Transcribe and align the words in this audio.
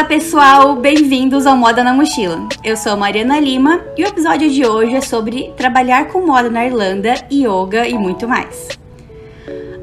Olá 0.00 0.08
pessoal, 0.08 0.76
bem-vindos 0.76 1.44
ao 1.44 1.54
Moda 1.54 1.84
na 1.84 1.92
Mochila. 1.92 2.48
Eu 2.64 2.74
sou 2.74 2.92
a 2.92 2.96
Mariana 2.96 3.38
Lima 3.38 3.84
e 3.98 4.02
o 4.02 4.06
episódio 4.06 4.48
de 4.48 4.66
hoje 4.66 4.96
é 4.96 5.00
sobre 5.02 5.52
trabalhar 5.58 6.08
com 6.08 6.26
moda 6.26 6.48
na 6.48 6.64
Irlanda, 6.64 7.16
yoga 7.30 7.86
e 7.86 7.92
muito 7.92 8.26
mais. 8.26 8.66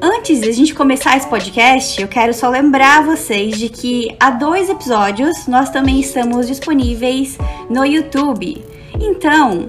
Antes 0.02 0.40
de 0.40 0.48
a 0.48 0.52
gente 0.52 0.74
começar 0.74 1.16
esse 1.16 1.28
podcast, 1.28 2.02
eu 2.02 2.08
quero 2.08 2.34
só 2.34 2.48
lembrar 2.48 3.04
vocês 3.04 3.56
de 3.56 3.68
que 3.68 4.16
há 4.18 4.30
dois 4.30 4.68
episódios 4.68 5.46
nós 5.46 5.70
também 5.70 6.00
estamos 6.00 6.48
disponíveis 6.48 7.38
no 7.70 7.86
YouTube. 7.86 8.60
Então, 9.00 9.68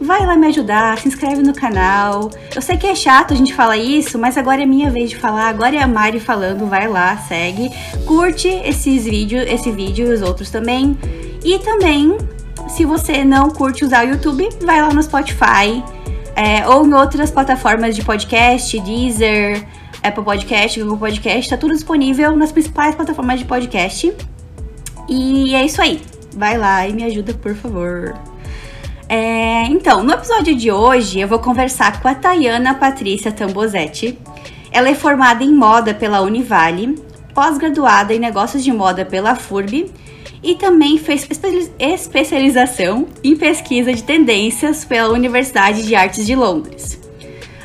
vai 0.00 0.24
lá 0.24 0.36
me 0.36 0.46
ajudar, 0.48 0.98
se 0.98 1.08
inscreve 1.08 1.42
no 1.42 1.54
canal. 1.54 2.30
Eu 2.54 2.62
sei 2.62 2.76
que 2.76 2.86
é 2.86 2.94
chato 2.94 3.34
a 3.34 3.36
gente 3.36 3.54
falar 3.54 3.76
isso, 3.76 4.18
mas 4.18 4.36
agora 4.36 4.62
é 4.62 4.66
minha 4.66 4.90
vez 4.90 5.10
de 5.10 5.16
falar, 5.16 5.48
agora 5.48 5.76
é 5.76 5.82
a 5.82 5.88
Mari 5.88 6.20
falando, 6.20 6.66
vai 6.66 6.86
lá, 6.88 7.16
segue, 7.16 7.70
curte 8.06 8.48
esses 8.48 9.04
vídeos, 9.04 9.44
esse 9.48 9.70
vídeo 9.70 10.08
e 10.08 10.14
os 10.14 10.22
outros 10.22 10.50
também. 10.50 10.96
E 11.44 11.58
também, 11.58 12.16
se 12.68 12.84
você 12.84 13.24
não 13.24 13.50
curte 13.50 13.84
usar 13.84 14.06
o 14.06 14.10
YouTube, 14.10 14.48
vai 14.64 14.80
lá 14.80 14.92
no 14.92 15.02
Spotify 15.02 15.82
é, 16.34 16.66
ou 16.68 16.86
em 16.86 16.94
outras 16.94 17.30
plataformas 17.30 17.96
de 17.96 18.04
podcast, 18.04 18.78
Deezer, 18.80 19.66
Apple 20.02 20.22
Podcast, 20.22 20.80
Google 20.80 20.98
Podcast, 20.98 21.50
tá 21.50 21.56
tudo 21.56 21.74
disponível 21.74 22.36
nas 22.36 22.52
principais 22.52 22.94
plataformas 22.94 23.40
de 23.40 23.44
podcast. 23.44 24.14
E 25.08 25.54
é 25.54 25.64
isso 25.64 25.80
aí. 25.82 26.00
Vai 26.36 26.56
lá 26.56 26.86
e 26.86 26.92
me 26.92 27.02
ajuda, 27.02 27.34
por 27.34 27.54
favor. 27.54 28.14
É, 29.08 29.62
então, 29.68 30.02
no 30.02 30.12
episódio 30.12 30.54
de 30.54 30.70
hoje 30.70 31.18
eu 31.18 31.26
vou 31.26 31.38
conversar 31.38 32.02
com 32.02 32.08
a 32.08 32.14
Tayana 32.14 32.74
Patrícia 32.74 33.32
Tambozetti. 33.32 34.18
Ela 34.70 34.90
é 34.90 34.94
formada 34.94 35.42
em 35.42 35.54
moda 35.54 35.94
pela 35.94 36.20
Univale, 36.20 36.94
pós-graduada 37.32 38.12
em 38.12 38.18
negócios 38.18 38.62
de 38.62 38.70
moda 38.70 39.06
pela 39.06 39.34
FURB 39.34 39.90
e 40.42 40.54
também 40.54 40.98
fez 40.98 41.26
especialização 41.78 43.06
em 43.24 43.34
pesquisa 43.34 43.94
de 43.94 44.02
tendências 44.02 44.84
pela 44.84 45.14
Universidade 45.14 45.86
de 45.86 45.94
Artes 45.94 46.26
de 46.26 46.36
Londres. 46.36 47.00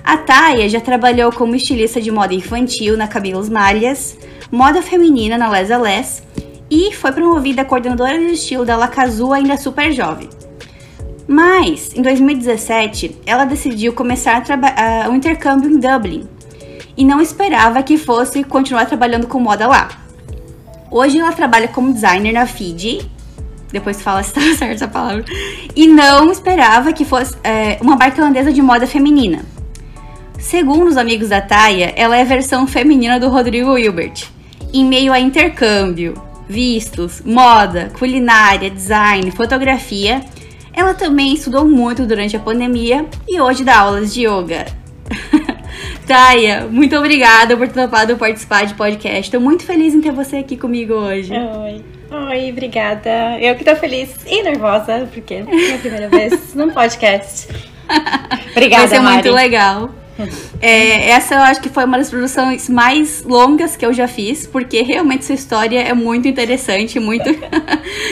A 0.02 0.16
Taya 0.16 0.70
já 0.70 0.80
trabalhou 0.80 1.30
como 1.32 1.56
estilista 1.56 2.00
de 2.00 2.10
moda 2.10 2.34
infantil 2.34 2.96
na 2.96 3.08
Cabelos 3.08 3.50
Malhas, 3.50 4.18
moda 4.50 4.82
feminina 4.82 5.38
na 5.38 5.50
Les 5.50 5.70
Les 5.70 6.24
e 6.72 6.94
foi 6.94 7.12
promovida 7.12 7.66
coordenadora 7.66 8.18
de 8.18 8.32
estilo 8.32 8.66
da 8.66 8.78
La 8.78 8.88
Cazua 8.88 9.36
ainda 9.36 9.58
super 9.58 9.92
jovem. 9.92 10.30
Mas, 11.28 11.94
em 11.96 12.02
2017, 12.02 13.20
ela 13.26 13.46
decidiu 13.46 13.94
começar 13.94 14.42
uh, 14.42 15.10
um 15.10 15.16
intercâmbio 15.16 15.70
em 15.70 15.80
Dublin 15.80 16.28
e 16.98 17.06
não 17.06 17.22
esperava 17.22 17.82
que 17.82 17.98
fosse 17.98 18.44
continuar 18.44 18.86
trabalhando 18.86 19.28
com 19.28 19.40
moda 19.40 19.68
lá. 19.68 19.90
Hoje 20.92 21.20
ela 21.20 21.32
trabalha 21.32 21.68
como 21.68 21.94
designer 21.94 22.34
na 22.34 22.46
Fiji, 22.46 23.10
depois 23.72 24.02
fala 24.02 24.22
se 24.22 24.34
tá 24.34 24.42
certa 24.56 24.66
essa 24.66 24.88
palavra, 24.88 25.26
e 25.76 25.88
não 25.88 26.32
esperava 26.32 26.94
que 26.94 27.06
fosse 27.06 27.36
é, 27.44 27.78
uma 27.82 27.96
marca 27.96 28.22
holandesa 28.22 28.52
de 28.52 28.62
moda 28.62 28.86
feminina. 28.86 29.44
Segundo 30.38 30.90
os 30.90 30.98
amigos 30.98 31.30
da 31.30 31.42
Taya, 31.42 31.94
ela 31.96 32.18
é 32.18 32.22
a 32.22 32.26
versão 32.26 32.68
feminina 32.68 33.20
do 33.20 33.30
Rodrigo 33.30 33.78
Hilbert, 33.78 34.26
em 34.74 34.86
meio 34.86 35.14
a 35.14 35.20
intercâmbio, 35.20 36.14
vistos, 36.48 37.22
moda, 37.26 37.92
culinária, 37.98 38.70
design, 38.70 39.32
fotografia 39.32 40.22
ela 40.74 40.94
também 40.94 41.34
estudou 41.34 41.66
muito 41.66 42.06
durante 42.06 42.36
a 42.36 42.40
pandemia 42.40 43.06
e 43.28 43.40
hoje 43.40 43.64
dá 43.64 43.80
aulas 43.80 44.14
de 44.14 44.26
yoga. 44.28 44.66
Taya, 46.08 46.68
muito 46.70 46.96
obrigada 46.98 47.56
por 47.56 47.68
ter 47.68 47.82
topado 47.82 48.18
participar 48.18 48.66
de 48.66 48.74
podcast. 48.74 49.22
Estou 49.22 49.40
muito 49.40 49.64
feliz 49.64 49.94
em 49.94 50.02
ter 50.02 50.12
você 50.12 50.38
aqui 50.38 50.58
comigo 50.58 50.94
hoje. 50.94 51.32
Oi. 51.34 51.84
Oi, 52.12 52.52
obrigada. 52.52 53.40
Eu 53.40 53.56
que 53.56 53.64
tô 53.64 53.76
feliz 53.76 54.10
e 54.28 54.44
nervosa, 54.44 55.08
porque 55.12 55.36
é 55.36 55.76
a 55.76 55.78
primeira 55.78 56.10
vez 56.10 56.54
num 56.54 56.70
podcast. 56.70 57.48
Obrigada, 58.52 58.88
Vai 58.88 58.88
ser 58.88 59.00
Mari. 59.02 59.16
muito 59.16 59.32
legal. 59.32 59.90
É, 60.62 61.10
essa 61.10 61.36
eu 61.36 61.42
acho 61.42 61.60
que 61.60 61.70
foi 61.70 61.86
uma 61.86 61.98
das 61.98 62.10
produções 62.10 62.70
mais 62.70 63.24
longas 63.24 63.76
que 63.76 63.84
eu 63.86 63.92
já 63.92 64.08
fiz, 64.08 64.46
porque 64.46 64.82
realmente 64.84 65.26
sua 65.26 65.36
história 65.36 65.80
é 65.80 65.94
muito 65.94 66.28
interessante, 66.28 67.00
muito 67.00 67.30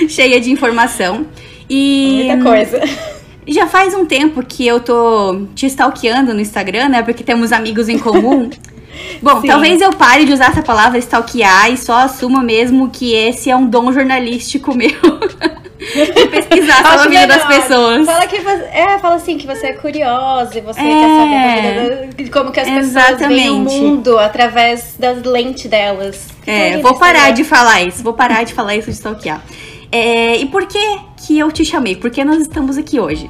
cheia 0.10 0.42
de 0.42 0.50
informação. 0.50 1.28
E. 1.72 2.26
Muita 2.26 2.44
coisa. 2.44 2.82
Já 3.48 3.66
faz 3.66 3.94
um 3.94 4.06
tempo 4.06 4.44
que 4.46 4.68
eu 4.68 4.80
tô 4.82 5.48
te 5.56 5.66
stalkeando 5.66 6.34
no 6.34 6.42
Instagram, 6.42 6.90
né? 6.90 7.02
Porque 7.02 7.24
temos 7.24 7.52
amigos 7.52 7.88
em 7.90 7.98
comum. 7.98 8.50
Bom, 9.22 9.42
Sim. 9.42 9.48
talvez 9.48 9.82
eu 9.82 9.92
pare 9.94 10.26
de 10.26 10.34
usar 10.34 10.52
essa 10.52 10.62
palavra 10.62 11.00
stalkear 11.00 11.72
e 11.72 11.78
só 11.78 11.94
assuma 11.94 12.44
mesmo 12.44 12.90
que 12.90 13.14
esse 13.14 13.50
é 13.50 13.56
um 13.56 13.66
dom 13.66 13.92
jornalístico 13.92 14.74
meu. 14.76 14.90
de 14.90 16.28
pesquisar 16.28 16.84
sobre 16.84 17.18
a 17.18 17.22
vida 17.22 17.28
das 17.28 17.46
pessoas. 17.46 18.06
Fala 18.06 18.28
que 18.28 18.40
você, 18.40 18.64
é, 18.66 19.00
fala 19.00 19.16
assim 19.16 19.38
que 19.38 19.48
você 19.48 19.68
é 19.68 19.74
curiosa 19.74 20.58
e 20.58 20.62
você 20.62 20.80
é, 20.80 20.84
quer 20.84 21.08
saber 21.08 22.24
de 22.24 22.30
como 22.30 22.52
que 22.52 22.60
as 22.60 22.68
exatamente. 22.68 23.18
pessoas 23.18 23.30
veem 23.30 23.50
o 23.50 23.60
mundo 23.60 24.20
através 24.20 24.96
das 25.00 25.24
lentes 25.24 25.70
delas. 25.70 26.28
É, 26.46 26.78
vou 26.80 27.00
parar 27.00 27.32
de 27.32 27.44
falar 27.44 27.82
isso, 27.82 28.04
vou 28.04 28.14
parar 28.14 28.44
de 28.44 28.54
falar 28.54 28.76
isso 28.76 28.88
de 28.88 28.96
stalkear. 28.98 29.42
É, 29.92 30.38
e 30.38 30.46
por 30.46 30.66
que 30.66 31.00
que 31.18 31.38
eu 31.38 31.52
te 31.52 31.66
chamei? 31.66 31.96
Por 31.96 32.10
que 32.10 32.24
nós 32.24 32.42
estamos 32.42 32.78
aqui 32.78 33.00
hoje? 33.00 33.30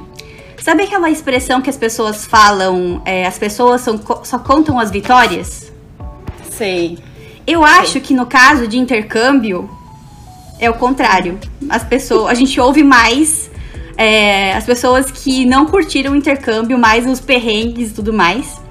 Sabe 0.62 0.84
aquela 0.84 1.10
expressão 1.10 1.60
que 1.60 1.68
as 1.68 1.76
pessoas 1.76 2.24
falam, 2.24 3.02
é, 3.04 3.26
as 3.26 3.36
pessoas 3.36 3.80
são, 3.80 4.00
só 4.22 4.38
contam 4.38 4.78
as 4.78 4.90
vitórias? 4.90 5.72
Sei. 6.50 6.98
Eu 7.44 7.64
Sei. 7.66 7.78
acho 7.78 8.00
que 8.00 8.14
no 8.14 8.26
caso 8.26 8.68
de 8.68 8.78
intercâmbio 8.78 9.68
é 10.60 10.70
o 10.70 10.74
contrário. 10.74 11.38
As 11.68 11.82
pessoas, 11.82 12.30
a 12.30 12.34
gente 12.34 12.60
ouve 12.60 12.84
mais 12.84 13.50
é, 13.96 14.54
as 14.54 14.64
pessoas 14.64 15.10
que 15.10 15.44
não 15.44 15.66
curtiram 15.66 16.12
o 16.12 16.16
intercâmbio, 16.16 16.78
mais 16.78 17.06
os 17.06 17.18
perrengues 17.18 17.90
e 17.90 17.94
tudo 17.94 18.12
mais 18.12 18.61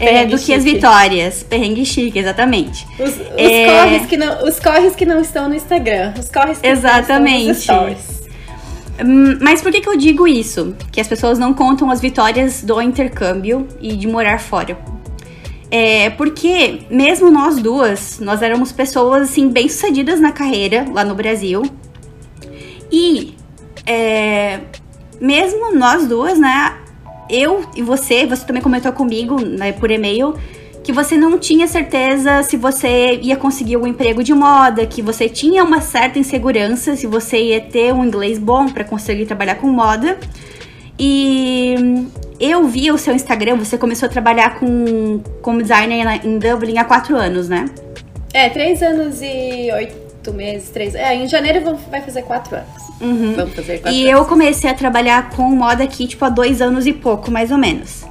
é, 0.00 0.26
do 0.26 0.38
que 0.38 0.52
as 0.52 0.64
vitórias. 0.64 1.42
Perrengue 1.42 1.84
chique, 1.84 2.18
exatamente. 2.18 2.86
Os, 2.98 3.10
os, 3.10 3.20
é... 3.36 3.66
corres 3.66 4.06
que 4.06 4.16
não, 4.16 4.44
os 4.44 4.60
corres 4.60 4.96
que 4.96 5.04
não 5.04 5.20
estão 5.20 5.48
no 5.48 5.54
Instagram. 5.54 6.14
Os 6.18 6.28
corres 6.28 6.58
que 6.58 6.66
exatamente. 6.66 7.44
não 7.44 7.52
estão 7.52 7.88
nos 7.88 7.98
stories. 7.98 8.22
Hum, 9.04 9.38
mas 9.40 9.62
por 9.62 9.72
que, 9.72 9.80
que 9.80 9.88
eu 9.88 9.96
digo 9.96 10.26
isso? 10.26 10.76
Que 10.90 11.00
as 11.00 11.08
pessoas 11.08 11.38
não 11.38 11.54
contam 11.54 11.90
as 11.90 12.00
vitórias 12.00 12.62
do 12.62 12.80
intercâmbio 12.80 13.66
e 13.80 13.96
de 13.96 14.06
morar 14.06 14.38
fora. 14.38 14.78
É 15.70 16.10
porque, 16.10 16.82
mesmo 16.90 17.30
nós 17.30 17.56
duas, 17.56 18.20
nós 18.20 18.42
éramos 18.42 18.72
pessoas 18.72 19.22
assim, 19.22 19.48
bem-sucedidas 19.48 20.20
na 20.20 20.30
carreira 20.30 20.86
lá 20.92 21.02
no 21.02 21.14
Brasil. 21.14 21.62
E 22.90 23.34
é, 23.86 24.60
mesmo 25.18 25.74
nós 25.74 26.06
duas, 26.06 26.38
né, 26.38 26.76
eu 27.28 27.64
e 27.74 27.82
você, 27.82 28.26
você 28.26 28.44
também 28.46 28.62
comentou 28.62 28.92
comigo 28.92 29.40
né, 29.40 29.72
por 29.72 29.90
e-mail 29.90 30.34
que 30.82 30.92
você 30.92 31.16
não 31.16 31.38
tinha 31.38 31.66
certeza 31.68 32.42
se 32.42 32.56
você 32.56 33.18
ia 33.22 33.36
conseguir 33.36 33.76
um 33.76 33.86
emprego 33.86 34.22
de 34.22 34.34
moda, 34.34 34.84
que 34.84 35.00
você 35.00 35.28
tinha 35.28 35.62
uma 35.62 35.80
certa 35.80 36.18
insegurança 36.18 36.96
se 36.96 37.06
você 37.06 37.40
ia 37.40 37.60
ter 37.60 37.94
um 37.94 38.04
inglês 38.04 38.38
bom 38.38 38.66
para 38.66 38.82
conseguir 38.82 39.26
trabalhar 39.26 39.56
com 39.56 39.68
moda. 39.68 40.18
E 40.98 41.74
eu 42.40 42.64
vi 42.66 42.90
o 42.90 42.98
seu 42.98 43.14
Instagram, 43.14 43.56
você 43.56 43.78
começou 43.78 44.06
a 44.06 44.10
trabalhar 44.10 44.58
com, 44.58 45.20
como 45.40 45.62
designer 45.62 46.20
em 46.24 46.38
Dublin 46.38 46.78
há 46.78 46.84
quatro 46.84 47.16
anos, 47.16 47.48
né? 47.48 47.66
É, 48.34 48.48
três 48.48 48.82
anos 48.82 49.20
e 49.22 49.70
oito 49.72 50.01
meses, 50.30 50.68
três. 50.68 50.94
É, 50.94 51.14
em 51.14 51.26
janeiro 51.26 51.74
vai 51.90 52.02
fazer 52.02 52.22
quatro 52.22 52.54
anos. 52.54 52.82
Uhum. 53.00 53.32
Vamos 53.34 53.54
fazer 53.54 53.78
quatro 53.78 53.98
E 53.98 54.06
anos. 54.06 54.20
eu 54.20 54.26
comecei 54.26 54.68
a 54.68 54.74
trabalhar 54.74 55.30
com 55.30 55.44
moda 55.44 55.82
aqui, 55.82 56.06
tipo, 56.06 56.22
há 56.22 56.28
dois 56.28 56.60
anos 56.60 56.86
e 56.86 56.92
pouco, 56.92 57.30
mais 57.30 57.50
ou 57.50 57.56
menos. 57.56 58.04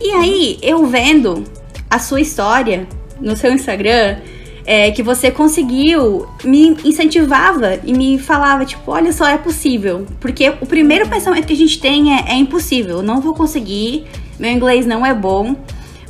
E 0.00 0.10
aí, 0.12 0.58
eu 0.62 0.86
vendo 0.86 1.44
a 1.90 1.98
sua 1.98 2.20
história 2.22 2.88
no 3.20 3.36
seu 3.36 3.52
Instagram, 3.52 4.16
é, 4.64 4.90
que 4.90 5.02
você 5.02 5.30
conseguiu, 5.30 6.26
me 6.44 6.76
incentivava 6.84 7.78
e 7.84 7.92
me 7.92 8.18
falava, 8.18 8.64
tipo, 8.64 8.90
olha 8.90 9.12
só, 9.12 9.28
é 9.28 9.36
possível. 9.36 10.06
Porque 10.20 10.48
o 10.60 10.66
primeiro 10.66 11.08
pensamento 11.08 11.46
que 11.46 11.52
a 11.52 11.56
gente 11.56 11.80
tem 11.80 12.16
é, 12.16 12.32
é 12.32 12.34
impossível, 12.34 12.98
eu 12.98 13.02
não 13.02 13.20
vou 13.20 13.34
conseguir, 13.34 14.06
meu 14.38 14.50
inglês 14.50 14.86
não 14.86 15.04
é 15.04 15.12
bom. 15.12 15.56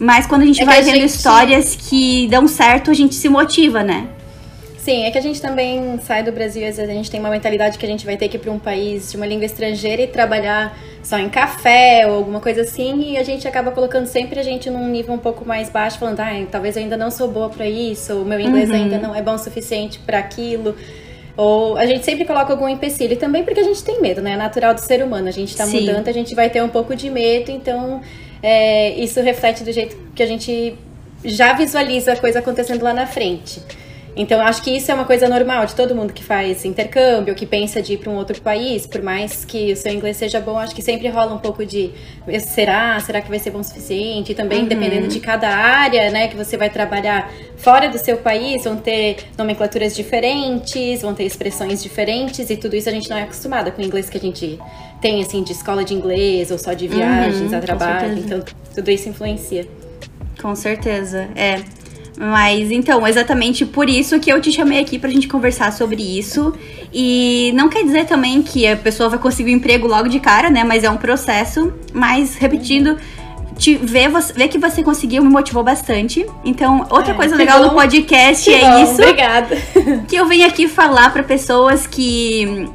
Mas 0.00 0.26
quando 0.26 0.42
a 0.42 0.46
gente 0.46 0.60
é 0.60 0.64
vai 0.64 0.82
vendo 0.82 0.94
gente... 0.94 1.06
histórias 1.06 1.76
que 1.76 2.26
dão 2.28 2.48
certo, 2.48 2.90
a 2.90 2.94
gente 2.94 3.14
se 3.14 3.28
motiva, 3.28 3.82
né? 3.82 4.08
Sim, 4.82 5.04
é 5.04 5.12
que 5.12 5.18
a 5.18 5.20
gente 5.20 5.40
também 5.40 5.96
sai 6.00 6.24
do 6.24 6.32
Brasil, 6.32 6.66
às 6.66 6.76
vezes 6.76 6.90
a 6.90 6.92
gente 6.92 7.08
tem 7.08 7.20
uma 7.20 7.30
mentalidade 7.30 7.78
que 7.78 7.86
a 7.86 7.88
gente 7.88 8.04
vai 8.04 8.16
ter 8.16 8.26
que 8.26 8.36
ir 8.36 8.40
para 8.40 8.50
um 8.50 8.58
país 8.58 9.12
de 9.12 9.16
uma 9.16 9.24
língua 9.24 9.44
estrangeira 9.44 10.02
e 10.02 10.08
trabalhar 10.08 10.76
só 11.04 11.16
em 11.18 11.28
café 11.28 12.04
ou 12.04 12.16
alguma 12.16 12.40
coisa 12.40 12.62
assim, 12.62 13.12
e 13.12 13.16
a 13.16 13.22
gente 13.22 13.46
acaba 13.46 13.70
colocando 13.70 14.06
sempre 14.06 14.40
a 14.40 14.42
gente 14.42 14.68
num 14.68 14.88
nível 14.88 15.14
um 15.14 15.18
pouco 15.18 15.46
mais 15.46 15.70
baixo, 15.70 16.00
falando, 16.00 16.18
ah, 16.18 16.32
talvez 16.50 16.74
eu 16.74 16.82
ainda 16.82 16.96
não 16.96 17.12
sou 17.12 17.28
boa 17.28 17.48
para 17.48 17.64
isso, 17.68 18.22
o 18.22 18.24
meu 18.24 18.40
inglês 18.40 18.70
uhum. 18.70 18.74
ainda 18.74 18.98
não 18.98 19.14
é 19.14 19.22
bom 19.22 19.34
o 19.34 19.38
suficiente 19.38 20.00
para 20.00 20.18
aquilo. 20.18 20.74
Ou 21.36 21.76
a 21.76 21.86
gente 21.86 22.04
sempre 22.04 22.24
coloca 22.24 22.52
algum 22.52 22.68
empecilho, 22.68 23.12
e 23.12 23.16
também 23.16 23.44
porque 23.44 23.60
a 23.60 23.64
gente 23.64 23.84
tem 23.84 24.00
medo, 24.00 24.20
né? 24.20 24.32
É 24.32 24.36
natural 24.36 24.74
do 24.74 24.80
ser 24.80 25.00
humano, 25.00 25.28
a 25.28 25.32
gente 25.32 25.56
tá 25.56 25.64
Sim. 25.64 25.82
mudando, 25.82 26.08
a 26.08 26.12
gente 26.12 26.34
vai 26.34 26.50
ter 26.50 26.60
um 26.60 26.68
pouco 26.68 26.96
de 26.96 27.08
medo, 27.08 27.52
então 27.52 28.00
é, 28.42 28.90
isso 28.94 29.20
reflete 29.20 29.62
do 29.62 29.70
jeito 29.70 29.96
que 30.12 30.24
a 30.24 30.26
gente 30.26 30.74
já 31.24 31.52
visualiza 31.52 32.14
a 32.14 32.16
coisa 32.16 32.40
acontecendo 32.40 32.82
lá 32.82 32.92
na 32.92 33.06
frente. 33.06 33.62
Então, 34.14 34.38
eu 34.38 34.44
acho 34.44 34.62
que 34.62 34.70
isso 34.70 34.90
é 34.90 34.94
uma 34.94 35.06
coisa 35.06 35.26
normal 35.28 35.64
de 35.64 35.74
todo 35.74 35.94
mundo 35.94 36.12
que 36.12 36.22
faz 36.22 36.64
intercâmbio, 36.64 37.34
que 37.34 37.46
pensa 37.46 37.80
de 37.80 37.94
ir 37.94 37.96
para 37.96 38.10
um 38.10 38.16
outro 38.16 38.40
país, 38.42 38.86
por 38.86 39.02
mais 39.02 39.44
que 39.44 39.72
o 39.72 39.76
seu 39.76 39.90
inglês 39.90 40.18
seja 40.18 40.38
bom, 40.38 40.58
acho 40.58 40.74
que 40.74 40.82
sempre 40.82 41.08
rola 41.08 41.32
um 41.32 41.38
pouco 41.38 41.64
de 41.64 41.90
será, 42.40 43.00
será 43.00 43.22
que 43.22 43.30
vai 43.30 43.38
ser 43.38 43.50
bom 43.50 43.60
o 43.60 43.64
suficiente? 43.64 44.32
E 44.32 44.34
também, 44.34 44.60
uhum. 44.60 44.68
dependendo 44.68 45.08
de 45.08 45.18
cada 45.18 45.48
área, 45.48 46.10
né, 46.10 46.28
que 46.28 46.36
você 46.36 46.58
vai 46.58 46.68
trabalhar 46.68 47.32
fora 47.56 47.88
do 47.88 47.96
seu 47.96 48.18
país, 48.18 48.64
vão 48.64 48.76
ter 48.76 49.16
nomenclaturas 49.38 49.96
diferentes, 49.96 51.00
vão 51.00 51.14
ter 51.14 51.24
expressões 51.24 51.82
diferentes, 51.82 52.50
e 52.50 52.56
tudo 52.56 52.76
isso 52.76 52.90
a 52.90 52.92
gente 52.92 53.08
não 53.08 53.16
é 53.16 53.22
acostumada 53.22 53.70
com 53.70 53.80
o 53.80 53.84
inglês 53.84 54.10
que 54.10 54.18
a 54.18 54.20
gente 54.20 54.58
tem, 55.00 55.22
assim, 55.22 55.42
de 55.42 55.52
escola 55.52 55.84
de 55.84 55.94
inglês 55.94 56.50
ou 56.50 56.58
só 56.58 56.74
de 56.74 56.86
viagens 56.86 57.50
uhum, 57.50 57.58
a 57.58 57.60
trabalho. 57.60 58.18
Então, 58.18 58.44
tudo 58.74 58.90
isso 58.90 59.08
influencia. 59.08 59.66
Com 60.40 60.54
certeza, 60.54 61.28
é. 61.34 61.60
Mas 62.18 62.70
então, 62.70 63.06
exatamente 63.06 63.64
por 63.64 63.88
isso 63.88 64.20
que 64.20 64.30
eu 64.30 64.40
te 64.40 64.52
chamei 64.52 64.80
aqui 64.80 64.98
pra 64.98 65.08
gente 65.10 65.26
conversar 65.26 65.72
sobre 65.72 66.02
isso. 66.02 66.54
E 66.92 67.52
não 67.54 67.68
quer 67.68 67.82
dizer 67.84 68.04
também 68.04 68.42
que 68.42 68.66
a 68.66 68.76
pessoa 68.76 69.08
vai 69.08 69.18
conseguir 69.18 69.52
um 69.52 69.56
emprego 69.56 69.86
logo 69.86 70.08
de 70.08 70.20
cara, 70.20 70.50
né? 70.50 70.62
Mas 70.62 70.84
é 70.84 70.90
um 70.90 70.96
processo. 70.96 71.72
Mas 71.92 72.36
repetindo, 72.36 72.98
te 73.56 73.74
ver, 73.76 74.08
você, 74.08 74.32
ver 74.32 74.48
que 74.48 74.58
você 74.58 74.82
conseguiu 74.82 75.22
me 75.22 75.30
motivou 75.30 75.62
bastante. 75.62 76.26
Então, 76.44 76.86
outra 76.90 77.12
é, 77.12 77.14
coisa 77.14 77.34
legal 77.34 77.60
bom. 77.60 77.68
do 77.68 77.74
podcast 77.74 78.44
que 78.44 78.56
é 78.56 78.60
bom, 78.60 78.82
isso. 78.82 78.94
Obrigada. 78.94 79.56
Que 80.08 80.16
eu 80.16 80.26
venho 80.26 80.46
aqui 80.46 80.68
falar 80.68 81.12
para 81.12 81.22
pessoas 81.22 81.86
que 81.86 82.68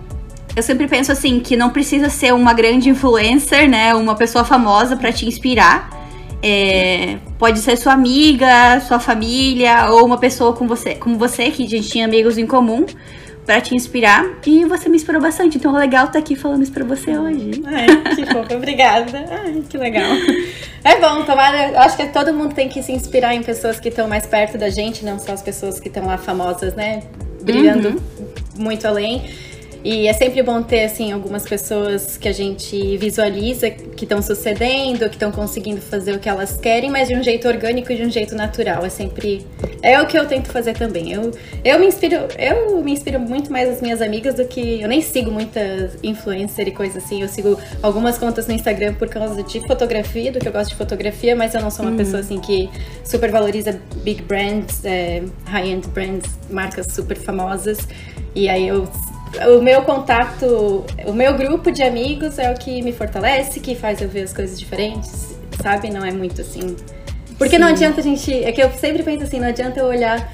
eu 0.56 0.64
sempre 0.64 0.88
penso 0.88 1.12
assim 1.12 1.40
que 1.40 1.56
não 1.56 1.70
precisa 1.70 2.10
ser 2.10 2.34
uma 2.34 2.52
grande 2.52 2.90
influencer, 2.90 3.70
né, 3.70 3.94
uma 3.94 4.16
pessoa 4.16 4.44
famosa 4.44 4.96
para 4.96 5.12
te 5.12 5.28
inspirar. 5.28 5.97
É, 6.42 7.18
pode 7.40 7.60
ser 7.60 7.76
sua 7.78 7.94
amiga, 7.94 8.80
sua 8.82 9.00
família 9.00 9.90
ou 9.92 10.06
uma 10.06 10.18
pessoa 10.18 10.54
com 10.54 10.68
você, 10.68 10.94
como 10.96 11.18
você 11.18 11.50
que 11.50 11.64
a 11.64 11.68
gente 11.68 11.90
tinha 11.90 12.06
amigos 12.06 12.38
em 12.38 12.46
comum 12.46 12.86
para 13.48 13.62
te 13.62 13.74
inspirar 13.74 14.26
e 14.46 14.66
você 14.66 14.90
me 14.90 14.98
inspirou 14.98 15.22
bastante. 15.22 15.58
Então 15.58 15.76
é 15.76 15.80
legal 15.80 16.04
estar 16.04 16.14
tá 16.14 16.20
aqui 16.20 16.36
falando 16.36 16.62
isso 16.62 16.72
para 16.72 16.84
você 16.84 17.18
hoje. 17.18 17.64
Ai, 17.66 17.88
que 18.14 18.26
fofo, 18.26 18.54
obrigada. 18.54 19.26
Ai, 19.32 19.64
que 19.68 19.78
legal. 19.78 20.12
É 20.84 21.00
bom, 21.00 21.24
tomara, 21.24 21.72
eu 21.72 21.80
acho 21.80 21.96
que 21.96 22.06
todo 22.08 22.34
mundo 22.34 22.54
tem 22.54 22.68
que 22.68 22.84
se 22.84 22.92
inspirar 22.92 23.34
em 23.34 23.42
pessoas 23.42 23.80
que 23.80 23.90
estão 23.90 24.08
mais 24.08 24.26
perto 24.28 24.58
da 24.58 24.70
gente, 24.70 25.04
não 25.04 25.18
só 25.18 25.32
as 25.32 25.42
pessoas 25.42 25.80
que 25.80 25.88
estão 25.88 26.06
lá 26.06 26.18
famosas, 26.18 26.76
né, 26.76 27.04
brilhando 27.42 27.90
uhum. 27.90 28.28
muito 28.58 28.86
além. 28.86 29.24
E 29.84 30.08
é 30.08 30.14
sempre 30.14 30.42
bom 30.44 30.62
ter, 30.62 30.84
assim, 30.84 31.12
algumas 31.12 31.44
pessoas 31.44 32.18
que 32.18 32.28
a 32.28 32.32
gente 32.32 32.98
visualiza 32.98 33.70
que 33.70 34.06
estão 34.06 34.22
sucedendo, 34.22 35.08
que 35.10 35.16
estão 35.16 35.32
conseguindo 35.32 35.82
fazer 35.82 36.14
o 36.14 36.20
que 36.20 36.28
elas 36.28 36.58
querem, 36.58 36.90
mas 36.90 37.08
de 37.08 37.16
um 37.16 37.24
jeito 37.24 37.48
orgânico 37.48 37.92
e 37.92 37.96
de 37.96 38.04
um 38.04 38.10
jeito 38.10 38.36
natural. 38.36 38.86
É 38.86 38.90
sempre. 38.90 39.46
É 39.82 40.02
o 40.02 40.06
que 40.06 40.18
eu 40.18 40.26
tento 40.26 40.52
fazer 40.52 40.74
também. 40.74 41.12
Eu, 41.14 41.32
eu 41.64 41.80
me 41.80 41.86
inspiro, 41.86 42.28
eu 42.38 42.84
me 42.84 42.92
inspiro 42.92 43.20
muito 43.20 43.52
mais 43.52 43.70
as 43.70 43.82
minhas 43.82 44.02
amigas 44.02 44.36
do 44.36 44.46
que. 44.46 44.82
Eu 44.82 44.88
nem 44.88 45.02
sigo 45.02 45.32
muitas 45.32 45.98
influencer 46.04 46.68
e 46.68 46.72
coisa 46.72 46.98
assim. 46.98 47.22
Eu 47.22 47.28
sigo 47.28 47.58
algumas 47.82 48.18
contas 48.18 48.48
no 48.48 48.54
Instagram 48.54 48.94
por 48.96 49.08
causa 49.08 49.42
de 49.44 49.60
fotografia, 49.68 50.32
do 50.32 50.40
que 50.40 50.48
eu 50.48 50.52
gosto 50.52 50.72
de 50.72 50.76
fotografia, 50.76 51.36
mas 51.36 51.54
eu 51.54 51.62
não 51.62 51.72
sou 51.72 51.86
uma 51.86 51.92
uhum. 51.92 51.98
pessoa 51.98 52.20
assim 52.20 52.40
que 52.40 52.70
super 53.04 53.32
valoriza 53.32 53.80
big 54.04 54.22
brands, 54.24 54.84
é, 54.84 55.24
high-end 55.46 55.88
brands, 55.90 56.30
marcas 56.50 56.88
super 56.94 57.18
famosas. 57.18 57.80
E 58.36 58.48
aí 58.50 58.68
eu 58.68 58.88
o 59.58 59.62
meu 59.62 59.82
contato, 59.82 60.86
o 61.06 61.14
meu 61.14 61.36
grupo 61.36 61.72
de 61.72 61.84
amigos 61.84 62.40
é 62.40 62.52
o 62.52 62.56
que 62.56 62.82
me 62.82 62.92
fortalece, 62.92 63.60
que 63.60 63.76
faz 63.76 64.02
eu 64.02 64.10
ver 64.10 64.24
as 64.24 64.34
coisas 64.34 64.60
diferentes, 64.60 65.38
sabe? 65.62 65.90
Não 65.90 66.04
é 66.04 66.12
muito 66.12 66.42
assim. 66.42 66.76
Porque 67.38 67.56
Sim. 67.56 67.62
não 67.62 67.68
adianta 67.68 68.00
a 68.00 68.04
gente. 68.04 68.34
É 68.44 68.52
que 68.52 68.62
eu 68.62 68.72
sempre 68.72 69.04
penso 69.04 69.24
assim, 69.24 69.40
não 69.40 69.48
adianta 69.48 69.80
eu 69.80 69.86
olhar 69.86 70.32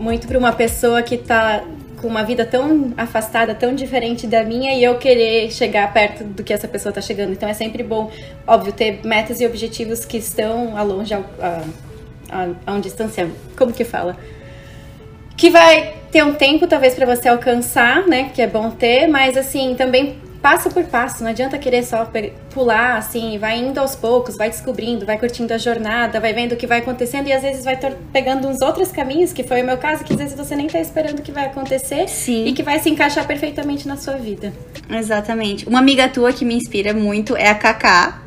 muito 0.00 0.26
para 0.26 0.38
uma 0.38 0.52
pessoa 0.52 1.02
que 1.02 1.16
tá 1.16 1.62
com 2.00 2.08
uma 2.08 2.24
vida 2.24 2.44
tão 2.44 2.92
afastada, 2.96 3.54
tão 3.54 3.74
diferente 3.74 4.26
da 4.26 4.42
minha 4.42 4.74
e 4.74 4.82
eu 4.82 4.98
querer 4.98 5.52
chegar 5.52 5.92
perto 5.92 6.24
do 6.24 6.42
que 6.42 6.52
essa 6.52 6.66
pessoa 6.66 6.92
tá 6.92 7.00
chegando. 7.00 7.32
Então 7.32 7.48
é 7.48 7.54
sempre 7.54 7.82
bom, 7.82 8.10
óbvio, 8.46 8.72
ter 8.72 9.00
metas 9.04 9.40
e 9.40 9.46
objetivos 9.46 10.04
que 10.04 10.16
estão 10.16 10.76
a 10.76 10.82
longe, 10.82 11.14
a, 11.14 11.18
a, 11.40 11.62
a, 12.28 12.48
a 12.66 12.72
um 12.72 12.80
distanciamento. 12.80 13.36
Como 13.56 13.72
que 13.72 13.84
fala? 13.84 14.16
Que 15.36 15.50
vai 15.50 15.94
ter 16.10 16.22
um 16.24 16.34
tempo 16.34 16.66
talvez 16.66 16.94
para 16.94 17.06
você 17.06 17.28
alcançar, 17.28 18.06
né? 18.06 18.30
Que 18.34 18.42
é 18.42 18.46
bom 18.46 18.70
ter, 18.70 19.06
mas 19.06 19.36
assim, 19.36 19.74
também 19.74 20.16
passo 20.42 20.68
por 20.70 20.84
passo, 20.84 21.22
não 21.22 21.30
adianta 21.30 21.56
querer 21.56 21.84
só 21.84 22.10
pular 22.50 22.96
assim, 22.96 23.38
vai 23.38 23.58
indo 23.58 23.78
aos 23.78 23.94
poucos, 23.94 24.36
vai 24.36 24.50
descobrindo, 24.50 25.06
vai 25.06 25.16
curtindo 25.16 25.54
a 25.54 25.58
jornada, 25.58 26.18
vai 26.18 26.34
vendo 26.34 26.52
o 26.52 26.56
que 26.56 26.66
vai 26.66 26.80
acontecendo 26.80 27.28
e 27.28 27.32
às 27.32 27.42
vezes 27.42 27.64
vai 27.64 27.78
pegando 28.12 28.48
uns 28.48 28.60
outros 28.60 28.90
caminhos, 28.90 29.32
que 29.32 29.44
foi 29.44 29.62
o 29.62 29.64
meu 29.64 29.78
caso, 29.78 30.02
que 30.02 30.12
às 30.12 30.18
vezes 30.18 30.36
você 30.36 30.56
nem 30.56 30.66
tá 30.66 30.80
esperando 30.80 31.22
que 31.22 31.30
vai 31.30 31.46
acontecer 31.46 32.08
Sim. 32.08 32.44
e 32.46 32.52
que 32.52 32.62
vai 32.62 32.80
se 32.80 32.90
encaixar 32.90 33.24
perfeitamente 33.24 33.86
na 33.86 33.96
sua 33.96 34.14
vida. 34.14 34.52
Exatamente. 34.90 35.68
Uma 35.68 35.78
amiga 35.78 36.08
tua 36.08 36.32
que 36.32 36.44
me 36.44 36.56
inspira 36.56 36.92
muito 36.92 37.36
é 37.36 37.48
a 37.48 37.54
Kaká. 37.54 38.20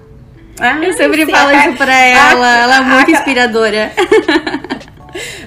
Ah, 0.58 0.80
eu 0.82 0.94
sempre 0.94 1.26
sim, 1.26 1.32
falo 1.32 1.52
isso 1.52 1.74
pra 1.74 1.94
ela, 2.00 2.48
a, 2.48 2.58
ela 2.62 2.76
é 2.78 2.82
muito 2.82 3.10
a, 3.10 3.12
inspiradora. 3.12 3.92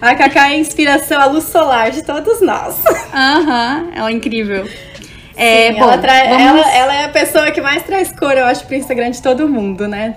A 0.00 0.15
Cacá 0.15 0.49
é 0.49 0.55
a 0.55 0.56
inspiração, 0.56 1.20
a 1.20 1.26
luz 1.26 1.44
solar 1.44 1.91
de 1.91 2.03
todos 2.03 2.41
nós. 2.41 2.76
Aham, 3.12 3.82
uhum, 3.82 3.91
ela 3.94 4.11
é 4.11 4.12
incrível. 4.12 4.69
É, 5.37 5.73
Sim, 5.73 5.79
bom, 5.79 5.85
ela, 5.85 5.99
trai, 5.99 6.29
vamos... 6.29 6.43
ela, 6.43 6.75
ela, 6.75 6.94
é 6.94 7.05
a 7.05 7.09
pessoa 7.11 7.50
que 7.53 7.61
mais 7.61 7.85
traz 7.85 8.11
cor, 8.11 8.37
eu 8.37 8.44
acho, 8.44 8.67
pro 8.67 8.75
Instagram 8.75 9.12
de 9.12 9.23
todo 9.23 9.49
mundo, 9.49 9.87
né? 9.87 10.17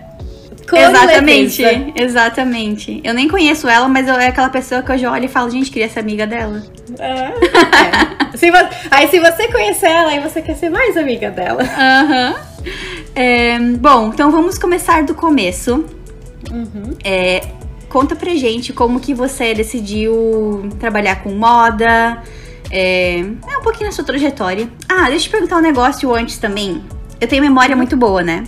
Cor 0.68 0.80
exatamente, 0.80 1.64
exatamente. 1.96 3.02
Eu 3.04 3.14
nem 3.14 3.28
conheço 3.28 3.68
ela, 3.68 3.88
mas 3.88 4.08
eu, 4.08 4.16
é 4.16 4.28
aquela 4.28 4.50
pessoa 4.50 4.82
que 4.82 4.92
eu 4.92 4.98
já 4.98 5.12
olho 5.12 5.26
e 5.26 5.28
falo, 5.28 5.50
gente, 5.52 5.70
queria 5.70 5.90
ser 5.90 6.00
amiga 6.00 6.26
dela. 6.26 6.64
Ah, 7.00 8.34
é. 8.34 8.38
se 8.38 8.50
você, 8.50 8.68
aí 8.90 9.08
se 9.10 9.20
você 9.20 9.48
conhecer 9.50 9.88
ela, 9.88 10.12
aí 10.12 10.20
você 10.20 10.42
quer 10.42 10.56
ser 10.56 10.70
mais 10.70 10.98
amiga 10.98 11.30
dela. 11.30 11.62
Aham. 11.62 12.30
Uhum. 12.30 12.52
É, 13.14 13.60
bom, 13.60 14.12
então 14.14 14.32
vamos 14.32 14.58
começar 14.58 15.04
do 15.04 15.14
começo. 15.14 15.86
Uhum. 16.52 16.96
É, 17.04 17.42
Conta 17.92 18.16
pra 18.16 18.34
gente 18.36 18.72
como 18.72 19.02
que 19.02 19.14
você 19.14 19.54
decidiu 19.54 20.70
trabalhar 20.80 21.22
com 21.22 21.32
moda, 21.32 22.24
é, 22.72 23.20
é 23.20 23.58
um 23.58 23.62
pouquinho 23.62 23.90
da 23.90 23.92
sua 23.92 24.06
trajetória. 24.06 24.70
Ah, 24.88 25.10
deixa 25.10 25.16
eu 25.16 25.20
te 25.20 25.30
perguntar 25.30 25.58
um 25.58 25.62
negócio 25.62 26.14
antes 26.16 26.38
também. 26.38 26.82
Eu 27.20 27.28
tenho 27.28 27.44
memória 27.44 27.76
muito 27.76 27.98
boa, 27.98 28.24
né? 28.24 28.46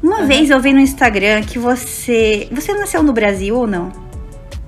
Uma 0.00 0.20
uhum. 0.20 0.26
vez 0.26 0.48
eu 0.48 0.60
vi 0.60 0.72
no 0.72 0.78
Instagram 0.78 1.42
que 1.42 1.58
você. 1.58 2.46
Você 2.52 2.72
nasceu 2.74 3.02
no 3.02 3.12
Brasil 3.12 3.56
ou 3.56 3.66
não? 3.66 3.90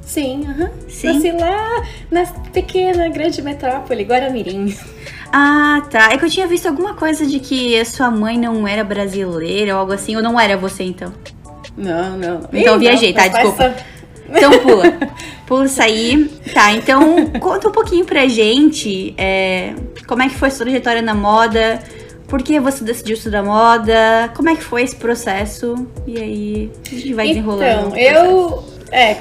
Sim, 0.01 0.45
aham. 0.49 0.65
Uhum. 0.65 0.71
Sim. 0.89 1.13
Nasci 1.13 1.33
lá 1.33 1.83
na 2.11 2.27
pequena, 2.53 3.09
grande 3.09 3.41
metrópole, 3.43 4.03
Guaramirim. 4.03 4.77
Ah, 5.33 5.83
tá. 5.91 6.13
É 6.13 6.19
que 6.19 6.25
eu 6.25 6.31
tinha 6.31 6.47
visto 6.47 6.67
alguma 6.67 6.95
coisa 6.95 7.27
de 7.27 7.39
que 7.39 7.79
a 7.79 7.85
sua 7.85 8.11
mãe 8.11 8.39
não 8.39 8.67
era 8.67 8.83
brasileira 8.83 9.75
ou 9.75 9.81
algo 9.81 9.93
assim, 9.93 10.17
ou 10.17 10.23
não 10.23 10.39
era 10.39 10.57
você 10.57 10.85
então? 10.85 11.13
Não, 11.77 12.17
não. 12.17 12.41
Então 12.53 12.77
Ih, 12.77 12.79
viajei, 12.79 13.13
não, 13.13 13.21
tá? 13.21 13.29
Desculpa. 13.29 13.77
Então 14.29 14.59
pula. 14.61 14.85
Pula 15.47 15.67
isso 15.67 15.83
aí. 15.83 16.31
Tá, 16.53 16.73
então 16.73 17.27
conta 17.41 17.69
um 17.69 17.73
pouquinho 17.73 18.05
pra 18.05 18.27
gente 18.27 19.15
é, 19.17 19.75
como 20.07 20.23
é 20.23 20.29
que 20.29 20.35
foi 20.35 20.49
a 20.49 20.51
sua 20.51 20.67
trajetória 20.67 21.03
na 21.03 21.15
moda, 21.15 21.81
por 22.27 22.43
que 22.43 22.59
você 22.59 22.85
decidiu 22.85 23.15
estudar 23.15 23.43
moda, 23.43 24.31
como 24.35 24.49
é 24.49 24.57
que 24.57 24.63
foi 24.63 24.83
esse 24.83 24.97
processo, 24.97 25.87
e 26.07 26.19
aí 26.19 26.71
a 26.87 26.95
gente 26.95 27.15
vai 27.15 27.29
desenrolando. 27.29 27.97
Então, 27.97 27.97
eu. 27.97 28.77
É, 28.93 29.17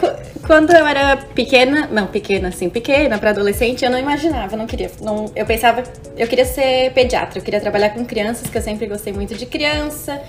quando 0.45 0.71
eu 0.71 0.85
era 0.85 1.17
pequena, 1.17 1.89
não, 1.91 2.05
pequena 2.05 2.49
assim, 2.49 2.69
pequena 2.69 3.17
para 3.17 3.31
adolescente, 3.31 3.83
eu 3.83 3.89
não 3.89 3.97
imaginava, 3.97 4.55
não 4.55 4.67
queria, 4.67 4.91
não, 5.01 5.25
eu 5.35 5.43
pensava, 5.43 5.81
eu 6.15 6.27
queria 6.27 6.45
ser 6.45 6.91
pediatra, 6.93 7.39
eu 7.39 7.43
queria 7.43 7.59
trabalhar 7.59 7.89
com 7.89 8.05
crianças, 8.05 8.47
que 8.47 8.57
eu 8.57 8.61
sempre 8.61 8.85
gostei 8.85 9.11
muito 9.11 9.33
de 9.33 9.45
criança. 9.45 10.21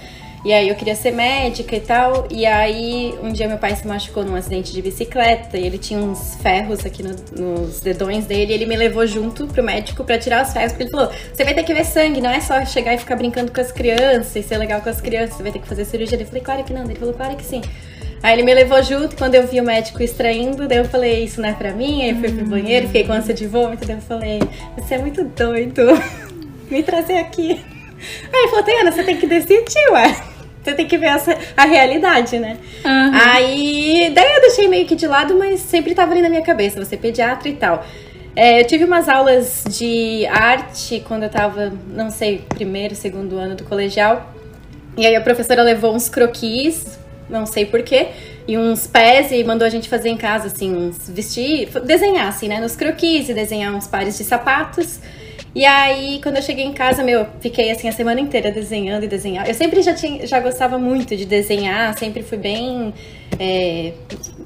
E 0.45 0.53
aí 0.53 0.69
eu 0.69 0.75
queria 0.75 0.95
ser 0.95 1.11
médica 1.11 1.75
e 1.77 1.81
tal. 1.81 2.27
E 2.31 2.47
aí 2.47 3.15
um 3.23 3.33
dia 3.33 3.49
meu 3.49 3.59
pai 3.59 3.75
se 3.75 3.87
machucou 3.87 4.25
num 4.25 4.35
acidente 4.35 4.73
de 4.73 4.81
bicicleta 4.81 5.59
e 5.59 5.67
ele 5.67 5.79
tinha 5.79 5.99
uns 5.99 6.37
ferros 6.37 6.85
aqui 6.85 7.03
no, 7.03 7.15
nos 7.37 7.81
dedões 7.81 8.27
dele. 8.27 8.53
E 8.53 8.55
ele 8.55 8.67
me 8.67 8.77
levou 8.77 9.07
junto 9.07 9.47
pro 9.47 9.63
médico 9.63 10.05
para 10.05 10.19
tirar 10.19 10.45
os 10.45 10.53
ferros. 10.53 10.73
Porque 10.73 10.85
ele 10.85 10.91
falou: 10.91 11.11
você 11.33 11.45
vai 11.45 11.55
ter 11.55 11.65
que 11.65 11.75
ver 11.75 11.85
sangue, 11.85 12.21
não 12.21 12.31
é 12.31 12.41
só 12.41 12.65
chegar 12.65 12.95
e 12.95 12.99
ficar 12.99 13.17
brincando 13.17 13.53
com 13.53 13.61
as 13.61 13.73
crianças 13.73 14.37
e 14.37 14.43
ser 14.43 14.59
legal 14.59 14.81
com 14.81 14.89
as 14.89 15.01
crianças, 15.01 15.37
você 15.37 15.43
vai 15.43 15.53
ter 15.53 15.59
que 15.59 15.69
fazer 15.69 15.85
cirurgia. 15.85 16.19
Eu 16.19 16.27
falei: 16.27 16.43
claro 16.43 16.65
que 16.65 16.73
não. 16.73 16.85
Ele 16.85 16.95
falou: 16.95 17.15
claro 17.15 17.37
que 17.37 17.45
sim. 17.45 17.63
Aí 18.23 18.35
ele 18.35 18.43
me 18.43 18.55
levou 18.55 18.83
junto, 18.83 19.15
quando 19.17 19.35
eu 19.35 19.47
vi 19.47 19.61
o 19.61 19.65
médico 19.65 20.03
extraindo, 20.03 20.67
daí 20.67 20.79
eu 20.79 20.85
falei, 20.87 21.25
isso 21.25 21.41
não 21.41 21.49
é 21.49 21.53
pra 21.53 21.73
mim, 21.73 22.03
aí 22.03 22.11
eu 22.11 22.17
fui 22.17 22.33
pro 22.33 22.45
hum. 22.45 22.49
banheiro, 22.49 22.87
fiquei 22.87 23.05
com 23.05 23.13
ânsia 23.13 23.35
de 23.35 23.47
vômito, 23.47 23.87
daí 23.87 23.97
eu 23.97 24.03
falei, 24.03 24.41
você 24.77 24.95
é 24.95 24.99
muito 24.99 25.23
doido, 25.23 25.83
me 26.71 26.83
trazer 26.83 27.19
aqui. 27.19 27.76
Aí 28.33 28.41
ele 28.41 28.49
falou, 28.49 28.65
Tayana, 28.65 28.93
você 28.93 29.03
tem 29.03 29.17
que 29.17 29.27
decidir, 29.27 29.91
ué. 29.91 30.17
Você 30.63 30.75
tem 30.75 30.87
que 30.87 30.99
ver 30.99 31.07
essa, 31.07 31.37
a 31.57 31.65
realidade, 31.65 32.41
né? 32.41 32.57
Uhum. 32.85 33.11
Aí, 33.15 34.11
daí 34.13 34.35
eu 34.35 34.41
deixei 34.41 34.67
meio 34.67 34.85
que 34.85 34.97
de 34.97 35.07
lado, 35.07 35.37
mas 35.39 35.61
sempre 35.61 35.95
tava 35.95 36.11
ali 36.11 36.21
na 36.21 36.29
minha 36.29 36.43
cabeça, 36.43 36.85
você 36.85 36.97
é 36.97 36.99
pediatra 36.99 37.49
e 37.49 37.55
tal. 37.55 37.87
É, 38.35 38.61
eu 38.61 38.67
tive 38.67 38.85
umas 38.85 39.09
aulas 39.09 39.65
de 39.69 40.27
arte 40.27 41.03
quando 41.07 41.23
eu 41.23 41.31
tava, 41.31 41.73
não 41.89 42.11
sei, 42.11 42.45
primeiro, 42.49 42.95
segundo 42.97 43.39
ano 43.39 43.55
do 43.55 43.65
colegial. 43.65 44.35
E 44.97 45.07
aí 45.07 45.15
a 45.15 45.21
professora 45.21 45.63
levou 45.63 45.95
uns 45.95 46.09
croquis, 46.09 46.99
não 47.31 47.47
sei 47.47 47.65
porquê, 47.65 48.09
e 48.47 48.59
uns 48.59 48.87
pés 48.87 49.33
e 49.33 49.43
mandou 49.45 49.67
a 49.67 49.71
gente 49.71 49.89
fazer 49.89 50.09
em 50.09 50.17
casa, 50.17 50.49
assim, 50.49 50.75
uns 50.75 51.09
vestir, 51.09 51.69
desenhar, 51.85 52.29
assim, 52.29 52.49
né, 52.49 52.61
nos 52.61 52.77
croquis 52.77 53.29
e 53.29 53.35
desenhar 53.35 53.75
uns 53.75 53.87
pares 53.87 54.19
de 54.19 54.25
sapatos. 54.25 54.99
E 55.57 55.65
aí, 55.65 56.21
quando 56.23 56.37
eu 56.37 56.43
cheguei 56.43 56.67
em 56.67 56.73
casa, 56.75 57.03
meu, 57.03 57.27
fiquei 57.41 57.71
assim 57.71 57.89
a 57.89 57.93
semana 57.93 58.21
inteira 58.21 58.51
desenhando 58.51 59.05
e 59.05 59.09
desenhando. 59.09 59.47
Eu 59.47 59.55
sempre 59.55 59.81
já, 59.81 59.95
tinha, 59.95 60.27
já 60.27 60.39
gostava 60.39 60.77
muito 60.77 61.17
de 61.17 61.25
desenhar, 61.25 61.99
sempre 61.99 62.23
fui 62.23 62.37
bem 62.37 62.93
é, 63.41 63.95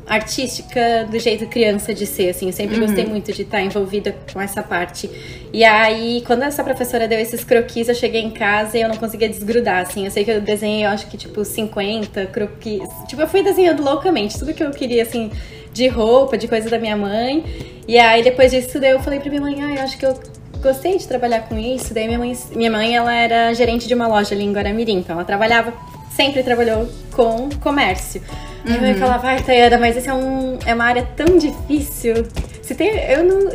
artística 0.07 1.09
do 1.11 1.19
jeito 1.19 1.49
criança 1.49 1.93
de 1.93 2.07
ser, 2.07 2.31
assim. 2.31 2.47
Eu 2.47 2.53
sempre 2.53 2.77
uhum. 2.77 2.87
gostei 2.87 3.05
muito 3.07 3.33
de 3.33 3.43
estar 3.43 3.61
envolvida 3.61 4.15
com 4.33 4.41
essa 4.41 4.63
parte. 4.63 5.11
E 5.53 5.65
aí, 5.65 6.23
quando 6.25 6.45
essa 6.45 6.63
professora 6.63 7.09
deu 7.09 7.19
esses 7.19 7.43
croquis, 7.43 7.89
eu 7.89 7.95
cheguei 7.97 8.23
em 8.23 8.31
casa 8.31 8.79
e 8.79 8.83
eu 8.83 8.89
não 8.89 8.97
conseguia 8.97 9.29
desgrudar, 9.29 9.83
assim. 9.83 10.05
Eu 10.05 10.13
sei 10.13 10.25
que 10.25 10.31
eu 10.31 10.41
desenhei, 10.41 10.85
eu 10.85 10.91
acho 10.91 11.09
que, 11.09 11.17
tipo, 11.17 11.45
50 11.45 12.27
croquis. 12.27 12.89
Tipo, 13.09 13.23
eu 13.23 13.27
fui 13.27 13.43
desenhando 13.43 13.83
loucamente, 13.83 14.39
tudo 14.39 14.55
que 14.55 14.63
eu 14.63 14.71
queria, 14.71 15.03
assim, 15.03 15.33
de 15.73 15.89
roupa, 15.89 16.39
de 16.39 16.47
coisa 16.47 16.71
da 16.71 16.79
minha 16.79 16.97
mãe. 16.97 17.45
E 17.89 17.99
aí, 17.99 18.23
depois 18.23 18.53
disso, 18.53 18.79
daí 18.79 18.93
eu 18.93 19.01
falei 19.01 19.19
pra 19.19 19.29
minha 19.29 19.43
mãe, 19.43 19.57
ah, 19.61 19.75
eu 19.75 19.83
acho 19.83 19.99
que 19.99 20.07
eu 20.07 20.17
gostei 20.61 20.97
de 20.97 21.07
trabalhar 21.07 21.43
com 21.43 21.59
isso. 21.59 21.93
Daí 21.93 22.07
minha 22.07 22.19
mãe, 22.19 22.37
minha 22.55 22.71
mãe 22.71 22.97
ela 22.97 23.13
era 23.13 23.53
gerente 23.55 23.87
de 23.89 23.95
uma 23.95 24.07
loja 24.07 24.35
ali 24.35 24.45
em 24.45 24.53
Guaramirim, 24.53 24.99
então 24.99 25.17
ela 25.17 25.25
trabalhava, 25.25 25.73
sempre 26.15 26.43
trabalhou 26.43 26.89
com 27.13 27.49
comércio. 27.61 28.21
Uhum. 28.21 28.65
Minha 28.65 28.81
mãe 28.81 28.93
uhum. 28.93 28.99
falava, 28.99 29.29
ai, 29.29 29.43
Tayana, 29.43 29.79
mas 29.79 29.97
essa 29.97 30.11
é, 30.11 30.15
um, 30.15 30.59
é 30.65 30.75
uma 30.75 30.85
área 30.85 31.07
tão 31.17 31.39
difícil. 31.39 32.27
Se 32.63 32.75
tem, 32.75 32.91
eu 33.11 33.25
não 33.25 33.51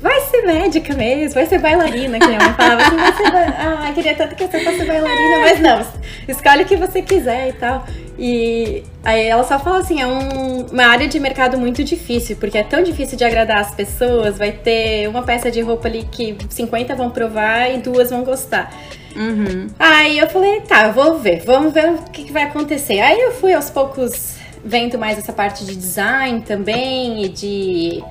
vai 0.00 0.20
ser 0.22 0.42
médica 0.42 0.94
mesmo, 0.94 1.34
vai 1.34 1.46
ser 1.46 1.58
bailarina, 1.58 2.18
que 2.18 2.26
minha 2.26 2.38
mãe 2.38 2.54
falava 2.54 2.82
assim, 2.82 2.96
vai 2.96 3.12
ser, 3.12 3.26
ah, 3.58 3.92
queria 3.94 4.14
tanto 4.14 4.34
que 4.34 4.46
você 4.46 4.60
fosse 4.60 4.84
bailarina, 4.84 5.38
mas 5.40 5.60
não, 5.60 5.86
escolhe 6.28 6.62
o 6.62 6.66
que 6.66 6.76
você 6.76 7.02
quiser 7.02 7.48
e 7.48 7.52
tal. 7.54 7.84
E 8.18 8.82
aí 9.04 9.26
ela 9.26 9.44
só 9.44 9.58
fala 9.58 9.78
assim, 9.78 10.00
é 10.00 10.06
um, 10.06 10.66
uma 10.66 10.86
área 10.86 11.06
de 11.06 11.20
mercado 11.20 11.58
muito 11.58 11.84
difícil, 11.84 12.36
porque 12.36 12.58
é 12.58 12.62
tão 12.62 12.82
difícil 12.82 13.16
de 13.18 13.24
agradar 13.24 13.58
as 13.58 13.74
pessoas, 13.74 14.38
vai 14.38 14.52
ter 14.52 15.08
uma 15.08 15.22
peça 15.22 15.50
de 15.50 15.60
roupa 15.60 15.88
ali 15.88 16.08
que 16.10 16.36
50 16.48 16.94
vão 16.94 17.10
provar 17.10 17.70
e 17.72 17.78
duas 17.78 18.10
vão 18.10 18.24
gostar. 18.24 18.72
Uhum. 19.14 19.68
Aí 19.78 20.18
eu 20.18 20.28
falei, 20.28 20.60
tá, 20.62 20.86
eu 20.86 20.92
vou 20.92 21.18
ver, 21.18 21.42
vamos 21.44 21.72
ver 21.72 21.90
o 21.90 21.98
que, 22.04 22.24
que 22.24 22.32
vai 22.32 22.44
acontecer. 22.44 23.00
Aí 23.00 23.18
eu 23.18 23.32
fui 23.32 23.52
aos 23.52 23.70
poucos 23.70 24.36
vendo 24.64 24.98
mais 24.98 25.16
essa 25.18 25.32
parte 25.32 25.64
de 25.64 25.76
design 25.76 26.42
também 26.42 27.24
e 27.24 27.28
de 27.28 28.04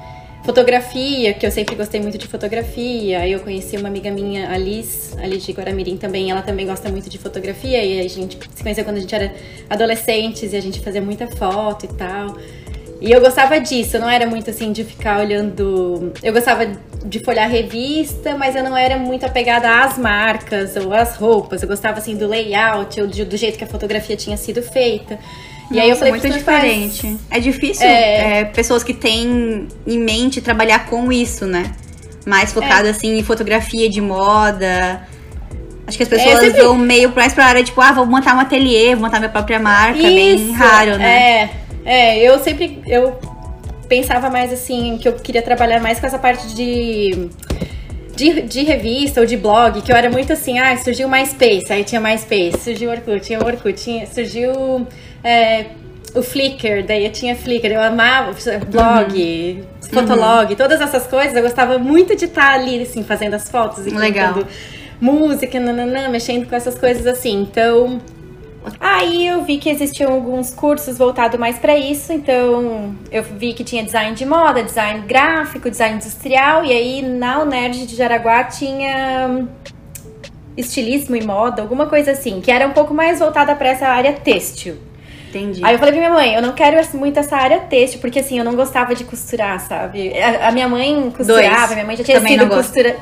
Fotografia, 0.45 1.33
que 1.33 1.43
eu 1.43 1.49
sempre 1.49 1.75
gostei 1.75 1.99
muito 1.99 2.19
de 2.19 2.27
fotografia. 2.27 3.27
Eu 3.27 3.39
conheci 3.39 3.77
uma 3.77 3.87
amiga 3.87 4.11
minha, 4.11 4.47
Alice, 4.51 5.17
Alice 5.19 5.43
de 5.43 5.51
Guaramirim 5.51 5.97
também. 5.97 6.29
Ela 6.29 6.43
também 6.43 6.67
gosta 6.67 6.87
muito 6.87 7.09
de 7.09 7.17
fotografia. 7.17 7.83
E 7.83 7.99
a 7.99 8.07
gente 8.07 8.37
se 8.53 8.61
conheceu 8.61 8.83
quando 8.83 8.97
a 8.97 8.99
gente 8.99 9.15
era 9.15 9.33
adolescentes 9.67 10.53
e 10.53 10.55
a 10.55 10.61
gente 10.61 10.79
fazia 10.81 11.01
muita 11.01 11.25
foto 11.25 11.85
e 11.85 11.87
tal. 11.87 12.37
E 13.01 13.11
eu 13.11 13.19
gostava 13.21 13.59
disso, 13.59 13.97
eu 13.97 14.01
não 14.01 14.09
era 14.09 14.27
muito 14.27 14.49
assim 14.51 14.71
de 14.71 14.83
ficar 14.83 15.19
olhando. 15.19 16.13
Eu 16.21 16.31
gostava 16.31 16.67
de 17.03 17.19
folhar 17.19 17.49
revista, 17.49 18.37
mas 18.37 18.55
eu 18.55 18.63
não 18.63 18.77
era 18.77 18.97
muito 18.99 19.25
apegada 19.25 19.83
às 19.83 19.97
marcas 19.97 20.75
ou 20.75 20.93
às 20.93 21.15
roupas. 21.15 21.63
Eu 21.63 21.67
gostava 21.67 21.97
assim 21.97 22.15
do 22.15 22.27
layout 22.27 23.01
ou 23.01 23.07
do 23.07 23.35
jeito 23.35 23.57
que 23.57 23.63
a 23.63 23.67
fotografia 23.67 24.15
tinha 24.15 24.37
sido 24.37 24.61
feita. 24.61 25.17
E 25.71 25.79
aí 25.79 25.89
eu 25.89 25.95
falei 25.95 26.11
muito 26.13 26.29
diferente. 26.29 27.17
É 27.29 27.39
difícil 27.39 27.85
é... 27.85 28.39
É, 28.39 28.45
pessoas 28.45 28.83
que 28.83 28.93
têm 28.93 29.67
em 29.85 29.99
mente 29.99 30.41
trabalhar 30.41 30.85
com 30.85 31.11
isso, 31.11 31.45
né? 31.45 31.71
Mais 32.25 32.51
focada 32.53 32.87
é. 32.87 32.91
assim 32.91 33.17
em 33.17 33.23
fotografia 33.23 33.89
de 33.89 34.01
moda. 34.01 35.07
Acho 35.87 35.97
que 35.97 36.03
as 36.03 36.09
pessoas 36.09 36.39
sempre... 36.39 36.61
vão 36.61 36.75
meio 36.75 37.13
mais 37.15 37.33
pra 37.33 37.45
área, 37.45 37.63
tipo, 37.63 37.79
ah, 37.79 37.91
vou 37.91 38.05
montar 38.05 38.35
um 38.35 38.39
ateliê, 38.39 38.95
vou 38.95 39.03
montar 39.03 39.19
minha 39.19 39.29
própria 39.29 39.59
marca, 39.59 39.99
isso, 39.99 40.45
bem 40.45 40.51
raro, 40.51 40.97
né? 40.97 41.43
É, 41.43 41.49
é, 41.85 42.19
eu 42.19 42.39
sempre 42.39 42.81
eu 42.87 43.19
pensava 43.87 44.29
mais 44.31 44.51
assim, 44.51 44.97
que 44.99 45.07
eu 45.07 45.13
queria 45.13 45.43
trabalhar 45.43 45.79
mais 45.79 45.99
com 45.99 46.07
essa 46.07 46.17
parte 46.17 46.47
de 46.55 47.29
de, 48.15 48.41
de, 48.41 48.63
revista 48.63 49.19
ou 49.21 49.25
de 49.25 49.37
blog, 49.37 49.81
que 49.81 49.91
eu 49.91 49.95
era 49.95 50.09
muito 50.09 50.33
assim, 50.33 50.57
ah, 50.59 50.75
surgiu 50.77 51.09
MySpace, 51.09 51.71
aí 51.71 51.83
tinha 51.83 52.01
MySpace, 52.01 52.59
surgiu 52.63 52.89
Orkut, 52.91 53.21
tinha 53.21 53.39
Orkut, 53.39 53.73
tinha, 53.73 54.05
surgiu 54.05 54.87
é, 55.23 55.65
o 56.15 56.21
Flickr, 56.21 56.83
daí 56.85 57.05
eu 57.05 57.11
tinha 57.11 57.35
Flickr, 57.35 57.67
eu 57.67 57.81
amava 57.81 58.33
blog, 58.69 59.17
uhum. 59.59 59.89
fotolog, 59.89 60.49
uhum. 60.51 60.55
todas 60.55 60.79
essas 60.81 61.05
coisas, 61.05 61.35
eu 61.35 61.41
gostava 61.41 61.77
muito 61.77 62.15
de 62.15 62.25
estar 62.25 62.53
ali, 62.53 62.81
assim, 62.81 63.03
fazendo 63.03 63.33
as 63.33 63.49
fotos 63.49 63.85
e 63.85 63.89
Legal. 63.89 64.43
música, 64.99 65.59
nananã, 65.59 66.07
mexendo 66.09 66.47
com 66.47 66.55
essas 66.55 66.77
coisas 66.77 67.05
assim. 67.05 67.41
Então, 67.41 67.99
Aí 68.79 69.27
eu 69.27 69.43
vi 69.43 69.57
que 69.57 69.69
existiam 69.69 70.11
alguns 70.11 70.51
cursos 70.51 70.97
voltados 70.97 71.39
mais 71.39 71.57
para 71.57 71.77
isso, 71.77 72.11
então 72.11 72.95
eu 73.11 73.23
vi 73.23 73.53
que 73.53 73.63
tinha 73.63 73.83
design 73.83 74.15
de 74.15 74.25
moda, 74.25 74.63
design 74.63 75.01
gráfico, 75.07 75.69
design 75.69 75.95
industrial, 75.95 76.65
e 76.65 76.71
aí 76.71 77.01
na 77.01 77.41
UNERJ 77.41 77.85
de 77.85 77.95
Jaraguá 77.95 78.43
tinha 78.45 79.47
estilismo 80.57 81.15
e 81.15 81.23
moda, 81.23 81.61
alguma 81.61 81.85
coisa 81.87 82.11
assim, 82.11 82.41
que 82.41 82.51
era 82.51 82.67
um 82.67 82.71
pouco 82.71 82.93
mais 82.93 83.19
voltada 83.19 83.55
para 83.55 83.69
essa 83.69 83.87
área 83.87 84.13
têxtil. 84.13 84.77
Entendi. 85.29 85.61
Aí 85.65 85.75
eu 85.75 85.79
falei 85.79 85.93
pra 85.93 86.01
minha 86.01 86.13
mãe, 86.13 86.33
eu 86.33 86.41
não 86.41 86.53
quero 86.53 86.77
muito 86.97 87.19
essa 87.19 87.35
área 87.35 87.59
têxtil, 87.59 87.99
porque 87.99 88.19
assim, 88.19 88.39
eu 88.39 88.45
não 88.45 88.55
gostava 88.55 88.95
de 88.95 89.03
costurar, 89.03 89.59
sabe? 89.59 90.17
A, 90.17 90.47
a 90.47 90.51
minha 90.51 90.67
mãe 90.69 91.11
costurava, 91.15 91.57
Dois. 91.57 91.71
minha 91.73 91.85
mãe 91.85 91.97
já 91.97 92.03
tinha 92.03 92.17
Também 92.17 92.39
sido 92.39 92.49
costura. 92.49 92.95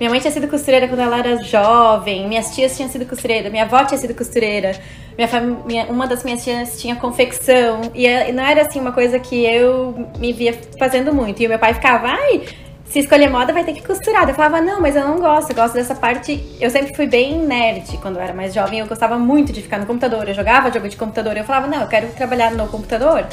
Minha 0.00 0.10
mãe 0.10 0.18
tinha 0.18 0.32
sido 0.32 0.48
costureira 0.48 0.88
quando 0.88 1.00
ela 1.00 1.18
era 1.18 1.42
jovem, 1.42 2.26
minhas 2.26 2.54
tias 2.54 2.76
tinham 2.76 2.88
sido 2.88 3.06
costureira, 3.06 3.48
minha 3.48 3.62
avó 3.62 3.84
tinha 3.84 3.98
sido 3.98 4.14
costureira, 4.14 4.72
minha 5.16 5.28
família, 5.28 5.86
uma 5.88 6.06
das 6.06 6.24
minhas 6.24 6.42
tias 6.42 6.80
tinha 6.80 6.96
confecção, 6.96 7.80
e 7.94 8.32
não 8.32 8.44
era 8.44 8.62
assim 8.62 8.80
uma 8.80 8.92
coisa 8.92 9.18
que 9.18 9.44
eu 9.44 10.08
me 10.18 10.32
via 10.32 10.58
fazendo 10.78 11.12
muito. 11.14 11.42
E 11.42 11.48
meu 11.48 11.58
pai 11.58 11.74
ficava, 11.74 12.08
ai, 12.08 12.42
se 12.84 12.98
escolher 13.00 13.28
moda 13.28 13.52
vai 13.52 13.64
ter 13.64 13.72
que 13.72 13.82
costurar. 13.82 14.28
Eu 14.28 14.34
falava, 14.34 14.60
não, 14.60 14.80
mas 14.80 14.94
eu 14.96 15.06
não 15.06 15.18
gosto, 15.18 15.50
eu 15.50 15.56
gosto 15.56 15.74
dessa 15.74 15.94
parte. 15.94 16.44
Eu 16.60 16.70
sempre 16.70 16.94
fui 16.94 17.06
bem 17.06 17.38
nerd 17.38 17.96
quando 17.98 18.16
eu 18.16 18.22
era 18.22 18.34
mais 18.34 18.52
jovem, 18.54 18.80
eu 18.80 18.86
gostava 18.86 19.18
muito 19.18 19.52
de 19.52 19.62
ficar 19.62 19.78
no 19.78 19.86
computador. 19.86 20.28
Eu 20.28 20.34
jogava 20.34 20.70
jogo 20.70 20.88
de 20.88 20.96
computador, 20.96 21.36
eu 21.36 21.44
falava, 21.44 21.66
não, 21.66 21.82
eu 21.82 21.88
quero 21.88 22.08
trabalhar 22.08 22.50
no 22.52 22.68
computador, 22.68 23.26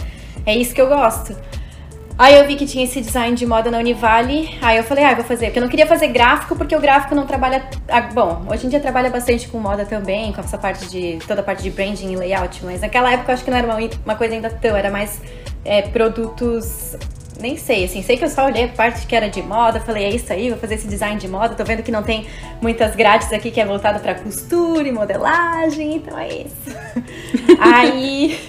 é 0.45 0.55
isso 0.55 0.73
que 0.73 0.81
eu 0.81 0.87
gosto. 0.87 1.35
Aí 2.17 2.35
eu 2.35 2.45
vi 2.45 2.55
que 2.55 2.65
tinha 2.65 2.83
esse 2.83 3.01
design 3.01 3.35
de 3.35 3.45
moda 3.45 3.71
na 3.71 3.79
Univale, 3.79 4.57
aí 4.61 4.77
eu 4.77 4.83
falei, 4.83 5.03
ah, 5.03 5.11
eu 5.11 5.15
vou 5.15 5.25
fazer. 5.25 5.47
Porque 5.47 5.59
eu 5.59 5.63
não 5.63 5.69
queria 5.69 5.87
fazer 5.87 6.07
gráfico, 6.07 6.55
porque 6.55 6.75
o 6.75 6.79
gráfico 6.79 7.15
não 7.15 7.25
trabalha. 7.25 7.63
Ah, 7.87 8.01
bom, 8.01 8.45
hoje 8.49 8.67
em 8.67 8.69
dia 8.69 8.79
trabalha 8.79 9.09
bastante 9.09 9.47
com 9.47 9.59
moda 9.59 9.85
também, 9.85 10.31
com 10.31 10.41
essa 10.41 10.57
parte 10.57 10.87
de. 10.87 11.19
toda 11.27 11.41
a 11.41 11.43
parte 11.43 11.63
de 11.63 11.71
branding 11.71 12.11
e 12.11 12.15
layout, 12.15 12.63
mas 12.63 12.81
naquela 12.81 13.11
época 13.11 13.31
eu 13.31 13.33
acho 13.33 13.43
que 13.43 13.51
não 13.51 13.57
era 13.57 13.67
uma, 13.67 13.77
uma 14.05 14.15
coisa 14.15 14.35
ainda 14.35 14.49
tão, 14.49 14.75
era 14.75 14.91
mais 14.91 15.21
é, 15.65 15.81
produtos 15.81 16.95
nem 17.41 17.57
sei, 17.57 17.85
assim, 17.85 18.03
sei 18.03 18.17
que 18.17 18.23
eu 18.23 18.29
só 18.29 18.45
olhei 18.45 18.65
a 18.65 18.67
parte 18.67 19.07
que 19.07 19.15
era 19.15 19.27
de 19.27 19.41
moda, 19.41 19.79
falei, 19.79 20.05
é 20.05 20.09
isso 20.11 20.31
aí, 20.31 20.49
vou 20.49 20.59
fazer 20.59 20.75
esse 20.75 20.87
design 20.87 21.19
de 21.19 21.27
moda, 21.27 21.55
tô 21.55 21.63
vendo 21.63 21.81
que 21.81 21.91
não 21.91 22.03
tem 22.03 22.27
muitas 22.61 22.95
grades 22.95 23.33
aqui 23.33 23.49
que 23.49 23.59
é 23.59 23.65
voltado 23.65 23.99
para 23.99 24.13
costura 24.15 24.87
e 24.87 24.91
modelagem, 24.91 25.95
então 25.95 26.17
é 26.17 26.27
isso. 26.27 26.77
aí 27.59 28.39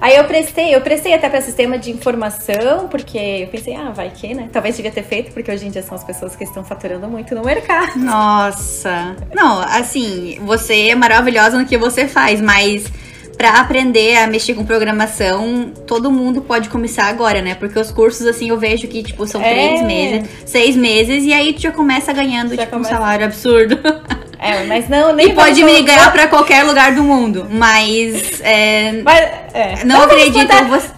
Aí 0.00 0.16
eu 0.16 0.24
prestei, 0.24 0.74
eu 0.74 0.80
prestei 0.80 1.12
até 1.14 1.28
para 1.28 1.40
sistema 1.40 1.78
de 1.78 1.90
informação, 1.90 2.88
porque 2.88 3.18
eu 3.18 3.48
pensei, 3.48 3.74
ah, 3.74 3.90
vai 3.90 4.10
que, 4.10 4.34
né? 4.34 4.48
Talvez 4.52 4.76
devia 4.76 4.90
ter 4.90 5.02
feito, 5.02 5.32
porque 5.32 5.50
hoje 5.50 5.66
em 5.66 5.70
dia 5.70 5.82
são 5.82 5.94
as 5.96 6.04
pessoas 6.04 6.36
que 6.36 6.44
estão 6.44 6.64
faturando 6.64 7.08
muito 7.08 7.34
no 7.34 7.44
mercado. 7.44 7.98
Nossa. 7.98 9.16
Não, 9.34 9.60
assim, 9.60 10.38
você 10.42 10.88
é 10.88 10.94
maravilhosa 10.94 11.58
no 11.58 11.66
que 11.66 11.76
você 11.76 12.06
faz, 12.06 12.40
mas 12.40 12.90
para 13.38 13.60
aprender 13.60 14.16
a 14.16 14.26
mexer 14.26 14.54
com 14.54 14.64
programação, 14.64 15.72
todo 15.86 16.10
mundo 16.10 16.42
pode 16.42 16.68
começar 16.68 17.04
agora, 17.04 17.40
né? 17.40 17.54
Porque 17.54 17.78
os 17.78 17.92
cursos, 17.92 18.26
assim, 18.26 18.48
eu 18.48 18.58
vejo 18.58 18.88
que, 18.88 19.02
tipo, 19.02 19.26
são 19.26 19.40
é. 19.40 19.50
três 19.52 19.82
meses, 19.86 20.28
seis 20.44 20.76
meses, 20.76 21.24
e 21.24 21.32
aí 21.32 21.52
tu 21.52 21.62
já 21.62 21.70
começa 21.70 22.12
ganhando, 22.12 22.56
já 22.56 22.62
tipo, 22.62 22.72
começa... 22.72 22.94
um 22.94 22.98
salário 22.98 23.24
absurdo. 23.24 23.78
É, 24.38 24.64
mas 24.64 24.88
não, 24.88 25.12
nem 25.12 25.30
E 25.30 25.34
pode 25.34 25.62
me 25.64 25.72
ligar 25.72 26.12
para 26.12 26.28
qualquer 26.28 26.62
lugar 26.64 26.94
do 26.94 27.02
mundo, 27.02 27.46
mas. 27.50 28.40
É, 28.40 29.02
mas 29.02 29.18
é. 29.52 29.84
Não, 29.84 29.96
não 29.98 30.02
acredito 30.04 30.52
em 30.52 30.64
você. 30.66 30.90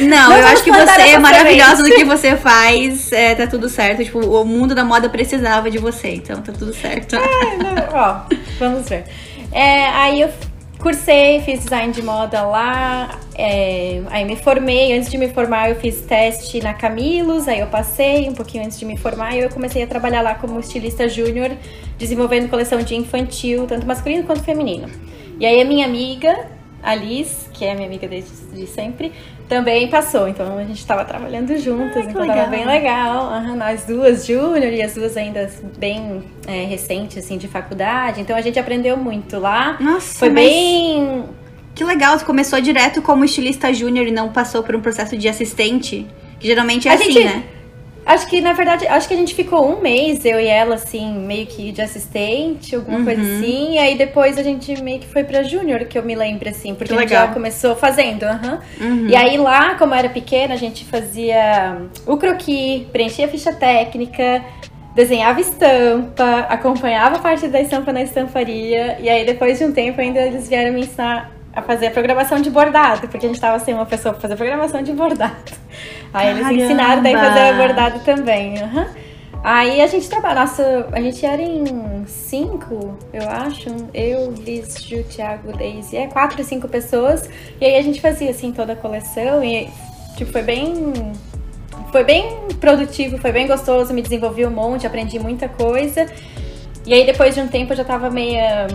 Não, 0.00 0.30
não 0.30 0.36
eu 0.36 0.46
acho 0.46 0.64
que 0.64 0.70
você 0.70 1.02
é 1.02 1.18
maravilhosa 1.18 1.82
no 1.82 1.88
que 1.88 2.04
você 2.04 2.36
faz, 2.36 3.12
é, 3.12 3.34
tá 3.34 3.46
tudo 3.46 3.68
certo. 3.68 4.02
Tipo, 4.02 4.20
o 4.20 4.44
mundo 4.44 4.74
da 4.74 4.84
moda 4.84 5.08
precisava 5.08 5.70
de 5.70 5.78
você, 5.78 6.14
então 6.14 6.40
tá 6.40 6.52
tudo 6.52 6.74
certo. 6.74 7.16
É, 7.16 7.56
não, 7.56 7.88
ó, 7.92 8.20
vamos 8.58 8.88
ver. 8.88 9.04
É, 9.50 9.86
aí 9.88 10.20
eu 10.22 10.30
cursei, 10.82 11.40
fiz 11.42 11.60
design 11.60 11.92
de 11.92 12.02
moda 12.02 12.42
lá, 12.42 13.20
é, 13.36 14.02
aí 14.10 14.24
me 14.24 14.34
formei. 14.34 14.92
Antes 14.92 15.08
de 15.08 15.16
me 15.16 15.28
formar, 15.28 15.70
eu 15.70 15.76
fiz 15.76 16.00
teste 16.02 16.60
na 16.60 16.74
Camilos, 16.74 17.46
aí 17.46 17.60
eu 17.60 17.68
passei 17.68 18.28
um 18.28 18.34
pouquinho 18.34 18.64
antes 18.64 18.78
de 18.78 18.84
me 18.84 18.96
formar 18.96 19.36
e 19.36 19.40
eu 19.40 19.48
comecei 19.48 19.82
a 19.82 19.86
trabalhar 19.86 20.22
lá 20.22 20.34
como 20.34 20.58
estilista 20.58 21.08
júnior, 21.08 21.56
desenvolvendo 21.96 22.50
coleção 22.50 22.82
de 22.82 22.96
infantil, 22.96 23.66
tanto 23.66 23.86
masculino 23.86 24.24
quanto 24.24 24.42
feminino. 24.42 24.88
E 25.38 25.46
aí 25.46 25.60
a 25.60 25.64
minha 25.64 25.86
amiga, 25.86 26.48
Alice, 26.82 27.48
que 27.50 27.64
é 27.64 27.74
minha 27.74 27.86
amiga 27.86 28.08
desde 28.08 28.30
de 28.52 28.66
sempre, 28.66 29.12
também 29.48 29.88
passou. 29.88 30.28
Então 30.28 30.56
a 30.58 30.64
gente 30.64 30.78
estava 30.78 31.04
trabalhando 31.04 31.56
juntas, 31.58 32.06
então 32.06 32.22
legal. 32.22 32.36
tava 32.36 32.50
bem 32.50 32.66
legal. 32.66 33.30
Uhum, 33.32 33.56
nós 33.56 33.84
duas, 33.84 34.26
Júnior, 34.26 34.72
e 34.72 34.82
as 34.82 34.94
duas 34.94 35.16
ainda 35.16 35.50
bem 35.78 36.22
é, 36.46 36.64
recentes, 36.64 37.18
assim, 37.18 37.36
de 37.38 37.48
faculdade. 37.48 38.20
Então 38.20 38.36
a 38.36 38.40
gente 38.40 38.58
aprendeu 38.58 38.96
muito 38.96 39.38
lá. 39.38 39.76
Nossa, 39.80 40.18
Foi 40.18 40.30
bem. 40.30 41.24
Que 41.74 41.84
legal, 41.84 42.18
você 42.18 42.24
começou 42.24 42.60
direto 42.60 43.00
como 43.00 43.24
estilista 43.24 43.72
júnior 43.72 44.06
e 44.06 44.10
não 44.10 44.28
passou 44.30 44.62
por 44.62 44.76
um 44.76 44.80
processo 44.80 45.16
de 45.16 45.26
assistente. 45.28 46.06
Que 46.38 46.46
geralmente 46.46 46.86
é 46.88 46.90
A 46.90 46.94
assim, 46.94 47.12
gente- 47.12 47.24
né? 47.24 47.44
Acho 48.04 48.26
que, 48.28 48.40
na 48.40 48.52
verdade, 48.52 48.86
acho 48.88 49.06
que 49.06 49.14
a 49.14 49.16
gente 49.16 49.32
ficou 49.34 49.64
um 49.70 49.80
mês, 49.80 50.24
eu 50.24 50.40
e 50.40 50.46
ela, 50.46 50.74
assim, 50.74 51.12
meio 51.14 51.46
que 51.46 51.70
de 51.70 51.80
assistente, 51.80 52.74
alguma 52.74 52.98
Uhum. 52.98 53.04
coisa 53.04 53.20
assim. 53.22 53.74
E 53.74 53.78
aí 53.78 53.96
depois 53.96 54.36
a 54.38 54.42
gente 54.42 54.82
meio 54.82 54.98
que 54.98 55.06
foi 55.06 55.22
pra 55.22 55.42
Júnior, 55.44 55.84
que 55.84 55.96
eu 55.96 56.02
me 56.02 56.14
lembro, 56.14 56.48
assim, 56.48 56.74
porque 56.74 56.92
Que 56.94 57.02
a 57.04 57.06
já 57.06 57.28
começou 57.28 57.76
fazendo. 57.76 58.24
aham. 58.24 58.60
Uhum. 58.80 59.06
E 59.08 59.14
aí 59.14 59.36
lá, 59.36 59.76
como 59.76 59.94
eu 59.94 59.98
era 59.98 60.08
pequena, 60.08 60.54
a 60.54 60.56
gente 60.56 60.84
fazia 60.84 61.82
o 62.06 62.16
croquis, 62.16 62.86
preenchia 62.92 63.26
a 63.26 63.28
ficha 63.28 63.52
técnica, 63.52 64.42
desenhava 64.96 65.40
estampa, 65.40 66.46
acompanhava 66.48 67.16
a 67.16 67.18
parte 67.20 67.46
da 67.48 67.60
estampa 67.60 67.92
na 67.92 68.02
estamparia. 68.02 68.98
E 69.00 69.08
aí 69.08 69.24
depois 69.24 69.58
de 69.58 69.64
um 69.64 69.72
tempo 69.72 70.00
ainda 70.00 70.20
eles 70.20 70.48
vieram 70.48 70.72
me 70.74 70.80
ensinar 70.80 71.30
a 71.54 71.62
fazer 71.62 71.88
a 71.88 71.90
programação 71.90 72.40
de 72.40 72.50
bordado, 72.50 73.08
porque 73.08 73.26
a 73.26 73.28
gente 73.28 73.40
tava 73.40 73.58
sem 73.58 73.74
uma 73.74 73.86
pessoa 73.86 74.12
pra 74.12 74.22
fazer 74.22 74.36
programação 74.36 74.82
de 74.82 74.92
bordado. 74.92 75.52
Aí 76.12 76.28
eles 76.30 76.42
Caramba! 76.42 76.62
ensinaram 76.62 77.02
daí 77.02 77.14
fazer 77.14 77.56
bordado 77.56 78.00
também. 78.00 78.58
aham. 78.60 78.86
Aí 79.44 79.80
a 79.80 79.88
gente 79.88 80.08
trabalha, 80.08 80.40
nossa, 80.40 80.86
a 80.92 81.00
gente 81.00 81.26
era 81.26 81.42
em 81.42 82.04
cinco, 82.06 82.96
eu 83.12 83.28
acho. 83.28 83.68
Eu, 83.92 84.30
Liz, 84.30 84.80
Ju, 84.84 85.02
Thiago, 85.02 85.52
Daisy, 85.56 85.96
é 85.96 86.06
quatro, 86.06 86.42
cinco 86.44 86.68
pessoas. 86.68 87.28
E 87.60 87.64
aí 87.64 87.76
a 87.76 87.82
gente 87.82 88.00
fazia 88.00 88.30
assim 88.30 88.52
toda 88.52 88.74
a 88.74 88.76
coleção 88.76 89.42
e 89.42 89.68
tipo, 90.16 90.30
foi 90.30 90.42
bem. 90.42 90.92
Foi 91.90 92.04
bem 92.04 92.38
produtivo, 92.60 93.18
foi 93.18 93.32
bem 93.32 93.46
gostoso, 93.46 93.92
me 93.92 94.00
desenvolvi 94.00 94.46
um 94.46 94.50
monte, 94.50 94.86
aprendi 94.86 95.18
muita 95.18 95.48
coisa. 95.48 96.06
E 96.86 96.94
aí 96.94 97.04
depois 97.04 97.34
de 97.34 97.40
um 97.40 97.48
tempo 97.48 97.72
eu 97.72 97.76
já 97.76 97.84
tava 97.84 98.08
meia 98.10 98.66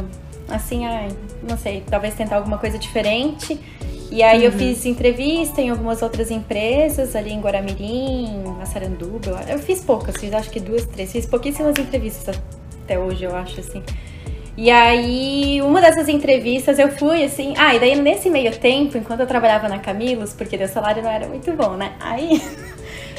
assim, 0.50 0.86
ai, 0.86 1.08
não 1.44 1.58
sei, 1.58 1.84
talvez 1.90 2.14
tentar 2.14 2.38
alguma 2.38 2.58
coisa 2.58 2.78
diferente. 2.78 3.60
E 4.10 4.24
aí 4.24 4.46
eu 4.46 4.52
fiz 4.54 4.86
entrevista 4.86 5.62
em 5.62 5.70
algumas 5.70 6.02
outras 6.02 6.32
empresas, 6.32 7.16
ali 7.16 7.34
em 7.34 7.42
Guaramirim, 7.42 8.42
Massaranduba. 8.58 9.42
Eu, 9.48 9.56
eu 9.56 9.60
fiz 9.60 9.84
poucas, 9.84 10.16
fiz 10.16 10.34
acho 10.34 10.50
que 10.50 10.60
duas, 10.60 10.86
três. 10.86 11.12
Fiz 11.12 11.26
pouquíssimas 11.26 11.78
entrevistas 11.78 12.40
até 12.84 12.98
hoje, 12.98 13.26
eu 13.26 13.36
acho, 13.36 13.60
assim. 13.60 13.84
E 14.56 14.72
aí, 14.72 15.62
uma 15.62 15.80
dessas 15.80 16.08
entrevistas 16.08 16.80
eu 16.80 16.90
fui 16.90 17.24
assim. 17.24 17.54
Ah, 17.58 17.76
e 17.76 17.80
daí 17.80 17.96
nesse 17.96 18.28
meio 18.28 18.52
tempo, 18.58 18.98
enquanto 18.98 19.20
eu 19.20 19.28
trabalhava 19.28 19.70
na 19.70 19.78
Camilos, 19.78 20.34
porque 20.34 20.56
o 20.56 20.68
salário 20.68 21.04
não 21.04 21.12
era 21.12 21.28
muito 21.28 21.54
bom, 21.54 21.74
né? 21.74 21.94
Aí 22.00 22.42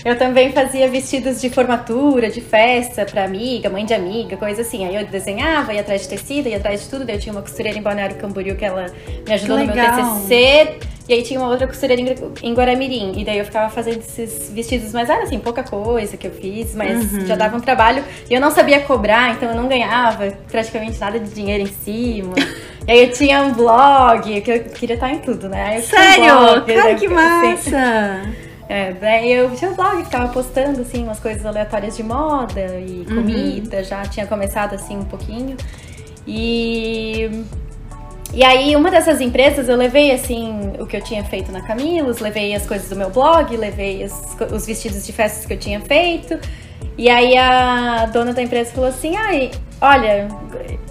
eu 0.08 0.18
também 0.18 0.52
fazia 0.52 0.88
vestidos 0.88 1.40
de 1.40 1.50
formatura, 1.50 2.30
de 2.30 2.40
festa 2.40 3.04
pra 3.04 3.24
amiga, 3.24 3.68
mãe 3.70 3.84
de 3.84 3.94
amiga, 3.94 4.36
coisa 4.36 4.62
assim. 4.62 4.86
Aí 4.86 4.94
eu 4.96 5.06
desenhava, 5.06 5.72
ia 5.72 5.80
atrás 5.80 6.02
de 6.02 6.08
tecido, 6.08 6.48
ia 6.48 6.56
atrás 6.56 6.82
de 6.82 6.88
tudo. 6.88 7.04
Daí 7.04 7.16
eu 7.16 7.20
tinha 7.20 7.32
uma 7.32 7.42
costureira 7.42 7.78
em 7.78 7.82
Balneário 7.82 8.16
Camboriú 8.16 8.56
que 8.56 8.64
ela 8.64 8.86
me 9.26 9.32
ajudou 9.34 9.58
no 9.58 9.66
meu. 9.66 9.74
TCC. 9.74 10.76
E 11.08 11.14
aí 11.14 11.22
tinha 11.22 11.40
uma 11.40 11.48
outra 11.48 11.66
costureira 11.66 12.02
em, 12.42 12.52
Guaramirim. 12.54 13.12
E 13.16 13.24
daí 13.24 13.38
eu 13.38 13.44
ficava 13.44 13.70
fazendo 13.70 13.98
esses 14.00 14.50
vestidos, 14.52 14.92
mas 14.92 15.08
era 15.08 15.22
assim, 15.22 15.38
pouca 15.38 15.62
coisa 15.62 16.16
que 16.18 16.26
eu 16.26 16.30
fiz, 16.32 16.74
mas 16.74 17.12
Uhum. 17.14 17.26
já 17.26 17.34
dava 17.34 17.56
um 17.56 17.60
trabalho. 17.60 18.04
E 18.28 18.34
eu 18.34 18.40
não 18.40 18.50
sabia 18.50 18.80
cobrar, 18.80 19.32
então 19.32 19.48
eu 19.48 19.56
não 19.56 19.68
ganhava 19.68 20.30
praticamente 20.50 20.98
nada 21.00 21.18
de 21.18 21.30
dinheiro 21.30 21.62
em 21.62 21.66
cima. 21.82 22.34
e 22.86 22.90
aí 22.92 23.04
eu 23.04 23.10
tinha 23.12 23.42
um 23.42 23.52
blog, 23.54 24.40
que 24.42 24.50
eu 24.50 24.64
queria 24.64 24.94
estar 24.94 25.10
em 25.10 25.18
tudo, 25.20 25.48
né? 25.48 25.80
Tinha 25.80 26.00
um 26.00 26.04
Sério? 26.04 26.24
blog, 26.40 26.74
Cara, 26.74 26.88
né? 26.88 26.94
que 26.96 27.06
Assim, 27.06 27.14
massa! 27.14 28.47
É, 28.68 28.92
daí 28.92 29.32
eu 29.32 29.50
tinha 29.56 29.70
um 29.70 29.74
blog, 29.74 30.04
ficava 30.04 30.28
postando 30.28 30.82
assim 30.82 31.02
umas 31.04 31.18
coisas 31.18 31.44
aleatórias 31.46 31.96
de 31.96 32.02
moda 32.02 32.60
e 32.78 33.04
Uhum. 33.08 33.14
comida, 33.14 33.82
já 33.82 34.02
tinha 34.02 34.26
começado 34.26 34.74
assim 34.74 34.96
um 34.98 35.04
pouquinho. 35.04 35.56
E 36.26 37.30
e 38.34 38.44
aí 38.44 38.76
uma 38.76 38.90
dessas 38.90 39.22
empresas 39.22 39.70
eu 39.70 39.76
levei 39.76 40.10
assim 40.12 40.72
o 40.78 40.86
que 40.86 40.94
eu 40.98 41.02
tinha 41.02 41.24
feito 41.24 41.50
na 41.50 41.62
Camilos, 41.62 42.18
levei 42.18 42.54
as 42.54 42.66
coisas 42.66 42.86
do 42.90 42.94
meu 42.96 43.08
blog, 43.08 43.56
levei 43.56 44.06
co- 44.36 44.54
os 44.54 44.66
vestidos 44.66 45.06
de 45.06 45.12
festas 45.12 45.46
que 45.46 45.54
eu 45.54 45.58
tinha 45.58 45.80
feito. 45.80 46.38
E 46.98 47.08
aí 47.08 47.36
a 47.38 48.04
dona 48.06 48.34
da 48.34 48.42
empresa 48.42 48.70
falou 48.72 48.90
assim: 48.90 49.16
"Ai, 49.16 49.50
olha, 49.80 50.28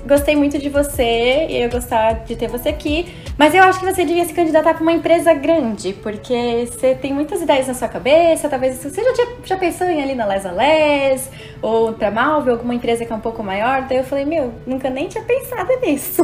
gostei 0.08 0.36
muito 0.36 0.58
de 0.58 0.68
você 0.70 1.46
e 1.48 1.62
eu 1.62 1.70
gostar 1.70 2.24
de 2.26 2.36
ter 2.36 2.48
você 2.48 2.70
aqui, 2.70 3.14
mas 3.38 3.54
eu 3.54 3.64
acho 3.64 3.80
que 3.80 3.86
você 3.86 4.04
devia 4.04 4.26
se 4.26 4.34
candidatar 4.34 4.74
para 4.74 4.82
uma 4.82 4.92
empresa 4.94 5.34
grande, 5.34 5.94
porque 6.02 6.68
você 6.68 6.96
tem 6.96 7.14
muitas 7.14 7.42
ideias 7.42 7.68
na 7.68 7.74
sua 7.74 7.88
cabeça, 7.88 8.50
talvez 8.50 8.78
você 8.82 9.04
já, 9.04 9.14
tinha- 9.14 9.28
já 9.44 9.58
pensou 9.58 9.88
em 9.88 10.00
ir 10.00 10.04
ali 10.04 10.16
na 10.16 10.26
Lesa 10.26 10.52
Les, 10.52 11.30
ou 11.62 11.94
para 11.94 12.10
Malve, 12.10 12.50
alguma 12.50 12.74
empresa 12.74 13.06
que 13.06 13.14
é 13.14 13.16
um 13.16 13.20
pouco 13.20 13.44
maior. 13.44 13.84
Daí 13.84 13.98
eu 14.00 14.04
falei, 14.04 14.26
meu, 14.26 14.54
nunca 14.66 14.90
nem 14.90 15.08
tinha 15.08 15.24
pensado 15.24 15.70
nisso. 15.82 16.24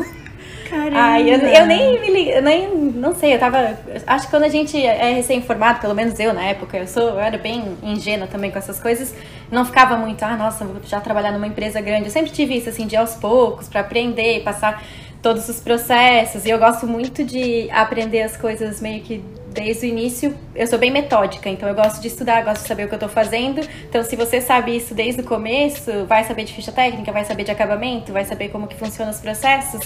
Caramba! 0.70 0.98
Ai, 0.98 1.30
eu, 1.30 1.38
eu 1.40 1.66
nem 1.68 2.02
me 2.02 2.10
li- 2.10 2.32
eu 2.32 2.42
nem 2.42 2.68
não 2.76 3.14
sei, 3.14 3.36
eu 3.36 3.40
tava. 3.40 3.78
Acho 4.08 4.26
que 4.26 4.32
quando 4.32 4.44
a 4.46 4.50
gente 4.50 4.76
é 4.84 5.14
recém-formado, 5.14 5.80
pelo 5.80 5.94
menos 5.94 6.20
eu 6.20 6.34
na 6.34 6.44
época, 6.46 6.78
eu 6.78 6.88
sou, 6.88 7.10
eu 7.10 7.20
era 7.20 7.38
bem 7.38 7.78
ingênua 7.84 8.26
também 8.28 8.50
com 8.50 8.58
essas 8.58 8.80
coisas, 8.80 9.14
não 9.52 9.66
ficava 9.66 9.98
muito, 9.98 10.24
ah, 10.24 10.36
nossa, 10.36 10.66
vou 10.66 10.78
já 10.84 11.00
trabalhar 11.00 11.32
numa 11.32 11.46
empresa 11.46 11.80
grande. 11.80 12.06
Eu 12.06 12.12
sempre 12.12 12.32
tive 12.32 12.58
isso 12.58 12.70
assim 12.70 12.88
de 12.88 12.96
aos 12.96 13.14
poucos, 13.16 13.68
pra 13.68 13.82
aprender, 13.82 14.42
passar 14.44 14.82
todos 15.24 15.48
os 15.50 15.60
processos. 15.60 16.46
E 16.46 16.50
eu 16.52 16.60
gosto 16.60 16.86
muito 16.86 17.24
de 17.24 17.68
aprender 17.72 18.22
as 18.22 18.38
coisas 18.38 18.80
meio 18.82 19.02
que 19.02 19.24
desde 19.54 19.86
o 19.86 19.90
início. 19.90 20.36
Eu 20.56 20.68
sou 20.68 20.78
bem 20.78 20.92
metódica, 20.92 21.48
então 21.50 21.68
eu 21.70 21.76
gosto 21.76 22.02
de 22.02 22.08
estudar, 22.08 22.44
gosto 22.44 22.64
de 22.64 22.68
saber 22.68 22.86
o 22.86 22.90
que 22.90 22.96
eu 22.96 23.00
tô 23.00 23.08
fazendo. 23.08 23.62
Então, 23.90 24.04
se 24.04 24.16
você 24.16 24.42
sabe 24.42 24.76
isso 24.76 24.94
desde 24.94 25.22
o 25.22 25.24
começo, 25.24 26.06
vai 26.08 26.24
saber 26.26 26.44
de 26.44 26.54
ficha 26.54 26.72
técnica, 26.72 27.12
vai 27.12 27.24
saber 27.24 27.44
de 27.46 27.52
acabamento, 27.52 28.12
vai 28.12 28.26
saber 28.26 28.50
como 28.50 28.68
que 28.68 28.76
funcionam 28.76 29.12
os 29.14 29.20
processos. 29.20 29.82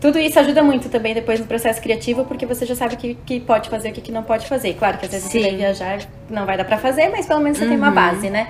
Tudo 0.00 0.18
isso 0.18 0.38
ajuda 0.38 0.62
muito 0.62 0.88
também 0.88 1.12
depois 1.14 1.40
no 1.40 1.46
processo 1.46 1.80
criativo, 1.82 2.24
porque 2.24 2.46
você 2.46 2.64
já 2.64 2.74
sabe 2.74 2.94
o 2.94 2.96
que, 2.98 3.14
que 3.26 3.40
pode 3.40 3.68
fazer 3.68 3.88
e 3.88 3.90
o 3.90 3.94
que, 3.94 4.00
que 4.00 4.12
não 4.12 4.22
pode 4.22 4.46
fazer. 4.46 4.74
Claro 4.74 4.96
que 4.98 5.06
às 5.06 5.10
vezes 5.12 5.28
Sim. 5.30 5.40
você 5.40 5.48
vai 5.48 5.56
viajar, 5.56 5.98
não 6.30 6.46
vai 6.46 6.56
dar 6.56 6.64
pra 6.64 6.78
fazer, 6.78 7.08
mas 7.08 7.26
pelo 7.26 7.40
menos 7.40 7.58
você 7.58 7.66
tem 7.66 7.76
uma 7.76 7.88
Uhum. 7.88 7.94
base, 7.94 8.30
né? 8.30 8.46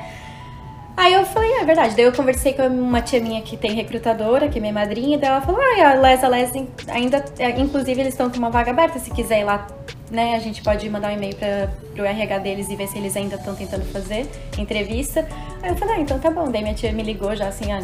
Aí 0.96 1.12
eu 1.12 1.24
falei, 1.26 1.50
ah, 1.58 1.62
é 1.62 1.64
verdade. 1.64 1.96
Daí 1.96 2.04
eu 2.04 2.12
conversei 2.12 2.52
com 2.52 2.66
uma 2.68 3.00
tia 3.02 3.20
minha 3.20 3.42
que 3.42 3.56
tem 3.56 3.72
recrutadora, 3.72 4.48
que 4.48 4.58
é 4.58 4.60
minha 4.60 4.72
madrinha, 4.72 5.16
e 5.16 5.20
daí 5.20 5.28
ela 5.30 5.40
falou, 5.40 5.60
ah, 5.60 5.90
a 5.90 5.94
Les, 5.94 6.22
a 6.22 6.28
Les 6.28 6.52
ainda, 6.88 7.24
é, 7.38 7.50
inclusive 7.60 8.00
eles 8.00 8.14
estão 8.14 8.30
com 8.30 8.38
uma 8.38 8.48
vaga 8.50 8.70
aberta, 8.70 8.98
se 9.00 9.10
quiser 9.10 9.40
ir 9.40 9.44
lá, 9.44 9.66
né, 10.10 10.36
a 10.36 10.38
gente 10.38 10.62
pode 10.62 10.88
mandar 10.88 11.08
um 11.10 11.16
e-mail 11.16 11.34
para 11.34 11.68
pro 11.94 12.04
RH 12.04 12.38
deles 12.38 12.68
e 12.68 12.76
ver 12.76 12.86
se 12.86 12.96
eles 12.98 13.16
ainda 13.16 13.34
estão 13.34 13.54
tentando 13.56 13.84
fazer 13.86 14.30
entrevista. 14.56 15.26
Aí 15.62 15.70
eu 15.70 15.76
falei, 15.76 15.96
ah, 15.96 16.00
então 16.00 16.18
tá 16.20 16.30
bom. 16.30 16.48
Daí 16.50 16.62
minha 16.62 16.74
tia 16.74 16.92
me 16.92 17.02
ligou 17.02 17.34
já 17.34 17.48
assim, 17.48 17.72
ah, 17.72 17.82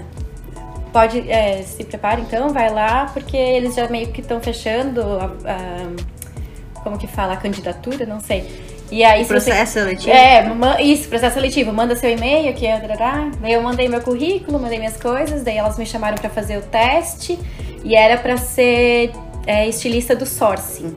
pode, 0.93 1.29
é, 1.29 1.63
se 1.63 1.83
prepara 1.85 2.21
então, 2.21 2.51
vai 2.51 2.71
lá, 2.73 3.07
porque 3.13 3.37
eles 3.37 3.75
já 3.75 3.89
meio 3.89 4.13
que 4.13 4.21
estão 4.21 4.41
fechando 4.41 5.03
a, 5.03 5.25
a- 5.51 6.81
como 6.83 6.97
que 6.97 7.07
fala, 7.09 7.33
a 7.35 7.37
candidatura, 7.37 8.07
não 8.07 8.21
sei. 8.21 8.70
E 8.91 9.05
aí, 9.05 9.23
O 9.23 9.25
se 9.25 9.29
você 9.29 9.51
processo 9.51 9.73
seletivo? 9.75 10.11
é, 10.11 10.83
isso, 10.83 11.09
processo 11.09 11.35
seletivo. 11.35 11.73
Manda 11.73 11.95
seu 11.95 12.11
e-mail, 12.11 12.53
que 12.55 12.67
é. 12.67 12.81
Daí 13.41 13.53
eu 13.53 13.63
mandei 13.63 13.89
meu 13.89 14.01
currículo, 14.01 14.59
mandei 14.59 14.79
minhas 14.79 14.97
coisas, 14.97 15.43
daí 15.45 15.57
elas 15.57 15.79
me 15.79 15.87
chamaram 15.87 16.17
pra 16.17 16.29
fazer 16.29 16.57
o 16.59 16.63
teste 16.63 17.39
e 17.85 17.95
era 17.95 18.17
pra 18.17 18.37
ser 18.37 19.13
é, 19.47 19.69
estilista 19.69 20.17
do 20.17 20.27
sourcing. 20.27 20.95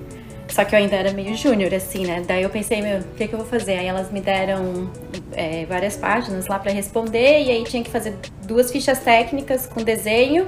Só 0.47 0.63
que 0.63 0.75
eu 0.75 0.79
ainda 0.79 0.95
era 0.95 1.11
meio 1.13 1.35
júnior, 1.35 1.73
assim, 1.73 2.05
né? 2.05 2.23
Daí 2.27 2.43
eu 2.43 2.49
pensei, 2.49 2.81
meu, 2.81 2.99
o 2.99 3.03
que, 3.15 3.27
que 3.27 3.33
eu 3.33 3.39
vou 3.39 3.47
fazer? 3.47 3.77
Aí 3.77 3.87
elas 3.87 4.11
me 4.11 4.21
deram 4.21 4.89
é, 5.31 5.65
várias 5.65 5.95
páginas 5.95 6.47
lá 6.47 6.59
pra 6.59 6.71
responder, 6.71 7.41
e 7.43 7.49
aí 7.51 7.63
tinha 7.63 7.83
que 7.83 7.89
fazer 7.89 8.15
duas 8.43 8.71
fichas 8.71 8.99
técnicas 8.99 9.65
com 9.65 9.81
desenho. 9.83 10.47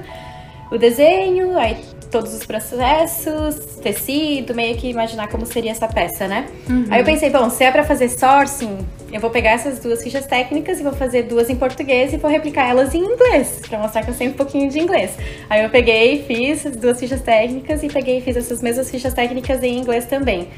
O 0.70 0.78
desenho, 0.78 1.58
aí 1.58 1.76
todos 2.10 2.32
os 2.34 2.44
processos, 2.46 3.56
tecido, 3.82 4.54
meio 4.54 4.76
que 4.76 4.88
imaginar 4.88 5.28
como 5.28 5.44
seria 5.46 5.70
essa 5.70 5.88
peça, 5.88 6.26
né? 6.28 6.46
Aí 6.90 7.00
eu 7.00 7.04
pensei, 7.04 7.30
bom, 7.30 7.48
se 7.50 7.64
é 7.64 7.70
pra 7.70 7.84
fazer 7.84 8.08
sourcing, 8.08 8.78
eu 9.12 9.20
vou 9.20 9.30
pegar 9.30 9.50
essas 9.50 9.78
duas 9.80 10.02
fichas 10.02 10.26
técnicas 10.26 10.80
e 10.80 10.82
vou 10.82 10.92
fazer 10.92 11.24
duas 11.24 11.48
em 11.50 11.56
português 11.56 12.12
e 12.12 12.16
vou 12.16 12.30
replicar 12.30 12.68
elas 12.68 12.94
em 12.94 12.98
inglês, 13.04 13.60
pra 13.68 13.78
mostrar 13.78 14.02
que 14.02 14.10
eu 14.10 14.14
sei 14.14 14.28
um 14.28 14.32
pouquinho 14.32 14.68
de 14.70 14.78
inglês. 14.78 15.12
Aí 15.50 15.62
eu 15.62 15.70
peguei, 15.70 16.22
fiz 16.24 16.64
as 16.66 16.76
duas 16.76 16.98
fichas 16.98 17.20
técnicas 17.20 17.82
e 17.82 17.88
peguei 17.88 18.18
e 18.18 18.20
fiz 18.20 18.36
essas 18.36 18.62
mesmas 18.62 18.90
fichas 18.90 19.12
técnicas 19.14 19.62
em 19.62 19.78
inglês 19.78 20.04
também. 20.06 20.48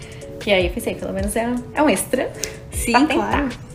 Que 0.41 0.53
aí 0.53 0.67
eu 0.67 0.73
pensei, 0.73 0.95
pelo 0.95 1.13
menos 1.13 1.35
é, 1.35 1.47
um- 1.49 1.57
é 1.75 1.83
um 1.83 1.89
extra. 1.89 2.31
Sim, 2.71 2.93
pra 2.93 3.01
tentar. 3.07 3.15
claro. 3.31 3.68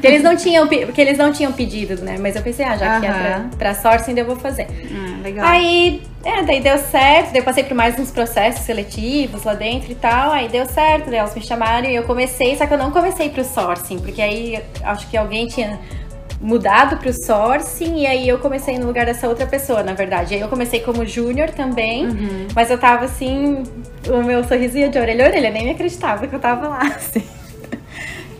Que 0.00 0.06
eles 0.06 0.22
não 0.22 0.34
tinham, 0.36 0.66
porque 0.66 1.00
eles 1.00 1.18
não 1.18 1.30
tinham 1.32 1.52
pedido, 1.52 2.02
né? 2.02 2.16
Mas 2.18 2.36
eu 2.36 2.42
pensei, 2.42 2.64
ah, 2.64 2.76
já 2.76 3.00
que 3.00 3.06
é 3.06 3.10
Aham. 3.10 3.48
pra, 3.50 3.72
pra 3.72 3.74
sourcing, 3.74 4.14
eu 4.18 4.24
vou 4.24 4.36
fazer. 4.36 4.66
Ah, 4.90 5.20
legal. 5.22 5.46
Aí, 5.46 6.02
é, 6.24 6.42
daí 6.42 6.60
deu 6.60 6.78
certo, 6.78 7.32
daí 7.32 7.38
eu 7.40 7.44
passei 7.44 7.64
por 7.64 7.74
mais 7.74 7.98
uns 7.98 8.10
processos 8.10 8.64
seletivos 8.64 9.44
lá 9.44 9.54
dentro 9.54 9.92
e 9.92 9.94
tal, 9.94 10.32
aí 10.32 10.48
deu 10.48 10.64
certo, 10.66 11.10
daí 11.10 11.18
elas 11.18 11.34
me 11.34 11.42
chamaram 11.42 11.88
e 11.88 11.94
eu 11.94 12.04
comecei, 12.04 12.56
só 12.56 12.66
que 12.66 12.72
eu 12.74 12.78
não 12.78 12.90
comecei 12.90 13.28
pro 13.28 13.44
sourcing, 13.44 13.98
porque 13.98 14.22
aí 14.22 14.58
acho 14.84 15.06
que 15.08 15.16
alguém 15.16 15.46
tinha 15.46 15.78
mudado 16.40 16.96
pro 16.98 17.12
sourcing 17.12 18.00
e 18.00 18.06
aí 18.06 18.28
eu 18.28 18.38
comecei 18.38 18.78
no 18.78 18.86
lugar 18.86 19.06
dessa 19.06 19.28
outra 19.28 19.46
pessoa, 19.46 19.82
na 19.82 19.94
verdade. 19.94 20.34
Aí 20.34 20.40
eu 20.40 20.48
comecei 20.48 20.80
como 20.80 21.04
júnior 21.06 21.50
também, 21.50 22.06
Uhum. 22.06 22.46
mas 22.54 22.70
eu 22.70 22.78
tava 22.78 23.04
assim, 23.06 23.62
o 24.08 24.22
meu 24.22 24.44
sorrisinho 24.44 24.90
de 24.90 24.98
orelha 24.98 25.24
a 25.24 25.28
orelha, 25.28 25.50
nem 25.50 25.64
me 25.64 25.70
acreditava 25.70 26.26
que 26.26 26.34
eu 26.34 26.40
tava 26.40 26.68
lá, 26.68 26.80
assim. 26.96 27.22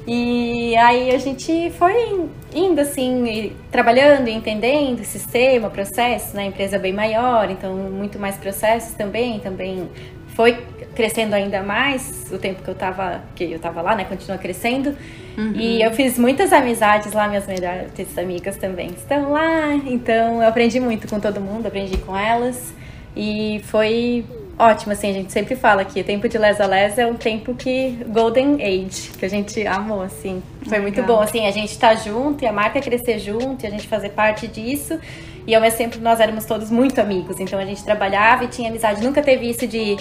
E 0.06 0.76
aí 0.76 1.14
a 1.14 1.18
gente 1.18 1.70
foi 1.78 2.28
indo 2.54 2.80
assim, 2.80 3.52
trabalhando, 3.70 4.28
entendendo 4.28 5.00
o 5.00 5.04
sistema, 5.04 5.70
processo, 5.70 6.36
né? 6.36 6.42
A 6.42 6.46
empresa 6.46 6.76
é 6.76 6.78
bem 6.78 6.92
maior, 6.92 7.50
então 7.50 7.74
muito 7.74 8.18
mais 8.18 8.36
processos 8.36 8.94
também, 8.94 9.40
também 9.40 9.88
foi 10.34 10.58
crescendo 10.94 11.34
ainda 11.34 11.62
mais 11.62 12.30
o 12.30 12.38
tempo 12.38 12.62
que 12.62 12.68
eu 12.68 12.74
tava, 12.74 13.22
que 13.34 13.44
eu 13.52 13.58
tava 13.58 13.80
lá, 13.80 13.94
né? 13.94 14.04
Continua 14.04 14.36
crescendo. 14.36 14.94
Uhum. 15.38 15.52
E 15.54 15.82
eu 15.82 15.90
fiz 15.92 16.18
muitas 16.18 16.52
amizades 16.52 17.12
lá, 17.12 17.26
minhas 17.26 17.46
melhores 17.46 18.18
amigas 18.18 18.56
também 18.56 18.88
estão 18.88 19.32
lá. 19.32 19.74
Então 19.86 20.42
eu 20.42 20.48
aprendi 20.48 20.78
muito 20.80 21.08
com 21.08 21.18
todo 21.18 21.40
mundo, 21.40 21.66
aprendi 21.66 21.96
com 21.98 22.16
elas. 22.16 22.74
E 23.16 23.60
foi 23.64 24.24
ótimo, 24.58 24.92
assim, 24.92 25.10
a 25.10 25.12
gente 25.12 25.32
sempre 25.32 25.56
fala 25.56 25.84
que 25.84 26.00
o 26.00 26.04
tempo 26.04 26.28
de 26.28 26.38
Les 26.38 26.60
a 26.60 26.66
Les 26.66 26.98
é 26.98 27.06
um 27.06 27.14
tempo 27.14 27.54
que 27.54 27.98
Golden 28.08 28.54
Age, 28.62 29.10
que 29.18 29.24
a 29.24 29.28
gente 29.28 29.66
amou, 29.66 30.02
assim. 30.02 30.42
Foi 30.60 30.78
Legal. 30.78 30.82
muito 30.82 31.02
bom, 31.02 31.20
assim, 31.20 31.46
a 31.46 31.50
gente 31.50 31.78
tá 31.78 31.94
junto 31.94 32.44
e 32.44 32.46
a 32.46 32.52
marca 32.52 32.80
crescer 32.80 33.18
junto 33.18 33.64
e 33.64 33.66
a 33.66 33.70
gente 33.70 33.86
fazer 33.88 34.10
parte 34.10 34.46
disso. 34.46 34.98
E 35.46 35.54
ao 35.54 35.60
mesmo 35.60 35.78
tempo 35.78 35.98
nós 35.98 36.20
éramos 36.20 36.46
todos 36.46 36.70
muito 36.70 37.00
amigos, 37.00 37.38
então 37.38 37.58
a 37.58 37.64
gente 37.64 37.84
trabalhava 37.84 38.44
e 38.44 38.48
tinha 38.48 38.70
amizade. 38.70 39.04
Nunca 39.04 39.22
teve 39.22 39.48
isso 39.48 39.66
de 39.66 39.96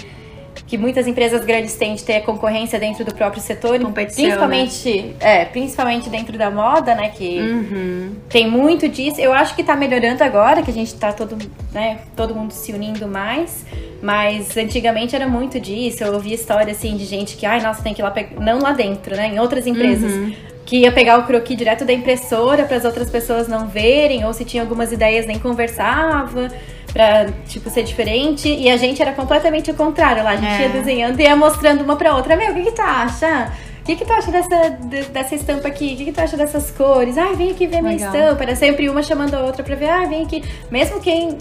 que 0.66 0.78
muitas 0.78 1.06
empresas 1.06 1.44
grandes 1.44 1.74
têm 1.74 1.94
de 1.94 2.04
ter 2.04 2.20
concorrência 2.22 2.78
dentro 2.78 3.04
do 3.04 3.14
próprio 3.14 3.42
setor, 3.42 3.78
principalmente, 3.92 5.02
né? 5.02 5.14
é, 5.20 5.44
principalmente 5.44 6.08
dentro 6.08 6.38
da 6.38 6.50
moda, 6.50 6.94
né, 6.94 7.10
que 7.10 7.40
uhum. 7.40 8.14
tem 8.28 8.48
muito 8.48 8.88
disso. 8.88 9.20
Eu 9.20 9.32
acho 9.32 9.54
que 9.54 9.60
está 9.60 9.76
melhorando 9.76 10.22
agora, 10.22 10.62
que 10.62 10.70
a 10.70 10.74
gente 10.74 10.88
está 10.88 11.12
todo, 11.12 11.36
né, 11.72 12.00
todo 12.16 12.34
mundo 12.34 12.52
se 12.52 12.72
unindo 12.72 13.06
mais, 13.06 13.64
mas 14.02 14.56
antigamente 14.56 15.14
era 15.14 15.28
muito 15.28 15.58
disso. 15.60 16.02
Eu 16.04 16.14
ouvi 16.14 16.32
história 16.32 16.72
assim 16.72 16.96
de 16.96 17.04
gente 17.04 17.36
que, 17.36 17.44
ai, 17.44 17.60
nossa, 17.60 17.82
tem 17.82 17.92
que 17.92 18.00
ir 18.00 18.04
lá 18.04 18.10
pegar, 18.10 18.40
não 18.40 18.58
lá 18.60 18.72
dentro, 18.72 19.14
né, 19.16 19.28
em 19.28 19.38
outras 19.38 19.66
empresas. 19.66 20.12
Uhum 20.12 20.34
que 20.66 20.78
ia 20.78 20.90
pegar 20.90 21.18
o 21.18 21.26
croquis 21.26 21.58
direto 21.58 21.84
da 21.84 21.92
impressora 21.92 22.64
para 22.64 22.78
as 22.78 22.86
outras 22.86 23.10
pessoas 23.10 23.46
não 23.46 23.66
verem, 23.66 24.24
ou 24.24 24.32
se 24.32 24.46
tinha 24.46 24.62
algumas 24.62 24.92
ideias 24.92 25.26
nem 25.26 25.38
conversava 25.38 26.48
pra, 26.94 27.26
tipo, 27.48 27.68
ser 27.68 27.82
diferente. 27.82 28.48
E 28.48 28.70
a 28.70 28.76
gente 28.76 29.02
era 29.02 29.12
completamente 29.12 29.70
o 29.70 29.74
contrário 29.74 30.22
lá. 30.22 30.30
A 30.30 30.36
gente 30.36 30.46
é. 30.46 30.62
ia 30.62 30.68
desenhando 30.68 31.18
e 31.20 31.24
ia 31.24 31.34
mostrando 31.34 31.82
uma 31.82 31.96
pra 31.96 32.14
outra. 32.14 32.36
Meu, 32.36 32.52
o 32.52 32.54
que 32.54 32.62
que 32.62 32.72
tu 32.72 32.80
acha? 32.80 33.52
O 33.80 33.84
que, 33.84 33.96
que 33.96 34.04
tu 34.06 34.12
acha 34.14 34.30
dessa, 34.30 34.70
dessa 35.12 35.34
estampa 35.34 35.68
aqui? 35.68 35.92
O 35.92 35.96
que, 35.98 36.04
que 36.06 36.12
tu 36.12 36.20
acha 36.20 36.38
dessas 36.38 36.70
cores? 36.70 37.18
Ai, 37.18 37.34
vem 37.34 37.50
aqui 37.50 37.66
ver 37.66 37.82
minha 37.82 37.96
estampa. 37.96 38.44
Era 38.44 38.56
sempre 38.56 38.88
uma 38.88 39.02
chamando 39.02 39.34
a 39.34 39.40
outra 39.40 39.62
pra 39.62 39.74
ver. 39.74 39.90
Ah, 39.90 40.06
vem 40.06 40.22
aqui. 40.22 40.42
Mesmo 40.70 41.00
quem. 41.00 41.36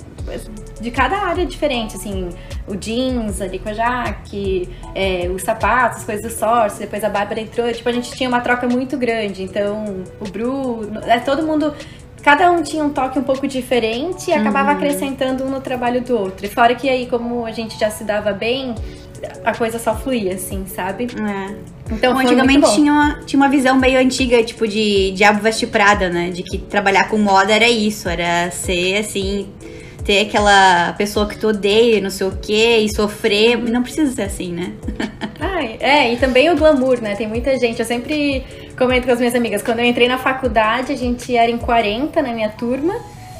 De 0.81 0.91
cada 0.91 1.15
área 1.17 1.45
diferente, 1.45 1.95
assim. 1.95 2.29
O 2.67 2.75
jeans 2.75 3.39
ali 3.39 3.59
com 3.59 3.69
a 3.69 3.73
Jaque, 3.73 4.69
é, 4.95 5.29
os 5.33 5.43
sapatos, 5.43 5.99
as 5.99 6.03
coisas 6.03 6.23
do 6.23 6.37
Source. 6.37 6.79
Depois 6.79 7.03
a 7.03 7.09
Bárbara 7.09 7.39
entrou. 7.39 7.71
Tipo, 7.71 7.87
a 7.87 7.93
gente 7.93 8.11
tinha 8.11 8.27
uma 8.27 8.41
troca 8.41 8.67
muito 8.67 8.97
grande. 8.97 9.43
Então, 9.43 10.03
o 10.19 10.27
Bru. 10.27 10.81
É, 11.05 11.19
todo 11.19 11.43
mundo 11.43 11.73
cada 12.23 12.49
um 12.49 12.63
tinha 12.63 12.83
um 12.83 12.89
toque 12.89 13.19
um 13.19 13.23
pouco 13.23 13.45
diferente 13.45 14.31
e 14.31 14.33
acabava 14.33 14.71
uhum. 14.71 14.77
acrescentando 14.77 15.43
um 15.43 15.49
no 15.49 15.59
trabalho 15.59 16.01
do 16.01 16.17
outro. 16.17 16.45
E 16.45 16.49
fora 16.49 16.73
que 16.73 16.89
aí, 16.89 17.05
como 17.05 17.45
a 17.45 17.51
gente 17.51 17.77
já 17.77 17.89
se 17.89 18.05
dava 18.05 18.31
bem, 18.31 18.73
a 19.43 19.53
coisa 19.53 19.77
só 19.77 19.93
fluía, 19.93 20.33
assim, 20.35 20.65
sabe? 20.65 21.05
É. 21.05 21.55
Então, 21.91 22.13
Bom, 22.13 22.19
antigamente 22.19 22.73
tinha 22.73 22.91
uma, 22.93 23.19
tinha 23.25 23.37
uma 23.37 23.49
visão 23.49 23.75
meio 23.77 23.99
antiga, 23.99 24.41
tipo, 24.41 24.65
de 24.65 25.11
Diabo 25.11 25.41
Veste 25.41 25.67
Prada, 25.67 26.09
né? 26.09 26.29
De 26.29 26.43
que 26.43 26.57
trabalhar 26.57 27.09
com 27.09 27.17
moda 27.17 27.51
era 27.51 27.69
isso, 27.69 28.07
era 28.07 28.49
ser, 28.51 28.97
assim, 28.97 29.49
ter 30.05 30.21
aquela 30.21 30.93
pessoa 30.93 31.27
que 31.27 31.37
tu 31.37 31.49
odeia, 31.49 31.99
não 31.99 32.09
sei 32.09 32.27
o 32.27 32.37
quê, 32.41 32.77
e 32.79 32.95
sofrer. 32.95 33.57
Não 33.57 33.83
precisa 33.83 34.13
ser 34.15 34.23
assim, 34.23 34.53
né? 34.53 34.71
Ai, 35.39 35.77
é, 35.81 36.13
e 36.13 36.17
também 36.17 36.49
o 36.49 36.55
glamour, 36.55 37.01
né? 37.01 37.15
Tem 37.15 37.27
muita 37.27 37.57
gente, 37.59 37.79
eu 37.79 37.85
sempre 37.85 38.45
comento 38.77 39.05
com 39.05 39.13
as 39.13 39.19
minhas 39.19 39.35
amigas, 39.35 39.61
quando 39.61 39.79
eu 39.79 39.85
entrei 39.85 40.07
na 40.07 40.17
faculdade, 40.17 40.91
a 40.91 40.95
gente 40.95 41.35
era 41.35 41.51
em 41.51 41.57
40 41.57 42.21
na 42.21 42.33
minha 42.33 42.49
turma. 42.49 42.93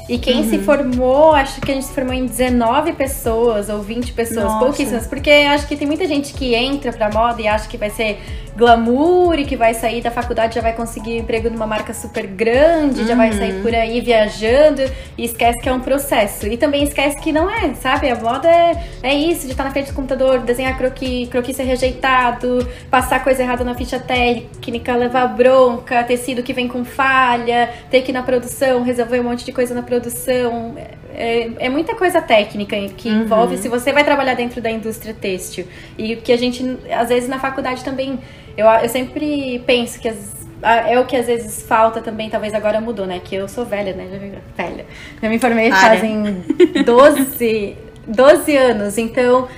E 0.06 0.18
quem 0.18 0.42
uhum. 0.42 0.50
se 0.50 0.58
formou, 0.58 1.32
acho 1.32 1.60
que 1.62 1.70
a 1.70 1.74
gente 1.74 1.86
se 1.86 1.94
formou 1.94 2.12
em 2.12 2.26
19 2.26 2.92
pessoas 2.92 3.70
ou 3.70 3.80
20 3.80 4.12
pessoas, 4.12 4.44
Nossa. 4.44 4.64
pouquíssimas. 4.64 5.06
Porque 5.06 5.30
acho 5.30 5.66
que 5.66 5.76
tem 5.76 5.86
muita 5.86 6.06
gente 6.06 6.34
que 6.34 6.54
entra 6.54 6.92
pra 6.92 7.10
moda 7.10 7.40
e 7.40 7.48
acha 7.48 7.66
que 7.66 7.78
vai 7.78 7.88
ser 7.88 8.20
glamour 8.54 9.38
e 9.38 9.44
que 9.44 9.56
vai 9.56 9.74
sair 9.74 10.00
da 10.00 10.10
faculdade 10.10 10.54
já 10.54 10.60
vai 10.60 10.74
conseguir 10.74 11.16
emprego 11.16 11.50
numa 11.50 11.66
marca 11.66 11.92
super 11.92 12.26
grande, 12.26 13.00
uhum. 13.00 13.06
já 13.06 13.14
vai 13.14 13.32
sair 13.32 13.54
uhum. 13.54 13.62
por 13.62 13.74
aí 13.74 14.00
viajando 14.00 14.82
e 15.16 15.24
esquece 15.24 15.58
que 15.60 15.68
é 15.68 15.72
um 15.72 15.80
processo. 15.80 16.46
E 16.46 16.56
também 16.58 16.84
esquece 16.84 17.18
que 17.20 17.32
não 17.32 17.50
é, 17.50 17.72
sabe? 17.74 18.10
A 18.10 18.14
moda 18.14 18.48
é, 18.48 18.84
é 19.02 19.14
isso, 19.14 19.46
de 19.46 19.52
estar 19.52 19.64
na 19.64 19.70
frente 19.70 19.90
do 19.90 19.94
computador, 19.94 20.40
desenhar 20.40 20.76
croquis, 20.76 21.28
croquis 21.30 21.56
ser 21.56 21.64
rejeitado, 21.64 22.68
passar 22.90 23.24
coisa 23.24 23.42
errada 23.42 23.64
na 23.64 23.74
ficha 23.74 23.98
técnica, 23.98 24.94
levar 24.94 25.28
bronca, 25.28 26.04
tecido 26.04 26.42
que 26.42 26.52
vem 26.52 26.68
com 26.68 26.84
falha, 26.84 27.70
ter 27.90 28.02
que 28.02 28.12
ir 28.12 28.14
na 28.14 28.22
produção, 28.22 28.82
resolver 28.82 29.18
um 29.18 29.24
monte 29.24 29.46
de 29.46 29.52
coisa 29.52 29.74
na 29.74 29.80
produção. 29.80 29.93
É, 31.16 31.66
é 31.66 31.68
muita 31.68 31.94
coisa 31.94 32.20
técnica 32.20 32.76
que 32.96 33.08
uhum. 33.08 33.22
envolve 33.22 33.56
se 33.56 33.68
você 33.68 33.92
vai 33.92 34.02
trabalhar 34.02 34.34
dentro 34.34 34.60
da 34.60 34.70
indústria 34.70 35.14
têxtil. 35.14 35.66
E 35.96 36.16
que 36.16 36.32
a 36.32 36.36
gente, 36.36 36.76
às 36.90 37.08
vezes, 37.08 37.28
na 37.28 37.38
faculdade 37.38 37.84
também 37.84 38.18
eu, 38.56 38.66
eu 38.66 38.88
sempre 38.88 39.62
penso 39.66 40.00
que 40.00 40.08
as, 40.08 40.46
é 40.62 40.98
o 40.98 41.04
que 41.04 41.16
às 41.16 41.26
vezes 41.26 41.62
falta 41.62 42.00
também, 42.00 42.30
talvez 42.30 42.54
agora 42.54 42.80
mudou, 42.80 43.06
né? 43.06 43.20
Que 43.22 43.34
eu 43.34 43.48
sou 43.48 43.64
velha, 43.64 43.94
né? 43.94 44.38
Velha. 44.56 44.86
Eu 45.20 45.28
me 45.28 45.38
formei 45.38 45.70
Para. 45.70 45.90
fazem 45.90 46.44
12, 46.84 47.76
12 48.06 48.56
anos, 48.56 48.98
então 48.98 49.48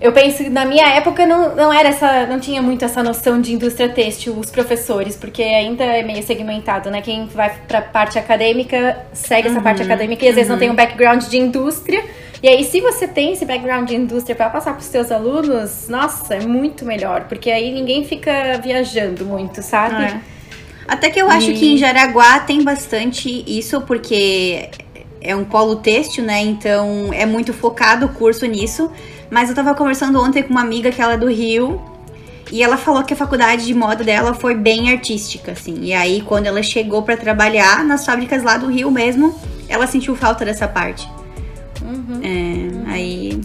eu 0.00 0.12
penso 0.12 0.42
que 0.42 0.48
na 0.48 0.64
minha 0.64 0.88
época 0.88 1.26
não, 1.26 1.54
não 1.54 1.72
era 1.72 1.90
essa, 1.90 2.26
não 2.26 2.40
tinha 2.40 2.62
muito 2.62 2.84
essa 2.84 3.02
noção 3.02 3.40
de 3.40 3.52
indústria 3.52 3.88
têxtil, 3.88 4.34
os 4.38 4.50
professores, 4.50 5.14
porque 5.14 5.42
ainda 5.42 5.84
é 5.84 6.02
meio 6.02 6.22
segmentado, 6.22 6.90
né? 6.90 7.02
Quem 7.02 7.26
vai 7.26 7.54
pra 7.68 7.82
parte 7.82 8.18
acadêmica 8.18 8.98
segue 9.12 9.48
uhum, 9.48 9.54
essa 9.54 9.62
parte 9.62 9.80
uhum. 9.80 9.86
acadêmica 9.86 10.24
e 10.24 10.28
às 10.28 10.32
uhum. 10.32 10.36
vezes 10.36 10.50
não 10.50 10.58
tem 10.58 10.70
um 10.70 10.74
background 10.74 11.24
de 11.24 11.36
indústria. 11.36 12.02
E 12.42 12.48
aí, 12.48 12.64
se 12.64 12.80
você 12.80 13.06
tem 13.06 13.34
esse 13.34 13.44
background 13.44 13.86
de 13.86 13.94
indústria 13.94 14.34
para 14.34 14.48
passar 14.48 14.72
para 14.72 14.80
os 14.80 14.86
seus 14.86 15.12
alunos, 15.12 15.88
nossa, 15.90 16.34
é 16.34 16.40
muito 16.40 16.86
melhor, 16.86 17.24
porque 17.28 17.50
aí 17.50 17.70
ninguém 17.70 18.06
fica 18.06 18.58
viajando 18.62 19.26
muito, 19.26 19.60
sabe? 19.60 20.04
É. 20.04 20.20
Até 20.88 21.10
que 21.10 21.20
eu 21.20 21.30
acho 21.30 21.52
que 21.52 21.74
em 21.74 21.76
Jaraguá 21.76 22.40
tem 22.40 22.64
bastante 22.64 23.44
isso, 23.46 23.82
porque 23.82 24.70
é 25.20 25.36
um 25.36 25.44
polo 25.44 25.76
têxtil, 25.76 26.24
né? 26.24 26.40
Então 26.40 27.10
é 27.12 27.26
muito 27.26 27.52
focado 27.52 28.06
o 28.06 28.08
curso 28.08 28.46
nisso. 28.46 28.90
Mas 29.30 29.48
eu 29.48 29.54
tava 29.54 29.74
conversando 29.74 30.20
ontem 30.20 30.42
com 30.42 30.50
uma 30.50 30.60
amiga 30.60 30.90
que 30.90 31.00
ela 31.00 31.14
é 31.14 31.16
do 31.16 31.28
Rio. 31.28 31.80
E 32.52 32.64
ela 32.64 32.76
falou 32.76 33.04
que 33.04 33.14
a 33.14 33.16
faculdade 33.16 33.64
de 33.64 33.72
moda 33.72 34.02
dela 34.02 34.34
foi 34.34 34.56
bem 34.56 34.90
artística, 34.90 35.52
assim. 35.52 35.76
E 35.82 35.92
aí, 35.92 36.20
quando 36.20 36.46
ela 36.46 36.62
chegou 36.64 37.02
para 37.02 37.16
trabalhar 37.16 37.84
nas 37.84 38.04
fábricas 38.04 38.42
lá 38.42 38.56
do 38.56 38.66
Rio 38.66 38.90
mesmo, 38.90 39.38
ela 39.68 39.86
sentiu 39.86 40.16
falta 40.16 40.44
dessa 40.44 40.66
parte. 40.66 41.08
Uhum. 41.80 42.20
É, 42.22 42.92
aí. 42.92 43.40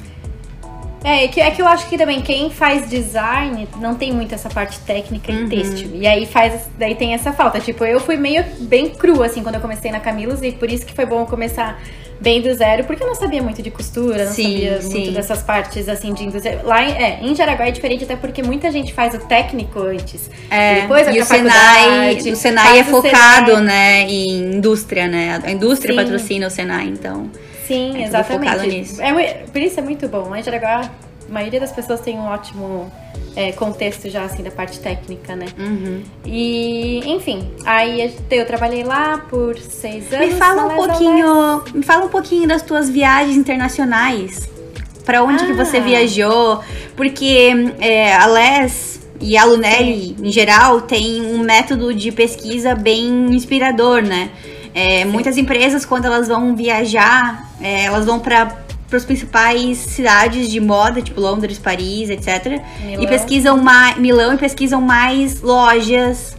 É, 1.04 1.26
é 1.26 1.28
que, 1.28 1.40
é 1.40 1.52
que 1.52 1.62
eu 1.62 1.68
acho 1.68 1.88
que 1.88 2.00
também 2.00 2.20
quem 2.22 2.50
faz 2.50 2.90
design 2.90 3.68
não 3.80 3.94
tem 3.94 4.12
muito 4.12 4.34
essa 4.34 4.50
parte 4.50 4.80
técnica 4.80 5.32
e 5.32 5.44
uhum. 5.44 5.50
têxtil. 5.50 5.92
E 5.94 6.08
aí 6.08 6.26
faz. 6.26 6.68
Daí 6.80 6.96
tem 6.96 7.14
essa 7.14 7.32
falta. 7.32 7.60
Tipo, 7.60 7.86
eu 7.86 8.00
fui 8.00 8.18
meio 8.18 8.44
bem 8.62 8.90
crua, 8.90 9.28
assim, 9.28 9.44
quando 9.44 9.56
eu 9.56 9.62
comecei 9.62 9.92
na 9.92 10.00
Camilos, 10.00 10.42
e 10.42 10.52
por 10.52 10.72
isso 10.72 10.84
que 10.84 10.96
foi 10.96 11.06
bom 11.06 11.24
começar 11.28 11.80
bem 12.20 12.42
do 12.42 12.54
zero, 12.54 12.86
porque 12.86 13.04
eu 13.04 13.08
não 13.08 13.16
sabia 13.16 13.42
muito 13.42 13.62
de 13.62 13.70
costura, 13.70 14.26
não 14.26 14.32
sim, 14.32 14.44
sabia 14.44 14.82
sim. 14.82 14.90
muito 14.90 15.12
dessas 15.12 15.42
partes 15.42 15.88
assim 15.90 16.14
de 16.14 16.24
indústria. 16.24 16.62
Lá 16.64 16.84
é, 16.84 17.20
em 17.22 17.36
Jaraguá 17.36 17.68
é 17.68 17.72
diferente, 17.72 18.04
até 18.04 18.16
porque 18.16 18.42
muita 18.42 18.72
gente 18.72 18.94
faz 18.94 19.14
o 19.14 19.20
técnico 19.20 19.80
antes. 19.80 20.30
É, 20.50 20.78
e 20.78 20.82
depois 20.82 21.08
e 21.08 21.20
o 21.20 21.26
Senai, 21.26 22.16
o 22.16 22.36
Senai 22.36 22.80
é 22.80 22.84
focado, 22.84 23.52
Senai. 23.52 23.64
né, 23.64 24.02
em 24.10 24.56
indústria, 24.56 25.08
né? 25.08 25.42
A 25.44 25.52
indústria 25.52 25.94
sim. 25.94 26.00
patrocina 26.00 26.48
o 26.48 26.50
Senai, 26.50 26.88
então. 26.88 27.30
Sim, 27.68 27.98
é 27.98 28.06
exatamente. 28.06 29.02
É, 29.02 29.46
por 29.52 29.62
isso 29.62 29.80
é 29.80 29.84
muito 29.84 30.08
bom. 30.08 30.30
Lá 30.30 30.40
em 30.40 30.44
Jaraguá, 30.44 30.90
a 31.28 31.34
maioria 31.34 31.60
das 31.60 31.72
pessoas 31.72 32.00
tem 32.00 32.18
um 32.18 32.26
ótimo 32.26 32.92
é, 33.36 33.52
contexto 33.52 34.10
já, 34.10 34.24
assim, 34.24 34.44
da 34.44 34.52
parte 34.52 34.80
técnica, 34.80 35.36
né? 35.36 35.48
Uhum. 35.58 36.04
E, 36.26 37.02
enfim, 37.06 37.52
aí 37.66 38.14
eu 38.32 38.46
trabalhei 38.46 38.84
lá 38.84 39.18
por 39.30 39.58
seis 39.58 40.12
anos. 40.14 40.28
Me 40.28 40.34
fala 40.36 40.66
um 40.66 40.76
pouquinho, 40.76 41.64
me 41.74 41.84
fala 41.84 42.06
um 42.06 42.10
pouquinho 42.10 42.48
das 42.48 42.62
tuas 42.62 42.90
viagens 42.90 43.36
internacionais. 43.36 44.50
Para 45.06 45.24
onde 45.24 45.44
ah. 45.44 45.48
que 45.48 45.54
você 45.54 45.78
ah. 45.78 45.82
viajou? 45.82 46.62
Porque 46.96 47.74
é, 47.80 48.14
a 48.14 48.26
Les 48.26 49.02
e 49.20 49.38
a 49.38 49.46
Lunelli, 49.46 50.16
em 50.22 50.32
geral, 50.32 50.82
tem 50.82 51.22
um 51.22 51.40
método 51.40 51.94
de 51.94 52.12
pesquisa 52.12 52.74
bem 52.74 53.08
inspirador, 53.34 54.02
né? 54.02 54.30
É, 54.74 55.06
muitas 55.06 55.38
empresas, 55.38 55.86
quando 55.86 56.06
elas 56.06 56.28
vão 56.28 56.56
viajar, 56.56 57.50
é, 57.62 57.86
elas 57.86 58.06
vão 58.06 58.20
para 58.20 58.65
as 58.96 59.06
principais 59.06 59.78
cidades 59.78 60.50
de 60.50 60.60
moda, 60.60 61.02
tipo 61.02 61.20
Londres, 61.20 61.58
Paris, 61.58 62.10
etc. 62.10 62.62
Milão. 62.84 63.04
E 63.04 63.08
pesquisam 63.08 63.58
mais. 63.58 63.98
Milão 63.98 64.34
e 64.34 64.38
pesquisam 64.38 64.82
mais 64.82 65.42
lojas. 65.42 66.36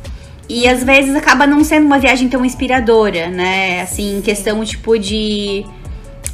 E 0.49 0.69
às 0.69 0.85
vezes 0.85 1.15
acaba 1.15 1.47
não 1.47 1.65
sendo 1.65 1.87
uma 1.87 1.99
viagem 1.99 2.29
tão 2.29 2.45
inspiradora, 2.45 3.29
né? 3.29 3.83
Assim, 3.83 4.21
questão 4.25 4.65
tipo 4.65 4.99
de. 4.99 5.65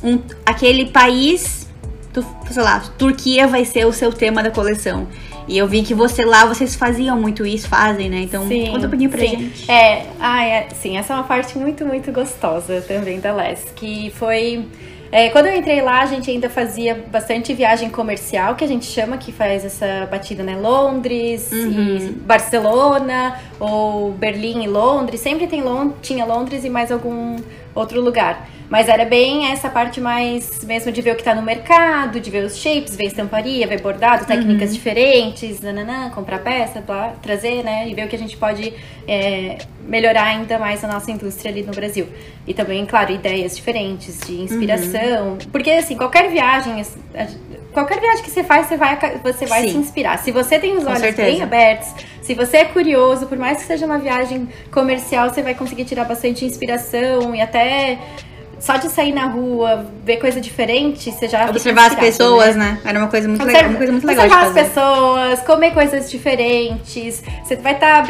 Um, 0.02 0.18
aquele 0.44 0.86
país. 0.86 1.68
Tu, 2.12 2.24
sei 2.50 2.62
lá, 2.62 2.80
Turquia 2.98 3.46
vai 3.46 3.64
ser 3.64 3.86
o 3.86 3.92
seu 3.92 4.12
tema 4.12 4.42
da 4.42 4.50
coleção. 4.50 5.08
E 5.48 5.58
eu 5.58 5.66
vi 5.66 5.82
que 5.82 5.94
você 5.94 6.24
lá, 6.24 6.44
vocês 6.44 6.74
faziam 6.74 7.20
muito 7.20 7.44
isso, 7.44 7.68
fazem, 7.68 8.08
né? 8.08 8.20
Então, 8.20 8.46
sim, 8.46 8.66
conta 8.70 8.86
um 8.86 8.90
pouquinho 8.90 9.10
pra 9.10 9.20
sim. 9.20 9.28
gente. 9.28 9.70
É, 9.70 10.06
ah, 10.20 10.44
é, 10.44 10.68
sim, 10.70 10.96
essa 10.96 11.12
é 11.12 11.16
uma 11.16 11.24
parte 11.24 11.58
muito, 11.58 11.84
muito 11.84 12.12
gostosa 12.12 12.80
também 12.82 13.18
da 13.18 13.34
Les, 13.34 13.64
que 13.74 14.10
foi 14.14 14.64
É, 15.12 15.28
quando 15.28 15.46
eu 15.46 15.54
entrei 15.54 15.82
lá, 15.82 16.00
a 16.00 16.06
gente 16.06 16.30
ainda 16.30 16.48
fazia 16.48 17.04
bastante 17.12 17.52
viagem 17.52 17.90
comercial, 17.90 18.54
que 18.54 18.64
a 18.64 18.66
gente 18.66 18.86
chama, 18.86 19.18
que 19.18 19.30
faz 19.30 19.62
essa 19.62 20.08
batida, 20.10 20.42
né? 20.42 20.56
Londres 20.56 21.52
Uhum. 21.52 22.14
Barcelona, 22.24 23.38
ou 23.60 24.12
Berlim 24.12 24.64
e 24.64 24.66
Londres. 24.66 25.20
Sempre 25.20 25.46
tem 25.46 25.60
Lond 25.60 25.92
tinha 26.00 26.24
Londres 26.24 26.64
e 26.64 26.70
mais 26.70 26.90
algum 26.90 27.36
outro 27.74 28.00
lugar. 28.00 28.48
Mas 28.68 28.88
era 28.88 29.04
bem 29.04 29.50
essa 29.52 29.68
parte 29.68 30.00
mais 30.00 30.64
mesmo 30.64 30.90
de 30.90 31.02
ver 31.02 31.12
o 31.12 31.16
que 31.16 31.22
tá 31.22 31.34
no 31.34 31.42
mercado, 31.42 32.18
de 32.20 32.30
ver 32.30 32.42
os 32.44 32.56
shapes, 32.56 32.96
ver 32.96 33.04
estamparia, 33.06 33.66
ver 33.66 33.82
bordado, 33.82 34.24
técnicas 34.24 34.70
Uhum. 34.70 34.74
diferentes, 34.76 35.60
nananã, 35.60 36.08
comprar 36.10 36.38
peça, 36.38 36.80
blá, 36.80 37.12
trazer, 37.22 37.62
né? 37.62 37.86
E 37.88 37.94
ver 37.94 38.06
o 38.06 38.08
que 38.08 38.16
a 38.16 38.18
gente 38.18 38.34
pode 38.36 38.72
é, 39.06 39.58
melhorar 39.86 40.24
ainda 40.24 40.58
mais 40.58 40.82
a 40.84 40.88
nossa 40.88 41.10
indústria 41.10 41.50
ali 41.50 41.62
no 41.62 41.72
Brasil. 41.72 42.08
E 42.46 42.54
também, 42.54 42.86
claro, 42.86 43.12
ideias 43.12 43.54
diferentes 43.54 44.18
de 44.26 44.40
inspiração. 44.40 45.36
Porque, 45.52 45.70
assim, 45.70 45.94
qualquer 45.96 46.30
viagem, 46.30 46.82
qualquer 47.72 48.00
viagem 48.00 48.22
que 48.22 48.30
você 48.30 48.44
faz, 48.44 48.66
você 48.66 48.76
vai, 48.76 48.98
você 49.22 49.46
vai 49.46 49.62
Sim. 49.62 49.72
se 49.72 49.76
inspirar. 49.78 50.18
Se 50.18 50.30
você 50.30 50.58
tem 50.58 50.76
os 50.76 50.84
Com 50.84 50.90
olhos 50.90 51.00
certeza. 51.00 51.28
bem 51.30 51.42
abertos, 51.42 51.88
se 52.22 52.34
você 52.34 52.58
é 52.58 52.64
curioso, 52.66 53.26
por 53.26 53.38
mais 53.38 53.58
que 53.58 53.64
seja 53.64 53.86
uma 53.86 53.98
viagem 53.98 54.48
comercial, 54.70 55.30
você 55.30 55.42
vai 55.42 55.54
conseguir 55.54 55.84
tirar 55.84 56.04
bastante 56.04 56.44
inspiração 56.44 57.34
e 57.34 57.40
até 57.40 57.98
só 58.60 58.76
de 58.76 58.88
sair 58.90 59.12
na 59.12 59.26
rua, 59.26 59.86
ver 60.04 60.18
coisa 60.18 60.40
diferente, 60.40 61.10
você 61.10 61.26
já 61.26 61.50
Observar 61.50 61.86
as 61.90 61.96
pessoas, 61.96 62.54
né? 62.54 62.78
né? 62.84 62.90
Era 62.90 62.98
uma 63.00 63.08
coisa 63.08 63.26
muito 63.26 63.44
legal, 63.44 63.64
uma 63.68 63.76
coisa 63.78 63.92
muito 63.92 64.06
legal 64.06 64.24
observar 64.26 64.46
as 64.46 64.52
pessoas, 64.54 65.40
comer 65.40 65.72
coisas 65.72 66.08
diferentes. 66.08 67.22
Você 67.42 67.56
vai 67.56 67.72
estar. 67.74 68.06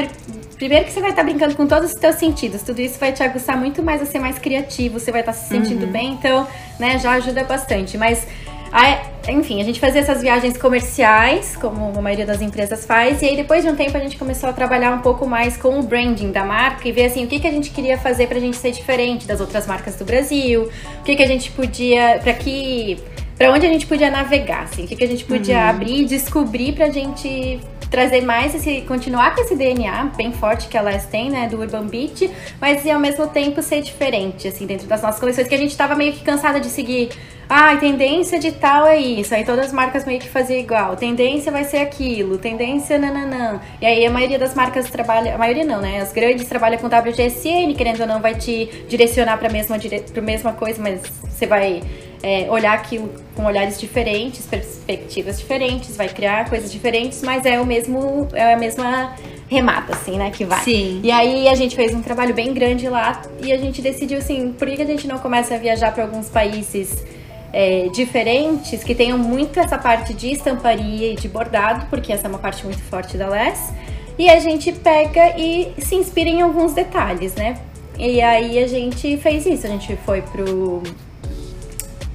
Primeiro 0.56 0.84
que 0.84 0.92
você 0.92 1.00
vai 1.00 1.10
estar 1.10 1.24
brincando 1.24 1.56
com 1.56 1.66
todos 1.66 1.90
os 1.92 1.98
seus 1.98 2.16
sentidos. 2.16 2.62
Tudo 2.62 2.80
isso 2.80 2.96
vai 3.00 3.10
te 3.12 3.22
aguçar 3.22 3.56
muito 3.58 3.82
mais 3.82 4.00
a 4.02 4.06
ser 4.06 4.18
mais 4.20 4.38
criativo. 4.38 5.00
Você 5.00 5.10
vai 5.10 5.20
estar 5.22 5.32
se 5.32 5.48
sentindo 5.48 5.86
Uhum. 5.86 5.90
bem, 5.92 6.12
então, 6.12 6.46
né, 6.78 6.98
já 6.98 7.12
ajuda 7.12 7.42
bastante. 7.44 7.96
Mas. 7.96 8.26
A- 8.72 9.02
enfim, 9.30 9.60
a 9.60 9.64
gente 9.64 9.78
fazia 9.78 10.00
essas 10.00 10.20
viagens 10.22 10.56
comerciais, 10.56 11.56
como 11.56 11.96
a 11.96 12.02
maioria 12.02 12.26
das 12.26 12.40
empresas 12.40 12.84
faz, 12.84 13.22
e 13.22 13.26
aí 13.26 13.36
depois 13.36 13.62
de 13.62 13.70
um 13.70 13.76
tempo 13.76 13.96
a 13.96 14.00
gente 14.00 14.16
começou 14.16 14.48
a 14.48 14.52
trabalhar 14.52 14.92
um 14.92 14.98
pouco 15.00 15.26
mais 15.26 15.56
com 15.56 15.78
o 15.78 15.82
branding 15.82 16.32
da 16.32 16.44
marca 16.44 16.88
e 16.88 16.92
ver 16.92 17.04
assim 17.04 17.24
o 17.24 17.28
que, 17.28 17.38
que 17.38 17.46
a 17.46 17.50
gente 17.50 17.70
queria 17.70 17.98
fazer 17.98 18.26
pra 18.26 18.40
gente 18.40 18.56
ser 18.56 18.72
diferente 18.72 19.26
das 19.26 19.40
outras 19.40 19.66
marcas 19.66 19.94
do 19.96 20.04
Brasil, 20.04 20.70
o 21.00 21.02
que, 21.04 21.14
que 21.14 21.22
a 21.22 21.26
gente 21.28 21.50
podia. 21.52 22.18
para 22.22 22.32
que. 22.32 22.98
Pra 23.38 23.50
onde 23.50 23.66
a 23.66 23.68
gente 23.68 23.86
podia 23.86 24.10
navegar, 24.10 24.64
assim, 24.64 24.84
o 24.84 24.86
que, 24.86 24.94
que 24.94 25.04
a 25.04 25.08
gente 25.08 25.24
podia 25.24 25.68
abrir 25.68 26.02
e 26.02 26.04
descobrir 26.04 26.72
pra 26.72 26.90
gente 26.90 27.60
trazer 27.92 28.22
mais 28.22 28.54
esse, 28.54 28.80
continuar 28.80 29.34
com 29.34 29.42
esse 29.42 29.54
DNA 29.54 30.04
bem 30.16 30.32
forte 30.32 30.66
que 30.66 30.78
a 30.78 30.82
Les 30.82 31.04
tem, 31.04 31.28
né, 31.30 31.46
do 31.46 31.60
Urban 31.60 31.86
Beat, 31.86 32.30
mas 32.58 32.84
e 32.86 32.90
ao 32.90 32.98
mesmo 32.98 33.28
tempo 33.28 33.60
ser 33.60 33.82
diferente, 33.82 34.48
assim, 34.48 34.66
dentro 34.66 34.86
das 34.86 35.02
nossas 35.02 35.20
coleções, 35.20 35.46
que 35.46 35.54
a 35.54 35.58
gente 35.58 35.76
tava 35.76 35.94
meio 35.94 36.14
que 36.14 36.24
cansada 36.24 36.58
de 36.58 36.68
seguir, 36.68 37.10
ah, 37.50 37.76
tendência 37.76 38.38
de 38.38 38.50
tal 38.50 38.86
é 38.86 38.96
isso, 38.96 39.34
aí 39.34 39.44
todas 39.44 39.66
as 39.66 39.72
marcas 39.74 40.06
meio 40.06 40.18
que 40.18 40.28
faziam 40.28 40.58
igual, 40.58 40.96
tendência 40.96 41.52
vai 41.52 41.64
ser 41.64 41.78
aquilo, 41.78 42.38
tendência 42.38 42.98
nananã, 42.98 43.60
e 43.78 43.84
aí 43.84 44.06
a 44.06 44.10
maioria 44.10 44.38
das 44.38 44.54
marcas 44.54 44.88
trabalha, 44.88 45.34
a 45.34 45.38
maioria 45.38 45.64
não, 45.64 45.82
né, 45.82 46.00
as 46.00 46.12
grandes 46.12 46.48
trabalham 46.48 46.78
com 46.78 46.86
WGSN, 46.86 47.74
querendo 47.76 48.00
ou 48.00 48.06
não, 48.06 48.22
vai 48.22 48.34
te 48.34 48.70
direcionar 48.88 49.36
pra 49.36 49.50
mesma, 49.50 49.78
dire, 49.78 50.00
pra 50.00 50.22
mesma 50.22 50.54
coisa, 50.54 50.80
mas 50.80 51.02
você 51.28 51.46
vai 51.46 51.82
é, 52.22 52.48
olhar 52.50 52.74
aquilo 52.74 53.10
com 53.34 53.44
olhares 53.44 53.80
diferentes, 53.80 54.46
perspectivas 54.46 55.38
diferentes, 55.38 55.96
vai 55.96 56.08
criar 56.08 56.48
coisas 56.48 56.70
diferentes, 56.70 57.22
mas 57.22 57.44
é 57.44 57.60
o 57.60 57.66
mesmo, 57.66 58.28
é 58.32 58.54
a 58.54 58.56
mesma 58.56 59.14
remata, 59.48 59.92
assim, 59.94 60.16
né, 60.16 60.30
que 60.30 60.44
vai. 60.44 60.60
Sim. 60.60 61.00
E 61.02 61.10
aí 61.10 61.48
a 61.48 61.54
gente 61.54 61.74
fez 61.74 61.92
um 61.92 62.00
trabalho 62.00 62.32
bem 62.32 62.54
grande 62.54 62.88
lá 62.88 63.22
e 63.42 63.52
a 63.52 63.58
gente 63.58 63.82
decidiu 63.82 64.18
assim, 64.18 64.52
por 64.52 64.68
que 64.68 64.80
a 64.80 64.86
gente 64.86 65.06
não 65.06 65.18
começa 65.18 65.54
a 65.54 65.58
viajar 65.58 65.92
para 65.92 66.04
alguns 66.04 66.28
países 66.28 67.04
é, 67.52 67.88
diferentes 67.92 68.82
que 68.82 68.94
tenham 68.94 69.18
muito 69.18 69.58
essa 69.60 69.76
parte 69.76 70.14
de 70.14 70.30
estamparia 70.30 71.12
e 71.12 71.16
de 71.16 71.28
bordado, 71.28 71.86
porque 71.90 72.12
essa 72.12 72.26
é 72.26 72.30
uma 72.30 72.38
parte 72.38 72.64
muito 72.64 72.80
forte 72.84 73.16
da 73.16 73.28
Les. 73.28 73.72
E 74.18 74.28
a 74.30 74.38
gente 74.38 74.72
pega 74.72 75.38
e 75.38 75.72
se 75.78 75.96
inspira 75.96 76.30
em 76.30 76.40
alguns 76.42 76.72
detalhes, 76.72 77.34
né? 77.34 77.58
E 77.98 78.20
aí 78.20 78.58
a 78.58 78.66
gente 78.66 79.16
fez 79.18 79.44
isso, 79.46 79.66
a 79.66 79.70
gente 79.70 79.96
foi 80.04 80.22
pro 80.22 80.82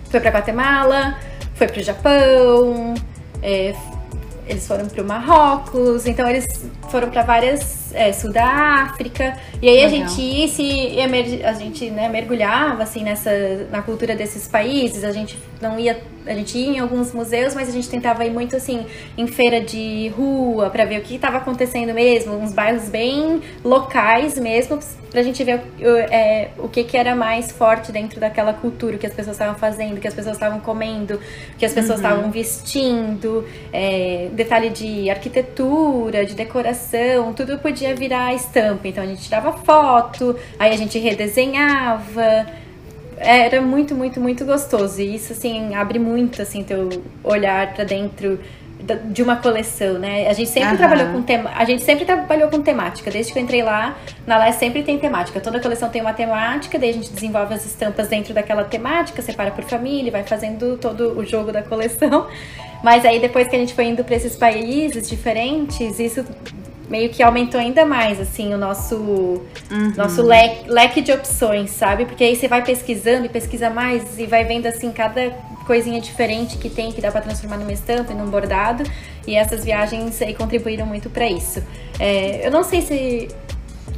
foi 0.09 0.19
pra 0.19 0.31
Guatemala, 0.31 1.17
foi 1.55 1.67
pro 1.67 1.81
Japão, 1.81 2.93
é, 3.41 3.75
eles 4.47 4.67
foram 4.67 4.87
pro 4.87 5.03
Marrocos, 5.03 6.05
então 6.05 6.27
eles 6.27 6.45
foram 6.89 7.09
para 7.09 7.23
várias 7.23 7.86
é, 7.97 8.13
sul 8.13 8.31
da 8.31 8.45
África 8.45 9.37
e 9.61 9.67
aí 9.67 9.83
a 9.83 9.87
Legal. 9.87 10.07
gente 10.07 10.21
ia 10.21 10.47
se 10.47 11.43
a 11.43 11.53
gente 11.53 11.89
né, 11.89 12.07
mergulhava 12.07 12.83
assim 12.83 13.03
nessa 13.03 13.31
na 13.71 13.81
cultura 13.81 14.15
desses 14.15 14.47
países. 14.47 15.03
A 15.03 15.11
gente 15.11 15.37
não 15.59 15.79
ia 15.79 15.99
a 16.25 16.33
gente 16.33 16.57
ia 16.57 16.67
em 16.67 16.79
alguns 16.79 17.13
museus 17.13 17.55
mas 17.55 17.69
a 17.69 17.71
gente 17.71 17.89
tentava 17.89 18.23
ir 18.25 18.31
muito 18.31 18.55
assim 18.55 18.85
em 19.17 19.27
feira 19.27 19.61
de 19.61 20.09
rua 20.09 20.69
para 20.69 20.85
ver 20.85 20.99
o 20.99 21.01
que 21.01 21.15
estava 21.15 21.37
acontecendo 21.37 21.93
mesmo. 21.93 22.33
Uns 22.33 22.53
bairros 22.53 22.89
bem 22.89 23.41
locais 23.63 24.37
mesmo 24.37 24.79
pra 25.09 25.21
gente 25.23 25.43
ver 25.43 25.61
o, 25.79 25.97
é, 25.97 26.49
o 26.57 26.67
que 26.67 26.83
que 26.83 26.97
era 26.97 27.15
mais 27.15 27.51
forte 27.51 27.91
dentro 27.91 28.19
daquela 28.19 28.53
cultura 28.53 28.95
o 28.95 28.99
que 28.99 29.05
as 29.05 29.13
pessoas 29.13 29.35
estavam 29.35 29.55
fazendo 29.55 29.97
o 29.97 30.01
que 30.01 30.07
as 30.07 30.13
pessoas 30.13 30.35
estavam 30.35 30.59
comendo 30.59 31.15
o 31.15 31.57
que 31.57 31.65
as 31.65 31.73
pessoas 31.73 31.99
estavam 31.99 32.29
vestindo 32.29 33.45
é, 33.71 34.29
detalhe 34.33 34.69
de 34.69 35.09
arquitetura 35.09 36.25
de 36.25 36.35
decoração 36.35 37.33
tudo 37.33 37.57
podia 37.57 37.86
virar 37.93 38.33
estampa 38.33 38.87
então 38.87 39.03
a 39.03 39.07
gente 39.07 39.23
tirava 39.23 39.53
foto 39.53 40.35
aí 40.59 40.73
a 40.73 40.77
gente 40.77 40.97
redesenhava 40.97 42.45
era 43.19 43.61
muito, 43.61 43.95
muito, 43.95 44.19
muito 44.21 44.45
gostoso. 44.45 45.01
E 45.01 45.15
isso, 45.15 45.33
assim, 45.33 45.75
abre 45.75 45.99
muito, 45.99 46.41
assim, 46.41 46.63
teu 46.63 46.89
olhar 47.23 47.73
pra 47.73 47.83
dentro 47.83 48.39
de 49.05 49.23
uma 49.23 49.37
coleção, 49.37 49.95
né? 49.95 50.27
A 50.29 50.33
gente 50.33 50.49
sempre 50.49 50.69
Aham. 50.69 50.77
trabalhou 50.77 51.07
com 51.11 51.21
tema, 51.23 51.51
a 51.55 51.65
gente 51.65 51.81
sempre 51.81 52.05
trabalhou 52.05 52.47
com 52.47 52.61
temática. 52.61 53.09
Desde 53.09 53.33
que 53.33 53.39
eu 53.39 53.43
entrei 53.43 53.63
lá, 53.63 53.97
na 54.25 54.37
LES 54.37 54.55
sempre 54.55 54.83
tem 54.83 54.99
temática. 54.99 55.39
Toda 55.39 55.59
coleção 55.59 55.89
tem 55.89 55.99
uma 55.99 56.13
temática, 56.13 56.77
daí 56.77 56.91
a 56.91 56.93
gente 56.93 57.11
desenvolve 57.11 57.55
as 57.55 57.65
estampas 57.65 58.07
dentro 58.07 58.35
daquela 58.35 58.63
temática, 58.63 59.21
separa 59.21 59.49
por 59.49 59.63
família, 59.63 60.11
vai 60.11 60.23
fazendo 60.23 60.77
todo 60.77 61.17
o 61.17 61.25
jogo 61.25 61.51
da 61.51 61.63
coleção. 61.63 62.27
Mas 62.83 63.03
aí 63.03 63.19
depois 63.19 63.47
que 63.47 63.55
a 63.55 63.59
gente 63.59 63.73
foi 63.73 63.85
indo 63.85 64.03
pra 64.03 64.15
esses 64.15 64.35
países 64.35 65.09
diferentes, 65.09 65.99
isso 65.99 66.23
meio 66.89 67.09
que 67.09 67.21
aumentou 67.21 67.59
ainda 67.59 67.85
mais, 67.85 68.19
assim, 68.19 68.53
o 68.53 68.57
nosso 68.57 69.41
nosso 69.95 70.21
leque, 70.21 70.69
leque 70.69 71.01
de 71.01 71.11
opções, 71.11 71.71
sabe? 71.71 72.05
Porque 72.05 72.23
aí 72.23 72.35
você 72.35 72.47
vai 72.47 72.63
pesquisando 72.63 73.25
e 73.25 73.29
pesquisa 73.29 73.69
mais 73.69 74.17
e 74.17 74.25
vai 74.25 74.43
vendo 74.43 74.65
assim 74.65 74.91
cada 74.91 75.31
coisinha 75.65 75.99
diferente 75.99 76.57
que 76.57 76.69
tem 76.69 76.93
que 76.93 77.01
dá 77.01 77.11
pra 77.11 77.19
transformar 77.19 77.57
numa 77.57 77.73
estampa 77.73 78.13
e 78.13 78.15
num 78.15 78.27
bordado. 78.27 78.83
E 79.27 79.35
essas 79.35 79.65
viagens 79.65 80.21
aí 80.21 80.33
contribuíram 80.33 80.85
muito 80.85 81.09
pra 81.09 81.29
isso. 81.29 81.61
É, 81.99 82.47
eu 82.47 82.51
não 82.51 82.63
sei 82.63 82.81
se 82.81 83.27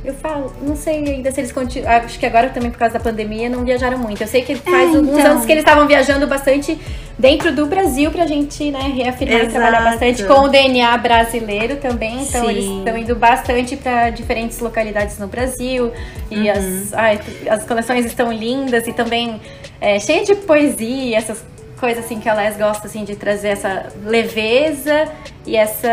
eu 0.10 0.15
falo, 0.15 0.54
não 0.62 0.76
sei 0.76 0.95
ainda 1.08 1.32
se 1.32 1.39
eles 1.39 1.52
continuam. 1.52 1.89
Acho 1.91 2.17
que 2.19 2.26
agora 2.26 2.50
também 2.50 2.69
por 2.72 2.78
causa 2.78 2.93
da 2.95 3.00
pandemia 3.00 3.50
não 3.50 3.63
viajaram 3.63 3.98
muito. 3.98 4.22
Eu 4.22 4.28
sei 4.28 4.41
que 4.41 4.56
faz 4.56 4.95
alguns 4.95 5.17
então. 5.17 5.32
anos 5.32 5.45
que 5.45 5.52
eles 5.52 5.63
estavam 5.63 5.88
viajando 5.88 6.26
bastante 6.28 6.80
dentro 7.17 7.54
do 7.54 7.65
Brasil 7.65 8.12
pra 8.12 8.26
gente, 8.26 8.72
né, 8.72 8.80
reafirmar 8.95 9.43
e 9.43 9.48
trabalhar 9.48 9.80
Exato. 9.82 9.91
bastante 9.91 10.24
com 10.24 10.45
o 10.45 10.48
DNA 10.48 10.98
brasileiro 10.98 11.76
também. 11.78 12.22
Então 12.24 12.41
Sim. 12.45 12.50
eles 12.50 12.65
estão 12.65 12.98
indo 12.98 13.15
bastante 13.15 13.76
pra 13.78 14.10
diferentes 14.10 14.60
localidades 14.60 15.17
no 15.19 15.28
Brasil. 15.28 15.91
E 16.32 16.36
Uhum. 16.36 16.52
as, 16.52 16.93
ai, 16.93 17.19
as 17.50 17.63
coleções 17.65 18.06
estão 18.06 18.32
lindas 18.32 18.88
e 18.88 18.93
também 18.93 19.39
é, 19.82 20.00
cheia 20.00 20.24
de 20.24 20.36
poesia, 20.36 21.17
essas 21.17 21.43
coisas 21.80 22.04
assim 22.04 22.19
que 22.19 22.28
a 22.28 22.34
Les 22.34 22.58
gosta 22.58 22.88
assim, 22.88 23.04
de 23.06 23.15
trazer 23.15 23.50
essa 23.50 23.88
leveza 24.04 25.08
e 25.45 25.56
essa. 25.56 25.89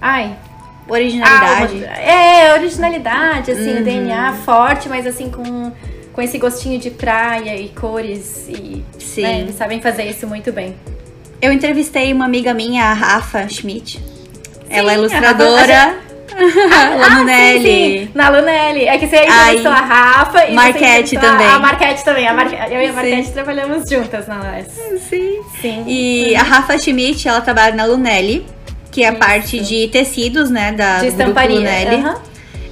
Ai, 0.00 0.36
Originalidade. 0.88 1.84
alma. 1.84 1.96
É, 1.98 2.52
originalidade, 2.54 3.50
assim, 3.52 3.74
Uhum. 3.74 3.80
o 3.80 3.84
DNA 3.84 4.32
forte, 4.44 4.88
mas 4.88 5.06
assim, 5.06 5.30
com, 5.30 5.72
com 6.12 6.22
esse 6.22 6.38
gostinho 6.38 6.78
de 6.78 6.90
praia 6.90 7.56
e 7.56 7.68
cores. 7.70 8.46
E 8.48 8.84
Sim. 8.98 9.22
né, 9.22 9.40
eles 9.40 9.56
sabem 9.56 9.80
fazer 9.80 10.04
isso 10.04 10.26
muito 10.26 10.52
bem. 10.52 10.76
Eu 11.42 11.52
entrevistei 11.52 12.12
uma 12.12 12.24
amiga 12.24 12.54
minha, 12.54 12.84
a 12.84 12.92
Rafa 12.92 13.46
Schmidt. 13.48 14.00
Ela 14.70 14.92
é 14.92 14.94
ilustradora. 14.96 15.96
lá 16.98 17.10
no 17.10 17.18
sim, 17.20 17.24
Nelly. 17.24 17.62
sim, 18.06 18.10
na 18.14 18.28
Lunelli. 18.28 18.84
É 18.86 18.98
que 18.98 19.06
você 19.06 19.16
entrevistou 19.24 19.72
Aí, 19.72 19.78
a 19.78 19.84
Rafa 19.84 20.44
e 20.46 20.54
Marquete 20.54 21.16
a- 21.16 21.20
também. 21.20 21.46
A 21.46 21.58
Marquete 21.58 22.04
também. 22.04 22.26
A 22.26 22.32
Marque- 22.34 22.56
Eu 22.56 22.80
e 22.80 22.84
a 22.84 22.88
Sim. 22.88 22.92
Marquete 22.94 23.30
trabalhamos 23.32 23.88
juntas 23.88 24.26
na. 24.26 24.60
Sim. 25.08 25.40
Sim. 25.60 25.84
E 25.86 26.34
a 26.34 26.42
Rafa 26.42 26.78
Schmidt, 26.78 27.28
ela 27.28 27.40
trabalha 27.40 27.74
na 27.74 27.84
Lunelli, 27.84 28.44
que 28.96 29.02
é 29.02 29.08
a 29.08 29.14
parte 29.14 29.60
de 29.60 29.88
tecidos, 29.88 30.48
né, 30.48 30.72
da 30.72 31.00
De 31.00 31.08
estamparia. 31.08 31.68
Aham. 31.98 32.14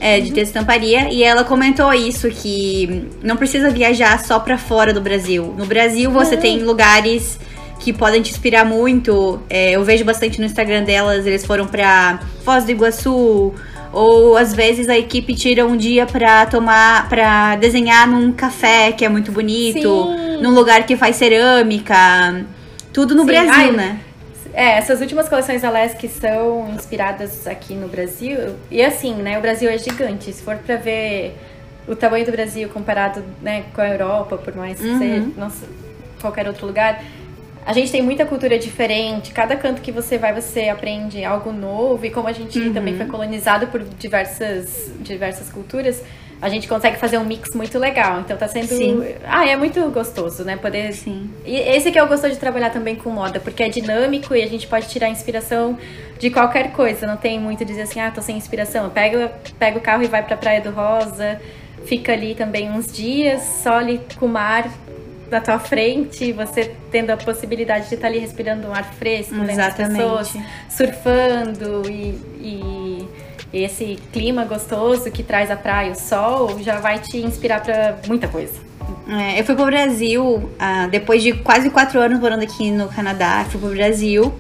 É, 0.01 0.21
de 0.21 0.41
estamparia. 0.41 1.13
E 1.13 1.23
ela 1.23 1.45
comentou 1.45 1.93
isso, 1.93 2.31
que 2.31 3.11
não 3.23 3.37
precisa 3.37 3.69
viajar 3.69 4.19
só 4.25 4.41
pra 4.41 4.57
fora 4.57 4.95
do 4.95 5.03
Brasil. 5.03 5.55
No 5.59 5.67
Brasil, 5.67 6.11
você 6.11 6.35
Não. 6.35 6.41
tem 6.41 6.63
lugares 6.63 7.39
que 7.79 7.93
podem 7.93 8.23
te 8.23 8.31
inspirar 8.31 8.65
muito. 8.65 9.39
É, 9.51 9.73
eu 9.73 9.85
vejo 9.85 10.03
bastante 10.03 10.41
no 10.41 10.47
Instagram 10.47 10.85
delas, 10.85 11.27
eles 11.27 11.45
foram 11.45 11.67
pra 11.67 12.19
Foz 12.43 12.65
do 12.65 12.71
Iguaçu, 12.71 13.53
Ou 13.93 14.37
às 14.39 14.55
vezes 14.55 14.89
a 14.89 14.97
equipe 14.99 15.35
tira 15.35 15.67
um 15.67 15.77
dia 15.77 16.07
pra 16.07 16.47
tomar, 16.47 17.07
para 17.11 17.55
desenhar 17.57 18.09
num 18.09 18.33
café 18.33 18.93
que 18.93 19.05
é 19.05 19.11
muito 19.11 19.31
bonito, 19.31 19.79
Sim. 20.17 20.43
num 20.43 20.51
lugar 20.55 20.87
que 20.87 20.97
faz 20.97 21.17
cerâmica. 21.17 22.47
Tudo 22.95 23.15
no 23.15 23.21
Sim. 23.23 23.27
Brasil, 23.27 23.53
Ai, 23.53 23.71
né? 23.73 23.99
É, 24.55 24.79
essas 24.79 25.01
últimas 25.01 25.29
coleções 25.29 25.63
da 25.63 25.71
Lesk 25.71 26.01
são 26.09 26.71
inspiradas 26.73 27.47
aqui 27.47 27.75
no 27.75 27.89
Brasil. 27.89 28.55
E 28.71 28.81
assim, 28.83 29.15
né, 29.15 29.37
o 29.37 29.41
Brasil 29.43 29.69
é 29.69 29.77
gigante. 29.77 30.33
Se 30.33 30.43
for 30.43 30.57
pra 30.59 30.77
ver 30.77 31.37
o 31.89 31.97
tamanho 31.97 32.25
do 32.25 32.31
Brasil 32.31 32.69
comparado 32.69 33.23
né, 33.43 33.65
com 33.75 33.81
a 33.81 33.89
Europa, 33.89 34.39
por 34.39 34.55
mais 34.55 34.79
que 34.79 34.87
uhum. 34.87 34.99
seja 34.99 35.29
nossa, 35.37 35.67
qualquer 36.21 36.47
outro 36.47 36.67
lugar, 36.67 37.03
a 37.67 37.73
gente 37.73 37.91
tem 37.91 38.01
muita 38.01 38.25
cultura 38.25 38.57
diferente. 38.57 39.33
Cada 39.33 39.57
canto 39.57 39.83
que 39.83 39.91
você 39.91 40.19
vai, 40.19 40.33
você 40.33 40.69
aprende 40.69 41.25
algo 41.25 41.51
novo. 41.51 42.07
E 42.07 42.11
como 42.11 42.29
a 42.29 42.33
gente 42.33 42.57
uhum. 42.59 42.73
também 42.73 42.97
foi 42.97 43.07
colonizado 43.07 43.67
por 43.67 43.83
diversas, 43.83 44.93
diversas 45.01 45.51
culturas, 45.51 46.01
a 46.41 46.49
gente 46.49 46.69
consegue 46.69 46.97
fazer 46.99 47.19
um 47.19 47.25
mix 47.25 47.55
muito 47.55 47.79
legal. 47.79 48.21
Então 48.21 48.37
tá 48.37 48.49
sendo. 48.49 48.67
Sim. 48.67 49.15
Ah, 49.25 49.47
é 49.47 49.57
muito 49.57 49.81
gostoso, 49.91 50.45
né? 50.45 50.57
Poder. 50.57 50.93
Sim. 50.93 51.31
E 51.45 51.57
esse 51.57 51.91
que 51.91 51.99
eu 51.99 52.07
gosto 52.07 52.29
de 52.29 52.37
trabalhar 52.37 52.71
também 52.71 52.97
com 52.97 53.11
moda, 53.11 53.41
porque 53.41 53.63
é 53.63 53.69
dinâmico 53.69 54.35
e 54.35 54.43
a 54.43 54.47
gente 54.47 54.67
pode 54.67 54.89
tirar 54.89 55.09
inspiração 55.09 55.79
de 56.19 56.31
qualquer 56.31 56.73
coisa. 56.73 57.07
Não 57.07 57.17
tem 57.17 57.39
muito 57.39 57.65
dizer 57.65 57.83
assim, 57.83 58.01
ah, 58.01 58.11
tô 58.11 58.21
sem 58.21 58.37
inspiração. 58.37 58.91
Pega, 58.91 59.33
pega 59.59 59.79
o 59.79 59.81
carro 59.81 60.03
e 60.03 60.07
vai 60.07 60.23
pra 60.23 60.37
Praia 60.37 60.61
do 60.61 60.71
Rosa, 60.71 61.41
fica 61.87 62.13
ali 62.13 62.35
também 62.35 62.71
uns 62.71 62.93
dias, 62.93 63.43
só 63.63 63.79
ali 63.79 64.01
com 64.19 64.27
o 64.27 64.29
mar 64.29 64.71
na 65.31 65.41
tua 65.41 65.59
frente, 65.59 66.33
você 66.33 66.75
tendo 66.91 67.11
a 67.11 67.17
possibilidade 67.17 67.89
de 67.89 67.95
estar 67.95 68.07
ali 68.07 68.19
respirando 68.19 68.69
um 68.69 68.73
ar 68.73 68.85
fresco? 68.95 69.35
Exatamente. 69.35 69.99
pessoas, 69.99 70.37
surfando 70.69 71.83
e, 71.91 72.19
e, 72.41 72.84
esse 73.63 73.99
clima 74.13 74.45
gostoso 74.45 75.11
que 75.11 75.23
traz 75.23 75.51
a 75.51 75.57
praia, 75.57 75.93
o 75.93 75.95
sol, 75.95 76.59
já 76.61 76.81
vai 76.81 76.99
te 76.99 77.19
inspirar 77.19 77.63
para 77.63 77.99
muita 78.07 78.27
coisa. 78.29 78.53
É, 79.09 79.41
eu 79.41 79.45
fui 79.45 79.55
pro 79.55 79.67
Brasil 79.67 80.51
ah, 80.59 80.89
depois 80.89 81.23
de 81.23 81.33
quase 81.35 81.71
quatro 81.71 82.01
anos 82.01 82.19
morando 82.19 82.43
aqui 82.43 82.71
no 82.71 82.89
Canadá. 82.89 83.47
Fui 83.49 83.61
pro 83.61 83.71
Brasil 83.71 84.33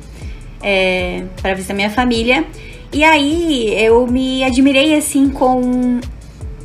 é, 0.62 1.24
para 1.40 1.55
visitar 1.55 1.74
minha 1.74 1.90
família. 1.90 2.44
E 2.92 3.05
aí 3.05 3.74
eu 3.83 4.07
me 4.07 4.42
admirei 4.42 4.96
assim 4.96 5.29
com 5.29 6.00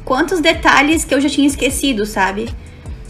quantos 0.03 0.39
detalhes 0.39 1.05
que 1.05 1.13
eu 1.13 1.21
já 1.21 1.29
tinha 1.29 1.47
esquecido, 1.47 2.05
sabe? 2.05 2.49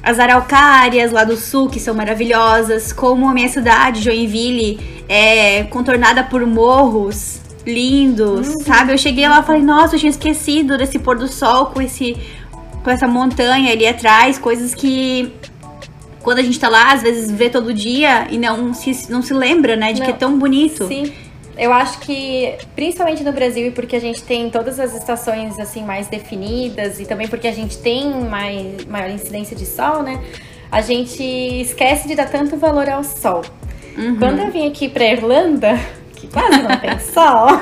as 0.01 0.17
araucárias 0.17 1.11
lá 1.11 1.25
do 1.25 1.35
sul, 1.35 1.69
que 1.69 1.79
são 1.79 1.93
maravilhosas, 1.93 2.93
como 2.93 3.27
a 3.27 3.33
minha 3.33 3.49
cidade, 3.49 4.01
Joinville, 4.01 4.79
é 5.09 5.63
contornada 5.65 6.23
por 6.23 6.45
morros 6.45 7.41
lindos, 7.65 8.47
uhum. 8.47 8.61
sabe? 8.61 8.93
Eu 8.93 8.97
cheguei 8.97 9.27
lá 9.27 9.41
e 9.41 9.43
falei, 9.43 9.61
nossa, 9.61 9.95
eu 9.95 9.99
tinha 9.99 10.09
esquecido 10.09 10.77
desse 10.77 10.97
pôr 10.99 11.17
do 11.17 11.27
sol 11.27 11.67
com 11.67 11.81
esse 11.81 12.15
com 12.83 12.89
essa 12.89 13.07
montanha 13.07 13.73
ali 13.73 13.85
atrás, 13.85 14.37
coisas 14.37 14.73
que 14.73 15.33
quando 16.21 16.39
a 16.39 16.43
gente 16.43 16.59
tá 16.59 16.69
lá, 16.69 16.93
às 16.93 17.01
vezes 17.01 17.31
vê 17.31 17.49
todo 17.49 17.73
dia 17.73 18.27
e 18.29 18.37
não 18.37 18.73
se, 18.73 19.11
não 19.11 19.21
se 19.21 19.33
lembra, 19.33 19.75
né, 19.75 19.93
de 19.93 19.99
não. 19.99 20.05
que 20.05 20.11
é 20.11 20.15
tão 20.15 20.37
bonito. 20.37 20.87
Sim. 20.87 21.11
Eu 21.57 21.73
acho 21.73 21.99
que, 21.99 22.55
principalmente 22.73 23.21
no 23.21 23.33
Brasil, 23.33 23.67
e 23.67 23.71
porque 23.71 23.95
a 23.95 23.99
gente 23.99 24.23
tem 24.23 24.49
todas 24.49 24.79
as 24.79 24.95
estações 24.95 25.59
assim 25.59 25.83
mais 25.83 26.07
definidas, 26.07 26.99
e 27.01 27.05
também 27.05 27.27
porque 27.27 27.47
a 27.47 27.51
gente 27.51 27.77
tem 27.79 28.09
mais, 28.23 28.85
maior 28.85 29.09
incidência 29.09 29.55
de 29.57 29.65
sol, 29.65 30.01
né? 30.01 30.21
A 30.71 30.79
gente 30.81 31.21
esquece 31.21 32.07
de 32.07 32.15
dar 32.15 32.29
tanto 32.29 32.55
valor 32.55 32.87
ao 32.87 33.03
sol. 33.03 33.43
Uhum. 33.97 34.15
Quando 34.17 34.39
eu 34.39 34.51
vim 34.51 34.67
aqui 34.67 34.87
pra 34.87 35.03
Irlanda, 35.03 35.77
quase 36.31 36.61
não 36.61 36.77
tem 36.77 36.99
sol, 36.99 37.59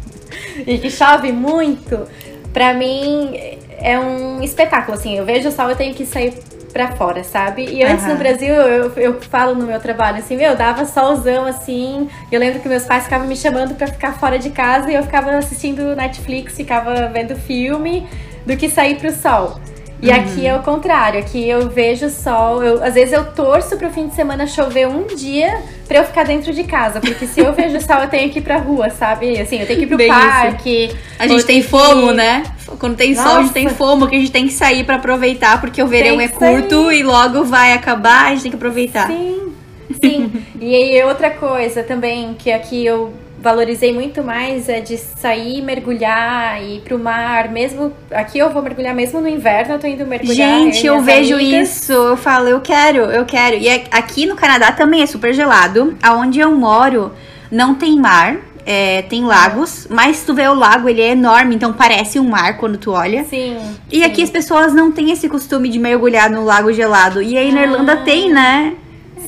e 0.66 0.78
que 0.78 0.90
chove 0.90 1.32
muito, 1.32 2.06
pra 2.52 2.74
mim 2.74 3.34
é 3.78 3.98
um 3.98 4.42
espetáculo, 4.42 4.96
assim. 4.96 5.16
Eu 5.16 5.24
vejo 5.24 5.48
o 5.48 5.52
sol, 5.52 5.68
eu 5.68 5.76
tenho 5.76 5.94
que 5.94 6.06
sair 6.06 6.32
pra 6.74 6.88
fora, 6.88 7.22
sabe? 7.22 7.64
E 7.66 7.84
antes 7.84 8.04
uhum. 8.04 8.12
no 8.12 8.18
Brasil, 8.18 8.52
eu, 8.52 8.92
eu 8.96 9.20
falo 9.22 9.54
no 9.54 9.64
meu 9.64 9.78
trabalho 9.78 10.18
assim, 10.18 10.36
meu, 10.36 10.56
dava 10.56 10.84
solzão 10.84 11.46
assim. 11.46 12.08
Eu 12.32 12.40
lembro 12.40 12.60
que 12.60 12.68
meus 12.68 12.84
pais 12.84 13.04
ficavam 13.04 13.28
me 13.28 13.36
chamando 13.36 13.76
pra 13.76 13.86
ficar 13.86 14.18
fora 14.18 14.38
de 14.38 14.50
casa 14.50 14.90
e 14.90 14.94
eu 14.94 15.02
ficava 15.04 15.30
assistindo 15.36 15.94
Netflix, 15.94 16.56
ficava 16.56 17.08
vendo 17.08 17.36
filme 17.36 18.06
do 18.44 18.56
que 18.56 18.68
sair 18.68 18.96
pro 18.96 19.12
sol. 19.12 19.60
E 20.04 20.10
uhum. 20.10 20.16
aqui 20.16 20.46
é 20.46 20.54
o 20.54 20.62
contrário, 20.62 21.18
aqui 21.18 21.48
eu 21.48 21.66
vejo 21.70 22.04
o 22.04 22.10
sol, 22.10 22.62
eu, 22.62 22.84
às 22.84 22.92
vezes 22.92 23.14
eu 23.14 23.24
torço 23.32 23.74
pro 23.78 23.88
fim 23.88 24.06
de 24.06 24.14
semana 24.14 24.46
chover 24.46 24.86
um 24.86 25.06
dia 25.06 25.62
pra 25.88 26.00
eu 26.00 26.04
ficar 26.04 26.24
dentro 26.24 26.52
de 26.52 26.62
casa, 26.62 27.00
porque 27.00 27.26
se 27.26 27.40
eu 27.40 27.54
vejo 27.54 27.78
o 27.78 27.80
sol 27.80 28.00
eu 28.00 28.08
tenho 28.08 28.30
que 28.30 28.38
ir 28.38 28.42
pra 28.42 28.58
rua, 28.58 28.90
sabe? 28.90 29.40
Assim, 29.40 29.60
eu 29.60 29.66
tenho 29.66 29.78
que 29.78 29.86
ir 29.86 29.88
pro 29.88 29.96
Bem 29.96 30.08
parque. 30.08 30.84
Isso. 30.88 30.96
A 31.18 31.26
gente 31.26 31.46
tem 31.46 31.62
fomo, 31.62 32.12
né? 32.12 32.42
Quando 32.78 32.96
tem 32.96 33.14
Nossa. 33.14 33.28
sol, 33.30 33.38
a 33.38 33.42
gente 33.44 33.54
tem 33.54 33.68
fomo, 33.70 34.06
que 34.06 34.14
a 34.14 34.18
gente 34.18 34.30
tem 34.30 34.46
que 34.46 34.52
sair 34.52 34.84
para 34.84 34.96
aproveitar, 34.96 35.58
porque 35.58 35.82
o 35.82 35.86
verão 35.86 36.20
é 36.20 36.28
curto 36.28 36.84
sair. 36.84 36.98
e 36.98 37.02
logo 37.02 37.42
vai 37.44 37.72
acabar, 37.72 38.26
a 38.26 38.30
gente 38.30 38.42
tem 38.42 38.50
que 38.50 38.56
aproveitar. 38.58 39.06
Sim, 39.06 39.54
sim. 40.02 40.32
e 40.60 40.74
aí 40.74 41.02
outra 41.04 41.30
coisa 41.30 41.82
também, 41.82 42.34
que 42.34 42.52
aqui 42.52 42.84
eu 42.84 43.10
valorizei 43.44 43.92
muito 43.92 44.24
mais 44.24 44.70
é 44.70 44.80
de 44.80 44.96
sair, 44.96 45.60
mergulhar 45.60 46.62
e 46.62 46.78
ir 46.78 46.80
pro 46.80 46.98
mar, 46.98 47.50
mesmo 47.50 47.92
aqui 48.10 48.38
eu 48.38 48.50
vou 48.50 48.62
mergulhar 48.62 48.94
mesmo 48.94 49.20
no 49.20 49.28
inverno, 49.28 49.74
eu 49.74 49.78
tô 49.78 49.86
indo 49.86 50.06
mergulhar. 50.06 50.48
Gente, 50.48 50.86
eu 50.86 51.02
vejo 51.02 51.34
amigas. 51.34 51.76
isso, 51.76 51.92
eu 51.92 52.16
falo, 52.16 52.48
eu 52.48 52.62
quero, 52.62 53.00
eu 53.00 53.26
quero. 53.26 53.56
E 53.56 53.68
é, 53.68 53.84
aqui 53.90 54.24
no 54.24 54.34
Canadá 54.34 54.72
também 54.72 55.02
é 55.02 55.06
super 55.06 55.34
gelado. 55.34 55.94
Aonde 56.02 56.40
eu 56.40 56.52
moro 56.52 57.12
não 57.50 57.74
tem 57.74 57.98
mar, 58.00 58.38
é, 58.64 59.02
tem 59.02 59.26
lagos, 59.26 59.86
mas 59.90 60.24
tu 60.24 60.32
vê 60.32 60.48
o 60.48 60.54
lago, 60.54 60.88
ele 60.88 61.02
é 61.02 61.10
enorme, 61.10 61.54
então 61.54 61.70
parece 61.70 62.18
um 62.18 62.26
mar 62.26 62.56
quando 62.56 62.78
tu 62.78 62.92
olha. 62.92 63.24
Sim. 63.24 63.58
E 63.92 63.98
sim. 63.98 64.04
aqui 64.04 64.22
as 64.22 64.30
pessoas 64.30 64.72
não 64.72 64.90
têm 64.90 65.10
esse 65.10 65.28
costume 65.28 65.68
de 65.68 65.78
mergulhar 65.78 66.30
no 66.30 66.46
lago 66.46 66.72
gelado. 66.72 67.20
E 67.20 67.36
aí 67.36 67.52
na 67.52 67.62
Irlanda 67.62 67.92
ah. 67.92 67.96
tem, 67.96 68.32
né? 68.32 68.74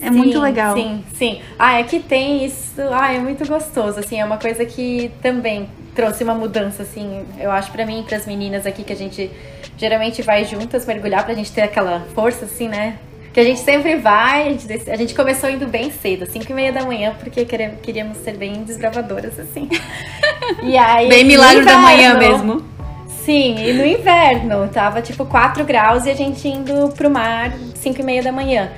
É 0.00 0.10
sim, 0.10 0.10
muito 0.10 0.38
legal. 0.40 0.74
Sim, 0.74 1.04
sim. 1.14 1.40
Ah, 1.58 1.78
aqui 1.78 2.00
tem 2.00 2.44
isso. 2.44 2.80
Ah, 2.92 3.12
é 3.12 3.18
muito 3.18 3.46
gostoso, 3.46 4.00
assim, 4.00 4.20
é 4.20 4.24
uma 4.24 4.38
coisa 4.38 4.64
que 4.64 5.10
também 5.22 5.68
trouxe 5.94 6.22
uma 6.22 6.34
mudança, 6.34 6.82
assim, 6.82 7.24
eu 7.40 7.50
acho 7.50 7.72
para 7.72 7.86
mim 7.86 8.00
e 8.00 8.02
pras 8.02 8.26
meninas 8.26 8.66
aqui 8.66 8.84
que 8.84 8.92
a 8.92 8.96
gente 8.96 9.30
geralmente 9.78 10.20
vai 10.22 10.44
juntas 10.44 10.84
mergulhar 10.84 11.24
pra 11.24 11.34
gente 11.34 11.50
ter 11.50 11.62
aquela 11.62 12.06
força, 12.14 12.44
assim, 12.44 12.68
né? 12.68 12.98
Que 13.32 13.40
a 13.40 13.44
gente 13.44 13.60
sempre 13.60 13.96
vai, 13.96 14.48
a 14.48 14.50
gente, 14.52 14.90
a 14.90 14.96
gente 14.96 15.14
começou 15.14 15.50
indo 15.50 15.66
bem 15.66 15.90
cedo, 15.90 16.26
5 16.26 16.50
e 16.50 16.54
meia 16.54 16.72
da 16.72 16.84
manhã, 16.84 17.14
porque 17.18 17.44
queríamos 17.44 18.18
ser 18.18 18.36
bem 18.36 18.62
desbravadoras, 18.62 19.38
assim. 19.38 19.68
E 20.62 20.76
aí. 20.78 21.08
Bem 21.08 21.24
milagre 21.24 21.62
inverno, 21.62 21.82
da 21.82 21.86
manhã 21.86 22.18
mesmo. 22.18 22.62
Sim, 23.24 23.56
e 23.58 23.72
no 23.72 23.84
inverno, 23.84 24.68
tava 24.68 25.02
tipo 25.02 25.26
4 25.26 25.64
graus 25.64 26.06
e 26.06 26.10
a 26.10 26.14
gente 26.14 26.46
indo 26.46 26.90
pro 26.94 27.10
mar 27.10 27.52
5 27.74 28.00
e 28.00 28.04
meia 28.04 28.22
da 28.22 28.32
manhã. 28.32 28.70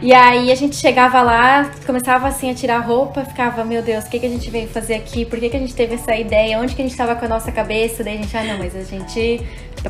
E 0.00 0.14
aí 0.14 0.52
a 0.52 0.54
gente 0.54 0.76
chegava 0.76 1.20
lá, 1.22 1.70
começava 1.84 2.28
assim 2.28 2.50
a 2.50 2.54
tirar 2.54 2.78
roupa, 2.78 3.24
ficava, 3.24 3.64
meu 3.64 3.82
Deus, 3.82 4.04
o 4.04 4.10
que, 4.10 4.20
que 4.20 4.26
a 4.26 4.28
gente 4.28 4.48
veio 4.48 4.68
fazer 4.68 4.94
aqui? 4.94 5.24
Por 5.24 5.40
que, 5.40 5.50
que 5.50 5.56
a 5.56 5.60
gente 5.60 5.74
teve 5.74 5.94
essa 5.96 6.14
ideia? 6.14 6.58
Onde 6.58 6.74
que 6.74 6.82
a 6.82 6.84
gente 6.84 6.96
tava 6.96 7.16
com 7.16 7.24
a 7.24 7.28
nossa 7.28 7.50
cabeça? 7.50 8.04
Daí 8.04 8.14
a 8.14 8.22
gente, 8.22 8.36
ah 8.36 8.44
não, 8.44 8.58
mas 8.58 8.76
a 8.76 8.82
gente 8.82 9.44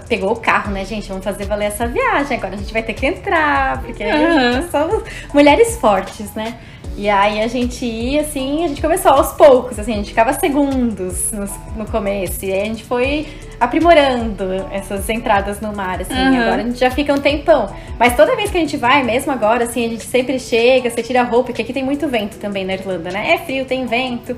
pegou 0.08 0.32
o 0.32 0.36
carro, 0.36 0.72
né, 0.72 0.84
gente? 0.84 1.08
Vamos 1.08 1.24
fazer 1.24 1.44
valer 1.44 1.66
essa 1.66 1.86
viagem. 1.86 2.38
Agora 2.38 2.54
a 2.54 2.58
gente 2.58 2.72
vai 2.72 2.82
ter 2.82 2.94
que 2.94 3.06
entrar, 3.06 3.82
porque 3.82 4.02
uhum. 4.02 4.70
somos 4.70 5.02
mulheres 5.34 5.76
fortes, 5.76 6.32
né? 6.34 6.56
E 6.96 7.08
aí 7.08 7.42
a 7.42 7.46
gente 7.46 7.84
ia, 7.84 8.22
assim, 8.22 8.64
a 8.64 8.68
gente 8.68 8.80
começou 8.80 9.12
aos 9.12 9.32
poucos, 9.32 9.78
assim, 9.78 9.92
a 9.92 9.96
gente 9.96 10.08
ficava 10.08 10.32
segundos 10.32 11.30
no, 11.32 11.44
no 11.76 11.86
começo. 11.86 12.44
E 12.44 12.52
aí 12.52 12.62
a 12.62 12.64
gente 12.64 12.84
foi 12.84 13.26
aprimorando 13.60 14.44
essas 14.70 15.08
entradas 15.08 15.60
no 15.60 15.74
mar, 15.74 16.00
assim. 16.00 16.14
Uhum. 16.14 16.40
Agora 16.40 16.62
a 16.62 16.64
gente 16.64 16.78
já 16.78 16.90
fica 16.90 17.12
um 17.12 17.18
tempão. 17.18 17.74
Mas 17.98 18.16
toda 18.16 18.36
vez 18.36 18.50
que 18.50 18.56
a 18.56 18.60
gente 18.60 18.76
vai, 18.76 19.02
mesmo 19.02 19.32
agora, 19.32 19.64
assim, 19.64 19.84
a 19.84 19.88
gente 19.88 20.04
sempre 20.04 20.38
chega, 20.38 20.90
você 20.90 21.02
tira 21.02 21.20
a 21.20 21.24
roupa, 21.24 21.46
porque 21.46 21.62
aqui 21.62 21.72
tem 21.72 21.84
muito 21.84 22.06
vento 22.08 22.38
também 22.38 22.64
na 22.64 22.74
Irlanda, 22.74 23.10
né? 23.10 23.32
É 23.32 23.38
frio, 23.38 23.64
tem 23.64 23.86
vento. 23.86 24.36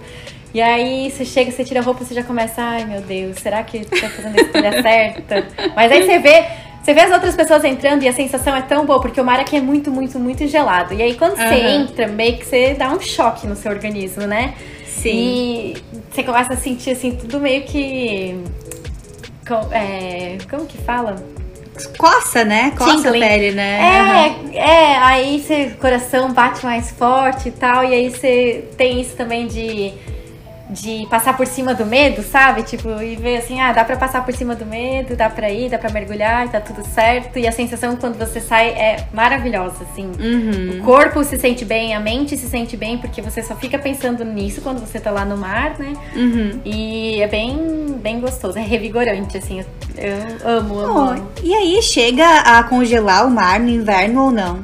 E 0.52 0.61
aí 0.61 1.11
você 1.11 1.24
chega, 1.24 1.50
você 1.50 1.64
tira 1.64 1.80
a 1.80 1.83
roupa, 1.83 2.04
você 2.04 2.14
já 2.14 2.24
começa, 2.24 2.61
ai 2.61 2.85
meu 2.85 3.00
Deus, 3.00 3.37
será 3.37 3.62
que 3.62 3.85
tá 3.85 4.09
fazendo 4.09 4.38
a 4.38 4.42
escolha 4.42 4.83
certa? 4.83 5.46
Mas 5.76 5.92
aí 5.92 6.04
você 6.04 6.18
vê 6.18 6.45
você 6.82 6.95
vê 6.95 7.03
as 7.03 7.12
outras 7.12 7.36
pessoas 7.36 7.62
entrando 7.62 8.03
e 8.03 8.09
a 8.09 8.12
sensação 8.12 8.57
é 8.57 8.62
tão 8.62 8.86
boa, 8.86 9.01
porque 9.01 9.20
o 9.20 9.24
mar 9.24 9.38
aqui 9.38 9.57
é 9.57 9.61
muito, 9.61 9.90
muito, 9.90 10.18
muito 10.18 10.47
gelado. 10.49 10.95
E 10.95 11.03
aí 11.03 11.14
quando 11.14 11.32
uhum. 11.38 11.47
você 11.47 11.55
entra, 11.55 12.09
meio 12.09 12.38
que 12.38 12.47
você 12.47 12.74
dá 12.74 12.90
um 12.90 12.99
choque 12.99 13.47
no 13.47 13.55
seu 13.55 13.70
organismo, 13.70 14.26
né? 14.26 14.55
Sim. 14.86 15.11
E 15.12 15.76
você 16.11 16.22
começa 16.22 16.55
a 16.55 16.57
sentir 16.57 16.90
assim, 16.90 17.12
tudo 17.12 17.38
meio 17.38 17.62
que. 17.62 18.38
É, 19.72 20.38
como 20.48 20.66
que 20.66 20.78
fala? 20.78 21.16
Coça, 21.96 22.44
né? 22.44 22.72
Coça 22.76 22.96
Tingling. 22.96 23.24
a 23.24 23.28
pele, 23.28 23.53
né? 23.53 23.80
É, 23.80 24.28
uhum. 24.28 24.53
é, 24.53 24.96
aí 24.98 25.40
seu 25.40 25.70
coração 25.76 26.32
bate 26.32 26.64
mais 26.64 26.90
forte 26.90 27.48
e 27.48 27.53
tal, 27.53 27.84
e 27.84 27.94
aí 27.94 28.11
você 28.11 28.64
tem 28.76 29.01
isso 29.01 29.16
também 29.16 29.46
de 29.46 29.92
de 30.71 31.07
passar 31.11 31.37
por 31.37 31.47
cima 31.47 31.75
do 31.75 31.85
medo, 31.85 32.23
sabe? 32.23 32.62
Tipo, 32.62 32.89
e 33.03 33.16
ver 33.16 33.39
assim, 33.39 33.61
ah, 33.61 33.73
dá 33.73 33.85
pra 33.85 33.97
passar 33.97 34.25
por 34.25 34.33
cima 34.33 34.55
do 34.55 34.64
medo, 34.64 35.16
dá 35.16 35.29
pra 35.29 35.51
ir, 35.51 35.68
dá 35.68 35.79
pra 35.79 35.91
mergulhar, 35.91 36.49
tá 36.49 36.61
tudo 36.61 36.87
certo. 36.87 37.39
E 37.39 37.47
a 37.47 37.53
sensação 37.53 37.97
quando 37.97 38.16
você 38.16 38.41
sai 38.41 38.68
é 38.68 39.09
maravilhosa, 39.12 39.85
assim. 39.91 40.11
Uhum. 40.18 40.81
O 40.81 40.85
corpo 40.85 41.23
se 41.25 41.39
sente 41.39 41.64
bem, 41.64 41.95
a 41.95 42.01
mente 42.01 42.37
se 42.37 42.47
sente 42.47 42.77
bem, 42.77 42.99
porque 42.99 43.21
você 43.21 43.43
só 43.43 43.57
fica 43.57 43.79
pensando 43.79 44.25
nisso 44.25 44.61
quando 44.61 44.79
você 44.81 45.01
tá 45.01 45.11
lá 45.11 45.25
no 45.25 45.37
mar, 45.37 45.77
né? 45.79 45.93
Uhum. 46.14 46.61
E 46.64 47.21
é 47.21 47.27
bem, 47.27 47.99
bem 48.01 48.21
gostoso, 48.21 48.59
é 48.59 48.62
revigorante, 48.62 49.37
assim. 49.37 49.64
Eu 49.97 50.59
amo, 50.59 50.79
amo. 50.79 50.95
Oh, 50.95 51.11
amo. 51.11 51.29
e 51.43 51.55
aí, 51.55 51.83
chega 51.83 52.41
a 52.41 52.62
congelar 52.62 53.27
o 53.27 53.31
mar 53.31 53.59
no 53.59 53.68
inverno 53.68 54.25
ou 54.25 54.31
não? 54.31 54.61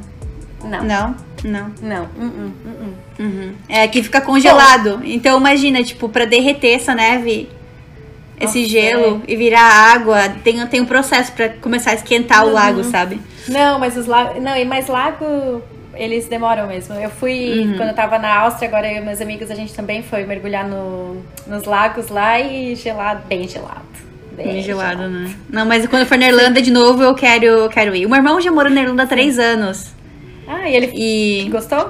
Não, 0.63 0.83
Não? 0.83 1.15
Não. 1.43 1.71
não. 1.81 2.03
Uh 2.03 2.25
-uh, 2.25 2.51
uh 2.65 2.76
Uhum. 3.19 3.53
É 3.67 3.87
que 3.87 4.03
fica 4.03 4.21
congelado. 4.21 5.01
Então 5.03 5.39
imagina, 5.39 5.83
tipo, 5.83 6.07
pra 6.09 6.25
derreter 6.25 6.75
essa 6.75 6.93
neve, 6.93 7.49
esse 8.39 8.59
Nossa, 8.59 8.69
gelo 8.71 9.21
e 9.27 9.35
virar 9.35 9.61
água, 9.93 10.29
tem, 10.43 10.65
tem 10.67 10.81
um 10.81 10.85
processo 10.85 11.31
pra 11.31 11.49
começar 11.49 11.91
a 11.91 11.95
esquentar 11.95 12.43
o 12.43 12.47
Uhum. 12.47 12.53
lago, 12.53 12.83
sabe? 12.83 13.19
Não, 13.47 13.79
mas 13.79 13.97
os 13.97 14.05
lagos. 14.05 14.41
Não, 14.41 14.55
e 14.55 14.63
mais 14.65 14.87
lago. 14.87 15.61
Eles 15.95 16.27
demoram 16.27 16.67
mesmo. 16.67 16.93
Eu 16.93 17.09
fui, 17.09 17.61
Uhum. 17.61 17.77
quando 17.77 17.89
eu 17.89 17.95
tava 17.95 18.19
na 18.19 18.31
Áustria, 18.41 18.67
agora 18.67 18.87
eu 18.91 19.01
e 19.01 19.05
meus 19.05 19.19
amigos, 19.19 19.49
a 19.49 19.55
gente 19.55 19.73
também 19.73 20.03
foi 20.03 20.23
mergulhar 20.25 20.67
no, 20.67 21.23
nos 21.47 21.63
lagos 21.63 22.09
lá 22.09 22.39
e 22.39 22.75
gelado, 22.75 23.23
bem 23.27 23.47
gelado. 23.47 23.81
Bem 24.33 24.61
gelado, 24.61 25.07
né? 25.09 25.33
Não, 25.49 25.65
mas 25.65 25.87
quando 25.87 26.01
eu 26.03 26.05
for 26.05 26.15
na 26.19 26.27
Irlanda 26.27 26.61
de 26.61 26.69
novo, 26.69 27.01
eu 27.01 27.15
quero, 27.15 27.67
quero 27.69 27.95
ir. 27.95 28.05
O 28.05 28.09
meu 28.09 28.17
irmão 28.17 28.39
já 28.39 28.51
morou 28.51 28.71
na 28.71 28.81
Irlanda 28.81 29.01
há 29.01 29.07
três 29.07 29.39
anos. 29.39 29.87
Ah, 30.47 30.69
e 30.69 30.75
ele 30.75 30.91
E 30.93 31.49
gostou? 31.49 31.89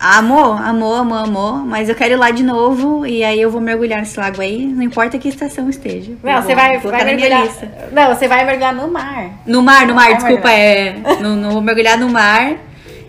Amou, 0.00 0.52
amou, 0.54 0.94
amou, 0.96 1.18
amou. 1.18 1.52
Mas 1.58 1.88
eu 1.88 1.94
quero 1.94 2.14
ir 2.14 2.16
lá 2.16 2.30
de 2.30 2.42
novo 2.42 3.06
e 3.06 3.22
aí 3.22 3.40
eu 3.40 3.50
vou 3.50 3.60
mergulhar 3.60 4.00
nesse 4.00 4.18
lago 4.18 4.40
aí, 4.40 4.66
não 4.66 4.82
importa 4.82 5.18
que 5.18 5.28
estação 5.28 5.68
esteja. 5.68 6.12
Não, 6.22 6.42
você 6.42 6.54
vai, 6.54 6.78
vai 6.78 7.04
mergulhar. 7.04 7.46
Não, 7.92 8.14
você 8.14 8.26
vai 8.26 8.44
mergulhar 8.44 8.74
no 8.74 8.90
mar. 8.90 9.30
No 9.46 9.62
mar, 9.62 9.86
no 9.86 9.94
mar, 9.94 10.06
Vai 10.06 10.16
desculpa, 10.16 10.48
mergulhar. 10.48 11.18
é. 11.18 11.22
No, 11.22 11.36
no, 11.36 11.50
vou 11.50 11.60
mergulhar 11.62 11.98
no 11.98 12.08
mar 12.08 12.54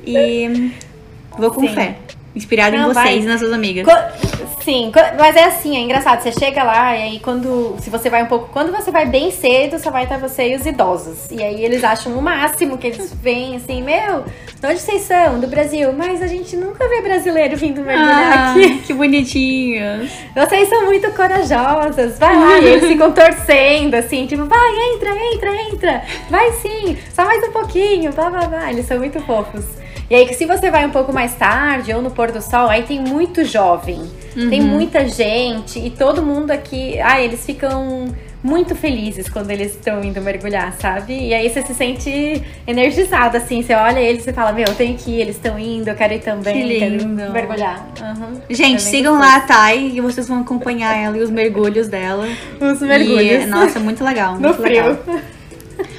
e 0.06 0.72
vou 1.38 1.52
com 1.52 1.62
Sim. 1.62 1.74
fé. 1.74 1.96
Inspirado 2.36 2.76
em 2.76 2.80
Não, 2.80 2.86
vocês 2.94 3.06
vai. 3.06 3.18
e 3.20 3.26
nas 3.26 3.40
suas 3.40 3.52
amigas. 3.54 3.86
Co- 3.86 4.41
Sim, 4.64 4.92
mas 5.18 5.36
é 5.36 5.46
assim, 5.46 5.76
é 5.76 5.80
engraçado. 5.80 6.22
Você 6.22 6.32
chega 6.32 6.64
lá 6.64 6.96
e 6.96 7.02
aí 7.04 7.20
quando. 7.20 7.76
Se 7.80 7.90
você 7.90 8.10
vai 8.10 8.24
um 8.24 8.28
pouco. 8.28 8.50
Quando 8.52 8.72
você 8.72 8.92
vai 8.92 9.06
bem 9.06 9.32
cedo, 9.32 9.80
só 9.80 9.90
vai 9.90 10.04
estar 10.04 10.18
você 10.20 10.50
e 10.50 10.56
os 10.56 10.66
idosos. 10.66 11.30
E 11.32 11.42
aí 11.44 11.64
eles 11.64 11.84
acham 11.84 12.14
o 12.18 12.22
máximo 12.22 12.78
que 12.78 12.88
eles 12.88 13.14
vêm 13.14 13.56
assim, 13.56 13.82
meu, 13.82 14.24
de 14.60 14.68
onde 14.68 14.80
vocês 14.80 15.02
são? 15.02 15.40
Do 15.40 15.48
Brasil. 15.48 15.92
Mas 15.94 16.22
a 16.22 16.28
gente 16.28 16.56
nunca 16.56 16.88
vê 16.88 17.02
brasileiro 17.02 17.58
vindo 17.58 17.82
mergulhar 17.82 18.38
Ah, 18.38 18.52
aqui. 18.52 18.78
que 18.86 18.94
bonitinhos. 18.94 20.12
Vocês 20.36 20.70
são 20.70 20.86
muito 20.86 21.12
corajosas. 21.12 22.20
Vai 22.20 22.36
lá. 22.36 22.60
E 22.60 22.66
eles 22.66 22.88
ficam 22.88 23.12
torcendo, 23.12 23.96
assim, 23.96 24.28
tipo, 24.28 24.46
vai, 24.46 24.70
entra, 24.94 25.10
entra, 25.34 25.62
entra. 25.64 26.02
Vai 26.30 26.52
sim, 26.54 26.98
só 27.14 27.26
mais 27.26 27.44
um 27.44 27.52
pouquinho. 27.52 28.12
Blá, 28.14 28.30
blá, 28.30 28.48
blá. 28.48 28.72
Eles 28.72 28.86
são 28.86 28.98
muito 29.00 29.20
fofos. 29.22 29.66
E 30.12 30.16
aí, 30.16 30.28
que 30.28 30.34
se 30.34 30.46
você 30.46 30.70
vai 30.70 30.86
um 30.86 30.90
pouco 30.90 31.14
mais 31.14 31.34
tarde 31.36 31.94
ou 31.94 32.02
no 32.02 32.12
pôr 32.12 32.34
do 32.34 32.42
sol, 32.42 32.68
aí 32.68 32.84
tem 32.84 33.00
muito 33.00 33.46
jovem. 33.46 34.02
Tem 34.34 34.60
muita 34.60 35.08
gente 35.08 35.80
e 35.80 35.90
todo 35.90 36.22
mundo 36.22 36.52
aqui. 36.52 37.00
Ah, 37.00 37.22
eles 37.22 37.46
ficam 37.46 38.14
muito 38.44 38.76
felizes 38.76 39.30
quando 39.30 39.52
eles 39.52 39.72
estão 39.74 40.04
indo 40.04 40.22
mergulhar, 40.22 40.74
sabe? 40.74 41.18
E 41.18 41.34
aí 41.34 41.50
você 41.50 41.62
se 41.62 41.74
sente 41.74 42.44
energizado, 42.68 43.38
assim. 43.38 43.64
Você 43.64 43.74
olha 43.74 44.02
eles 44.02 44.28
e 44.28 44.34
fala: 44.34 44.52
Meu, 44.52 44.66
eu 44.68 44.76
tenho 44.76 44.98
que 44.98 45.12
ir, 45.12 45.22
eles 45.22 45.38
estão 45.38 45.58
indo, 45.58 45.88
eu 45.88 45.96
quero 45.96 46.14
ir 46.14 46.20
também. 46.20 46.62
Que 46.62 46.80
lindo. 46.80 47.32
mergulhar. 47.32 47.88
Uhum. 48.02 48.42
Gente, 48.50 48.82
sigam 48.82 49.16
gostoso. 49.16 49.32
lá 49.34 49.38
a 49.38 49.48
Thay 49.48 49.96
e 49.96 50.02
vocês 50.02 50.28
vão 50.28 50.42
acompanhar 50.42 50.94
ela 50.94 51.18
e 51.18 51.22
os 51.22 51.30
mergulhos 51.30 51.88
dela. 51.88 52.28
Os 52.60 52.82
mergulhos. 52.82 53.44
E, 53.44 53.48
nossa, 53.48 53.80
muito 53.80 54.04
legal. 54.04 54.34
no 54.36 54.42
Muito 54.42 54.62
frio. 54.62 54.84
legal. 54.84 54.98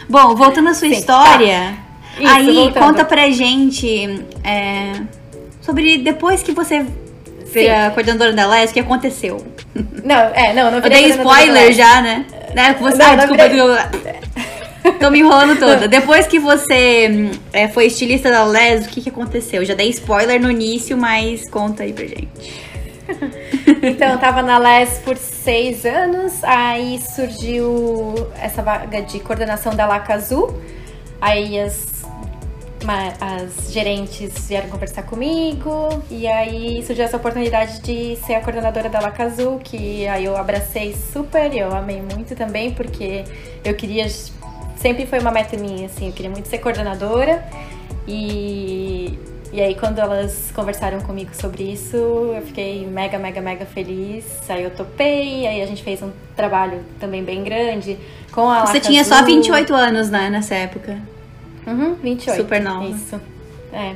Bom, 0.06 0.34
voltando 0.36 0.68
à 0.68 0.74
sua 0.74 0.88
Sim, 0.88 0.96
história, 0.96 1.78
Isso, 2.18 2.32
aí 2.32 2.54
voltando. 2.54 2.84
conta 2.84 3.04
pra 3.04 3.30
gente 3.30 4.24
é, 4.44 4.92
sobre 5.60 5.98
depois 5.98 6.42
que 6.42 6.52
você 6.52 6.84
vira 7.52 7.90
coordenadora 7.90 8.32
da 8.32 8.46
LES, 8.46 8.70
o 8.70 8.74
que 8.74 8.80
aconteceu? 8.80 9.44
Não, 10.04 10.16
é, 10.34 10.52
não, 10.52 10.70
não 10.70 10.78
Eu 10.78 10.88
dei 10.90 11.06
spoiler 11.10 11.72
já, 11.72 12.00
né? 12.02 12.26
né? 12.54 12.76
Você, 12.80 12.96
Não, 12.96 13.06
ai, 13.06 13.16
não 13.16 13.26
desculpa, 13.26 13.48
virei. 13.48 14.92
tô 15.00 15.10
me 15.10 15.20
enrolando 15.20 15.58
toda. 15.58 15.86
Depois 15.88 16.26
que 16.26 16.38
você 16.38 17.30
é, 17.52 17.68
foi 17.68 17.86
estilista 17.86 18.30
da 18.30 18.44
Les, 18.44 18.86
o 18.86 18.88
que, 18.88 19.00
que 19.00 19.08
aconteceu? 19.08 19.62
Eu 19.62 19.66
já 19.66 19.74
dei 19.74 19.88
spoiler 19.90 20.40
no 20.40 20.50
início, 20.50 20.96
mas 20.96 21.48
conta 21.48 21.82
aí 21.82 21.92
pra 21.92 22.04
gente. 22.06 22.28
Então, 23.84 24.10
eu 24.12 24.18
tava 24.18 24.42
na 24.42 24.58
LES 24.58 25.00
por 25.04 25.16
seis 25.16 25.84
anos, 25.84 26.42
aí 26.44 27.00
surgiu 27.14 28.14
essa 28.40 28.62
vaga 28.62 29.02
de 29.02 29.18
coordenação 29.18 29.74
da 29.74 29.86
Laca 29.86 30.14
Azul. 30.14 30.56
Aí 31.20 31.58
as, 31.58 31.84
as 33.20 33.72
gerentes 33.72 34.48
vieram 34.48 34.68
conversar 34.68 35.02
comigo, 35.04 36.02
e 36.10 36.26
aí 36.26 36.82
surgiu 36.84 37.04
essa 37.04 37.16
oportunidade 37.16 37.80
de 37.80 38.16
ser 38.24 38.34
a 38.34 38.40
coordenadora 38.40 38.88
da 38.88 39.00
Laca 39.00 39.24
Azul, 39.24 39.58
que 39.58 40.06
aí 40.06 40.24
eu 40.24 40.36
abracei 40.36 40.94
super, 41.12 41.52
e 41.52 41.58
eu 41.58 41.74
amei 41.74 42.02
muito 42.02 42.34
também, 42.34 42.72
porque 42.72 43.24
eu 43.64 43.74
queria. 43.74 44.06
Sempre 44.76 45.06
foi 45.06 45.20
uma 45.20 45.30
meta 45.30 45.56
minha, 45.56 45.86
assim, 45.86 46.08
eu 46.08 46.12
queria 46.12 46.30
muito 46.30 46.48
ser 46.48 46.58
coordenadora. 46.58 47.44
E, 48.06 49.16
e 49.52 49.60
aí, 49.60 49.76
quando 49.76 50.00
elas 50.00 50.50
conversaram 50.52 51.00
comigo 51.02 51.30
sobre 51.34 51.62
isso, 51.62 51.96
eu 51.96 52.42
fiquei 52.42 52.84
mega, 52.86 53.16
mega, 53.18 53.40
mega 53.40 53.64
feliz. 53.64 54.24
Aí 54.48 54.64
eu 54.64 54.70
topei, 54.70 55.46
aí 55.46 55.62
a 55.62 55.66
gente 55.66 55.84
fez 55.84 56.02
um 56.02 56.10
trabalho 56.34 56.80
também 56.98 57.22
bem 57.22 57.44
grande 57.44 57.96
com 58.32 58.50
a 58.50 58.66
Você 58.66 58.78
Laca 58.78 58.80
tinha 58.80 59.04
só 59.04 59.14
Azul. 59.14 59.26
28 59.26 59.74
anos, 59.74 60.10
né, 60.10 60.30
nessa 60.30 60.54
época. 60.54 60.98
Uhum, 61.66 61.94
28. 61.94 62.36
Super 62.36 62.60
nova. 62.60 62.86
Isso. 62.88 63.20
É. 63.72 63.94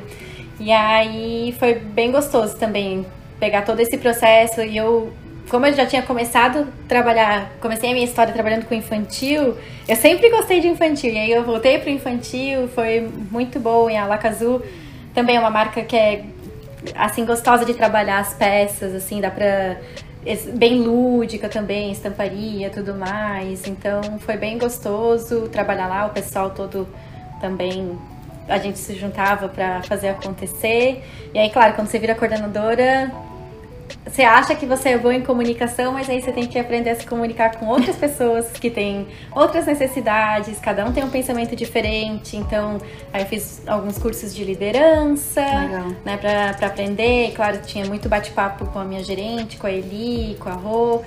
E 0.58 0.72
aí 0.72 1.54
foi 1.58 1.74
bem 1.74 2.10
gostoso 2.10 2.56
também 2.56 3.04
pegar 3.38 3.62
todo 3.62 3.80
esse 3.80 3.96
processo 3.98 4.62
e 4.62 4.76
eu. 4.76 5.12
Como 5.48 5.64
eu 5.64 5.72
já 5.74 5.86
tinha 5.86 6.02
começado 6.02 6.60
a 6.60 6.88
trabalhar, 6.88 7.52
comecei 7.60 7.90
a 7.90 7.92
minha 7.92 8.04
história 8.04 8.32
trabalhando 8.32 8.64
com 8.66 8.74
infantil, 8.74 9.56
eu 9.86 9.94
sempre 9.94 10.28
gostei 10.28 10.60
de 10.60 10.66
infantil. 10.66 11.12
E 11.12 11.18
aí 11.18 11.30
eu 11.30 11.44
voltei 11.44 11.78
pro 11.78 11.88
infantil, 11.88 12.66
foi 12.74 13.08
muito 13.30 13.60
bom. 13.60 13.88
E 13.88 13.96
a 13.96 14.06
Laca 14.06 14.28
Azul 14.28 14.60
também 15.14 15.36
é 15.36 15.38
uma 15.40 15.50
marca 15.50 15.82
que 15.82 15.94
é 15.94 16.24
assim 16.96 17.24
gostosa 17.24 17.64
de 17.64 17.74
trabalhar 17.74 18.18
as 18.18 18.34
peças, 18.34 18.92
assim, 18.92 19.20
dá 19.20 19.30
pra 19.30 19.76
es- 20.24 20.46
bem 20.46 20.80
lúdica 20.80 21.48
também, 21.48 21.92
estamparia, 21.92 22.68
tudo 22.68 22.94
mais. 22.94 23.68
Então 23.68 24.00
foi 24.18 24.36
bem 24.36 24.58
gostoso 24.58 25.48
trabalhar 25.48 25.86
lá, 25.86 26.06
o 26.06 26.10
pessoal 26.10 26.50
todo 26.50 26.88
também 27.40 27.98
a 28.48 28.58
gente 28.58 28.78
se 28.78 28.94
juntava 28.94 29.48
pra 29.48 29.82
fazer 29.82 30.08
acontecer. 30.08 31.02
E 31.34 31.38
aí, 31.38 31.50
claro, 31.50 31.74
quando 31.74 31.88
você 31.88 31.98
vira 31.98 32.14
coordenadora, 32.14 33.10
você 34.06 34.22
acha 34.22 34.54
que 34.54 34.64
você 34.64 34.90
é 34.90 34.98
boa 34.98 35.14
em 35.14 35.22
comunicação, 35.22 35.92
mas 35.92 36.08
aí 36.08 36.22
você 36.22 36.32
tem 36.32 36.46
que 36.46 36.58
aprender 36.58 36.90
a 36.90 36.94
se 36.96 37.06
comunicar 37.06 37.56
com 37.56 37.66
outras 37.66 37.96
pessoas 37.96 38.52
que 38.52 38.70
têm 38.70 39.06
outras 39.32 39.66
necessidades, 39.66 40.58
cada 40.60 40.84
um 40.84 40.92
tem 40.92 41.04
um 41.04 41.10
pensamento 41.10 41.56
diferente. 41.56 42.36
Então, 42.36 42.78
aí 43.12 43.22
eu 43.22 43.26
fiz 43.26 43.62
alguns 43.66 43.98
cursos 43.98 44.34
de 44.34 44.44
liderança, 44.44 45.40
Legal. 45.40 45.88
né, 46.04 46.16
pra, 46.16 46.54
pra 46.54 46.66
aprender. 46.68 47.28
E, 47.28 47.32
claro, 47.32 47.58
tinha 47.62 47.84
muito 47.84 48.08
bate-papo 48.08 48.66
com 48.66 48.78
a 48.78 48.84
minha 48.84 49.02
gerente, 49.02 49.56
com 49.56 49.66
a 49.66 49.72
Eli, 49.72 50.36
com 50.38 50.48
a 50.48 50.54
Rô, 50.54 51.02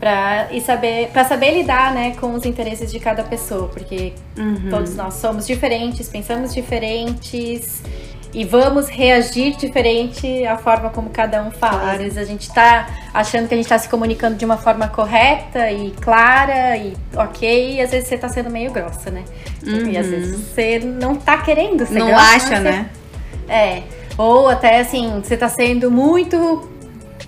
pra, 0.00 0.48
e 0.50 0.60
saber, 0.60 1.08
pra 1.12 1.24
saber 1.24 1.52
lidar, 1.58 1.92
né, 1.94 2.14
com 2.20 2.34
os 2.34 2.44
interesses 2.44 2.90
de 2.92 2.98
cada 3.00 3.22
pessoa, 3.22 3.68
porque 3.68 4.12
Uhum. 4.36 4.68
Todos 4.70 4.94
nós 4.94 5.14
somos 5.14 5.46
diferentes, 5.46 6.08
pensamos 6.08 6.52
diferentes 6.52 7.82
e 8.34 8.44
vamos 8.44 8.86
reagir 8.88 9.56
diferente 9.56 10.44
à 10.44 10.58
forma 10.58 10.90
como 10.90 11.08
cada 11.08 11.42
um 11.42 11.50
fala. 11.50 11.78
Claro. 11.80 11.92
Às 11.96 11.98
vezes 12.02 12.18
a 12.18 12.24
gente 12.24 12.52
tá 12.52 12.86
achando 13.14 13.48
que 13.48 13.54
a 13.54 13.56
gente 13.56 13.68
tá 13.68 13.78
se 13.78 13.88
comunicando 13.88 14.36
de 14.36 14.44
uma 14.44 14.58
forma 14.58 14.88
correta 14.88 15.70
e 15.72 15.90
clara 15.92 16.76
e 16.76 16.92
ok, 17.16 17.76
e 17.76 17.80
às 17.80 17.90
vezes 17.92 18.08
você 18.08 18.18
tá 18.18 18.28
sendo 18.28 18.50
meio 18.50 18.70
grossa, 18.70 19.10
né? 19.10 19.24
E 19.62 19.96
às 19.96 20.06
vezes 20.06 20.36
você 20.38 20.78
não 20.80 21.16
tá 21.16 21.38
querendo 21.38 21.86
ser 21.86 21.98
Não 21.98 22.08
grossa, 22.08 22.22
acha, 22.22 22.48
mas 22.50 22.62
você- 22.62 22.70
né? 22.70 22.90
é. 23.48 23.82
Ou 24.18 24.48
até 24.50 24.80
assim, 24.80 25.20
você 25.24 25.36
tá 25.36 25.48
sendo 25.48 25.90
muito 25.90 26.68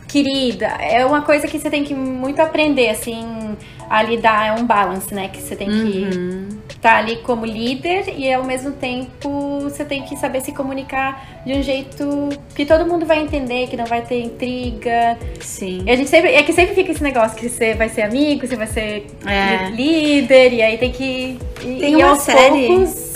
querida. 0.08 0.66
É 0.66 1.04
uma 1.06 1.22
coisa 1.22 1.46
que 1.46 1.58
você 1.58 1.70
tem 1.70 1.84
que 1.84 1.94
muito 1.94 2.40
aprender, 2.40 2.88
assim, 2.88 3.56
a 3.88 4.02
lidar. 4.02 4.46
É 4.48 4.52
um 4.60 4.64
balance, 4.66 5.12
né? 5.14 5.28
Que 5.28 5.40
você 5.40 5.54
tem 5.54 5.68
que 5.68 6.16
Uhum. 6.16 6.48
estar 6.70 6.96
ali 6.96 7.16
como 7.18 7.44
líder 7.44 8.14
e 8.16 8.32
ao 8.32 8.42
mesmo 8.44 8.72
tempo 8.72 9.60
você 9.60 9.84
tem 9.84 10.02
que 10.02 10.16
saber 10.16 10.40
se 10.40 10.52
comunicar 10.52 11.42
de 11.44 11.52
um 11.52 11.62
jeito 11.62 12.28
que 12.54 12.64
todo 12.64 12.86
mundo 12.86 13.04
vai 13.04 13.20
entender, 13.20 13.66
que 13.68 13.76
não 13.76 13.84
vai 13.86 14.02
ter 14.02 14.22
intriga. 14.22 15.18
Sim. 15.40 15.82
E 15.86 15.90
a 15.90 15.96
gente 15.96 16.08
sempre. 16.08 16.30
É 16.32 16.42
que 16.42 16.52
sempre 16.52 16.74
fica 16.74 16.90
esse 16.92 17.02
negócio 17.02 17.36
que 17.36 17.48
você 17.48 17.74
vai 17.74 17.88
ser 17.88 18.02
amigo, 18.02 18.46
você 18.46 18.56
vai 18.56 18.66
ser 18.66 19.06
É. 19.26 19.70
líder, 19.70 20.52
e 20.54 20.62
aí 20.62 20.78
tem 20.78 20.90
que. 20.90 21.38
E, 21.62 21.76
Tem 21.80 21.92
e 21.92 21.96
uma 21.96 22.16
série- 22.16 22.66
poucos. 22.66 23.08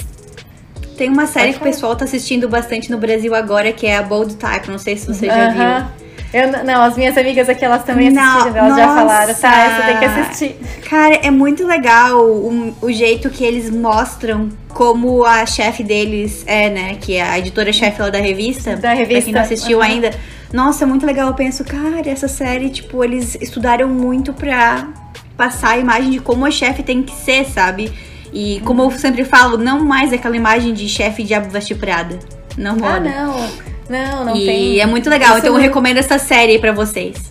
Tem 0.97 1.09
uma 1.09 1.26
série 1.26 1.53
que 1.53 1.59
o 1.59 1.62
pessoal 1.62 1.97
tá 1.97 2.05
assistindo 2.05 2.49
bastante 2.49 2.90
no 2.90 2.99
Brasil 2.99 3.34
agora, 3.34 3.72
que 3.72 3.86
é 3.86 3.97
a 3.97 4.03
Bold 4.03 4.36
Type. 4.36 4.70
Não 4.70 4.78
sei 4.78 4.97
se 4.97 5.07
você 5.07 5.26
já 5.26 5.49
viu. 5.51 6.01
Eu, 6.33 6.64
não, 6.64 6.83
as 6.83 6.97
minhas 6.97 7.16
amigas 7.16 7.49
aqui, 7.49 7.64
elas 7.64 7.85
também 7.85 8.09
assistiram, 8.09 8.57
elas 8.57 8.70
nossa. 8.70 8.80
já 8.80 8.95
falaram, 8.95 9.35
tá? 9.35 9.76
Você 9.76 9.83
tem 9.87 9.99
que 9.99 10.05
assistir. 10.05 10.57
Cara, 10.89 11.14
é 11.16 11.30
muito 11.30 11.66
legal 11.66 12.24
o, 12.24 12.74
o 12.80 12.91
jeito 12.91 13.28
que 13.28 13.45
eles 13.45 13.68
mostram 13.70 14.49
como 14.68 15.24
a 15.24 15.45
chefe 15.45 15.85
deles 15.85 16.43
é, 16.47 16.70
né? 16.70 16.97
Que 16.99 17.16
é 17.16 17.22
a 17.22 17.39
editora-chefe 17.39 18.01
lá 18.01 18.09
da 18.09 18.18
revista. 18.18 18.76
Da 18.76 18.95
revista. 18.95 19.14
Pra 19.14 19.22
quem 19.22 19.33
não 19.35 19.41
assistiu 19.43 19.78
uhum. 19.78 19.85
ainda. 19.85 20.11
Nossa, 20.53 20.85
é 20.85 20.87
muito 20.87 21.05
legal. 21.05 21.28
Eu 21.28 21.35
penso, 21.35 21.64
cara, 21.64 22.01
essa 22.09 22.28
série, 22.28 22.70
tipo, 22.70 23.05
eles 23.05 23.37
estudaram 23.41 23.89
muito 23.89 24.33
pra 24.33 24.89
passar 25.37 25.70
a 25.70 25.78
imagem 25.78 26.11
de 26.11 26.20
como 26.20 26.47
a 26.47 26.51
chefe 26.51 26.83
tem 26.83 27.03
que 27.03 27.14
ser, 27.14 27.45
sabe? 27.45 27.93
E 28.33 28.61
como 28.64 28.83
eu 28.83 28.91
sempre 28.93 29.24
falo, 29.24 29.59
não 29.59 29.85
mais 29.85 30.12
aquela 30.12 30.37
imagem 30.37 30.72
de 30.72 30.89
chefe 30.89 31.22
de 31.22 31.39
veste 31.41 31.74
Prada. 31.74 32.18
Não 32.57 32.78
rola. 32.78 32.97
Ah, 32.97 33.01
não. 33.01 33.71
Não, 33.93 34.24
não 34.24 34.36
e 34.36 34.47
tem. 34.47 34.62
E 34.72 34.80
é 34.80 34.86
muito 34.86 35.11
legal, 35.11 35.30
Isso 35.30 35.40
então 35.40 35.55
eu 35.55 35.61
recomendo 35.61 35.99
essa 35.99 36.18
série 36.18 36.59
para 36.59 36.72
vocês. 36.72 37.30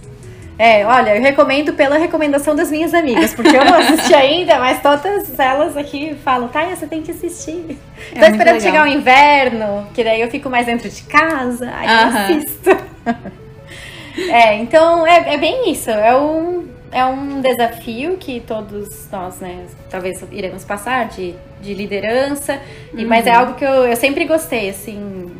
É, 0.59 0.85
olha, 0.85 1.15
eu 1.15 1.21
recomendo 1.23 1.73
pela 1.73 1.97
recomendação 1.97 2.55
das 2.55 2.69
minhas 2.69 2.93
amigas, 2.93 3.33
porque 3.33 3.57
eu 3.57 3.65
não 3.65 3.79
assisti 3.79 4.13
ainda, 4.13 4.59
mas 4.59 4.79
todas 4.79 5.39
elas 5.39 5.75
aqui 5.75 6.15
falam, 6.23 6.49
tá, 6.49 6.63
você 6.65 6.85
tem 6.85 7.01
que 7.01 7.09
assistir. 7.09 7.79
É 8.13 8.19
Tô 8.19 8.25
esperando 8.27 8.55
legal. 8.57 8.59
chegar 8.59 8.83
o 8.83 8.87
inverno, 8.87 9.87
que 9.91 10.03
daí 10.03 10.21
eu 10.21 10.29
fico 10.29 10.51
mais 10.51 10.67
dentro 10.67 10.87
de 10.87 11.01
casa, 11.01 11.67
aí 11.73 11.87
uh 11.87 11.91
-huh. 11.91 12.31
eu 12.31 12.37
assisto. 12.37 12.69
é, 14.31 14.55
então 14.57 15.07
é, 15.07 15.33
é 15.33 15.37
bem 15.39 15.71
isso. 15.71 15.89
É 15.89 16.15
um, 16.15 16.67
é 16.91 17.03
um 17.05 17.41
desafio 17.41 18.17
que 18.17 18.39
todos 18.41 19.09
nós, 19.11 19.39
né, 19.39 19.65
talvez 19.89 20.23
iremos 20.31 20.63
passar 20.63 21.07
de, 21.07 21.33
de 21.59 21.73
liderança, 21.73 22.61
uhum. 22.93 23.07
mas 23.07 23.25
é 23.25 23.31
algo 23.31 23.55
que 23.55 23.65
eu, 23.65 23.87
eu 23.87 23.95
sempre 23.95 24.25
gostei, 24.25 24.69
assim, 24.69 25.31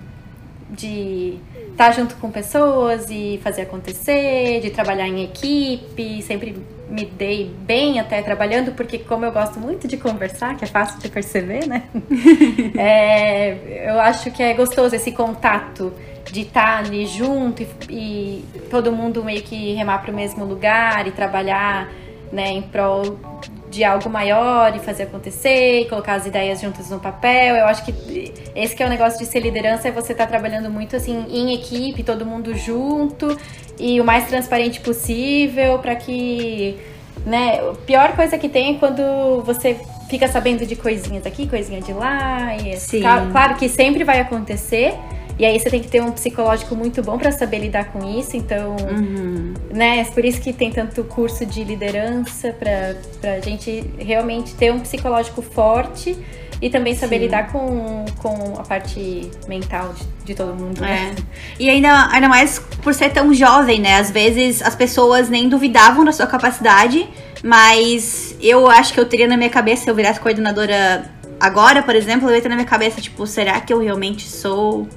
de 0.72 1.38
estar 1.72 1.88
tá 1.88 1.92
junto 1.92 2.16
com 2.16 2.32
pessoas 2.32 3.08
e 3.10 3.40
fazer 3.44 3.64
acontecer, 3.64 4.62
de 4.62 4.70
trabalhar 4.70 5.08
em 5.08 5.24
equipe, 5.24 6.22
sempre 6.22 6.56
me 6.90 7.06
dei 7.06 7.54
bem 7.62 8.00
até 8.00 8.22
trabalhando, 8.22 8.74
porque 8.74 9.00
como 9.00 9.26
eu 9.26 9.32
gosto 9.32 9.60
muito 9.60 9.88
de 9.88 9.98
conversar, 9.98 10.58
que 10.58 10.64
é 10.64 10.68
fácil 10.68 11.00
de 11.00 11.10
perceber, 11.10 11.66
né? 11.66 11.84
é, 12.78 13.90
eu 13.90 14.00
acho 14.00 14.32
que 14.32 14.44
é 14.44 14.54
gostoso 14.54 14.96
esse 14.96 15.12
contato 15.12 15.94
de 16.32 16.42
estar 16.42 16.84
tá 16.84 16.88
ali 16.88 17.06
junto 17.06 17.62
e, 17.62 17.66
e 17.90 18.46
todo 18.70 18.92
mundo 18.92 19.24
meio 19.24 19.42
que 19.42 19.74
remar 19.74 20.00
para 20.00 20.12
o 20.12 20.16
mesmo 20.16 20.46
lugar 20.46 21.08
e 21.08 21.12
trabalhar 21.12 21.90
né, 22.32 22.52
em 22.52 22.62
prol 22.62 23.18
de 23.72 23.84
algo 23.86 24.10
maior 24.10 24.76
e 24.76 24.80
fazer 24.80 25.04
acontecer, 25.04 25.82
e 25.82 25.86
colocar 25.86 26.16
as 26.16 26.26
ideias 26.26 26.60
juntas 26.60 26.90
no 26.90 27.00
papel. 27.00 27.56
Eu 27.56 27.66
acho 27.66 27.84
que 27.86 28.34
esse 28.54 28.76
que 28.76 28.84
é 28.84 28.86
o 28.86 28.90
negócio 28.90 29.18
de 29.18 29.26
ser 29.26 29.40
liderança, 29.40 29.88
é 29.88 29.92
você 29.92 30.12
estar 30.12 30.26
tá 30.26 30.30
trabalhando 30.30 30.70
muito 30.70 30.96
assim 30.96 31.26
em 31.30 31.54
equipe, 31.54 32.04
todo 32.04 32.26
mundo 32.26 32.56
junto 32.56 33.36
e 33.80 34.00
o 34.00 34.04
mais 34.04 34.28
transparente 34.28 34.82
possível 34.82 35.80
para 35.80 35.96
que, 35.96 36.78
né, 37.26 37.60
a 37.60 37.74
pior 37.86 38.16
coisa 38.16 38.38
que 38.38 38.50
tem 38.50 38.76
é 38.76 38.78
quando 38.78 39.42
você 39.44 39.80
fica 40.10 40.28
sabendo 40.28 40.66
de 40.66 40.76
coisinhas 40.76 41.26
aqui, 41.26 41.48
coisinha 41.48 41.80
de 41.82 41.94
lá, 41.94 42.56
e 42.58 42.76
Sim. 42.78 43.02
claro 43.32 43.56
que 43.56 43.70
sempre 43.70 44.04
vai 44.04 44.20
acontecer, 44.20 44.94
e 45.42 45.46
aí 45.46 45.60
você 45.60 45.72
tem 45.72 45.82
que 45.82 45.88
ter 45.88 46.04
um 46.04 46.12
psicológico 46.12 46.76
muito 46.76 47.02
bom 47.02 47.18
para 47.18 47.32
saber 47.32 47.58
lidar 47.58 47.86
com 47.86 48.08
isso. 48.20 48.38
Então, 48.38 48.76
uhum. 48.76 49.56
né? 49.74 50.02
É 50.02 50.04
por 50.04 50.24
isso 50.24 50.40
que 50.40 50.54
tem 50.54 50.70
tanto 50.70 51.04
curso 51.04 51.48
de 51.48 51.64
liderança 51.64 52.54
para 52.54 53.38
a 53.38 53.40
gente 53.40 53.84
realmente 53.98 54.54
ter 54.54 54.72
um 54.72 54.80
psicológico 54.80 55.42
forte 55.42 56.16
e 56.62 56.70
também 56.70 56.94
saber 56.94 57.16
Sim. 57.16 57.24
lidar 57.24 57.52
com, 57.52 58.06
com 58.20 58.54
a 58.60 58.62
parte 58.62 59.32
mental 59.48 59.92
de, 59.94 60.26
de 60.26 60.36
todo 60.36 60.54
mundo. 60.54 60.80
Né? 60.80 61.16
É. 61.18 61.24
E 61.58 61.72
ainda, 61.72 62.10
ainda 62.12 62.30
mais 62.30 62.60
por 62.60 62.94
ser 62.94 63.10
tão 63.10 63.34
jovem, 63.34 63.82
né? 63.82 63.96
Às 63.96 64.12
vezes 64.12 64.62
as 64.62 64.76
pessoas 64.76 65.28
nem 65.28 65.50
duvidavam 65.50 66.06
da 66.06 66.12
sua 66.12 66.28
capacidade, 66.28 67.10
mas 67.44 68.36
eu 68.40 68.70
acho 68.70 68.94
que 68.94 69.00
eu 69.00 69.10
teria 69.10 69.28
na 69.28 69.38
minha 69.38 69.50
cabeça, 69.50 69.86
se 69.86 69.90
eu 69.90 69.96
virasse 69.96 70.20
coordenadora 70.20 71.10
agora, 71.40 71.82
por 71.82 71.96
exemplo, 71.96 72.30
eu 72.30 72.36
ia 72.36 72.42
ter 72.44 72.50
na 72.50 72.56
minha 72.56 72.68
cabeça, 72.68 73.02
tipo, 73.02 73.26
será 73.26 73.60
que 73.60 73.74
eu 73.74 73.80
realmente 73.80 74.30
sou 74.30 74.88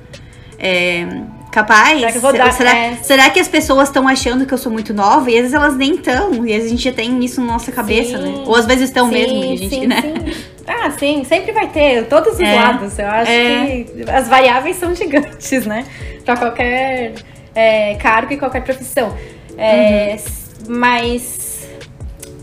é, 0.59 1.07
capaz? 1.51 2.01
Será 2.01 2.13
que, 2.13 2.39
dar, 2.39 2.53
será, 2.53 2.77
é... 2.77 2.95
será 2.97 3.31
que 3.31 3.41
as 3.41 3.49
pessoas 3.49 3.89
estão 3.89 4.09
achando 4.09 4.47
que 4.47 4.55
eu 4.55 4.59
sou 4.59 4.73
muito 4.73 4.93
nova? 4.93 5.31
E 5.31 5.35
às 5.35 5.41
vezes 5.43 5.55
elas 5.55 5.77
nem 5.77 5.95
estão. 5.95 6.47
E 6.47 6.53
às 6.53 6.57
vezes 6.57 6.67
a 6.67 6.69
gente 6.71 6.85
já 6.85 6.93
tem 6.93 7.25
isso 7.25 7.41
na 7.41 7.53
nossa 7.53 7.71
cabeça, 7.71 8.19
sim, 8.19 8.25
né? 8.25 8.45
Ou 8.47 8.57
às 8.57 8.67
vezes 8.67 8.89
estão 8.89 9.09
mesmo, 9.09 9.39
a 9.39 9.57
gente, 9.57 9.69
sim, 9.69 9.87
né? 9.87 10.01
Sim. 10.03 10.45
Ah, 10.67 10.91
sim, 10.93 11.25
sempre 11.25 11.53
vai 11.53 11.69
ter, 11.69 12.07
todos 12.07 12.35
os 12.35 12.41
é, 12.41 12.55
lados. 12.55 12.99
Eu 12.99 13.07
acho 13.07 13.31
é. 13.31 13.85
que 13.85 14.11
as 14.11 14.29
variáveis 14.29 14.77
são 14.77 14.93
gigantes, 14.97 15.67
né? 15.67 15.85
Para 16.25 16.37
qualquer 16.37 17.15
é, 17.55 17.95
cargo 17.97 18.33
e 18.33 18.37
qualquer 18.37 18.63
profissão. 18.65 19.15
É, 19.57 20.17
uhum. 20.17 20.77
Mas 20.77 21.44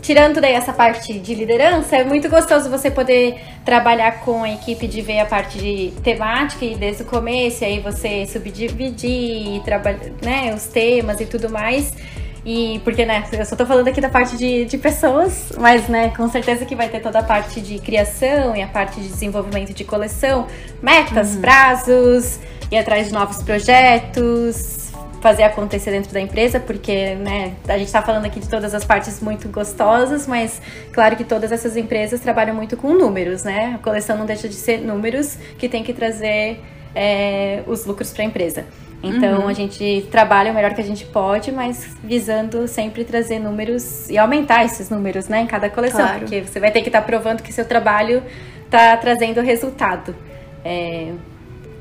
tirando 0.02 0.40
daí 0.40 0.52
essa 0.52 0.72
parte 0.72 1.18
de 1.18 1.34
liderança, 1.34 1.96
é 1.96 2.04
muito 2.04 2.28
gostoso 2.28 2.68
você 2.68 2.90
poder 2.90 3.40
trabalhar 3.64 4.20
com 4.20 4.42
a 4.42 4.50
equipe 4.50 4.88
de 4.88 5.00
ver 5.00 5.20
a 5.20 5.24
parte 5.24 5.56
de 5.58 5.92
temática 6.02 6.64
e 6.64 6.74
desde 6.74 7.04
o 7.04 7.06
começo, 7.06 7.62
e 7.62 7.66
aí 7.66 7.80
você 7.80 8.26
subdividir, 8.26 9.62
trabalhar, 9.62 10.00
né, 10.20 10.52
os 10.52 10.66
temas 10.66 11.20
e 11.20 11.26
tudo 11.26 11.48
mais. 11.48 11.94
E 12.44 12.80
porque, 12.82 13.06
né, 13.06 13.22
eu 13.32 13.46
só 13.46 13.54
tô 13.54 13.64
falando 13.64 13.86
aqui 13.86 14.00
da 14.00 14.08
parte 14.08 14.36
de, 14.36 14.64
de 14.64 14.76
pessoas, 14.76 15.52
mas, 15.60 15.88
né, 15.88 16.12
com 16.16 16.28
certeza 16.28 16.64
que 16.66 16.74
vai 16.74 16.88
ter 16.88 16.98
toda 16.98 17.20
a 17.20 17.22
parte 17.22 17.60
de 17.60 17.78
criação 17.78 18.56
e 18.56 18.62
a 18.62 18.66
parte 18.66 19.00
de 19.00 19.06
desenvolvimento 19.06 19.72
de 19.72 19.84
coleção, 19.84 20.48
metas, 20.82 21.36
uhum. 21.36 21.40
prazos, 21.40 22.40
ir 22.68 22.78
atrás 22.78 23.06
de 23.06 23.12
novos 23.12 23.40
projetos, 23.44 24.81
fazer 25.22 25.44
acontecer 25.44 25.92
dentro 25.92 26.12
da 26.12 26.20
empresa, 26.20 26.58
porque 26.58 27.14
né, 27.14 27.54
a 27.68 27.78
gente 27.78 27.86
está 27.86 28.02
falando 28.02 28.26
aqui 28.26 28.40
de 28.40 28.48
todas 28.48 28.74
as 28.74 28.84
partes 28.84 29.20
muito 29.20 29.48
gostosas, 29.48 30.26
mas 30.26 30.60
claro 30.92 31.14
que 31.14 31.22
todas 31.22 31.52
essas 31.52 31.76
empresas 31.76 32.18
trabalham 32.18 32.56
muito 32.56 32.76
com 32.76 32.92
números, 32.92 33.44
né? 33.44 33.76
A 33.76 33.78
coleção 33.78 34.18
não 34.18 34.26
deixa 34.26 34.48
de 34.48 34.56
ser 34.56 34.78
números 34.78 35.38
que 35.56 35.68
tem 35.68 35.84
que 35.84 35.92
trazer 35.92 36.60
é, 36.92 37.62
os 37.68 37.86
lucros 37.86 38.10
para 38.10 38.24
a 38.24 38.26
empresa. 38.26 38.66
Então 39.00 39.42
uhum. 39.42 39.48
a 39.48 39.52
gente 39.52 40.08
trabalha 40.10 40.50
o 40.50 40.54
melhor 40.54 40.74
que 40.74 40.80
a 40.80 40.84
gente 40.84 41.04
pode, 41.06 41.52
mas 41.52 41.96
visando 42.02 42.66
sempre 42.66 43.04
trazer 43.04 43.38
números 43.38 44.10
e 44.10 44.18
aumentar 44.18 44.64
esses 44.64 44.90
números, 44.90 45.28
né, 45.28 45.42
em 45.42 45.46
cada 45.46 45.70
coleção, 45.70 46.00
claro. 46.00 46.20
porque 46.20 46.42
você 46.42 46.58
vai 46.58 46.72
ter 46.72 46.82
que 46.82 46.88
estar 46.88 47.00
tá 47.00 47.06
provando 47.06 47.42
que 47.42 47.52
seu 47.52 47.64
trabalho 47.64 48.24
está 48.64 48.96
trazendo 48.96 49.40
resultado. 49.40 50.16
É, 50.64 51.12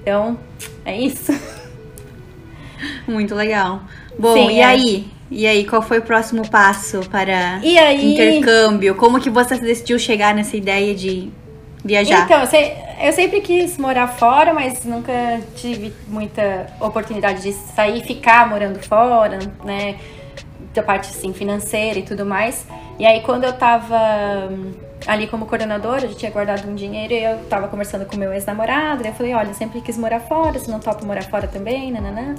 então 0.01 0.37
é 0.85 0.95
isso. 0.95 1.31
Muito 3.07 3.35
legal. 3.35 3.81
Bom, 4.17 4.33
Sim, 4.33 4.51
e 4.51 4.59
é. 4.59 4.65
aí? 4.65 5.11
E 5.29 5.47
aí, 5.47 5.65
qual 5.65 5.81
foi 5.81 5.99
o 5.99 6.01
próximo 6.01 6.47
passo 6.49 6.99
para 7.09 7.55
aí... 7.55 8.13
intercâmbio? 8.13 8.95
Como 8.95 9.19
que 9.19 9.29
você 9.29 9.57
decidiu 9.57 9.97
chegar 9.97 10.35
nessa 10.35 10.57
ideia 10.57 10.93
de 10.93 11.31
viajar? 11.83 12.25
Então, 12.25 12.41
eu 13.01 13.13
sempre 13.13 13.39
quis 13.39 13.77
morar 13.77 14.07
fora, 14.07 14.53
mas 14.53 14.83
nunca 14.83 15.39
tive 15.55 15.93
muita 16.07 16.67
oportunidade 16.81 17.41
de 17.43 17.53
sair 17.53 17.99
e 17.99 18.03
ficar 18.03 18.49
morando 18.49 18.79
fora, 18.79 19.39
né? 19.63 19.95
Da 20.73 20.83
parte, 20.83 21.09
assim, 21.09 21.31
financeira 21.31 21.99
e 21.99 22.03
tudo 22.03 22.25
mais. 22.25 22.67
E 22.99 23.05
aí, 23.05 23.21
quando 23.21 23.45
eu 23.45 23.53
tava 23.53 24.49
ali 25.07 25.27
como 25.27 25.45
coordenadora, 25.45 26.05
eu 26.05 26.13
tinha 26.13 26.31
guardado 26.31 26.67
um 26.69 26.75
dinheiro 26.75 27.13
e 27.13 27.23
eu 27.23 27.37
tava 27.45 27.67
conversando 27.67 28.05
com 28.05 28.17
meu 28.17 28.31
ex-namorado. 28.33 29.03
E 29.03 29.07
eu 29.07 29.13
falei, 29.13 29.33
olha, 29.33 29.49
eu 29.49 29.53
sempre 29.53 29.81
quis 29.81 29.97
morar 29.97 30.19
fora, 30.19 30.59
se 30.59 30.69
não 30.69 30.79
topa 30.79 31.05
morar 31.05 31.23
fora 31.23 31.47
também, 31.47 31.91
nananã. 31.91 32.35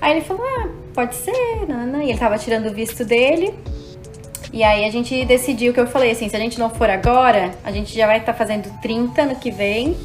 Aí 0.00 0.12
ele 0.12 0.20
falou, 0.20 0.44
ah, 0.44 0.68
pode 0.92 1.14
ser, 1.14 1.66
nananã. 1.66 2.02
E 2.02 2.10
ele 2.10 2.18
tava 2.18 2.38
tirando 2.38 2.66
o 2.66 2.74
visto 2.74 3.04
dele. 3.04 3.54
E 4.52 4.62
aí 4.62 4.84
a 4.84 4.90
gente 4.90 5.24
decidiu 5.24 5.72
que 5.72 5.80
eu 5.80 5.86
falei 5.86 6.12
assim, 6.12 6.28
se 6.28 6.36
a 6.36 6.38
gente 6.38 6.58
não 6.58 6.70
for 6.70 6.88
agora, 6.88 7.50
a 7.64 7.72
gente 7.72 7.94
já 7.94 8.06
vai 8.06 8.18
estar 8.18 8.32
tá 8.32 8.38
fazendo 8.38 8.70
30 8.80 9.24
no 9.26 9.36
que 9.36 9.50
vem. 9.50 9.96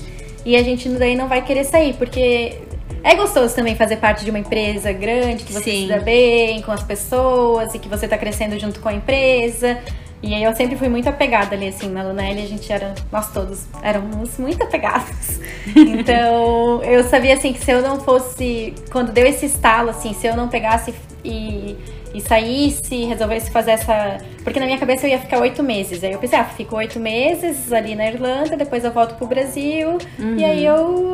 E 0.46 0.56
a 0.56 0.64
gente 0.64 0.88
daí 0.90 1.16
não 1.16 1.28
vai 1.28 1.44
querer 1.44 1.66
sair, 1.66 1.94
porque 1.94 2.58
é 3.04 3.16
gostoso 3.16 3.54
também 3.56 3.76
fazer 3.76 3.98
parte 3.98 4.24
de 4.24 4.30
uma 4.30 4.40
empresa 4.40 4.92
grande, 4.92 5.44
que 5.44 5.54
você 5.54 5.72
Sim. 5.72 5.82
se 5.84 5.88
dá 5.88 6.00
bem 6.00 6.62
com 6.62 6.72
as 6.72 6.82
pessoas 6.82 7.74
e 7.74 7.80
que 7.80 7.88
você 7.88 8.08
tá 8.08 8.18
crescendo 8.18 8.58
junto 8.58 8.80
com 8.80 8.90
a 8.90 8.94
empresa. 8.94 9.78
E 10.22 10.34
aí 10.34 10.44
eu 10.44 10.54
sempre 10.54 10.76
fui 10.76 10.90
muito 10.90 11.08
apegada 11.08 11.56
ali, 11.56 11.70
assim, 11.70 11.90
na 11.90 12.04
Lunelli, 12.04 12.42
a 12.42 12.48
gente 12.48 12.72
era, 12.72 12.94
nós 13.12 13.32
todos 13.32 13.66
éramos 13.82 14.38
muito 14.38 14.62
apegados. 14.64 15.40
Então, 15.76 16.82
eu 16.84 17.04
sabia, 17.04 17.36
assim, 17.36 17.54
que 17.54 17.64
se 17.64 17.72
eu 17.72 17.82
não 17.82 18.00
fosse, 18.00 18.74
quando 18.92 19.12
deu 19.12 19.26
esse 19.26 19.46
estalo, 19.46 19.92
assim, 19.92 20.14
se 20.14 20.26
eu 20.26 20.36
não 20.36 20.48
pegasse 20.48 20.94
e, 21.24 21.78
e 22.14 22.22
saísse, 22.22 23.06
resolvesse 23.06 23.52
fazer 23.52 23.72
essa... 23.72 24.18
Porque 24.44 24.60
na 24.60 24.66
minha 24.66 24.80
cabeça 24.80 25.06
eu 25.06 25.12
ia 25.12 25.20
ficar 25.20 25.40
oito 25.40 25.62
meses. 25.62 26.04
Aí 26.04 26.12
eu 26.12 26.18
pensei, 26.18 26.40
ah, 26.40 26.44
fico 26.44 26.76
oito 26.76 27.00
meses 27.00 27.72
ali 27.72 27.94
na 27.94 28.08
Irlanda, 28.08 28.58
depois 28.58 28.84
eu 28.84 28.92
volto 28.92 29.16
pro 29.16 29.28
Brasil, 29.28 29.98
uhum. 30.18 30.38
e 30.38 30.44
aí 30.44 30.66
eu 30.66 31.14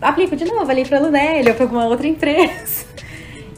aplico 0.00 0.34
de 0.34 0.44
novo 0.44 0.68
ali 0.68 0.84
pra 0.84 0.98
Lunelli 0.98 1.48
ou 1.48 1.54
pra 1.54 1.64
alguma 1.64 1.86
outra 1.86 2.08
empresa. 2.08 2.86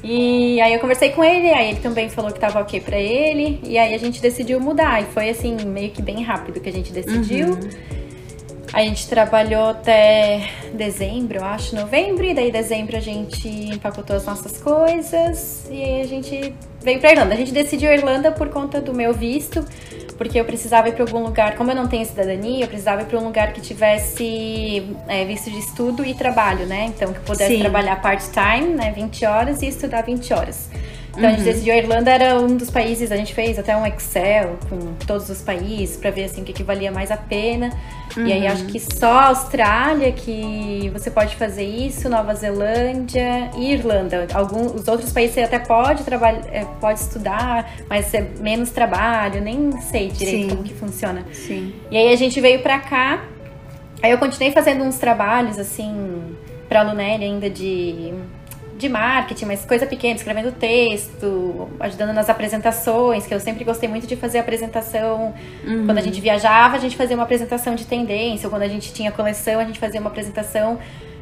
E 0.07 0.61
aí 0.61 0.75
eu 0.75 0.81
conversei 0.81 1.09
com 1.13 1.25
ele, 1.25 1.49
aí 1.49 1.71
ele 1.71 1.81
também 1.81 2.11
falou 2.11 2.31
que 2.31 2.39
tava 2.39 2.61
ok 2.61 2.79
pra 2.79 2.99
ele, 2.99 3.59
e 3.65 3.79
aí 3.79 3.95
a 3.95 3.99
gente 3.99 4.21
decidiu 4.21 4.61
mudar. 4.61 5.01
E 5.01 5.07
foi 5.07 5.31
assim, 5.31 5.57
meio 5.65 5.91
que 5.93 6.03
bem 6.03 6.23
rápido 6.23 6.61
que 6.61 6.69
a 6.69 6.73
gente 6.73 6.93
decidiu. 6.93 7.49
Uhum. 7.49 7.71
A 8.71 8.83
gente 8.83 9.09
trabalhou 9.09 9.71
até 9.71 10.51
dezembro, 10.75 11.39
eu 11.39 11.45
acho, 11.45 11.75
novembro, 11.75 12.23
e 12.25 12.35
daí 12.35 12.53
dezembro 12.53 12.99
a 12.99 13.01
gente 13.01 13.49
empacotou 13.49 14.15
as 14.17 14.27
nossas 14.27 14.61
coisas 14.61 15.67
e 15.71 15.83
aí 15.83 16.03
a 16.03 16.07
gente 16.07 16.53
veio 16.83 17.01
pra 17.01 17.13
Irlanda. 17.13 17.33
A 17.33 17.37
gente 17.37 17.53
decidiu 17.53 17.91
Irlanda 17.91 18.31
por 18.31 18.51
conta 18.51 18.83
do 18.83 18.93
meu 18.93 19.15
visto, 19.15 19.65
porque 20.17 20.39
eu 20.39 20.45
precisava 20.45 20.89
ir 20.89 20.93
para 20.93 21.05
algum 21.05 21.23
lugar, 21.23 21.57
como 21.57 21.71
eu 21.71 21.75
não 21.75 21.87
tenho 21.87 22.05
cidadania, 22.05 22.65
eu 22.65 22.69
precisava 22.69 23.03
ir 23.03 23.07
para 23.07 23.19
um 23.19 23.25
lugar 23.25 23.53
que 23.53 23.61
tivesse 23.61 24.87
é, 25.09 25.25
visto 25.25 25.51
de 25.51 25.59
estudo 25.59 26.05
e 26.05 26.15
trabalho, 26.15 26.67
né? 26.67 26.87
Então 26.87 27.13
que 27.13 27.21
pudesse 27.21 27.55
Sim. 27.55 27.61
trabalhar 27.61 28.01
part-time, 28.01 28.75
né, 28.75 28.93
20 28.93 29.25
horas 29.27 29.63
e 29.63 29.69
estudar 29.69 30.03
20 30.03 30.33
horas. 30.33 30.69
Então 31.17 31.25
uhum. 31.25 31.27
a 31.27 31.31
gente 31.31 31.41
uhum. 31.41 31.53
decidiu 31.53 31.75
a 31.75 31.77
Irlanda 31.77 32.11
era 32.11 32.41
um 32.41 32.57
dos 32.57 32.71
países, 32.71 33.11
a 33.13 33.17
gente 33.17 33.33
fez 33.33 33.59
até 33.59 33.77
um 33.77 33.87
Excel 33.87 34.59
com 34.69 34.95
todos 35.07 35.29
os 35.31 35.41
países 35.41 35.97
para 35.97 36.11
ver 36.11 36.25
assim 36.25 36.43
o 36.43 36.45
que, 36.45 36.53
que 36.53 36.63
valia 36.63 36.91
mais 36.91 37.11
a 37.11 37.17
pena. 37.17 37.71
Uhum. 38.17 38.27
E 38.27 38.33
aí 38.33 38.47
acho 38.47 38.67
que 38.67 38.79
só 38.79 39.13
a 39.13 39.27
Austrália 39.29 40.13
que 40.13 40.91
você 40.93 41.11
pode 41.11 41.37
fazer 41.37 41.65
isso, 41.65 42.09
Nova 42.09 42.35
Zelândia 42.35 43.51
e 43.57 43.73
Irlanda. 43.73 44.27
Alguns 44.35 44.75
os 44.75 44.89
outros 44.89 45.13
países 45.13 45.35
você 45.35 45.43
até 45.43 45.59
pode 45.59 46.03
trabalhar, 46.05 46.43
é, 46.53 46.65
pode 46.81 47.01
estudar, 47.01 47.73
mas 47.89 48.13
é 48.13 48.21
menos 48.41 48.71
trabalho, 48.71 49.41
nem 49.41 49.73
sei 49.81 50.09
direito 50.09 50.43
Sim. 50.43 50.49
como 50.51 50.63
que 50.63 50.75
funciona. 50.75 51.25
Sim. 51.33 51.73
E 51.91 51.97
aí 51.97 52.13
a 52.13 52.17
gente 52.17 52.41
veio 52.41 52.61
para 52.61 52.79
cá. 52.81 53.25
Aí 54.03 54.11
eu 54.11 54.19
continuei 54.19 54.53
fazendo 54.53 54.85
uns 54.85 54.99
trabalhos 54.99 55.59
assim 55.59 56.37
para 56.69 56.81
a 56.81 56.83
Lunelli 56.83 57.25
ainda 57.25 57.49
de 57.49 58.13
de 58.85 58.89
marketing, 58.89 59.47
mas 59.47 59.65
coisa 59.65 59.87
pequena, 59.87 60.15
escrevendo 60.15 60.53
texto, 60.53 61.69
ajudando 61.81 62.13
nas 62.13 62.29
apresentações, 62.29 63.27
que 63.27 63.35
eu 63.35 63.41
sempre 63.41 63.65
gostei 63.65 63.89
muito 63.89 64.07
de 64.07 64.15
fazer 64.15 64.39
apresentação. 64.39 65.35
Uhum. 65.67 65.87
Quando 65.87 65.99
a 65.99 66.03
gente 66.03 66.21
viajava, 66.21 66.77
a 66.77 66.79
gente 66.79 66.97
fazia 66.97 67.17
uma 67.17 67.25
apresentação 67.25 67.75
de 67.75 67.87
tendência, 67.87 68.47
ou 68.47 68.51
quando 68.51 68.63
a 68.63 68.69
gente 68.69 68.93
tinha 68.93 69.11
coleção, 69.11 69.59
a 69.59 69.65
gente 69.65 69.79
fazia 69.79 70.01
uma 70.01 70.11
apresentação 70.11 70.79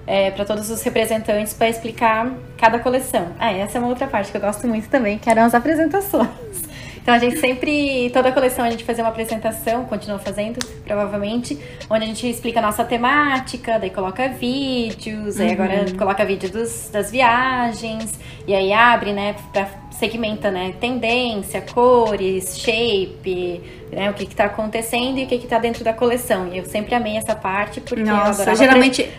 é, 0.07 0.31
para 0.33 0.45
todos 0.45 0.69
os 0.71 0.83
representantes 0.83 1.55
para 1.55 1.69
explicar 1.69 2.33
cada 2.59 2.79
coleção. 2.79 3.29
Ah, 3.39 3.53
essa 3.53 3.79
é 3.79 3.81
uma 3.81 3.89
outra 3.89 4.07
parte 4.07 4.31
que 4.31 4.37
eu 4.37 4.41
gosto 4.41 4.67
muito 4.67 4.89
também, 4.89 5.19
que 5.19 5.31
eram 5.31 5.45
as 5.45 5.55
apresentações. 5.55 6.72
Então 7.03 7.15
a 7.15 7.19
gente 7.19 7.39
sempre, 7.39 8.11
toda 8.11 8.29
a 8.29 8.33
coleção 8.33 8.65
a 8.65 8.71
gente 8.71 8.85
fazia 8.85 9.03
uma 9.03 9.11
apresentação, 9.11 9.85
continua 9.85 10.21
fazendo, 10.21 10.65
provavelmente, 10.85 11.59
onde 11.91 12.05
a 12.05 12.07
gente 12.07 12.31
explica 12.31 12.61
a 12.61 12.63
nossa 12.63 12.85
temática, 12.85 13.77
daí 13.77 13.91
coloca 13.91 14.29
vídeos, 14.29 15.37
uhum. 15.37 15.43
aí 15.43 15.53
agora 15.53 15.85
uhum. 15.89 15.97
coloca 15.97 16.25
vídeo 16.25 16.49
dos, 16.49 16.89
das 16.93 17.11
viagens, 17.11 18.19
e 18.47 18.55
aí 18.55 18.73
abre, 18.73 19.13
né, 19.13 19.35
pra, 19.53 19.69
segmenta, 19.91 20.49
né, 20.51 20.75
tendência, 20.81 21.61
cores, 21.61 22.57
shape, 22.59 23.61
né, 23.91 24.09
o 24.09 24.15
que 24.15 24.25
que 24.25 24.37
tá 24.37 24.45
acontecendo 24.45 25.19
e 25.19 25.25
o 25.25 25.27
que 25.27 25.39
que 25.39 25.47
tá 25.49 25.59
dentro 25.59 25.83
da 25.83 25.93
coleção. 25.93 26.49
E 26.53 26.59
eu 26.59 26.65
sempre 26.65 26.95
amei 26.95 27.17
essa 27.17 27.35
parte, 27.35 27.81
porque 27.81 28.05
Nossa, 28.05 28.49
eu 28.49 28.57
geralmente... 28.57 29.11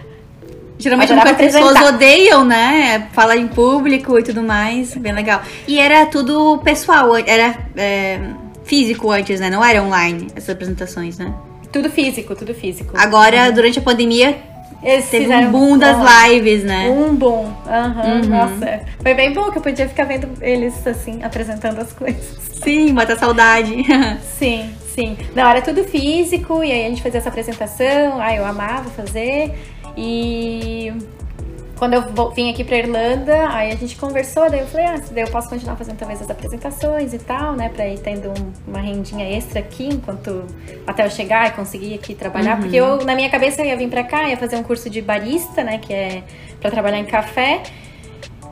Geralmente 0.83 1.13
as 1.13 1.37
pessoas 1.37 1.81
odeiam, 1.81 2.43
né? 2.43 3.07
Falar 3.13 3.37
em 3.37 3.47
público 3.47 4.19
e 4.19 4.23
tudo 4.23 4.43
mais. 4.43 4.93
Bem 4.95 5.13
legal. 5.13 5.41
E 5.65 5.79
era 5.79 6.05
tudo 6.05 6.57
pessoal, 6.57 7.15
era 7.15 7.55
é, 7.77 8.19
físico 8.65 9.09
antes, 9.09 9.39
né? 9.39 9.49
Não 9.49 9.63
era 9.63 9.81
online 9.81 10.27
essas 10.35 10.49
apresentações, 10.49 11.17
né? 11.17 11.33
Tudo 11.71 11.89
físico, 11.89 12.35
tudo 12.35 12.53
físico. 12.53 12.93
Agora, 12.97 13.47
uhum. 13.47 13.53
durante 13.53 13.79
a 13.79 13.81
pandemia, 13.81 14.37
eles 14.83 15.09
teve 15.09 15.33
um 15.33 15.51
boom 15.51 15.77
das 15.77 15.97
lives, 16.27 16.65
né? 16.65 16.89
Um 16.89 17.15
boom. 17.15 17.45
Uhum, 17.45 18.21
uhum. 18.21 18.27
Nossa. 18.27 18.81
Foi 19.01 19.13
bem 19.13 19.31
bom 19.31 19.49
que 19.51 19.59
eu 19.59 19.61
podia 19.61 19.87
ficar 19.87 20.03
vendo 20.03 20.27
eles, 20.41 20.85
assim, 20.85 21.23
apresentando 21.23 21.79
as 21.79 21.93
coisas. 21.93 22.37
Sim, 22.61 22.91
mata 22.91 23.17
saudade. 23.17 23.73
sim, 24.37 24.69
sim. 24.93 25.17
Não, 25.33 25.49
era 25.49 25.61
tudo 25.61 25.85
físico, 25.85 26.61
e 26.61 26.71
aí 26.73 26.85
a 26.85 26.89
gente 26.89 27.01
fazia 27.01 27.19
essa 27.19 27.29
apresentação. 27.29 28.21
Ah, 28.21 28.35
eu 28.35 28.45
amava 28.45 28.89
fazer. 28.89 29.53
E 29.95 30.93
quando 31.77 31.95
eu 31.95 32.31
vim 32.31 32.49
aqui 32.49 32.63
pra 32.63 32.77
Irlanda, 32.77 33.49
aí 33.49 33.71
a 33.71 33.75
gente 33.75 33.95
conversou, 33.97 34.49
daí 34.49 34.61
eu 34.61 34.67
falei, 34.67 34.85
ah, 34.85 35.01
daí 35.11 35.23
eu 35.23 35.29
posso 35.29 35.49
continuar 35.49 35.75
fazendo 35.75 35.97
talvez 35.97 36.21
as 36.21 36.29
apresentações 36.29 37.13
e 37.13 37.19
tal, 37.19 37.53
né? 37.53 37.69
Pra 37.69 37.87
ir 37.87 37.99
tendo 37.99 38.29
um, 38.29 38.53
uma 38.67 38.79
rendinha 38.79 39.25
extra 39.25 39.59
aqui, 39.59 39.87
enquanto 39.87 40.45
até 40.87 41.05
eu 41.05 41.09
chegar 41.09 41.49
e 41.49 41.51
conseguir 41.51 41.93
aqui 41.95 42.15
trabalhar. 42.15 42.55
Uhum. 42.55 42.61
Porque 42.61 42.75
eu, 42.77 43.03
na 43.03 43.15
minha 43.15 43.29
cabeça, 43.29 43.61
eu 43.61 43.65
ia 43.65 43.75
vir 43.75 43.89
pra 43.89 44.03
cá, 44.03 44.29
ia 44.29 44.37
fazer 44.37 44.55
um 44.55 44.63
curso 44.63 44.89
de 44.89 45.01
barista, 45.01 45.63
né? 45.63 45.77
Que 45.77 45.93
é 45.93 46.23
pra 46.61 46.71
trabalhar 46.71 46.99
em 46.99 47.05
café. 47.05 47.63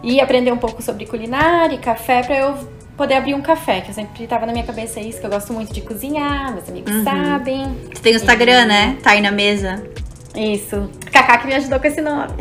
E 0.03 0.19
aprender 0.19 0.51
um 0.51 0.57
pouco 0.57 0.81
sobre 0.81 1.05
culinária 1.05 1.75
e 1.75 1.77
café 1.77 2.23
pra 2.23 2.35
eu 2.35 2.57
poder 2.97 3.13
abrir 3.13 3.33
um 3.33 3.41
café, 3.41 3.81
que 3.81 3.91
eu 3.91 3.93
sempre 3.93 4.27
tava 4.27 4.45
na 4.45 4.51
minha 4.51 4.65
cabeça 4.65 4.99
isso, 4.99 5.19
que 5.19 5.25
eu 5.25 5.29
gosto 5.29 5.53
muito 5.53 5.71
de 5.73 5.81
cozinhar, 5.81 6.51
meus 6.53 6.67
amigos 6.67 6.93
uhum. 6.93 7.03
sabem. 7.03 7.77
Você 7.93 8.01
tem 8.01 8.13
o 8.13 8.15
Instagram, 8.15 8.63
e... 8.63 8.65
né? 8.65 8.97
Tá 9.01 9.11
aí 9.11 9.21
na 9.21 9.31
mesa. 9.31 9.81
Isso. 10.35 10.89
Kaká 11.11 11.37
que 11.37 11.47
me 11.47 11.55
ajudou 11.55 11.79
com 11.79 11.87
esse 11.87 12.01
nome. 12.01 12.33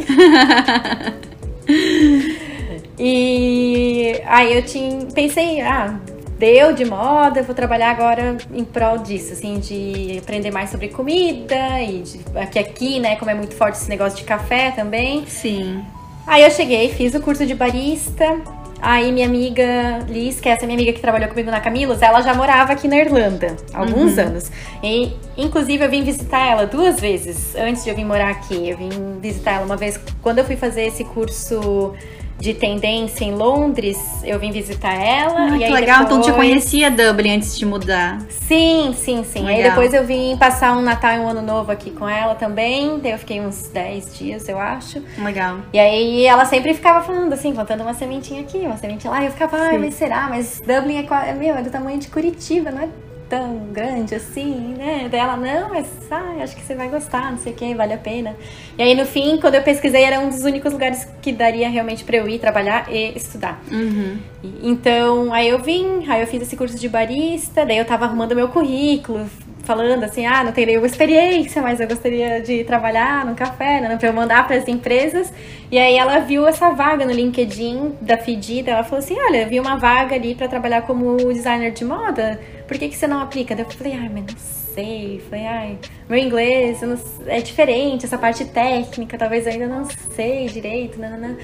e 2.98 4.20
aí 4.26 4.56
eu 4.56 4.62
tinha, 4.62 5.06
pensei, 5.06 5.60
ah, 5.60 5.98
deu 6.38 6.72
de 6.72 6.84
moda, 6.84 7.40
eu 7.40 7.44
vou 7.44 7.54
trabalhar 7.54 7.90
agora 7.90 8.36
em 8.52 8.64
prol 8.64 8.98
disso, 8.98 9.32
assim, 9.32 9.58
de 9.58 10.18
aprender 10.18 10.50
mais 10.50 10.70
sobre 10.70 10.88
comida 10.88 11.82
e 11.82 12.02
de, 12.02 12.20
aqui, 12.38 12.58
aqui, 12.58 13.00
né, 13.00 13.16
como 13.16 13.30
é 13.30 13.34
muito 13.34 13.54
forte 13.54 13.76
esse 13.76 13.88
negócio 13.88 14.18
de 14.18 14.24
café 14.24 14.70
também. 14.70 15.26
Sim. 15.26 15.84
Aí 16.26 16.42
eu 16.42 16.50
cheguei, 16.50 16.88
fiz 16.90 17.14
o 17.14 17.20
curso 17.20 17.44
de 17.44 17.54
barista, 17.54 18.40
Aí 18.82 19.12
minha 19.12 19.26
amiga 19.26 20.00
Liz, 20.08 20.40
que 20.40 20.48
é 20.48 20.52
essa 20.52 20.66
minha 20.66 20.76
amiga 20.76 20.92
que 20.92 21.00
trabalhou 21.00 21.28
comigo 21.28 21.50
na 21.50 21.60
Camilos, 21.60 22.00
ela 22.02 22.20
já 22.22 22.34
morava 22.34 22.72
aqui 22.72 22.88
na 22.88 22.96
Irlanda 22.96 23.56
há 23.72 23.78
alguns 23.78 24.16
uhum. 24.16 24.24
anos. 24.24 24.50
E 24.82 25.12
inclusive 25.36 25.84
eu 25.84 25.90
vim 25.90 26.02
visitar 26.02 26.46
ela 26.46 26.66
duas 26.66 26.98
vezes 27.00 27.54
antes 27.56 27.84
de 27.84 27.90
eu 27.90 27.96
vir 27.96 28.04
morar 28.04 28.30
aqui. 28.30 28.68
Eu 28.70 28.76
vim 28.76 28.90
visitar 29.20 29.52
ela 29.52 29.64
uma 29.64 29.76
vez 29.76 30.00
quando 30.22 30.38
eu 30.38 30.44
fui 30.44 30.56
fazer 30.56 30.86
esse 30.86 31.04
curso 31.04 31.94
de 32.40 32.54
tendência 32.54 33.24
em 33.24 33.34
Londres, 33.34 33.98
eu 34.24 34.38
vim 34.38 34.50
visitar 34.50 34.94
ela. 34.94 35.52
Ah, 35.52 35.58
e 35.58 35.64
aí 35.64 35.72
legal, 35.72 36.00
depois... 36.00 36.18
então 36.18 36.20
te 36.22 36.32
conhecia 36.32 36.90
Dublin 36.90 37.36
antes 37.36 37.58
de 37.58 37.66
mudar. 37.66 38.18
Sim, 38.30 38.94
sim, 38.96 39.22
sim. 39.22 39.44
Legal. 39.44 39.56
Aí 39.56 39.62
depois 39.62 39.92
eu 39.92 40.04
vim 40.04 40.36
passar 40.38 40.76
um 40.76 40.80
Natal 40.80 41.16
e 41.16 41.18
um 41.18 41.28
Ano 41.28 41.42
Novo 41.42 41.70
aqui 41.70 41.90
com 41.90 42.08
ela 42.08 42.34
também. 42.34 42.98
Daí 42.98 43.12
eu 43.12 43.18
fiquei 43.18 43.40
uns 43.40 43.68
10 43.68 44.18
dias, 44.18 44.48
eu 44.48 44.58
acho. 44.58 45.02
Legal. 45.18 45.58
E 45.72 45.78
aí 45.78 46.26
ela 46.26 46.46
sempre 46.46 46.72
ficava 46.72 47.04
falando 47.04 47.32
assim, 47.32 47.54
contando 47.54 47.82
uma 47.82 47.94
sementinha 47.94 48.40
aqui, 48.40 48.58
uma 48.58 48.78
sementinha 48.78 49.10
lá. 49.10 49.22
E 49.22 49.26
eu 49.26 49.32
ficava, 49.32 49.58
ai, 49.58 49.76
mas 49.76 49.94
será? 49.94 50.28
Mas 50.28 50.60
Dublin 50.60 51.06
é, 51.06 51.34
meu, 51.34 51.54
é 51.56 51.62
do 51.62 51.70
tamanho 51.70 51.98
de 51.98 52.08
Curitiba, 52.08 52.70
não 52.70 52.82
é 52.82 52.88
tão 53.30 53.68
grande 53.72 54.16
assim, 54.16 54.74
né? 54.76 55.08
Daí 55.08 55.20
ela, 55.20 55.36
não, 55.36 55.68
mas 55.68 55.86
ai, 56.10 56.42
acho 56.42 56.56
que 56.56 56.62
você 56.62 56.74
vai 56.74 56.88
gostar, 56.88 57.30
não 57.30 57.38
sei 57.38 57.52
o 57.52 57.56
que, 57.56 57.74
vale 57.76 57.94
a 57.94 57.98
pena. 57.98 58.36
E 58.76 58.82
aí 58.82 58.94
no 58.94 59.06
fim, 59.06 59.38
quando 59.40 59.54
eu 59.54 59.62
pesquisei, 59.62 60.02
era 60.02 60.18
um 60.18 60.28
dos 60.28 60.42
únicos 60.42 60.72
lugares 60.72 61.06
que 61.22 61.30
daria 61.30 61.68
realmente 61.68 62.02
pra 62.02 62.16
eu 62.16 62.28
ir 62.28 62.40
trabalhar 62.40 62.92
e 62.92 63.16
estudar. 63.16 63.62
Uhum. 63.70 64.18
Então, 64.62 65.32
aí 65.32 65.48
eu 65.48 65.60
vim, 65.60 66.04
aí 66.08 66.20
eu 66.20 66.26
fiz 66.26 66.42
esse 66.42 66.56
curso 66.56 66.76
de 66.76 66.88
barista, 66.88 67.64
daí 67.64 67.78
eu 67.78 67.84
tava 67.84 68.04
arrumando 68.04 68.34
meu 68.34 68.48
currículo, 68.48 69.30
falando 69.62 70.04
assim, 70.04 70.26
ah, 70.26 70.42
não 70.44 70.52
tenho 70.52 70.68
nenhuma 70.68 70.86
experiência, 70.86 71.62
mas 71.62 71.80
eu 71.80 71.88
gostaria 71.88 72.40
de 72.40 72.64
trabalhar 72.64 73.24
num 73.24 73.34
café, 73.34 73.80
né, 73.80 73.96
para 73.96 74.08
eu 74.08 74.12
mandar 74.12 74.46
para 74.46 74.56
as 74.56 74.68
empresas. 74.68 75.32
E 75.70 75.78
aí 75.78 75.96
ela 75.96 76.18
viu 76.18 76.46
essa 76.46 76.70
vaga 76.70 77.04
no 77.04 77.12
LinkedIn 77.12 77.94
da 78.00 78.18
Fedida, 78.18 78.72
ela 78.72 78.84
falou 78.84 78.98
assim, 78.98 79.16
olha, 79.18 79.46
vi 79.46 79.60
uma 79.60 79.76
vaga 79.76 80.14
ali 80.14 80.34
para 80.34 80.48
trabalhar 80.48 80.82
como 80.82 81.16
designer 81.32 81.72
de 81.72 81.84
moda, 81.84 82.40
por 82.66 82.78
que, 82.78 82.88
que 82.88 82.96
você 82.96 83.06
não 83.06 83.20
aplica? 83.20 83.54
Daí 83.54 83.64
eu 83.64 83.70
falei, 83.70 83.92
ai, 83.94 84.10
mas 84.12 84.26
não 84.26 84.38
sei. 84.74 85.20
Falei, 85.28 85.46
ai, 85.46 85.78
meu 86.08 86.18
inglês 86.18 86.80
não... 86.82 86.98
é 87.26 87.40
diferente, 87.40 88.06
essa 88.06 88.18
parte 88.18 88.44
técnica, 88.44 89.18
talvez 89.18 89.46
eu 89.46 89.52
ainda 89.52 89.66
não 89.66 89.84
sei 90.14 90.46
direito, 90.46 91.00
não, 91.00 91.10
não, 91.10 91.18
não. 91.18 91.36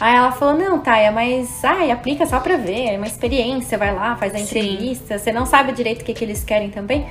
Aí 0.00 0.16
ela 0.16 0.32
falou, 0.32 0.54
não, 0.54 0.80
Taia, 0.80 1.12
mas 1.12 1.64
ai, 1.64 1.90
aplica 1.90 2.26
só 2.26 2.40
pra 2.40 2.56
ver, 2.56 2.94
é 2.94 2.96
uma 2.96 3.06
experiência, 3.06 3.78
vai 3.78 3.94
lá, 3.94 4.16
faz 4.16 4.34
a 4.34 4.40
entrevista, 4.40 5.18
Sim. 5.18 5.24
você 5.24 5.32
não 5.32 5.46
sabe 5.46 5.72
direito 5.72 6.02
o 6.02 6.04
que, 6.04 6.12
que 6.12 6.24
eles 6.24 6.42
querem 6.42 6.70
também. 6.70 7.06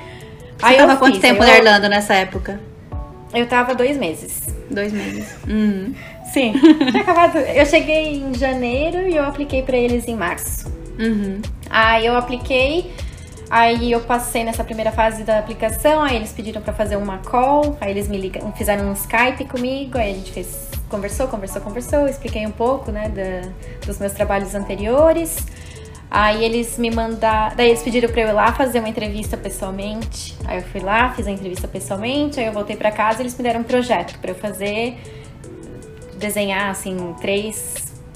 Você 0.58 0.66
aí 0.66 0.78
tava 0.78 0.98
quanto 0.98 1.14
fiz, 1.14 1.22
tempo 1.22 1.44
eu... 1.44 1.48
na 1.48 1.58
Irlanda 1.58 1.90
nessa 1.90 2.14
época? 2.14 2.60
Eu 3.34 3.48
tava 3.48 3.74
dois 3.74 3.98
meses. 3.98 4.42
Dois 4.70 4.94
meses. 4.94 5.28
Uhum. 5.48 5.94
Sim. 6.32 6.54
Acabado. 7.00 7.38
Eu 7.38 7.66
cheguei 7.66 8.16
em 8.16 8.34
janeiro 8.34 9.08
e 9.08 9.16
eu 9.16 9.24
apliquei 9.24 9.64
para 9.64 9.78
eles 9.78 10.08
em 10.08 10.16
março. 10.16 10.72
Uhum. 11.00 11.42
Aí 11.70 12.06
eu 12.06 12.16
apliquei. 12.16 12.92
Aí 13.50 13.92
eu 13.92 14.00
passei 14.02 14.44
nessa 14.44 14.64
primeira 14.64 14.92
fase 14.92 15.24
da 15.24 15.38
aplicação, 15.38 16.02
aí 16.02 16.16
eles 16.16 16.32
pediram 16.32 16.60
para 16.60 16.74
fazer 16.74 16.96
uma 16.96 17.20
call, 17.20 17.78
aí 17.80 17.92
eles 17.92 18.08
me 18.08 18.18
ligam, 18.18 18.52
fizeram 18.54 18.90
um 18.90 18.94
Skype 18.94 19.46
comigo, 19.46 19.96
aí 19.96 20.12
a 20.12 20.16
gente 20.16 20.32
fez, 20.32 20.70
conversou, 20.90 21.28
conversou, 21.28 21.62
conversou, 21.62 22.08
expliquei 22.08 22.48
um 22.48 22.52
pouco, 22.52 22.92
né, 22.92 23.10
da, 23.10 23.48
dos 23.86 24.00
meus 24.00 24.12
trabalhos 24.14 24.56
anteriores. 24.56 25.38
Aí 26.16 26.46
eles 26.46 26.78
me 26.78 26.92
mandaram. 26.92 27.56
Daí 27.56 27.70
eles 27.70 27.82
pediram 27.82 28.08
pra 28.08 28.22
eu 28.22 28.28
ir 28.30 28.34
lá 28.34 28.54
fazer 28.54 28.78
uma 28.78 28.88
entrevista 28.88 29.36
pessoalmente. 29.36 30.36
Aí 30.46 30.58
eu 30.60 30.64
fui 30.64 30.80
lá, 30.80 31.10
fiz 31.16 31.26
a 31.26 31.32
entrevista 31.32 31.68
pessoalmente. 31.68 32.40
Aí 32.40 32.46
eu 32.46 32.54
voltei 32.54 32.76
pra 32.76 32.92
casa 32.92 33.18
e 33.20 33.24
eles 33.24 33.36
me 33.36 33.44
deram 33.44 33.62
um 33.62 33.64
projeto 33.64 34.20
pra 34.20 34.30
eu 34.30 34.36
fazer. 34.36 34.96
Desenhar, 36.18 36.70
assim, 36.70 37.16
três 37.20 37.74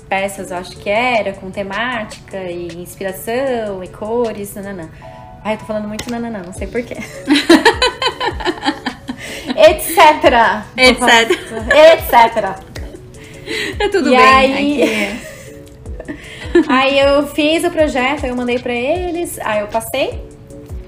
peças, 0.08 0.52
eu 0.52 0.58
acho 0.58 0.78
que 0.78 0.88
era, 0.90 1.34
com 1.34 1.50
temática 1.50 2.38
e 2.38 2.68
inspiração 2.78 3.84
e 3.84 3.88
cores, 3.88 4.54
nananã. 4.54 4.88
Ai, 5.44 5.56
eu 5.56 5.58
tô 5.58 5.66
falando 5.66 5.88
muito 5.88 6.10
nananã, 6.12 6.44
não 6.46 6.54
sei 6.54 6.68
porquê. 6.68 6.98
etc, 9.56 10.24
etc. 10.78 11.32
Etc. 11.74 12.68
É 13.80 13.90
tudo 13.90 14.08
E 14.14 14.18
bem. 14.18 14.26
aí- 14.26 14.84
aqui. 14.84 15.37
Aí 16.68 17.00
eu 17.00 17.28
fiz 17.28 17.64
o 17.64 17.72
projeto, 17.72 18.26
eu 18.26 18.36
mandei 18.36 18.60
pra 18.60 18.74
eles, 18.74 19.40
aí 19.40 19.60
eu 19.60 19.68
passei. 19.68 20.22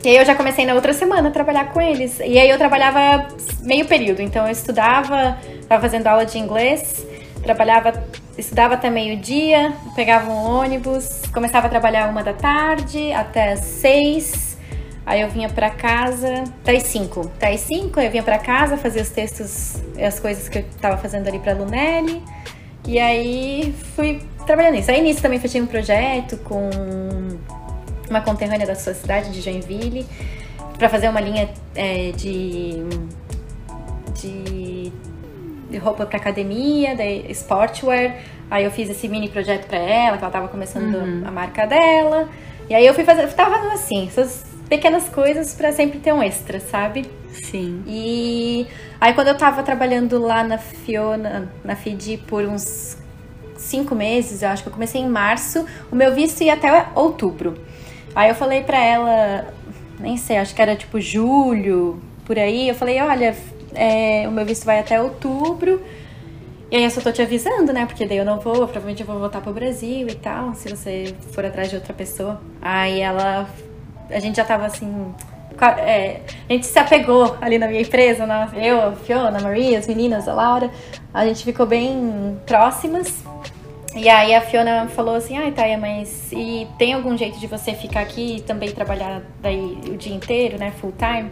E 0.03 0.07
aí 0.07 0.15
eu 0.15 0.25
já 0.25 0.33
comecei 0.33 0.65
na 0.65 0.73
outra 0.73 0.93
semana 0.93 1.27
a 1.27 1.31
trabalhar 1.31 1.73
com 1.73 1.81
eles. 1.81 2.19
E 2.19 2.39
aí 2.39 2.49
eu 2.49 2.57
trabalhava 2.57 3.27
meio 3.61 3.85
período, 3.85 4.21
então 4.21 4.45
eu 4.45 4.51
estudava, 4.51 5.37
estava 5.59 5.81
fazendo 5.81 6.07
aula 6.07 6.25
de 6.25 6.37
inglês, 6.37 7.05
trabalhava, 7.43 8.03
estudava 8.37 8.75
até 8.75 8.89
meio-dia, 8.89 9.73
pegava 9.95 10.31
um 10.31 10.37
ônibus, 10.37 11.23
começava 11.33 11.67
a 11.67 11.69
trabalhar 11.69 12.09
uma 12.09 12.23
da 12.23 12.33
tarde 12.33 13.11
até 13.11 13.55
seis. 13.57 14.57
Aí 15.05 15.21
eu 15.21 15.29
vinha 15.29 15.49
pra 15.49 15.71
casa, 15.71 16.43
até 16.61 16.79
cinco. 16.79 17.21
Até 17.35 17.51
as 17.51 17.61
cinco 17.61 17.99
eu 17.99 18.11
vinha 18.11 18.21
pra 18.21 18.37
casa, 18.37 18.77
fazia 18.77 19.01
os 19.01 19.09
textos, 19.09 19.81
as 19.99 20.19
coisas 20.19 20.47
que 20.47 20.59
eu 20.59 20.65
tava 20.79 20.97
fazendo 20.97 21.27
ali 21.27 21.39
pra 21.39 21.53
Lunelli. 21.53 22.23
E 22.85 22.97
aí 22.99 23.73
fui 23.95 24.21
trabalhando 24.45 24.75
nisso. 24.75 24.89
Aí 24.89 25.01
nisso 25.01 25.21
também 25.21 25.39
fechei 25.39 25.61
um 25.61 25.65
projeto 25.65 26.37
com 26.37 26.69
uma 28.09 28.21
conterrânea 28.21 28.65
da 28.65 28.75
sua 28.75 28.93
cidade, 28.93 29.31
de 29.31 29.41
Joinville, 29.41 30.05
para 30.77 30.89
fazer 30.89 31.07
uma 31.09 31.21
linha 31.21 31.49
é, 31.75 32.11
de, 32.11 32.83
de, 34.15 34.91
de 35.69 35.77
roupa 35.77 36.05
para 36.05 36.17
academia, 36.17 36.95
de 36.95 37.31
sportwear. 37.33 38.15
Aí 38.49 38.65
eu 38.65 38.71
fiz 38.71 38.89
esse 38.89 39.07
mini 39.07 39.29
projeto 39.29 39.67
para 39.67 39.77
ela, 39.77 40.17
que 40.17 40.23
ela 40.23 40.31
tava 40.31 40.47
começando 40.47 41.25
a 41.25 41.31
marca 41.31 41.67
dela. 41.67 42.27
E 42.67 42.73
aí 42.73 42.85
eu 42.85 42.93
fui 42.93 43.03
fazer, 43.03 43.27
tava 43.33 43.55
fazendo 43.55 43.73
assim, 43.73 44.07
essas 44.07 44.48
pequenas 44.69 45.09
coisas 45.09 45.53
para 45.53 45.71
sempre 45.71 45.99
ter 45.99 46.13
um 46.13 46.21
extra, 46.21 46.59
sabe? 46.59 47.09
Sim. 47.31 47.83
E 47.87 48.67
aí 49.01 49.13
quando 49.13 49.29
eu 49.29 49.37
tava 49.37 49.63
trabalhando 49.63 50.19
lá 50.19 50.43
na 50.43 50.57
Fiona, 50.57 51.51
na 51.63 51.75
Fidi 51.75 52.17
por 52.17 52.45
uns 52.45 52.97
cinco 53.57 53.95
meses, 53.95 54.41
eu 54.41 54.49
acho 54.49 54.63
que 54.63 54.69
eu 54.69 54.73
comecei 54.73 55.01
em 55.01 55.09
março, 55.09 55.65
o 55.91 55.95
meu 55.95 56.13
visto 56.13 56.41
ia 56.41 56.53
até 56.53 56.87
outubro. 56.95 57.55
Aí 58.15 58.29
eu 58.29 58.35
falei 58.35 58.61
pra 58.63 58.77
ela, 58.77 59.53
nem 59.99 60.15
sei, 60.17 60.37
acho 60.37 60.55
que 60.55 60.61
era 60.61 60.75
tipo 60.75 60.99
julho, 60.99 62.01
por 62.25 62.37
aí, 62.37 62.69
eu 62.69 62.75
falei, 62.75 63.01
olha, 63.01 63.35
é, 63.73 64.27
o 64.27 64.31
meu 64.31 64.45
visto 64.45 64.65
vai 64.65 64.79
até 64.79 65.01
outubro. 65.01 65.81
E 66.71 66.75
aí 66.75 66.83
eu 66.83 66.91
só 66.91 67.01
tô 67.01 67.11
te 67.11 67.21
avisando, 67.21 67.73
né? 67.73 67.85
Porque 67.87 68.05
daí 68.05 68.17
eu 68.17 68.25
não 68.25 68.39
vou, 68.39 68.53
provavelmente 68.55 69.01
eu 69.01 69.07
vou 69.07 69.19
voltar 69.19 69.41
pro 69.41 69.51
Brasil 69.51 70.07
e 70.07 70.13
tal, 70.13 70.53
se 70.53 70.69
você 70.69 71.15
for 71.31 71.43
atrás 71.43 71.69
de 71.69 71.75
outra 71.75 71.93
pessoa. 71.93 72.39
Aí 72.61 72.99
ela. 72.99 73.49
A 74.09 74.19
gente 74.19 74.35
já 74.37 74.43
tava 74.45 74.65
assim. 74.65 75.13
é, 75.79 76.21
a 76.49 76.53
gente 76.53 76.65
se 76.65 76.77
apegou 76.79 77.37
ali 77.41 77.57
na 77.57 77.67
minha 77.67 77.81
empresa, 77.81 78.25
né? 78.25 78.49
eu, 78.55 78.81
a 78.89 78.91
Fiona, 78.93 79.37
a 79.37 79.41
Maria, 79.41 79.77
as 79.79 79.87
meninas, 79.87 80.27
a 80.27 80.33
Laura. 80.33 80.69
A 81.13 81.25
gente 81.25 81.43
ficou 81.43 81.65
bem 81.65 82.39
próximas. 82.45 83.23
E 83.95 84.07
aí 84.07 84.35
a 84.35 84.41
Fiona 84.41 84.87
falou 84.87 85.15
assim, 85.15 85.35
ai 85.37 85.51
Taia, 85.51 85.77
mas 85.77 86.31
e 86.31 86.67
tem 86.77 86.93
algum 86.93 87.17
jeito 87.17 87.39
de 87.39 87.47
você 87.47 87.73
ficar 87.73 88.01
aqui 88.01 88.35
e 88.37 88.41
também 88.41 88.71
trabalhar 88.71 89.21
daí 89.41 89.79
o 89.89 89.97
dia 89.97 90.13
inteiro, 90.15 90.59
né? 90.59 90.71
Full 90.79 90.93
time? 90.97 91.31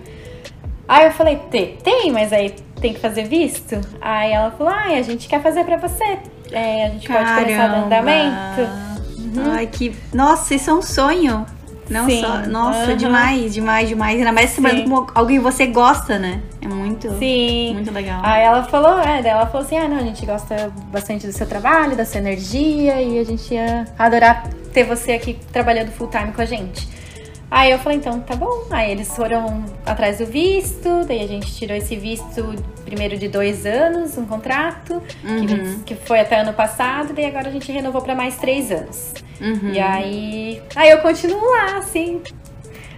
Aí 0.88 1.06
eu 1.06 1.12
falei, 1.12 1.36
"Te- 1.52 1.78
tem, 1.84 2.12
mas 2.12 2.34
aí 2.34 2.50
tem 2.82 2.94
que 2.94 3.00
fazer 3.00 3.26
visto? 3.26 3.80
Aí 4.02 4.32
ela 4.32 4.50
falou, 4.52 4.74
ai, 4.74 4.98
a 4.98 5.02
gente 5.04 5.28
quer 5.28 5.42
fazer 5.42 5.66
pra 5.66 5.78
você. 5.78 6.18
É, 6.52 6.86
a 6.86 6.90
gente 6.90 7.08
pode 7.08 7.30
começar 7.44 7.68
no 7.70 7.86
andamento. 7.86 8.62
Ai, 9.52 9.68
que. 9.68 9.96
Nossa, 10.14 10.56
isso 10.56 10.70
é 10.70 10.74
um 10.74 10.82
sonho. 10.82 11.46
Não 11.90 12.06
Sim, 12.06 12.22
só. 12.22 12.38
Nossa, 12.48 12.80
aham. 12.92 12.96
demais, 12.98 13.54
demais, 13.54 13.88
demais. 13.90 14.18
Ainda 14.20 14.32
mais 14.32 14.54
trabalhando 14.54 14.90
com 14.90 15.08
alguém 15.16 15.38
que 15.38 15.44
você 15.44 15.68
gosta, 15.68 16.20
né? 16.20 16.42
É 16.62 16.68
muito. 16.68 17.10
Sim. 17.18 17.74
Muito 17.76 17.92
legal. 17.92 18.20
Aí 18.24 18.44
ela 18.44 18.64
falou, 18.64 19.00
é, 19.00 19.26
ela 19.26 19.46
falou 19.48 19.66
assim, 19.66 19.78
ah, 19.78 19.88
não, 19.88 19.98
a 19.98 20.02
gente 20.04 20.26
gosta 20.26 20.72
bastante 20.92 21.26
do 21.26 21.34
seu 21.34 21.48
trabalho, 21.48 21.96
da 21.96 22.06
sua 22.06 22.20
energia 22.20 23.02
e 23.02 23.20
a 23.20 23.24
gente 23.24 23.54
ia 23.54 23.86
adorar 23.98 24.48
ter 24.74 24.84
você 24.84 25.14
aqui 25.14 25.38
trabalhando 25.52 25.92
full 25.92 26.08
time 26.08 26.32
com 26.32 26.42
a 26.42 26.46
gente. 26.46 26.88
Aí 27.50 27.72
eu 27.72 27.80
falei, 27.80 27.98
então 27.98 28.20
tá 28.20 28.36
bom. 28.36 28.66
Aí 28.70 28.92
eles 28.92 29.16
foram 29.16 29.64
atrás 29.86 30.18
do 30.18 30.26
visto, 30.26 31.06
daí 31.08 31.24
a 31.24 31.28
gente 31.28 31.56
tirou 31.56 31.78
esse 31.78 31.96
visto 31.96 32.54
primeiro 32.84 33.18
de 33.18 33.30
dois 33.30 33.66
anos, 33.66 34.18
um 34.18 34.26
contrato, 34.26 35.02
Uhum. 35.24 35.46
que, 35.86 35.96
que 35.96 35.96
foi 35.96 36.20
até 36.20 36.42
ano 36.42 36.52
passado, 36.52 37.14
daí 37.14 37.26
agora 37.26 37.48
a 37.48 37.52
gente 37.52 37.72
renovou 37.72 38.02
pra 38.02 38.14
mais 38.16 38.36
três 38.36 38.70
anos. 38.72 39.14
Uhum. 39.40 39.72
E 39.74 39.80
aí, 39.80 40.62
aí 40.76 40.90
eu 40.90 40.98
continuo 41.00 41.40
lá, 41.52 41.78
assim, 41.78 42.22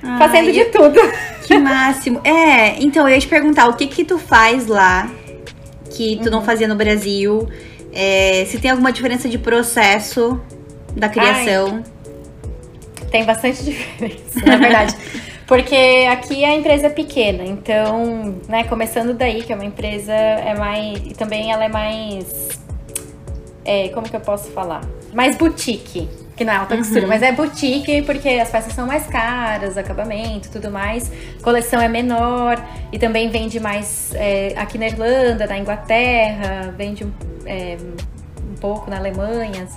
Ai, 0.01 0.17
fazendo 0.19 0.51
de 0.51 0.65
tudo. 0.65 0.99
Que 1.45 1.57
máximo. 1.59 2.21
É, 2.23 2.81
então 2.81 3.07
eu 3.07 3.13
ia 3.15 3.19
te 3.19 3.27
perguntar, 3.27 3.67
o 3.67 3.73
que 3.73 3.87
que 3.87 4.03
tu 4.05 4.17
faz 4.17 4.67
lá 4.67 5.09
que 5.91 6.17
tu 6.17 6.25
Uhum. 6.25 6.31
não 6.31 6.41
fazia 6.43 6.67
no 6.67 6.75
Brasil? 6.75 7.47
É, 7.91 8.45
se 8.47 8.59
tem 8.59 8.71
alguma 8.71 8.91
diferença 8.91 9.27
de 9.27 9.37
processo 9.37 10.39
da 10.95 11.09
criação? 11.09 11.83
Tem 13.11 13.25
bastante 13.25 13.63
diferença, 13.65 14.39
na 14.45 14.55
verdade. 14.57 14.95
Porque 15.47 16.07
aqui 16.11 16.45
a 16.45 16.55
empresa 16.55 16.85
é 16.87 16.89
pequena, 16.91 17.43
então, 17.43 18.35
né, 18.47 18.63
começando 18.65 19.15
daí, 19.15 19.41
que 19.41 19.51
é 19.51 19.55
uma 19.55 19.65
empresa 19.65 20.13
é 20.13 20.53
mais. 20.55 20.99
E 21.03 21.13
também 21.15 21.51
ela 21.51 21.65
é 21.65 21.69
mais. 21.69 22.49
É, 23.65 23.89
como 23.89 24.07
que 24.07 24.15
eu 24.15 24.19
posso 24.21 24.49
falar? 24.51 24.81
Mais 25.11 25.35
boutique. 25.35 26.07
Que 26.39 26.45
não 26.45 26.53
é 26.53 26.55
alta 26.55 26.77
costura, 26.77 27.05
mas 27.05 27.21
é 27.21 27.33
boutique 27.33 28.01
porque 28.03 28.29
as 28.29 28.49
peças 28.49 28.71
são 28.71 28.87
mais 28.87 29.05
caras, 29.07 29.77
acabamento 29.77 30.49
tudo 30.49 30.71
mais. 30.71 31.11
Coleção 31.41 31.81
é 31.81 31.89
menor 31.89 32.57
e 32.93 32.97
também 32.97 33.29
vende 33.29 33.59
mais 33.59 34.13
é, 34.15 34.53
aqui 34.55 34.77
na 34.77 34.87
Irlanda, 34.87 35.45
na 35.45 35.57
Inglaterra, 35.59 36.73
vende 36.77 37.03
um, 37.03 37.11
é, 37.45 37.75
um 38.49 38.55
pouco 38.55 38.89
na 38.89 38.95
Alemanha, 38.95 39.67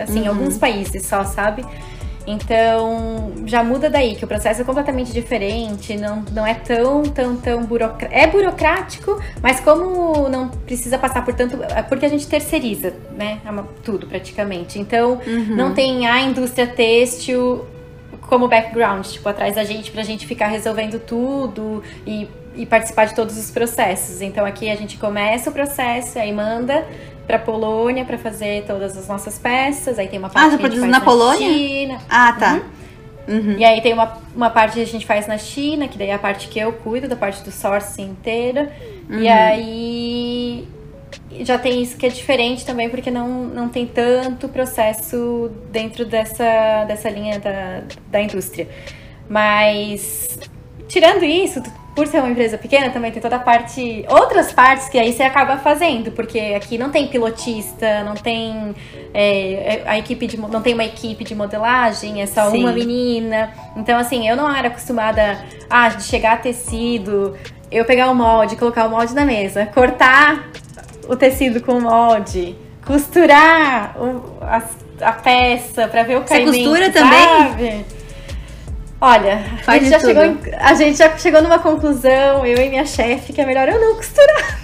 assim, 0.00 0.22
Uhum. 0.22 0.28
alguns 0.28 0.56
países 0.56 1.04
só, 1.04 1.22
sabe? 1.22 1.66
Então, 2.26 3.32
já 3.46 3.62
muda 3.62 3.88
daí, 3.88 4.16
que 4.16 4.24
o 4.24 4.28
processo 4.28 4.60
é 4.60 4.64
completamente 4.64 5.12
diferente, 5.12 5.96
não, 5.96 6.24
não 6.32 6.44
é 6.44 6.54
tão, 6.54 7.04
tão, 7.04 7.36
tão 7.36 7.64
burocrático. 7.64 8.12
É 8.12 8.26
burocrático, 8.26 9.22
mas 9.40 9.60
como 9.60 10.28
não 10.28 10.48
precisa 10.48 10.98
passar 10.98 11.24
por 11.24 11.34
tanto. 11.34 11.62
é 11.62 11.82
Porque 11.82 12.04
a 12.04 12.08
gente 12.08 12.26
terceiriza, 12.26 12.92
né? 13.16 13.40
Tudo 13.84 14.06
praticamente. 14.08 14.78
Então, 14.78 15.20
não 15.48 15.72
tem 15.72 16.06
a 16.08 16.20
indústria 16.22 16.66
têxtil 16.66 17.64
como 18.22 18.48
background, 18.48 19.06
tipo, 19.06 19.28
atrás 19.28 19.54
da 19.54 19.62
gente, 19.62 19.92
pra 19.92 20.02
gente 20.02 20.26
ficar 20.26 20.48
resolvendo 20.48 20.98
tudo 20.98 21.82
e, 22.04 22.28
e 22.56 22.66
participar 22.66 23.04
de 23.04 23.14
todos 23.14 23.38
os 23.38 23.52
processos. 23.52 24.20
Então, 24.20 24.44
aqui 24.44 24.68
a 24.68 24.74
gente 24.74 24.98
começa 24.98 25.48
o 25.48 25.52
processo, 25.52 26.18
aí 26.18 26.32
manda 26.32 26.84
pra 27.26 27.38
Polônia 27.38 28.04
pra 28.04 28.16
fazer 28.16 28.64
todas 28.66 28.96
as 28.96 29.08
nossas 29.08 29.38
peças. 29.38 29.98
Aí 29.98 30.08
tem 30.08 30.18
uma 30.18 30.30
parte 30.30 30.52
tá 30.52 30.58
que 30.58 30.66
a 30.66 30.68
gente 30.68 30.80
faz 30.80 30.92
na 30.92 31.00
Polônia? 31.00 31.48
China. 31.48 31.98
Ah, 32.08 32.32
tá. 32.32 32.62
Uhum. 33.28 33.56
E 33.58 33.64
aí 33.64 33.80
tem 33.80 33.92
uma, 33.92 34.18
uma 34.34 34.50
parte 34.50 34.74
que 34.74 34.80
a 34.80 34.86
gente 34.86 35.04
faz 35.04 35.26
na 35.26 35.36
China, 35.36 35.88
que 35.88 35.98
daí 35.98 36.08
é 36.08 36.14
a 36.14 36.18
parte 36.18 36.48
que 36.48 36.58
eu 36.58 36.72
cuido, 36.72 37.08
da 37.08 37.16
parte 37.16 37.42
do 37.42 37.50
sourcing 37.50 38.10
inteira. 38.10 38.72
Uhum. 39.10 39.20
E 39.20 39.28
aí 39.28 40.68
já 41.40 41.58
tem 41.58 41.82
isso 41.82 41.96
que 41.96 42.06
é 42.06 42.08
diferente 42.08 42.64
também, 42.64 42.88
porque 42.88 43.10
não, 43.10 43.28
não 43.44 43.68
tem 43.68 43.86
tanto 43.86 44.48
processo 44.48 45.50
dentro 45.70 46.04
dessa, 46.04 46.84
dessa 46.84 47.10
linha 47.10 47.38
da, 47.40 47.82
da 48.08 48.20
indústria. 48.20 48.68
Mas 49.28 50.38
tirando 50.88 51.24
isso, 51.24 51.62
por 51.96 52.06
ser 52.06 52.18
uma 52.20 52.28
empresa 52.28 52.58
pequena, 52.58 52.90
também 52.90 53.10
tem 53.10 53.22
toda 53.22 53.36
a 53.36 53.38
parte. 53.38 54.04
Outras 54.08 54.52
partes 54.52 54.86
que 54.88 54.98
aí 54.98 55.12
você 55.14 55.22
acaba 55.22 55.56
fazendo, 55.56 56.12
porque 56.12 56.38
aqui 56.54 56.76
não 56.76 56.90
tem 56.90 57.06
pilotista, 57.08 58.04
não 58.04 58.14
tem 58.14 58.74
é, 59.14 59.80
a 59.86 59.98
equipe 59.98 60.26
de, 60.26 60.36
não 60.38 60.60
tem 60.60 60.74
uma 60.74 60.84
equipe 60.84 61.24
de 61.24 61.34
modelagem, 61.34 62.20
é 62.20 62.26
só 62.26 62.50
Sim. 62.50 62.58
uma 62.60 62.70
menina. 62.72 63.50
Então, 63.74 63.98
assim, 63.98 64.28
eu 64.28 64.36
não 64.36 64.54
era 64.54 64.68
acostumada 64.68 65.38
a 65.70 65.88
de 65.88 66.04
chegar 66.04 66.34
a 66.34 66.36
tecido, 66.36 67.34
eu 67.72 67.86
pegar 67.86 68.10
o 68.10 68.14
molde, 68.14 68.56
colocar 68.56 68.84
o 68.86 68.90
molde 68.90 69.14
na 69.14 69.24
mesa, 69.24 69.64
cortar 69.64 70.50
o 71.08 71.16
tecido 71.16 71.62
com 71.62 71.72
o 71.72 71.80
molde, 71.80 72.54
costurar 72.84 73.96
o- 73.98 74.36
as- 74.42 74.76
a, 75.00 75.12
peça 75.12 75.88
pra 75.88 76.02
ver 76.02 76.16
o 76.18 76.20
Você 76.20 76.28
caimento, 76.34 76.52
costura 76.58 76.90
também? 76.90 77.26
sabe? 77.48 77.84
Olha, 79.00 79.44
a 79.66 79.78
gente, 79.78 79.90
já 79.90 79.98
tudo. 79.98 80.08
chegou 80.08 80.24
em- 80.24 80.40
a 80.58 80.74
gente 80.74 80.96
já 80.98 81.16
chegou 81.18 81.42
numa 81.42 81.58
conclusão, 81.58 82.46
eu 82.46 82.56
e 82.64 82.68
minha 82.70 82.86
chefe, 82.86 83.32
que 83.32 83.40
é 83.40 83.46
melhor 83.46 83.68
eu 83.68 83.78
não 83.80 83.94
costurar. 83.96 84.58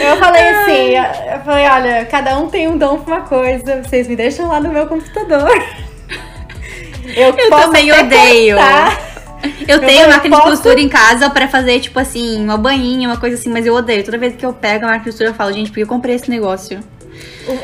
Eu 0.00 0.16
falei 0.18 0.42
assim, 0.48 0.96
eu 0.96 1.40
falei, 1.44 1.66
olha, 1.68 2.06
cada 2.06 2.38
um 2.38 2.48
tem 2.48 2.68
um 2.68 2.76
dom 2.76 2.98
pra 3.00 3.16
uma 3.16 3.22
coisa, 3.26 3.82
vocês 3.82 4.06
me 4.08 4.16
deixam 4.16 4.48
lá 4.48 4.60
no 4.60 4.70
meu 4.70 4.86
computador. 4.86 5.50
Eu, 7.16 7.34
Eu 7.36 7.50
também 7.50 7.90
odeio. 7.92 8.56
cortar. 8.56 9.08
Eu 9.68 9.78
tenho 9.80 10.02
Eu 10.02 10.08
máquina 10.10 10.36
posso- 10.36 10.50
de 10.50 10.56
costura 10.56 10.80
em 10.80 10.88
casa 10.88 11.30
pra 11.30 11.46
fazer, 11.48 11.80
tipo 11.80 11.98
assim, 11.98 12.42
uma 12.44 12.56
banhinha, 12.58 13.08
uma 13.08 13.16
coisa 13.16 13.36
assim, 13.36 13.50
mas 13.50 13.64
eu 13.64 13.74
odeio. 13.74 14.04
Toda 14.04 14.18
vez 14.18 14.34
que 14.36 14.44
eu 14.44 14.52
pego 14.52 14.84
a 14.84 14.88
máquina 14.88 15.04
de 15.04 15.10
costura, 15.10 15.30
eu 15.30 15.34
falo, 15.34 15.52
gente, 15.52 15.70
por 15.70 15.76
que 15.76 15.82
eu 15.82 15.86
comprei 15.86 16.16
esse 16.16 16.28
negócio? 16.28 16.80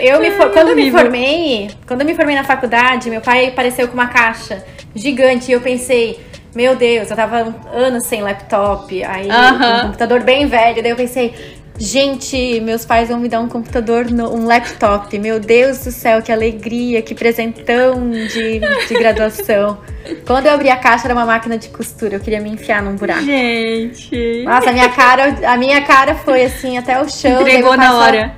Eu 0.01 0.21
me 0.21 0.31
for- 0.31 0.51
quando 0.51 0.69
eu 0.69 0.77
me 0.77 0.91
formei, 0.91 1.71
quando 1.87 2.01
eu 2.01 2.07
me 2.07 2.15
formei 2.15 2.35
na 2.35 2.45
faculdade, 2.45 3.11
meu 3.11 3.21
pai 3.21 3.49
apareceu 3.49 3.87
com 3.89 3.95
uma 3.95 4.07
caixa 4.09 4.65
gigante 4.95 5.51
e 5.51 5.55
eu 5.55 5.61
pensei, 5.61 6.21
Meu 6.55 6.77
Deus, 6.77 7.11
eu 7.11 7.17
tava 7.17 7.53
anos 7.73 8.05
sem 8.07 8.23
laptop, 8.23 9.03
aí 9.05 9.29
Aham. 9.29 9.79
um 9.79 9.83
computador 9.87 10.21
bem 10.23 10.47
velho, 10.47 10.81
daí 10.83 10.93
eu 10.93 10.97
pensei, 10.97 11.35
gente, 11.77 12.61
meus 12.61 12.85
pais 12.85 13.09
vão 13.09 13.19
me 13.19 13.29
dar 13.29 13.41
um 13.41 13.49
computador, 13.49 14.07
um 14.07 14.47
laptop. 14.47 15.19
Meu 15.19 15.41
Deus 15.41 15.81
do 15.85 15.91
céu, 15.91 16.23
que 16.23 16.31
alegria, 16.31 17.03
que 17.03 17.13
presentão 17.13 18.09
de, 18.09 18.61
de 18.61 18.95
graduação. 18.95 19.79
Quando 20.25 20.47
eu 20.47 20.53
abri 20.53 20.71
a 20.71 20.77
caixa 20.77 21.09
era 21.09 21.15
uma 21.15 21.27
máquina 21.27 21.59
de 21.59 21.69
costura, 21.71 22.15
eu 22.15 22.21
queria 22.21 22.41
me 22.41 22.51
enfiar 22.51 22.81
num 22.83 22.95
buraco. 22.95 23.23
Gente. 23.23 24.45
Nossa, 24.45 24.71
a 24.71 24.73
minha 24.73 24.89
cara, 24.91 25.37
a 25.53 25.57
minha 25.57 25.81
cara 25.83 26.15
foi 26.15 26.45
assim 26.45 26.79
até 26.79 27.01
o 27.03 27.09
chão. 27.09 27.41
Entregou 27.41 27.77
na 27.77 27.97
hora. 27.99 28.37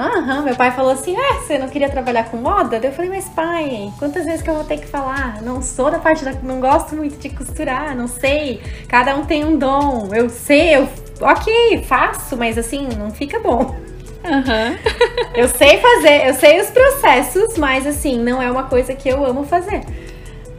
Aham, 0.00 0.42
meu 0.42 0.56
pai 0.56 0.70
falou 0.70 0.92
assim: 0.92 1.14
Ah, 1.14 1.40
você 1.40 1.58
não 1.58 1.68
queria 1.68 1.90
trabalhar 1.90 2.30
com 2.30 2.38
moda? 2.38 2.80
Daí 2.80 2.90
eu 2.90 2.94
falei, 2.94 3.10
mas 3.10 3.28
pai, 3.28 3.92
quantas 3.98 4.24
vezes 4.24 4.40
que 4.40 4.48
eu 4.48 4.54
vou 4.54 4.64
ter 4.64 4.78
que 4.78 4.86
falar? 4.86 5.42
Não 5.42 5.60
sou 5.60 5.90
da 5.90 5.98
parte 5.98 6.24
da. 6.24 6.32
Não 6.42 6.58
gosto 6.58 6.96
muito 6.96 7.18
de 7.18 7.28
costurar, 7.28 7.94
não 7.94 8.08
sei. 8.08 8.62
Cada 8.88 9.14
um 9.14 9.26
tem 9.26 9.44
um 9.44 9.58
dom. 9.58 10.08
Eu 10.14 10.30
sei, 10.30 10.76
eu. 10.76 10.88
Ok, 11.20 11.84
faço, 11.86 12.34
mas 12.34 12.56
assim, 12.56 12.88
não 12.98 13.10
fica 13.10 13.38
bom. 13.38 13.76
Aham. 14.24 14.78
Eu 15.34 15.48
sei 15.48 15.78
fazer, 15.78 16.28
eu 16.28 16.34
sei 16.34 16.60
os 16.60 16.70
processos, 16.70 17.58
mas 17.58 17.86
assim, 17.86 18.18
não 18.18 18.40
é 18.40 18.50
uma 18.50 18.64
coisa 18.64 18.94
que 18.94 19.08
eu 19.08 19.24
amo 19.24 19.44
fazer. 19.44 19.82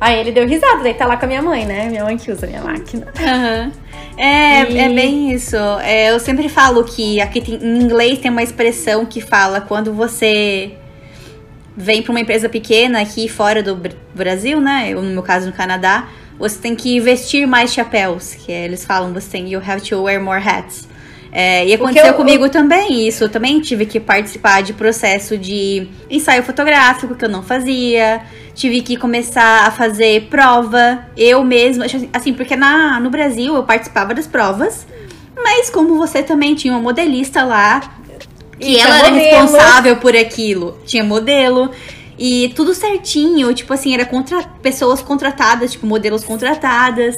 Aí 0.01 0.19
ele 0.19 0.31
deu 0.31 0.47
risada, 0.47 0.81
daí 0.81 0.95
tá 0.95 1.05
lá 1.05 1.15
com 1.15 1.25
a 1.25 1.27
minha 1.27 1.41
mãe, 1.43 1.63
né? 1.65 1.87
Minha 1.87 2.03
mãe 2.03 2.17
que 2.17 2.31
usa 2.31 2.45
a 2.47 2.49
minha 2.49 2.61
máquina. 2.63 3.07
Aham. 3.19 3.71
É, 4.17 4.63
E- 4.69 4.77
é 4.79 4.89
bem 4.89 5.31
isso. 5.31 5.55
É, 5.83 6.09
eu 6.11 6.19
sempre 6.19 6.49
falo 6.49 6.83
que 6.83 7.21
aqui 7.21 7.39
tem- 7.39 7.59
em 7.61 7.81
inglês 7.83 8.17
tem 8.19 8.31
uma 8.31 8.41
expressão 8.41 9.05
que 9.05 9.21
fala 9.21 9.61
quando 9.61 9.93
você 9.93 10.71
vem 11.77 12.01
para 12.01 12.11
uma 12.11 12.19
empresa 12.19 12.49
pequena 12.49 12.99
aqui 13.01 13.27
fora 13.29 13.61
do 13.63 13.75
Br- 13.75 13.91
Brasil, 14.13 14.59
né? 14.59 14.89
Eu, 14.89 15.01
no 15.03 15.11
meu 15.11 15.23
caso 15.23 15.45
no 15.47 15.53
Canadá, 15.53 16.07
você 16.37 16.57
tem 16.59 16.75
que 16.75 16.99
vestir 16.99 17.45
mais 17.47 17.71
chapéus, 17.71 18.33
que 18.33 18.51
é, 18.51 18.65
eles 18.65 18.83
falam, 18.83 19.13
você 19.13 19.29
tem 19.29 19.47
you 19.53 19.61
have 19.65 19.81
to 19.87 20.01
wear 20.03 20.21
more 20.21 20.41
hats. 20.43 20.87
É, 21.31 21.65
e 21.65 21.73
aconteceu 21.73 22.07
eu- 22.07 22.13
comigo 22.15 22.49
também 22.49 23.07
isso. 23.07 23.23
Eu 23.23 23.29
também 23.29 23.61
tive 23.61 23.85
que 23.85 23.99
participar 23.99 24.61
de 24.61 24.73
processo 24.73 25.37
de 25.37 25.87
ensaio 26.09 26.43
fotográfico 26.43 27.15
que 27.15 27.23
eu 27.23 27.29
não 27.29 27.41
fazia. 27.41 28.21
Tive 28.53 28.81
que 28.81 28.97
começar 28.97 29.65
a 29.65 29.71
fazer 29.71 30.27
prova 30.29 31.05
eu 31.15 31.43
mesma. 31.43 31.85
Assim, 32.13 32.33
porque 32.33 32.55
na, 32.55 32.99
no 32.99 33.09
Brasil 33.09 33.55
eu 33.55 33.63
participava 33.63 34.13
das 34.13 34.27
provas. 34.27 34.85
Mas 35.35 35.69
como 35.69 35.97
você 35.97 36.21
também 36.21 36.53
tinha 36.53 36.73
uma 36.73 36.81
modelista 36.81 37.43
lá, 37.43 37.79
que 38.59 38.67
E 38.73 38.77
ela 38.77 38.99
era 38.99 39.09
modelo. 39.09 39.29
responsável 39.31 39.95
por 39.97 40.15
aquilo. 40.15 40.77
Tinha 40.85 41.03
modelo. 41.03 41.71
E 42.23 42.49
tudo 42.55 42.75
certinho, 42.75 43.51
tipo 43.51 43.73
assim, 43.73 43.95
era 43.95 44.05
contra 44.05 44.43
pessoas 44.61 45.01
contratadas, 45.01 45.71
tipo, 45.71 45.87
modelos 45.87 46.23
contratadas. 46.23 47.15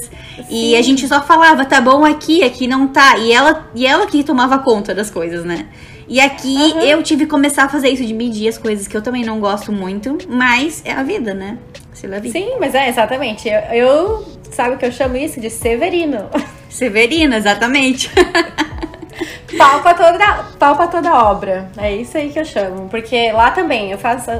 E 0.48 0.74
a 0.74 0.80
gente 0.80 1.06
só 1.06 1.20
falava, 1.20 1.66
tá 1.66 1.78
bom 1.78 2.06
aqui, 2.06 2.42
aqui 2.42 2.66
não 2.66 2.88
tá. 2.88 3.18
E 3.18 3.30
ela, 3.30 3.70
e 3.74 3.86
ela 3.86 4.06
que 4.06 4.24
tomava 4.24 4.58
conta 4.60 4.94
das 4.94 5.10
coisas, 5.10 5.44
né? 5.44 5.66
E 6.06 6.20
aqui 6.20 6.72
Aham. 6.72 6.82
eu 6.82 7.02
tive 7.02 7.24
que 7.24 7.30
começar 7.30 7.64
a 7.64 7.68
fazer 7.68 7.88
isso 7.88 8.04
de 8.04 8.12
medir 8.14 8.48
as 8.48 8.58
coisas 8.58 8.86
que 8.86 8.96
eu 8.96 9.02
também 9.02 9.24
não 9.24 9.40
gosto 9.40 9.72
muito, 9.72 10.18
mas 10.28 10.82
é 10.84 10.92
a 10.92 11.02
vida, 11.02 11.34
né? 11.34 11.58
Se 11.92 12.06
la. 12.06 12.20
Sim, 12.20 12.56
mas 12.60 12.74
é, 12.74 12.88
exatamente. 12.88 13.48
Eu, 13.48 13.60
eu 13.72 14.24
sabe 14.50 14.76
que 14.76 14.84
eu 14.84 14.92
chamo 14.92 15.16
isso 15.16 15.40
de 15.40 15.50
Severino. 15.50 16.28
Severina, 16.68 17.36
exatamente. 17.36 18.10
pau 19.56 19.80
pra 19.80 19.94
toda, 19.94 20.44
pau 20.58 20.76
pra 20.76 20.86
toda 20.88 21.14
obra. 21.24 21.70
É 21.78 21.94
isso 21.94 22.18
aí 22.18 22.30
que 22.30 22.38
eu 22.38 22.44
chamo. 22.44 22.88
Porque 22.88 23.32
lá 23.32 23.50
também 23.50 23.90
eu 23.90 23.98
faço 23.98 24.30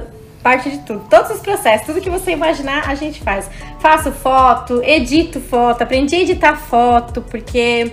parte 0.42 0.70
de 0.70 0.78
tudo. 0.80 1.06
Todos 1.08 1.30
os 1.30 1.40
processos, 1.40 1.86
tudo 1.86 2.00
que 2.00 2.10
você 2.10 2.32
imaginar, 2.32 2.88
a 2.88 2.94
gente 2.94 3.22
faz. 3.22 3.48
Faço 3.80 4.12
foto, 4.12 4.82
edito 4.84 5.40
foto, 5.40 5.82
aprendi 5.82 6.16
a 6.16 6.20
editar 6.20 6.56
foto, 6.56 7.22
porque 7.22 7.90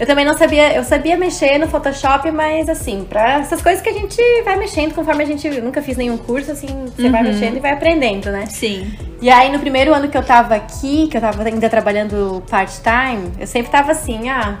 eu 0.00 0.06
também 0.06 0.24
não 0.24 0.34
sabia, 0.36 0.74
eu 0.74 0.82
sabia 0.82 1.16
mexer 1.16 1.58
no 1.58 1.68
Photoshop, 1.68 2.30
mas 2.30 2.68
assim, 2.68 3.04
pra 3.08 3.34
essas 3.40 3.60
coisas 3.60 3.82
que 3.82 3.88
a 3.90 3.92
gente 3.92 4.16
vai 4.44 4.56
mexendo 4.56 4.94
conforme 4.94 5.22
a 5.22 5.26
gente. 5.26 5.46
Eu 5.46 5.62
nunca 5.62 5.82
fiz 5.82 5.96
nenhum 5.96 6.16
curso, 6.16 6.50
assim, 6.50 6.86
você 6.96 7.08
vai 7.10 7.22
Uhum. 7.22 7.28
mexendo 7.28 7.56
e 7.58 7.60
vai 7.60 7.72
aprendendo, 7.72 8.30
né? 8.32 8.46
Sim. 8.46 8.90
E 9.20 9.28
aí, 9.28 9.52
no 9.52 9.58
primeiro 9.58 9.92
ano 9.94 10.08
que 10.08 10.16
eu 10.16 10.22
tava 10.24 10.54
aqui, 10.54 11.06
que 11.08 11.16
eu 11.16 11.20
tava 11.20 11.42
ainda 11.42 11.68
trabalhando 11.68 12.42
part-time, 12.50 13.30
eu 13.38 13.46
sempre 13.46 13.70
tava 13.70 13.92
assim, 13.92 14.30
ah, 14.30 14.58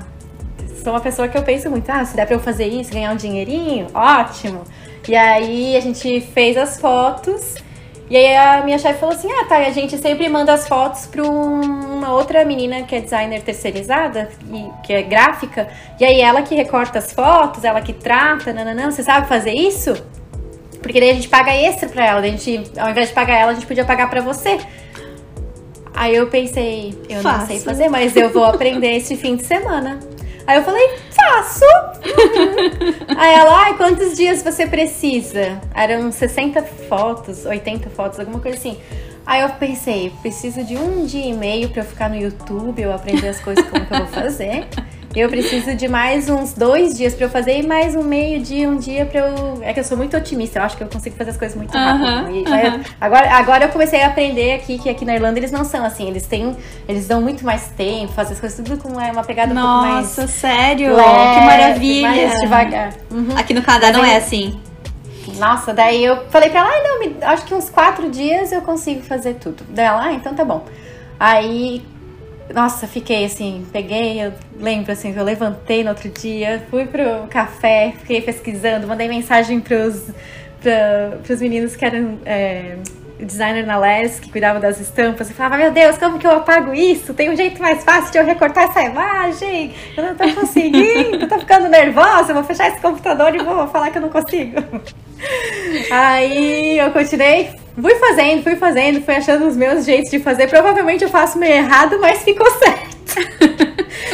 sou 0.84 0.92
uma 0.92 1.00
pessoa 1.00 1.26
que 1.26 1.36
eu 1.38 1.42
penso 1.42 1.70
muito, 1.70 1.88
ah, 1.90 2.04
se 2.04 2.14
der 2.14 2.26
pra 2.26 2.36
eu 2.36 2.40
fazer 2.40 2.66
isso, 2.66 2.92
ganhar 2.92 3.10
um 3.12 3.16
dinheirinho, 3.16 3.86
ótimo. 3.94 4.62
E 5.08 5.16
aí, 5.16 5.74
a 5.76 5.80
gente 5.80 6.20
fez 6.20 6.56
as 6.58 6.78
fotos, 6.78 7.54
e 8.10 8.16
aí 8.16 8.36
a 8.36 8.62
minha 8.64 8.76
chefe 8.78 8.98
falou 9.00 9.14
assim, 9.14 9.30
ah, 9.32 9.44
tá, 9.46 9.56
a 9.58 9.70
gente 9.70 9.96
sempre 9.96 10.28
manda 10.28 10.52
as 10.52 10.66
fotos 10.68 11.06
pra 11.06 11.22
um- 11.22 11.94
uma 12.00 12.12
outra 12.12 12.44
menina 12.44 12.82
que 12.82 12.96
é 12.96 13.00
designer 13.00 13.40
terceirizada, 13.42 14.28
e, 14.52 14.68
que 14.84 14.92
é 14.92 15.00
gráfica, 15.02 15.68
e 15.98 16.04
aí 16.04 16.20
ela 16.20 16.42
que 16.42 16.54
recorta 16.54 16.98
as 16.98 17.12
fotos, 17.12 17.62
ela 17.64 17.80
que 17.80 17.92
trata, 17.92 18.52
nananã, 18.52 18.90
você 18.90 19.02
sabe 19.02 19.28
fazer 19.28 19.52
isso? 19.54 19.94
Porque 20.82 20.98
daí 20.98 21.10
a 21.10 21.14
gente 21.14 21.28
paga 21.28 21.54
extra 21.54 21.88
pra 21.90 22.06
ela. 22.06 22.20
A 22.20 22.22
gente, 22.26 22.62
ao 22.78 22.88
invés 22.88 23.08
de 23.08 23.14
pagar 23.14 23.34
ela, 23.38 23.50
a 23.52 23.54
gente 23.54 23.66
podia 23.66 23.84
pagar 23.84 24.08
pra 24.08 24.22
você. 24.22 24.58
Aí 25.94 26.16
eu 26.16 26.26
pensei, 26.28 26.98
eu 27.08 27.16
não 27.16 27.22
Faço. 27.22 27.48
sei 27.48 27.60
fazer, 27.60 27.88
mas 27.90 28.16
eu 28.16 28.30
vou 28.30 28.44
aprender 28.44 28.96
esse 28.96 29.14
fim 29.16 29.36
de 29.36 29.44
semana. 29.44 30.00
Aí 30.50 30.56
eu 30.56 30.64
falei, 30.64 30.98
faço! 31.12 31.64
Aí 33.16 33.34
ela, 33.34 33.66
ai, 33.66 33.76
quantos 33.76 34.16
dias 34.16 34.42
você 34.42 34.66
precisa? 34.66 35.60
Eram 35.72 36.10
60 36.10 36.60
fotos, 36.64 37.46
80 37.46 37.88
fotos, 37.90 38.18
alguma 38.18 38.40
coisa 38.40 38.58
assim. 38.58 38.76
Aí 39.24 39.42
eu 39.42 39.48
pensei, 39.50 40.12
preciso 40.20 40.64
de 40.64 40.76
um 40.76 41.06
dia 41.06 41.26
e 41.26 41.32
meio 41.32 41.68
pra 41.68 41.82
eu 41.82 41.86
ficar 41.86 42.10
no 42.10 42.16
YouTube, 42.16 42.82
eu 42.82 42.92
aprender 42.92 43.28
as 43.28 43.38
coisas 43.38 43.64
como 43.70 43.86
que 43.86 43.94
eu 43.94 43.98
vou 43.98 44.08
fazer. 44.08 44.66
Eu 45.14 45.28
preciso 45.28 45.74
de 45.74 45.88
mais 45.88 46.28
uns 46.30 46.52
dois 46.52 46.96
dias 46.96 47.14
pra 47.14 47.26
eu 47.26 47.30
fazer 47.30 47.58
e 47.58 47.66
mais 47.66 47.96
um 47.96 48.02
meio 48.04 48.38
dia, 48.40 48.68
um 48.68 48.76
dia 48.76 49.04
pra 49.04 49.20
eu. 49.28 49.58
É 49.60 49.72
que 49.74 49.80
eu 49.80 49.84
sou 49.84 49.96
muito 49.96 50.16
otimista, 50.16 50.60
eu 50.60 50.62
acho 50.62 50.76
que 50.76 50.84
eu 50.84 50.86
consigo 50.86 51.16
fazer 51.16 51.30
as 51.30 51.36
coisas 51.36 51.56
muito 51.56 51.76
rápido. 51.76 52.04
Aham, 52.06 52.30
E 52.30 52.46
aí, 52.46 52.66
aham. 52.68 52.80
agora, 53.00 53.30
agora 53.34 53.64
eu 53.64 53.68
comecei 53.70 54.02
a 54.02 54.06
aprender 54.06 54.52
aqui 54.52 54.78
que 54.78 54.88
aqui 54.88 55.04
na 55.04 55.16
Irlanda 55.16 55.40
eles 55.40 55.50
não 55.50 55.64
são 55.64 55.84
assim, 55.84 56.06
eles 56.06 56.28
têm. 56.28 56.56
Eles 56.88 57.08
dão 57.08 57.20
muito 57.20 57.44
mais 57.44 57.70
tempo, 57.76 58.12
fazem 58.12 58.34
as 58.34 58.40
coisas 58.40 58.56
tudo 58.64 58.80
com 58.80 58.88
uma 58.90 59.24
pegada 59.24 59.52
um 59.52 59.56
pouco 59.56 59.68
mais. 59.78 59.94
Nossa, 60.16 60.28
sério? 60.28 60.94
leve, 60.94 61.34
que 61.34 61.40
maravilha. 61.44 62.08
Mais 62.08 62.40
devagar. 62.40 62.92
Uhum. 63.10 63.36
Aqui 63.36 63.52
no 63.52 63.62
Canadá 63.62 63.88
Mas 63.88 63.96
não 63.96 64.04
aí- 64.04 64.10
é 64.12 64.16
assim. 64.16 64.60
Nossa, 65.40 65.74
daí 65.74 66.04
eu 66.04 66.24
falei 66.30 66.50
pra 66.50 66.60
ela, 66.60 66.70
ai 66.70 66.82
não, 66.84 67.00
me- 67.00 67.16
acho 67.22 67.44
que 67.46 67.54
uns 67.54 67.68
quatro 67.68 68.08
dias 68.10 68.52
eu 68.52 68.62
consigo 68.62 69.02
fazer 69.02 69.34
tudo. 69.34 69.64
Daí 69.70 69.86
ela, 69.86 70.04
ah, 70.04 70.12
então 70.12 70.34
tá 70.34 70.44
bom. 70.44 70.64
Aí, 71.18 71.82
nossa, 72.54 72.86
fiquei 72.86 73.24
assim, 73.24 73.66
peguei, 73.72 74.24
eu 74.24 74.32
lembro 74.58 74.92
assim, 74.92 75.14
eu 75.14 75.24
levantei 75.24 75.82
no 75.82 75.90
outro 75.90 76.08
dia, 76.08 76.64
fui 76.70 76.86
pro 76.86 77.26
café, 77.28 77.94
fiquei 77.98 78.20
pesquisando, 78.20 78.86
mandei 78.86 79.08
mensagem 79.08 79.60
pros, 79.60 80.10
pra, 80.60 81.18
pros 81.22 81.40
meninos 81.40 81.76
que 81.76 81.84
eram 81.84 82.18
é, 82.24 82.76
designer 83.24 83.66
na 83.66 83.78
Les, 83.78 84.20
que 84.20 84.30
cuidavam 84.30 84.60
das 84.60 84.80
estampas, 84.80 85.30
e 85.30 85.34
falava, 85.34 85.56
meu 85.56 85.70
Deus, 85.70 85.98
como 85.98 86.18
que 86.18 86.26
eu 86.26 86.32
apago 86.32 86.74
isso? 86.74 87.14
Tem 87.14 87.30
um 87.30 87.36
jeito 87.36 87.60
mais 87.60 87.84
fácil 87.84 88.12
de 88.12 88.18
eu 88.18 88.24
recortar 88.24 88.64
essa 88.64 88.82
imagem? 88.82 89.74
Eu 89.96 90.04
não 90.04 90.14
tô 90.14 90.34
conseguindo, 90.34 91.26
tô 91.28 91.38
ficando 91.38 91.68
nervosa, 91.68 92.34
vou 92.34 92.44
fechar 92.44 92.68
esse 92.68 92.80
computador 92.80 93.34
e 93.34 93.38
vou 93.38 93.66
falar 93.68 93.90
que 93.90 93.98
eu 93.98 94.02
não 94.02 94.08
consigo. 94.08 94.56
Aí 95.90 96.78
eu 96.78 96.90
continuei, 96.90 97.50
fui 97.80 97.94
fazendo, 97.96 98.42
fui 98.42 98.56
fazendo, 98.56 99.02
fui 99.02 99.14
achando 99.14 99.46
os 99.46 99.56
meus 99.56 99.84
jeitos 99.84 100.10
de 100.10 100.18
fazer. 100.18 100.48
Provavelmente 100.48 101.04
eu 101.04 101.10
faço 101.10 101.38
meio 101.38 101.54
errado, 101.54 101.98
mas 102.00 102.22
ficou 102.22 102.50
certo. 102.50 103.69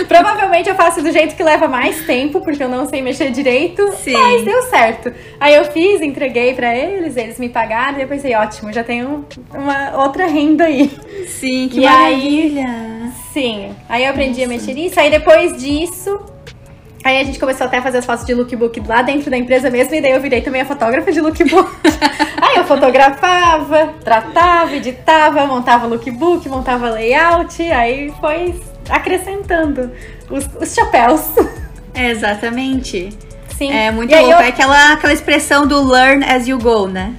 Provavelmente 0.06 0.68
eu 0.68 0.74
faço 0.74 1.02
do 1.02 1.10
jeito 1.10 1.34
que 1.34 1.42
leva 1.42 1.68
mais 1.68 2.04
tempo, 2.04 2.40
porque 2.40 2.62
eu 2.62 2.68
não 2.68 2.86
sei 2.86 3.02
mexer 3.02 3.30
direito, 3.30 3.82
Sim. 3.92 4.12
mas 4.12 4.44
deu 4.44 4.62
certo. 4.62 5.12
Aí 5.40 5.54
eu 5.54 5.64
fiz, 5.66 6.00
entreguei 6.00 6.54
pra 6.54 6.74
eles, 6.74 7.16
eles 7.16 7.38
me 7.38 7.48
pagaram, 7.48 7.98
e 7.98 8.02
eu 8.02 8.08
pensei, 8.08 8.34
ótimo, 8.34 8.72
já 8.72 8.84
tenho 8.84 9.24
uma 9.52 10.04
outra 10.04 10.26
renda 10.26 10.64
aí. 10.64 10.90
Sim, 11.26 11.68
que 11.68 11.80
E 11.80 11.84
maravilha. 11.84 13.12
Sim. 13.32 13.74
Aí 13.88 14.04
eu 14.04 14.10
aprendi 14.10 14.42
a 14.42 14.48
mexer 14.48 14.74
nisso. 14.74 14.98
Aí 14.98 15.10
depois 15.10 15.56
disso, 15.56 16.18
aí 17.04 17.20
a 17.20 17.24
gente 17.24 17.38
começou 17.38 17.66
até 17.66 17.78
a 17.78 17.82
fazer 17.82 17.98
as 17.98 18.06
fotos 18.06 18.24
de 18.24 18.32
lookbook 18.34 18.80
lá 18.86 19.02
dentro 19.02 19.30
da 19.30 19.36
empresa 19.36 19.68
mesmo. 19.68 19.94
E 19.94 20.00
daí 20.00 20.12
eu 20.12 20.20
virei 20.20 20.40
também 20.40 20.62
a 20.62 20.64
fotógrafa 20.64 21.12
de 21.12 21.20
lookbook. 21.20 21.70
aí 22.40 22.56
eu 22.56 22.64
fotografava, 22.64 23.94
tratava, 24.02 24.74
editava, 24.74 25.46
montava 25.46 25.86
lookbook, 25.86 26.48
montava 26.48 26.88
layout. 26.90 27.62
Aí 27.62 28.12
foi 28.20 28.54
acrescentando 28.88 29.90
os, 30.30 30.44
os 30.60 30.74
chapéus. 30.74 31.22
É, 31.94 32.10
exatamente. 32.10 33.10
Sim. 33.56 33.72
É 33.72 33.90
muito 33.90 34.12
E 34.12 34.16
louco. 34.18 34.32
eu- 34.32 34.38
É 34.40 34.48
aquela, 34.48 34.92
aquela 34.92 35.12
expressão 35.12 35.66
do 35.66 35.82
learn 35.88 36.24
as 36.24 36.46
you 36.46 36.58
go, 36.58 36.86
né? 36.88 37.14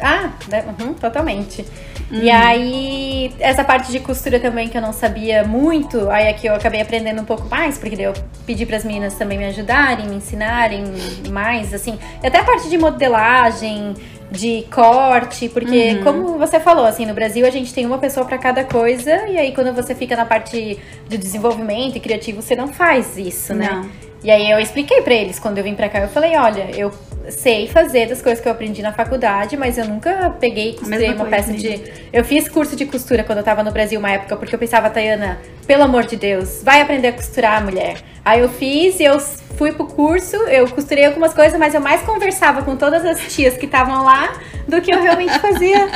Ah, 0.00 0.30
né? 0.48 0.64
Uhum, 0.80 0.94
totalmente. 0.94 1.64
E 2.10 2.30
aí, 2.30 3.32
essa 3.40 3.64
parte 3.64 3.90
de 3.90 3.98
costura 3.98 4.38
também 4.38 4.68
que 4.68 4.76
eu 4.76 4.82
não 4.82 4.92
sabia 4.92 5.44
muito, 5.44 6.10
aí 6.10 6.28
aqui 6.28 6.46
eu 6.46 6.54
acabei 6.54 6.80
aprendendo 6.82 7.22
um 7.22 7.24
pouco 7.24 7.48
mais, 7.48 7.78
porque 7.78 7.96
daí 7.96 8.04
eu 8.04 8.12
pedi 8.46 8.66
para 8.66 8.76
as 8.76 8.84
meninas 8.84 9.14
também 9.14 9.38
me 9.38 9.46
ajudarem, 9.46 10.06
me 10.06 10.16
ensinarem 10.16 10.84
mais, 11.30 11.72
assim. 11.72 11.98
E 12.22 12.26
até 12.26 12.38
a 12.40 12.44
parte 12.44 12.68
de 12.68 12.76
modelagem, 12.76 13.94
de 14.32 14.66
corte, 14.70 15.48
porque 15.48 15.90
uhum. 15.90 16.02
como 16.02 16.38
você 16.38 16.58
falou, 16.58 16.86
assim, 16.86 17.04
no 17.04 17.14
Brasil 17.14 17.46
a 17.46 17.50
gente 17.50 17.72
tem 17.72 17.84
uma 17.84 17.98
pessoa 17.98 18.24
para 18.26 18.38
cada 18.38 18.64
coisa 18.64 19.28
e 19.28 19.38
aí 19.38 19.52
quando 19.54 19.72
você 19.74 19.94
fica 19.94 20.16
na 20.16 20.24
parte 20.24 20.78
de 21.06 21.18
desenvolvimento 21.18 21.96
e 21.96 22.00
criativo, 22.00 22.40
você 22.40 22.56
não 22.56 22.68
faz 22.68 23.16
isso, 23.18 23.54
né? 23.54 23.68
Não. 23.70 23.90
E 24.24 24.30
aí 24.30 24.50
eu 24.50 24.58
expliquei 24.58 25.02
para 25.02 25.14
eles 25.14 25.38
quando 25.38 25.58
eu 25.58 25.64
vim 25.64 25.74
para 25.74 25.88
cá, 25.88 26.00
eu 26.00 26.08
falei, 26.08 26.36
olha, 26.36 26.70
eu 26.74 26.92
sei 27.30 27.66
fazer 27.66 28.08
das 28.08 28.20
coisas 28.20 28.40
que 28.40 28.48
eu 28.48 28.52
aprendi 28.52 28.82
na 28.82 28.92
faculdade, 28.92 29.56
mas 29.56 29.78
eu 29.78 29.86
nunca 29.86 30.34
peguei 30.40 30.70
e 30.70 30.72
costurei 30.74 31.12
uma 31.12 31.26
peça 31.26 31.52
de. 31.52 31.82
Eu 32.12 32.24
fiz 32.24 32.48
curso 32.48 32.76
de 32.76 32.86
costura 32.86 33.24
quando 33.24 33.38
eu 33.38 33.44
tava 33.44 33.62
no 33.62 33.70
Brasil 33.70 33.98
uma 33.98 34.10
época, 34.10 34.36
porque 34.36 34.54
eu 34.54 34.58
pensava, 34.58 34.90
Tayana, 34.90 35.38
pelo 35.66 35.82
amor 35.82 36.04
de 36.04 36.16
Deus, 36.16 36.62
vai 36.62 36.80
aprender 36.80 37.08
a 37.08 37.12
costurar, 37.12 37.62
mulher. 37.64 37.98
Aí 38.24 38.40
eu 38.40 38.48
fiz 38.48 39.00
e 39.00 39.04
eu 39.04 39.18
fui 39.18 39.72
pro 39.72 39.86
curso, 39.86 40.36
eu 40.48 40.68
costurei 40.68 41.04
algumas 41.04 41.34
coisas, 41.34 41.58
mas 41.58 41.74
eu 41.74 41.80
mais 41.80 42.02
conversava 42.02 42.62
com 42.62 42.76
todas 42.76 43.04
as 43.04 43.32
tias 43.34 43.56
que 43.56 43.66
estavam 43.66 44.04
lá 44.04 44.32
do 44.66 44.80
que 44.80 44.92
eu 44.92 45.00
realmente 45.02 45.38
fazia. 45.38 45.88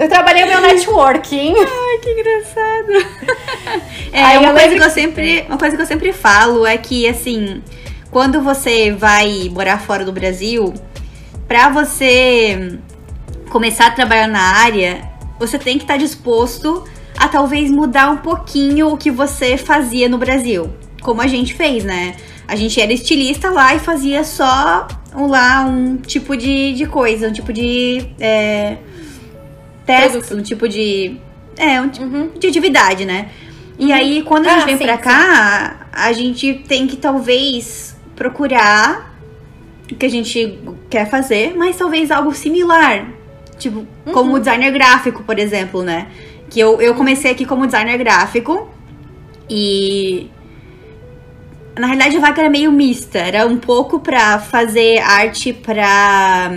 Eu 0.00 0.08
trabalhei 0.08 0.44
o 0.44 0.46
meu 0.46 0.60
networking. 0.60 1.54
Ai, 1.58 1.98
que 2.02 2.10
engraçado. 2.10 3.88
É, 4.10 4.22
Aí 4.22 4.38
uma 4.38 4.52
coisa 4.52 4.74
que 4.74 4.82
eu 4.82 4.90
sempre, 4.90 5.44
uma 5.48 5.58
coisa 5.58 5.76
que 5.76 5.82
eu 5.82 5.86
sempre 5.86 6.12
falo 6.14 6.66
é 6.66 6.78
que 6.78 7.06
assim, 7.06 7.62
quando 8.10 8.40
você 8.40 8.90
vai 8.92 9.48
morar 9.50 9.78
fora 9.78 10.04
do 10.04 10.12
Brasil, 10.12 10.72
para 11.46 11.68
você 11.68 12.78
começar 13.50 13.86
a 13.86 13.90
trabalhar 13.90 14.26
na 14.28 14.40
área, 14.40 15.10
você 15.38 15.58
tem 15.58 15.78
que 15.78 15.84
estar 15.84 15.94
tá 15.94 15.98
disposto 15.98 16.84
a 17.16 17.28
talvez 17.28 17.70
mudar 17.70 18.10
um 18.10 18.18
pouquinho 18.18 18.88
o 18.88 18.96
que 18.96 19.10
você 19.10 19.56
fazia 19.56 20.08
no 20.08 20.18
Brasil. 20.18 20.72
Como 21.02 21.20
a 21.20 21.26
gente 21.26 21.54
fez, 21.54 21.84
né? 21.84 22.16
A 22.46 22.56
gente 22.56 22.80
era 22.80 22.92
estilista 22.92 23.50
lá 23.50 23.74
e 23.74 23.78
fazia 23.78 24.24
só 24.24 24.88
um, 25.14 25.26
lá 25.26 25.64
um 25.64 25.96
tipo 25.96 26.36
de, 26.36 26.72
de 26.72 26.86
coisa, 26.86 27.28
um 27.28 27.32
tipo 27.32 27.52
de 27.52 28.06
é, 28.18 28.78
teste, 29.84 30.32
um 30.32 30.42
tipo 30.42 30.68
de. 30.68 31.16
É, 31.56 31.80
um 31.80 31.88
tipo 31.88 32.06
uhum. 32.06 32.30
de 32.38 32.46
atividade, 32.46 33.04
né? 33.04 33.30
E 33.78 33.86
uhum. 33.86 33.92
aí, 33.92 34.22
quando 34.22 34.46
a 34.46 34.50
gente 34.50 34.62
ah, 34.62 34.66
vem 34.66 34.78
sim, 34.78 34.84
pra 34.84 34.98
cá, 34.98 35.76
sim. 35.78 35.86
a 35.92 36.12
gente 36.12 36.54
tem 36.66 36.86
que 36.86 36.96
talvez 36.96 37.97
procurar 38.18 39.14
o 39.90 39.94
que 39.94 40.04
a 40.04 40.10
gente 40.10 40.58
quer 40.90 41.08
fazer, 41.08 41.54
mas 41.56 41.76
talvez 41.76 42.10
algo 42.10 42.34
similar. 42.34 43.06
Tipo, 43.56 43.78
uhum. 43.78 44.12
como 44.12 44.38
designer 44.38 44.72
gráfico, 44.72 45.22
por 45.22 45.38
exemplo, 45.38 45.82
né? 45.82 46.08
Que 46.50 46.60
eu, 46.60 46.80
eu 46.80 46.94
comecei 46.94 47.30
aqui 47.30 47.46
como 47.46 47.64
designer 47.64 47.96
gráfico 47.96 48.68
e. 49.48 50.28
Na 51.78 51.86
realidade 51.86 52.16
a 52.16 52.20
vaga 52.20 52.42
era 52.42 52.50
meio 52.50 52.72
mista. 52.72 53.18
Era 53.18 53.46
um 53.46 53.56
pouco 53.56 54.00
pra 54.00 54.40
fazer 54.40 54.98
arte 54.98 55.52
pra, 55.52 56.50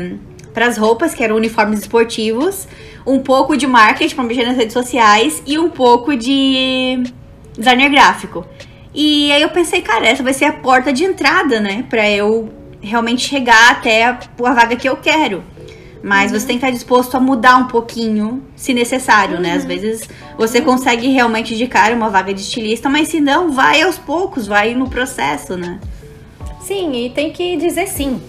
as 0.56 0.78
roupas, 0.78 1.14
que 1.14 1.24
eram 1.24 1.36
uniformes 1.36 1.80
esportivos, 1.80 2.68
um 3.06 3.20
pouco 3.20 3.56
de 3.56 3.68
marketing 3.68 4.16
pra 4.16 4.24
mexer 4.24 4.46
nas 4.46 4.58
redes 4.58 4.74
sociais 4.74 5.42
e 5.46 5.60
um 5.60 5.70
pouco 5.70 6.16
de 6.16 7.04
designer 7.56 7.90
gráfico. 7.90 8.46
E 8.94 9.32
aí 9.32 9.42
eu 9.42 9.50
pensei, 9.50 9.82
cara, 9.82 10.06
essa 10.06 10.22
vai 10.22 10.34
ser 10.34 10.46
a 10.46 10.54
porta 10.54 10.92
de 10.92 11.04
entrada, 11.04 11.60
né? 11.60 11.86
Pra 11.90 12.10
eu 12.10 12.50
realmente 12.82 13.28
chegar 13.28 13.72
até 13.72 14.06
a, 14.06 14.20
a 14.44 14.54
vaga 14.54 14.76
que 14.76 14.90
eu 14.90 14.98
quero. 14.98 15.44
Mas 16.04 16.32
uhum. 16.32 16.40
você 16.40 16.48
tem 16.48 16.58
que 16.58 16.66
estar 16.66 16.76
disposto 16.76 17.16
a 17.16 17.20
mudar 17.20 17.58
um 17.58 17.68
pouquinho, 17.68 18.44
se 18.56 18.74
necessário, 18.74 19.36
uhum. 19.36 19.42
né? 19.42 19.54
Às 19.54 19.64
uhum. 19.64 19.68
vezes 19.68 20.10
você 20.38 20.60
uhum. 20.60 20.66
consegue 20.66 21.08
realmente 21.10 21.54
indicar 21.54 21.94
uma 21.94 22.10
vaga 22.10 22.34
de 22.34 22.42
estilista, 22.42 22.90
mas 22.90 23.08
se 23.08 23.22
não, 23.22 23.52
vai 23.52 23.82
aos 23.82 23.98
poucos, 23.98 24.48
vai 24.48 24.74
no 24.74 24.90
processo, 24.90 25.56
né? 25.56 25.80
Sim, 26.62 27.06
e 27.06 27.10
tem 27.10 27.32
que 27.32 27.56
dizer 27.58 27.88
sim. 27.88 28.22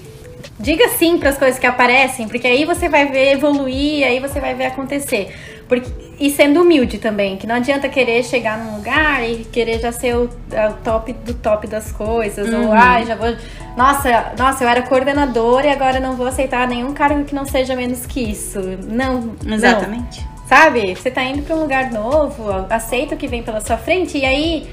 Diga 0.59 0.89
sim 0.91 1.19
para 1.19 1.31
as 1.31 1.39
coisas 1.39 1.59
que 1.59 1.67
aparecem, 1.67 2.29
porque 2.29 2.47
aí 2.47 2.65
você 2.65 2.89
vai 2.89 3.07
ver 3.07 3.33
evoluir, 3.33 4.07
aí 4.07 4.21
você 4.21 4.39
vai 4.39 4.55
ver 4.55 4.67
acontecer. 4.67 5.35
Porque, 5.73 5.91
e 6.21 6.29
sendo 6.29 6.61
humilde 6.61 6.99
também, 6.99 7.39
que 7.39 7.47
não 7.47 7.55
adianta 7.55 7.89
querer 7.89 8.23
chegar 8.23 8.59
num 8.59 8.77
lugar 8.77 9.27
e 9.27 9.39
querer 9.45 9.81
já 9.81 9.91
ser 9.91 10.15
o, 10.15 10.29
é, 10.51 10.69
o 10.69 10.75
top 10.75 11.15
do 11.15 11.33
top 11.33 11.67
das 11.67 11.91
coisas, 11.91 12.47
uhum. 12.47 12.67
ou 12.67 12.73
ah, 12.75 13.03
já 13.03 13.15
vou. 13.15 13.35
Nossa, 13.75 14.35
nossa, 14.37 14.65
eu 14.65 14.69
era 14.69 14.83
coordenadora 14.83 15.69
e 15.69 15.71
agora 15.71 15.99
não 15.99 16.15
vou 16.15 16.27
aceitar 16.27 16.69
nenhum 16.69 16.93
cargo 16.93 17.25
que 17.25 17.35
não 17.35 17.47
seja 17.47 17.75
menos 17.75 18.05
que 18.05 18.21
isso. 18.21 18.61
Não. 18.87 19.35
Exatamente. 19.47 20.21
Não. 20.21 20.47
Sabe? 20.47 20.95
Você 20.95 21.11
tá 21.11 21.25
indo 21.25 21.41
para 21.43 21.57
um 21.57 21.61
lugar 21.61 21.91
novo, 21.91 22.51
aceita 22.69 23.15
o 23.15 23.19
que 23.19 23.27
vem 23.27 23.43
pela 23.43 23.63
sua 23.63 23.79
frente, 23.79 24.19
e 24.19 24.27
aí 24.27 24.69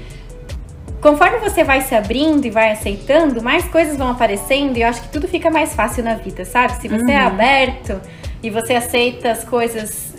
conforme 1.00 1.38
você 1.38 1.64
vai 1.64 1.80
se 1.80 1.94
abrindo 1.94 2.44
e 2.44 2.50
vai 2.50 2.72
aceitando, 2.72 3.42
mais 3.42 3.64
coisas 3.64 3.96
vão 3.96 4.10
aparecendo 4.10 4.76
e 4.76 4.82
eu 4.82 4.88
acho 4.88 5.00
que 5.00 5.08
tudo 5.08 5.26
fica 5.26 5.50
mais 5.50 5.74
fácil 5.74 6.04
na 6.04 6.16
vida, 6.16 6.44
sabe? 6.44 6.74
Se 6.74 6.88
você 6.88 7.10
é 7.10 7.14
uhum. 7.14 7.22
é 7.22 7.26
aberto 7.26 8.00
e 8.42 8.50
você 8.50 8.74
aceita 8.74 9.30
as 9.30 9.42
coisas 9.42 10.09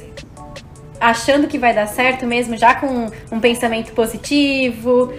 achando 1.01 1.47
que 1.47 1.57
vai 1.57 1.73
dar 1.73 1.87
certo 1.87 2.27
mesmo, 2.27 2.55
já 2.55 2.75
com 2.75 3.09
um 3.31 3.39
pensamento 3.39 3.91
positivo, 3.93 5.11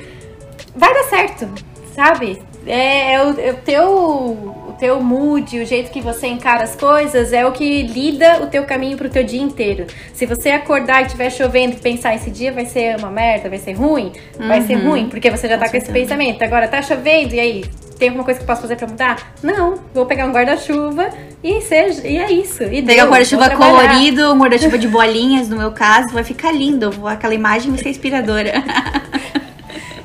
vai 0.77 0.95
dar 0.95 1.05
certo, 1.05 1.49
sabe? 1.95 2.41
É, 2.65 3.15
é, 3.15 3.25
o, 3.25 3.41
é 3.41 3.51
o, 3.51 3.55
teu, 3.57 3.85
o 3.89 4.77
teu 4.79 5.03
mood, 5.03 5.59
o 5.59 5.67
jeito 5.67 5.91
que 5.91 6.01
você 6.01 6.29
encara 6.29 6.63
as 6.63 6.77
coisas 6.77 7.33
é 7.33 7.45
o 7.45 7.51
que 7.51 7.83
lida 7.83 8.41
o 8.41 8.47
teu 8.47 8.65
caminho 8.65 8.97
pro 8.97 9.11
teu 9.11 9.25
dia 9.25 9.43
inteiro. 9.43 9.87
Se 10.15 10.25
você 10.25 10.51
acordar 10.51 11.03
e 11.03 11.07
estiver 11.07 11.31
chovendo 11.31 11.75
e 11.75 11.81
pensar 11.81 12.15
esse 12.15 12.31
dia 12.31 12.53
vai 12.53 12.65
ser 12.65 12.97
uma 12.97 13.11
merda, 13.11 13.49
vai 13.49 13.59
ser 13.59 13.73
ruim, 13.73 14.13
uhum. 14.39 14.47
vai 14.47 14.63
ser 14.63 14.77
uhum. 14.77 14.91
ruim, 14.91 15.09
porque 15.09 15.29
você 15.29 15.49
já 15.49 15.59
tá 15.59 15.65
com, 15.65 15.73
com 15.73 15.77
esse 15.77 15.91
pensamento. 15.91 16.43
Agora 16.43 16.69
tá 16.69 16.81
chovendo 16.81 17.35
e 17.35 17.41
aí, 17.41 17.65
tem 17.99 18.09
alguma 18.09 18.25
coisa 18.25 18.39
que 18.39 18.45
eu 18.45 18.47
posso 18.47 18.63
fazer 18.63 18.77
pra 18.77 18.87
mudar? 18.87 19.33
Não, 19.43 19.79
vou 19.95 20.07
pegar 20.07 20.27
um 20.27 20.33
guarda-chuva 20.33 21.11
e 21.43 21.61
seja, 21.61 22.07
e 22.07 22.17
é 22.17 22.31
isso. 22.31 22.63
E 22.65 22.83
pegar 22.83 23.07
um 23.07 23.11
guarda-chuva 23.11 23.51
colorido, 23.51 24.33
um 24.33 24.39
guarda-chuva 24.39 24.79
de 24.79 24.89
bolinhas, 24.89 25.49
no 25.49 25.57
meu 25.57 25.73
caso, 25.73 26.13
vai 26.13 26.25
ficar 26.25 26.53
lindo. 26.53 26.91
Aquela 27.07 27.35
imagem 27.35 27.71
vai 27.71 27.83
ser 27.83 27.91
inspiradora. 27.91 28.53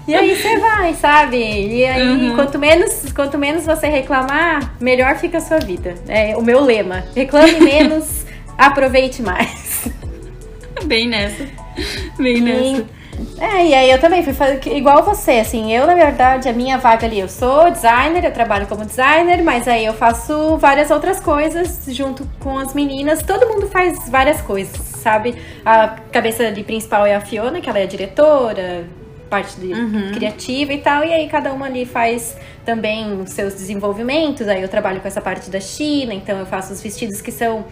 E 0.07 0.15
aí 0.15 0.33
você 0.33 0.57
vai, 0.57 0.93
sabe? 0.93 1.37
E 1.37 1.85
aí, 1.85 2.29
uhum. 2.29 2.35
quanto, 2.35 2.57
menos, 2.57 3.11
quanto 3.13 3.37
menos 3.37 3.65
você 3.65 3.87
reclamar, 3.87 4.73
melhor 4.79 5.17
fica 5.17 5.37
a 5.37 5.41
sua 5.41 5.59
vida. 5.59 5.95
É 6.07 6.37
o 6.37 6.41
meu 6.41 6.61
lema. 6.61 7.03
Reclame 7.13 7.59
menos, 7.59 8.25
aproveite 8.57 9.21
mais. 9.21 9.89
Bem 10.85 11.09
nessa. 11.09 11.45
Bem 12.17 12.37
e, 12.37 12.41
nessa. 12.41 12.85
É, 13.39 13.65
e 13.65 13.73
aí 13.73 13.89
eu 13.89 13.99
também 13.99 14.23
fui 14.23 14.33
fazer 14.33 14.59
igual 14.75 15.03
você, 15.03 15.33
assim, 15.33 15.73
eu 15.73 15.87
na 15.87 15.95
verdade, 15.95 16.47
a 16.47 16.53
minha 16.53 16.77
vaga 16.77 17.05
ali, 17.05 17.19
eu 17.19 17.27
sou 17.27 17.69
designer, 17.71 18.23
eu 18.23 18.31
trabalho 18.31 18.67
como 18.67 18.85
designer, 18.85 19.43
mas 19.43 19.67
aí 19.67 19.85
eu 19.85 19.93
faço 19.93 20.57
várias 20.57 20.91
outras 20.91 21.19
coisas 21.19 21.85
junto 21.89 22.27
com 22.39 22.57
as 22.57 22.73
meninas, 22.73 23.23
todo 23.23 23.47
mundo 23.47 23.67
faz 23.67 24.09
várias 24.09 24.41
coisas, 24.41 24.77
sabe? 24.77 25.35
A 25.65 25.95
cabeça 26.11 26.51
de 26.51 26.63
principal 26.63 27.05
é 27.05 27.15
a 27.15 27.21
Fiona, 27.21 27.61
que 27.61 27.69
ela 27.69 27.79
é 27.79 27.85
diretora, 27.85 28.85
parte 29.29 29.59
de 29.59 29.73
uhum. 29.73 30.11
criativa 30.13 30.73
e 30.73 30.77
tal, 30.79 31.03
e 31.03 31.13
aí 31.13 31.27
cada 31.27 31.51
uma 31.53 31.65
ali 31.65 31.85
faz 31.85 32.35
também 32.65 33.19
os 33.21 33.31
seus 33.31 33.53
desenvolvimentos, 33.53 34.47
aí 34.47 34.61
eu 34.61 34.69
trabalho 34.69 34.99
com 34.99 35.07
essa 35.07 35.21
parte 35.21 35.49
da 35.49 35.59
China, 35.59 36.13
então 36.13 36.37
eu 36.37 36.45
faço 36.45 36.73
os 36.73 36.81
vestidos 36.81 37.21
que 37.21 37.31
são 37.31 37.65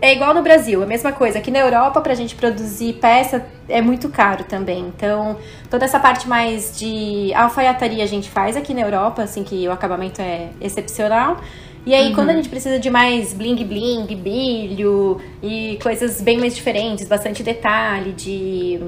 é 0.00 0.14
igual 0.14 0.34
no 0.34 0.42
Brasil, 0.42 0.82
a 0.82 0.86
mesma 0.86 1.12
coisa. 1.12 1.38
Aqui 1.38 1.50
na 1.50 1.58
Europa, 1.58 2.00
pra 2.00 2.14
gente 2.14 2.34
produzir 2.34 2.94
peça, 2.94 3.44
é 3.68 3.82
muito 3.82 4.08
caro 4.08 4.44
também. 4.44 4.80
Então, 4.96 5.36
toda 5.68 5.84
essa 5.84 6.00
parte 6.00 6.28
mais 6.28 6.76
de 6.78 7.32
alfaiataria 7.34 8.02
a 8.02 8.06
gente 8.06 8.30
faz 8.30 8.56
aqui 8.56 8.72
na 8.72 8.80
Europa, 8.80 9.22
assim, 9.22 9.44
que 9.44 9.68
o 9.68 9.72
acabamento 9.72 10.20
é 10.20 10.48
excepcional. 10.60 11.38
E 11.84 11.94
aí, 11.94 12.08
uhum. 12.08 12.14
quando 12.14 12.30
a 12.30 12.32
gente 12.34 12.48
precisa 12.48 12.78
de 12.78 12.90
mais 12.90 13.32
bling 13.32 13.64
bling, 13.64 14.06
brilho 14.16 15.20
e 15.42 15.78
coisas 15.82 16.20
bem 16.20 16.38
mais 16.38 16.54
diferentes, 16.54 17.06
bastante 17.06 17.42
detalhe, 17.42 18.12
de, 18.12 18.80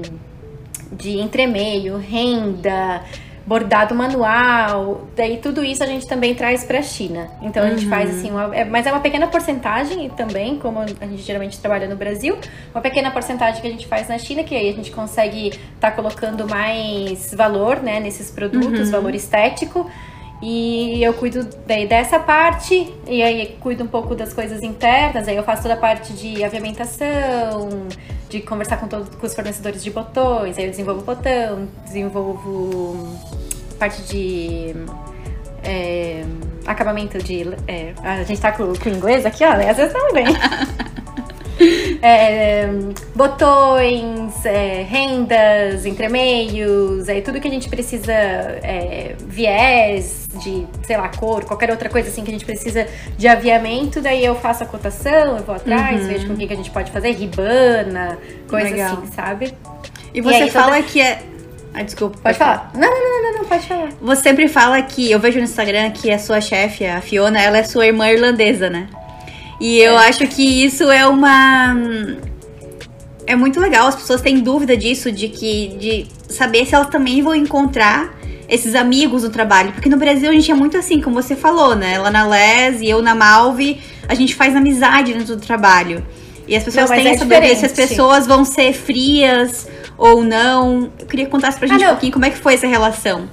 de 0.91 1.19
entremeio, 1.19 1.97
renda, 1.97 3.03
bordado 3.45 3.93
manual, 3.93 5.07
daí 5.15 5.37
tudo 5.37 5.63
isso 5.63 5.83
a 5.83 5.85
gente 5.85 6.07
também 6.07 6.33
traz 6.33 6.63
para 6.63 6.79
a 6.79 6.81
China. 6.81 7.29
Então 7.41 7.63
a 7.63 7.69
gente 7.69 7.83
uhum. 7.83 7.89
faz 7.89 8.09
assim, 8.09 8.31
uma, 8.31 8.55
é, 8.55 8.63
mas 8.63 8.85
é 8.85 8.91
uma 8.91 9.01
pequena 9.01 9.27
porcentagem 9.27 10.09
também, 10.09 10.57
como 10.57 10.79
a 10.79 10.87
gente 10.87 11.21
geralmente 11.21 11.59
trabalha 11.59 11.87
no 11.87 11.95
Brasil, 11.95 12.37
uma 12.73 12.81
pequena 12.81 13.11
porcentagem 13.11 13.61
que 13.61 13.67
a 13.67 13.71
gente 13.71 13.87
faz 13.87 14.07
na 14.07 14.17
China, 14.17 14.43
que 14.43 14.55
aí 14.55 14.69
a 14.69 14.73
gente 14.73 14.91
consegue 14.91 15.49
estar 15.49 15.59
tá 15.79 15.91
colocando 15.91 16.47
mais 16.47 17.33
valor, 17.33 17.81
né, 17.81 17.99
nesses 17.99 18.31
produtos, 18.31 18.87
uhum. 18.87 18.91
valor 18.91 19.13
estético. 19.13 19.89
E 20.45 21.01
eu 21.01 21.13
cuido 21.13 21.47
daí 21.65 21.87
dessa 21.87 22.19
parte, 22.19 22.93
e 23.07 23.23
aí 23.23 23.55
cuido 23.61 23.85
um 23.85 23.87
pouco 23.87 24.13
das 24.13 24.33
coisas 24.33 24.61
internas, 24.61 25.25
aí 25.25 25.37
eu 25.37 25.43
faço 25.43 25.61
toda 25.61 25.75
a 25.75 25.77
parte 25.77 26.11
de 26.11 26.43
aviamentação, 26.43 27.69
de 28.27 28.41
conversar 28.41 28.75
com 28.75 28.89
todos 28.89 29.07
com 29.15 29.25
os 29.25 29.33
fornecedores 29.33 29.81
de 29.81 29.89
botões, 29.89 30.57
aí 30.57 30.65
eu 30.65 30.69
desenvolvo 30.69 31.01
botão, 31.01 31.69
desenvolvo 31.85 33.17
parte 33.79 34.01
de 34.01 34.75
é, 35.63 36.25
acabamento 36.65 37.19
de. 37.19 37.43
É, 37.65 37.93
a 38.03 38.23
gente 38.23 38.41
tá 38.41 38.51
com, 38.51 38.73
com 38.75 38.89
o 38.89 38.93
inglês 38.93 39.25
aqui, 39.25 39.45
ó, 39.45 39.55
né? 39.55 39.69
Às 39.69 39.77
vezes 39.77 39.93
não 39.93 40.11
vem. 40.11 40.25
é, 42.01 42.67
botões, 43.15 44.45
é, 44.45 44.85
rendas, 44.87 45.85
entremeios, 45.85 47.07
aí 47.09 47.21
tudo 47.21 47.39
que 47.39 47.47
a 47.47 47.51
gente 47.51 47.69
precisa, 47.69 48.11
é, 48.13 49.15
viés 49.25 50.27
de, 50.43 50.65
sei 50.85 50.97
lá, 50.97 51.09
cor, 51.09 51.45
qualquer 51.45 51.69
outra 51.71 51.89
coisa 51.89 52.09
assim 52.09 52.23
que 52.23 52.29
a 52.29 52.33
gente 52.33 52.45
precisa 52.45 52.87
de 53.17 53.27
aviamento, 53.27 54.01
daí 54.01 54.23
eu 54.23 54.35
faço 54.35 54.63
a 54.63 54.65
cotação, 54.65 55.37
eu 55.37 55.43
vou 55.43 55.55
atrás, 55.55 56.01
Uhum. 56.01 56.07
vejo 56.07 56.27
com 56.27 56.35
quem 56.35 56.47
que 56.47 56.53
a 56.53 56.57
gente 56.57 56.71
pode 56.71 56.91
fazer, 56.91 57.11
ribana, 57.11 58.17
coisa 58.47 58.69
Legal. 58.69 58.93
assim, 58.97 59.11
sabe? 59.13 59.53
E 60.13 60.21
você 60.21 60.43
aí, 60.43 60.51
fala 60.51 60.75
toda- 60.77 60.83
que 60.87 61.01
é. 61.01 61.21
Ai, 61.73 61.83
desculpa. 61.85 62.19
Pode 62.21 62.37
falar. 62.37 62.69
Não, 62.75 62.81
não, 62.81 63.21
não, 63.21 63.23
não, 63.31 63.39
não, 63.41 63.45
pode 63.49 63.65
falar. 63.67 63.89
Você 63.99 64.21
sempre 64.21 64.47
fala 64.47 64.79
que. 64.83 65.09
Eu 65.11 65.19
vejo 65.19 65.39
no 65.39 65.43
Instagram 65.43 65.89
que 65.89 66.11
a 66.11 66.19
sua 66.19 66.39
chefe, 66.39 66.85
a 66.85 67.01
Fiona, 67.01 67.41
ela 67.41 67.57
é 67.57 67.63
sua 67.63 67.87
irmã 67.87 68.07
irlandesa, 68.11 68.69
né? 68.69 68.87
E 69.65 69.77
eu 69.79 69.93
É. 69.97 70.07
acho 70.09 70.27
que 70.27 70.43
isso 70.65 70.91
é 70.91 71.07
uma. 71.07 71.73
É 73.25 73.33
muito 73.35 73.59
legal, 73.61 73.87
as 73.87 73.95
pessoas 73.95 74.19
têm 74.21 74.39
dúvida 74.39 74.75
disso, 74.75 75.09
de 75.09 75.29
que. 75.29 75.69
de 75.79 76.07
saber 76.27 76.65
se 76.65 76.75
elas 76.75 76.87
também 76.89 77.21
vão 77.21 77.33
encontrar 77.33 78.13
esses 78.49 78.75
amigos 78.75 79.23
no 79.23 79.29
trabalho. 79.29 79.71
Porque 79.71 79.87
no 79.87 79.95
Brasil 79.95 80.29
a 80.29 80.33
gente 80.33 80.51
é 80.51 80.53
muito 80.53 80.77
assim, 80.77 80.99
como 80.99 81.15
você 81.21 81.33
falou, 81.35 81.75
né? 81.75 81.97
Lá 81.97 82.11
na 82.11 82.27
Les 82.27 82.81
e 82.81 82.89
eu 82.89 83.01
na 83.01 83.15
Malve, 83.15 83.79
a 84.07 84.13
gente 84.15 84.35
faz 84.35 84.53
amizade 84.55 85.13
dentro 85.13 85.37
do 85.37 85.41
trabalho. 85.41 86.05
E 86.45 86.57
as 86.57 86.63
pessoas 86.63 86.89
Não, 86.89 86.97
têm 86.97 87.07
é 87.07 87.11
essa 87.11 87.23
dúvida 87.23 87.55
se 87.55 87.65
as 87.65 87.71
pessoas 87.71 88.27
vão 88.27 88.43
ser 88.43 88.73
frias 88.73 89.65
ou 89.97 90.21
não. 90.21 90.91
Eu 90.99 91.05
queria 91.05 91.23
que 91.25 91.31
contasse 91.31 91.57
pra 91.57 91.67
Ah, 91.67 91.71
gente 91.71 91.81
um 91.81 91.85
não. 91.85 91.91
pouquinho 91.93 92.11
como 92.11 92.25
é 92.25 92.29
que 92.29 92.37
foi 92.37 92.55
essa 92.55 92.67
relação. 92.67 93.29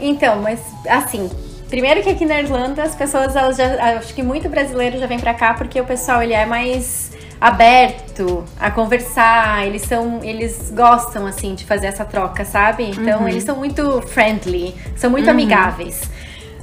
Então, 0.00 0.40
mas 0.40 0.60
assim, 0.88 1.28
primeiro 1.68 2.02
que 2.02 2.10
aqui 2.10 2.24
na 2.24 2.40
Irlanda 2.40 2.82
as 2.82 2.94
pessoas, 2.94 3.36
elas 3.36 3.56
já, 3.56 3.96
acho 3.98 4.14
que 4.14 4.22
muito 4.22 4.48
brasileiro 4.48 4.98
já 4.98 5.06
vem 5.06 5.18
pra 5.18 5.34
cá 5.34 5.54
porque 5.54 5.80
o 5.80 5.84
pessoal 5.84 6.22
ele 6.22 6.32
é 6.32 6.44
mais 6.46 7.12
aberto 7.40 8.44
a 8.58 8.70
conversar, 8.70 9.64
eles 9.66 9.82
são, 9.82 10.20
eles 10.24 10.72
gostam 10.74 11.24
assim 11.26 11.54
de 11.54 11.64
fazer 11.64 11.86
essa 11.86 12.04
troca, 12.04 12.44
sabe? 12.44 12.84
Então 12.90 13.20
Uhum. 13.20 13.28
eles 13.28 13.44
são 13.44 13.56
muito 13.56 14.00
friendly, 14.02 14.74
são 14.96 15.08
muito 15.10 15.28
amigáveis. 15.30 16.00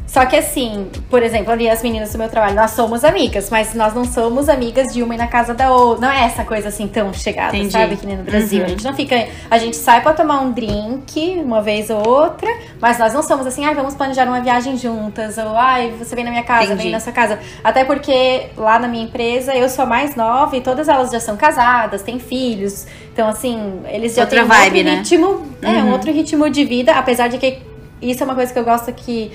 Só 0.07 0.25
que 0.25 0.35
assim, 0.35 0.87
por 1.09 1.21
exemplo, 1.23 1.51
ali 1.51 1.67
as 1.69 1.81
meninas 1.81 2.11
do 2.11 2.17
meu 2.17 2.29
trabalho, 2.29 2.55
nós 2.55 2.71
somos 2.71 3.03
amigas, 3.03 3.49
mas 3.49 3.73
nós 3.73 3.93
não 3.93 4.05
somos 4.05 4.47
amigas 4.47 4.93
de 4.93 5.01
uma 5.01 5.15
ir 5.15 5.17
na 5.17 5.27
casa 5.27 5.53
da 5.53 5.71
outra. 5.73 6.07
Não 6.07 6.13
é 6.15 6.23
essa 6.25 6.43
coisa 6.45 6.69
assim 6.69 6.87
tão 6.87 7.11
chegada, 7.11 7.57
Entendi. 7.57 7.71
sabe? 7.73 7.97
Que 7.97 8.05
nem 8.05 8.15
no 8.17 8.23
Brasil. 8.23 8.59
Uhum. 8.59 8.65
A 8.65 8.69
gente 8.69 8.83
não 8.85 8.93
fica. 8.93 9.27
A 9.49 9.57
gente 9.57 9.75
sai 9.75 10.01
pra 10.01 10.13
tomar 10.13 10.41
um 10.41 10.51
drink 10.51 11.41
uma 11.43 11.61
vez 11.61 11.89
ou 11.89 12.07
outra, 12.07 12.47
mas 12.79 12.99
nós 12.99 13.13
não 13.13 13.23
somos 13.23 13.47
assim, 13.47 13.65
ai, 13.65 13.73
vamos 13.73 13.95
planejar 13.95 14.27
uma 14.27 14.39
viagem 14.41 14.77
juntas, 14.77 15.37
ou 15.37 15.55
ai, 15.57 15.91
você 15.97 16.15
vem 16.15 16.23
na 16.23 16.29
minha 16.31 16.43
casa, 16.43 16.65
Entendi. 16.65 16.83
vem 16.83 16.91
na 16.91 16.99
sua 16.99 17.11
casa. 17.11 17.39
Até 17.63 17.83
porque 17.83 18.47
lá 18.55 18.77
na 18.79 18.87
minha 18.87 19.03
empresa 19.03 19.55
eu 19.55 19.67
sou 19.67 19.83
a 19.83 19.87
mais 19.87 20.15
nova 20.15 20.55
e 20.55 20.61
todas 20.61 20.87
elas 20.87 21.09
já 21.11 21.19
são 21.19 21.35
casadas, 21.35 22.03
têm 22.03 22.19
filhos. 22.19 22.85
Então, 23.11 23.27
assim, 23.27 23.81
eles 23.87 24.13
já 24.15 24.21
Outra 24.21 24.37
têm 24.37 24.45
um 24.45 24.47
vibe, 24.47 24.77
outro 24.79 24.91
né? 24.91 24.97
ritmo. 24.99 25.41
É, 25.61 25.67
um 25.81 25.85
Uhum. 25.87 25.91
outro 25.93 26.11
ritmo 26.11 26.49
de 26.49 26.63
vida, 26.63 26.93
apesar 26.93 27.27
de 27.27 27.37
que 27.37 27.59
isso 28.01 28.21
é 28.21 28.25
uma 28.25 28.35
coisa 28.35 28.53
que 28.53 28.59
eu 28.59 28.63
gosto 28.63 28.93
que 28.93 29.31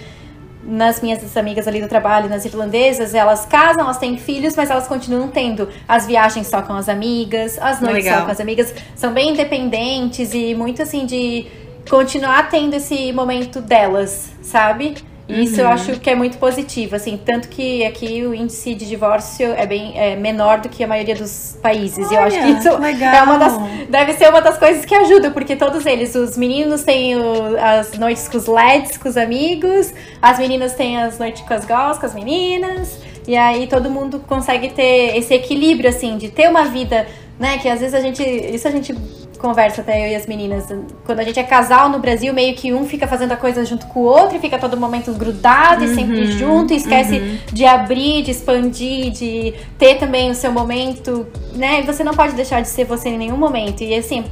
nas 0.63 1.01
minhas 1.01 1.37
amigas 1.37 1.67
ali 1.67 1.81
do 1.81 1.89
trabalho, 1.89 2.29
nas 2.29 2.45
irlandesas, 2.45 3.15
elas 3.15 3.47
casam, 3.47 3.85
elas 3.85 3.99
têm 3.99 4.19
filhos, 4.19 4.55
mas 4.55 4.71
elas 4.71 4.87
continuam 4.87 5.29
tendo 5.29 5.69
as 5.89 6.07
viagens 6.07 6.47
só 6.47 6.63
com 6.63 6.75
as 6.75 6.89
amigas, 6.89 7.59
as 7.61 7.81
noites 7.81 8.05
Legal. 8.05 8.21
só 8.21 8.25
com 8.27 8.31
as 8.31 8.41
amigas. 8.41 8.75
São 8.95 9.13
bem 9.13 9.31
independentes 9.31 10.35
e 10.35 10.55
muito 10.55 10.83
assim 10.83 11.07
de 11.07 11.47
continuar 11.89 12.49
tendo 12.51 12.75
esse 12.75 13.13
momento 13.13 13.61
delas, 13.61 14.33
sabe? 14.43 14.97
E 15.31 15.45
Isso 15.45 15.61
eu 15.61 15.67
Uhum. 15.67 15.73
acho 15.73 16.01
que 16.01 16.11
é 16.11 16.15
muito 16.15 16.39
positivo, 16.39 16.97
assim, 16.97 17.19
tanto 17.25 17.49
que 17.49 17.85
aqui 17.85 18.25
o 18.27 18.35
índice 18.35 18.75
de 18.75 18.87
divórcio 18.89 19.53
é 19.53 19.65
bem 19.67 19.93
é 19.99 20.17
menor 20.17 20.61
do 20.61 20.69
que 20.69 20.83
a 20.83 20.87
maioria 20.87 21.15
dos 21.15 21.57
países. 21.63 22.11
e 22.11 22.15
eu 22.15 22.21
acho 22.21 22.37
que 22.39 22.45
Olha, 22.45 22.59
isso 22.59 22.77
legal. 22.79 23.15
é 23.15 23.23
uma 23.23 23.39
das 23.39 23.53
deve 23.89 24.13
ser 24.15 24.29
uma 24.29 24.41
das 24.41 24.59
coisas 24.59 24.85
que 24.85 24.95
ajuda, 24.95 25.31
porque 25.31 25.55
todos 25.57 25.87
eles, 25.87 26.15
os 26.15 26.37
meninos 26.37 26.83
têm 26.83 27.17
o- 27.17 27.57
as 27.61 27.93
noites 27.99 28.29
com 28.29 28.37
os 28.39 28.47
LEDs, 28.47 28.97
com 28.97 29.09
os 29.09 29.17
amigos, 29.17 29.93
as 30.21 30.39
meninas 30.39 30.75
têm 30.75 30.97
as 31.01 31.19
noites 31.19 31.43
com 31.43 31.55
as 31.55 31.65
girls, 31.67 31.99
com 32.01 32.07
as 32.07 32.15
meninas, 32.15 32.99
e 33.29 33.37
aí 33.37 33.67
todo 33.67 33.89
mundo 33.91 34.21
consegue 34.27 34.71
ter 34.71 35.17
esse 35.17 35.33
equilíbrio, 35.35 35.89
assim, 35.91 36.17
de 36.17 36.29
ter 36.29 36.49
uma 36.49 36.65
vida, 36.65 37.07
né, 37.39 37.59
que 37.59 37.69
às 37.69 37.81
vezes 37.81 37.95
a 37.95 38.01
gente, 38.01 38.23
isso 38.23 38.67
a 38.67 38.71
gente 38.71 38.95
conversa 39.41 39.81
até 39.81 40.07
eu 40.07 40.13
e 40.13 40.15
as 40.15 40.27
meninas, 40.27 40.67
quando 41.05 41.21
a 41.21 41.25
gente 41.25 41.39
é 41.39 41.43
casal 41.43 41.89
no 41.89 41.99
Brasil, 41.99 42.33
meio 42.33 42.55
que 42.55 42.73
um 42.73 42.87
fica 42.87 43.07
fazendo 43.07 43.33
a 43.33 43.37
coisa 43.37 43.65
junto 43.65 43.87
com 43.87 44.01
o 44.01 44.03
outro 44.05 44.37
e 44.37 44.39
fica 44.39 44.59
todo 44.59 44.77
momento 44.77 45.13
grudado 45.13 45.85
e 45.85 45.95
sempre 45.95 46.27
junto, 46.33 46.73
e 46.73 46.77
esquece 46.77 47.41
de 47.53 47.65
abrir, 47.65 48.23
de 48.23 48.31
expandir, 48.31 49.11
de 49.11 49.55
ter 49.79 49.97
também 49.97 50.31
o 50.31 50.35
seu 50.35 50.53
momento, 50.53 51.27
né? 51.55 51.81
E 51.81 51.83
você 51.83 52.05
não 52.05 52.15
pode 52.15 52.35
deixar 52.35 52.61
de 52.61 52.69
ser 52.69 52.85
você 52.85 53.09
em 53.09 53.19
nenhum 53.19 53.37
momento. 53.37 53.83
E 53.83 53.95
assim, 53.95 54.25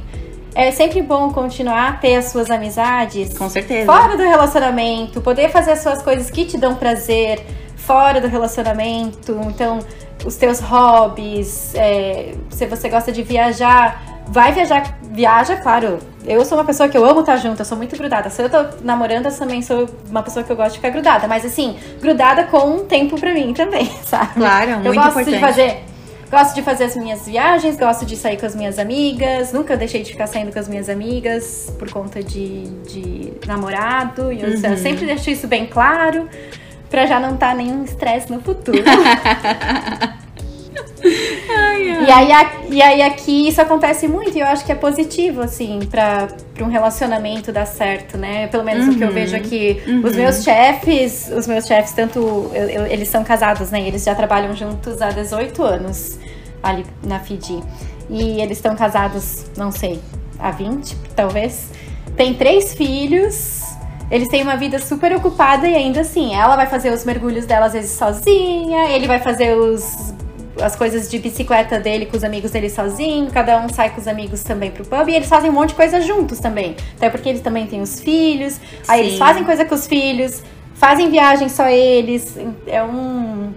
é 0.55 0.71
sempre 0.71 1.01
bom 1.01 1.31
continuar 1.31 1.89
a 1.89 1.93
ter 1.93 2.15
as 2.15 2.25
suas 2.25 2.49
amizades 2.49 3.37
Com 3.37 3.49
certeza. 3.49 3.85
fora 3.85 4.15
do 4.15 4.23
relacionamento, 4.23 5.21
poder 5.21 5.49
fazer 5.49 5.71
as 5.71 5.79
suas 5.79 6.01
coisas 6.01 6.29
que 6.29 6.45
te 6.45 6.57
dão 6.57 6.75
prazer 6.75 7.43
fora 7.75 8.21
do 8.21 8.27
relacionamento. 8.27 9.39
Então, 9.47 9.79
os 10.25 10.35
teus 10.35 10.59
hobbies, 10.59 11.73
é, 11.75 12.33
se 12.49 12.65
você 12.65 12.89
gosta 12.89 13.11
de 13.11 13.23
viajar, 13.23 14.08
vai 14.29 14.51
viajar, 14.51 14.97
viaja, 15.01 15.57
claro. 15.57 15.99
Eu 16.25 16.45
sou 16.45 16.57
uma 16.57 16.63
pessoa 16.65 16.87
que 16.87 16.97
eu 16.97 17.03
amo 17.05 17.21
estar 17.21 17.37
junto, 17.37 17.59
eu 17.61 17.65
sou 17.65 17.77
muito 17.77 17.95
grudada. 17.97 18.29
Se 18.29 18.41
eu 18.41 18.49
tô 18.49 18.57
namorando, 18.83 19.25
eu 19.25 19.35
também 19.37 19.61
sou 19.61 19.89
uma 20.09 20.21
pessoa 20.21 20.43
que 20.43 20.51
eu 20.51 20.55
gosto 20.55 20.71
de 20.71 20.77
ficar 20.77 20.89
grudada. 20.91 21.27
Mas 21.27 21.43
assim, 21.45 21.77
grudada 22.01 22.43
com 22.43 22.59
um 22.75 22.85
tempo 22.85 23.19
pra 23.19 23.33
mim 23.33 23.53
também, 23.53 23.85
sabe? 24.03 24.33
Claro, 24.35 24.71
eu 24.71 24.79
muito 24.79 24.95
gosto 24.95 25.09
importante. 25.21 25.33
de 25.35 25.39
fazer. 25.39 25.83
Gosto 26.29 26.53
de 26.53 26.61
fazer 26.61 26.83
as 26.83 26.95
minhas 26.95 27.25
viagens, 27.25 27.75
gosto 27.75 28.05
de 28.05 28.15
sair 28.15 28.37
com 28.39 28.45
as 28.45 28.55
minhas 28.55 28.77
amigas. 28.77 29.51
Nunca 29.51 29.75
deixei 29.75 30.03
de 30.03 30.11
ficar 30.11 30.27
saindo 30.27 30.51
com 30.53 30.59
as 30.59 30.67
minhas 30.67 30.87
amigas 30.87 31.73
por 31.79 31.89
conta 31.91 32.21
de, 32.21 32.65
de 32.87 33.33
namorado. 33.47 34.31
E 34.31 34.39
eu, 34.39 34.49
Uhum. 34.49 34.61
eu 34.63 34.77
sempre 34.77 35.07
deixo 35.07 35.31
isso 35.31 35.47
bem 35.47 35.65
claro 35.65 36.29
pra 36.87 37.07
já 37.07 37.19
não 37.19 37.33
estar 37.33 37.55
nenhum 37.55 37.83
estresse 37.83 38.31
no 38.31 38.39
futuro. 38.41 38.77
E 41.03 42.11
aí, 42.11 42.31
a- 42.31 42.51
e 42.69 42.81
aí 42.81 43.01
aqui 43.01 43.47
isso 43.47 43.61
acontece 43.61 44.07
muito 44.07 44.35
e 44.37 44.41
eu 44.41 44.47
acho 44.47 44.65
que 44.65 44.71
é 44.71 44.75
positivo, 44.75 45.41
assim, 45.41 45.79
pra, 45.89 46.27
pra 46.53 46.63
um 46.63 46.69
relacionamento 46.69 47.51
dar 47.51 47.65
certo, 47.65 48.17
né? 48.17 48.47
Pelo 48.47 48.63
menos 48.63 48.87
o 48.87 48.97
que 48.97 49.03
eu 49.03 49.07
Uhum. 49.07 49.13
vejo 49.13 49.35
aqui. 49.35 49.81
Uhum. 49.87 50.01
Os 50.05 50.15
meus 50.15 50.43
chefes, 50.43 51.29
os 51.35 51.47
meus 51.47 51.65
chefes, 51.65 51.91
tanto. 51.93 52.19
eu- 52.53 52.69
eu- 52.69 52.85
eles 52.87 53.07
são 53.09 53.23
casados, 53.23 53.71
né? 53.71 53.81
Eles 53.81 54.03
já 54.03 54.13
trabalham 54.15 54.55
juntos 54.55 55.01
há 55.01 55.09
18 55.11 55.63
anos 55.63 56.17
ali 56.61 56.85
na 57.03 57.19
Fiji. 57.19 57.61
E 58.09 58.41
eles 58.41 58.57
estão 58.57 58.75
casados, 58.75 59.45
não 59.55 59.71
sei, 59.71 59.99
há 60.39 60.51
20, 60.51 60.95
talvez. 61.15 61.69
Tem 62.17 62.33
três 62.33 62.73
filhos. 62.73 63.61
Eles 64.11 64.27
têm 64.27 64.41
uma 64.41 64.55
vida 64.57 64.79
super 64.79 65.15
ocupada 65.15 65.67
e 65.67 65.75
ainda 65.75 66.01
assim, 66.01 66.33
ela 66.33 66.55
vai 66.55 66.65
fazer 66.65 66.91
os 66.91 67.05
mergulhos 67.05 67.45
dela 67.45 67.67
às 67.67 67.73
vezes 67.73 67.91
sozinha, 67.91 68.89
ele 68.89 69.05
vai 69.05 69.19
fazer 69.19 69.55
os 69.55 70.11
as 70.61 70.75
coisas 70.75 71.09
de 71.09 71.17
bicicleta 71.19 71.79
dele 71.79 72.05
com 72.05 72.17
os 72.17 72.23
amigos 72.23 72.51
dele 72.51 72.69
sozinho, 72.69 73.29
cada 73.31 73.59
um 73.59 73.69
sai 73.69 73.89
com 73.89 73.99
os 74.01 74.07
amigos 74.07 74.43
também 74.43 74.71
pro 74.71 74.85
pub 74.85 75.07
e 75.09 75.15
eles 75.15 75.27
fazem 75.27 75.49
um 75.49 75.53
monte 75.53 75.69
de 75.69 75.75
coisa 75.75 76.01
juntos 76.01 76.39
também. 76.39 76.75
Até 76.97 77.09
porque 77.09 77.29
eles 77.29 77.41
também 77.41 77.67
têm 77.67 77.81
os 77.81 77.99
filhos, 77.99 78.59
aí 78.87 79.01
Sim. 79.01 79.07
eles 79.07 79.19
fazem 79.19 79.43
coisa 79.43 79.65
com 79.65 79.75
os 79.75 79.87
filhos, 79.87 80.43
fazem 80.75 81.09
viagem 81.09 81.49
só 81.49 81.67
eles. 81.67 82.37
É 82.67 82.83
um 82.83 83.51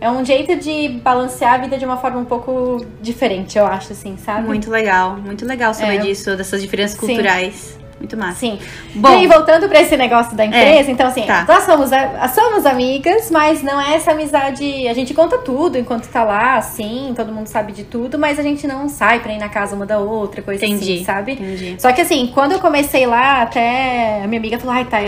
é 0.00 0.10
um 0.10 0.22
jeito 0.22 0.56
de 0.56 1.00
balancear 1.02 1.54
a 1.54 1.58
vida 1.58 1.78
de 1.78 1.84
uma 1.84 1.96
forma 1.96 2.18
um 2.18 2.26
pouco 2.26 2.84
diferente, 3.00 3.56
eu 3.56 3.64
acho 3.64 3.92
assim, 3.92 4.18
sabe? 4.18 4.46
Muito 4.46 4.70
legal, 4.70 5.16
muito 5.16 5.46
legal 5.46 5.72
saber 5.72 5.94
É. 5.94 5.98
disso, 5.98 6.36
dessas 6.36 6.60
diferenças 6.60 6.98
Sim. 7.00 7.06
culturais. 7.06 7.78
Muito 8.04 8.16
massa. 8.18 8.40
Sim. 8.40 8.58
Bom. 8.94 9.08
e 9.08 9.14
aí, 9.14 9.26
voltando 9.26 9.66
pra 9.68 9.80
esse 9.80 9.96
negócio 9.96 10.36
da 10.36 10.44
empresa, 10.44 10.90
então 10.90 11.06
assim, 11.06 11.22
tá. 11.22 11.44
nós 11.48 11.64
somos, 11.64 11.90
a- 11.92 12.28
somos 12.28 12.66
amigas, 12.66 13.30
mas 13.30 13.62
não 13.62 13.80
é 13.80 13.94
essa 13.94 14.12
amizade. 14.12 14.86
A 14.86 14.92
gente 14.92 15.14
conta 15.14 15.38
tudo 15.38 15.78
enquanto 15.78 16.06
tá 16.08 16.22
lá, 16.22 16.56
assim, 16.56 17.12
todo 17.16 17.32
mundo 17.32 17.46
sabe 17.46 17.72
de 17.72 17.84
tudo, 17.84 18.18
mas 18.18 18.38
a 18.38 18.42
gente 18.42 18.66
não 18.66 18.88
sai 18.88 19.20
pra 19.20 19.32
ir 19.32 19.38
na 19.38 19.48
casa 19.48 19.74
uma 19.74 19.86
da 19.86 19.98
outra, 19.98 20.42
coisa 20.42 20.64
Entendi. 20.66 20.94
assim, 20.96 21.04
sabe? 21.04 21.32
Entendi. 21.32 21.76
Só 21.78 21.92
que 21.92 22.02
assim, 22.02 22.30
quando 22.34 22.52
eu 22.52 22.60
comecei 22.60 23.06
lá, 23.06 23.40
até 23.42 24.20
a 24.22 24.26
minha 24.26 24.38
amiga 24.38 24.58
falou, 24.58 24.74
ai, 24.74 24.84
tá, 24.84 24.98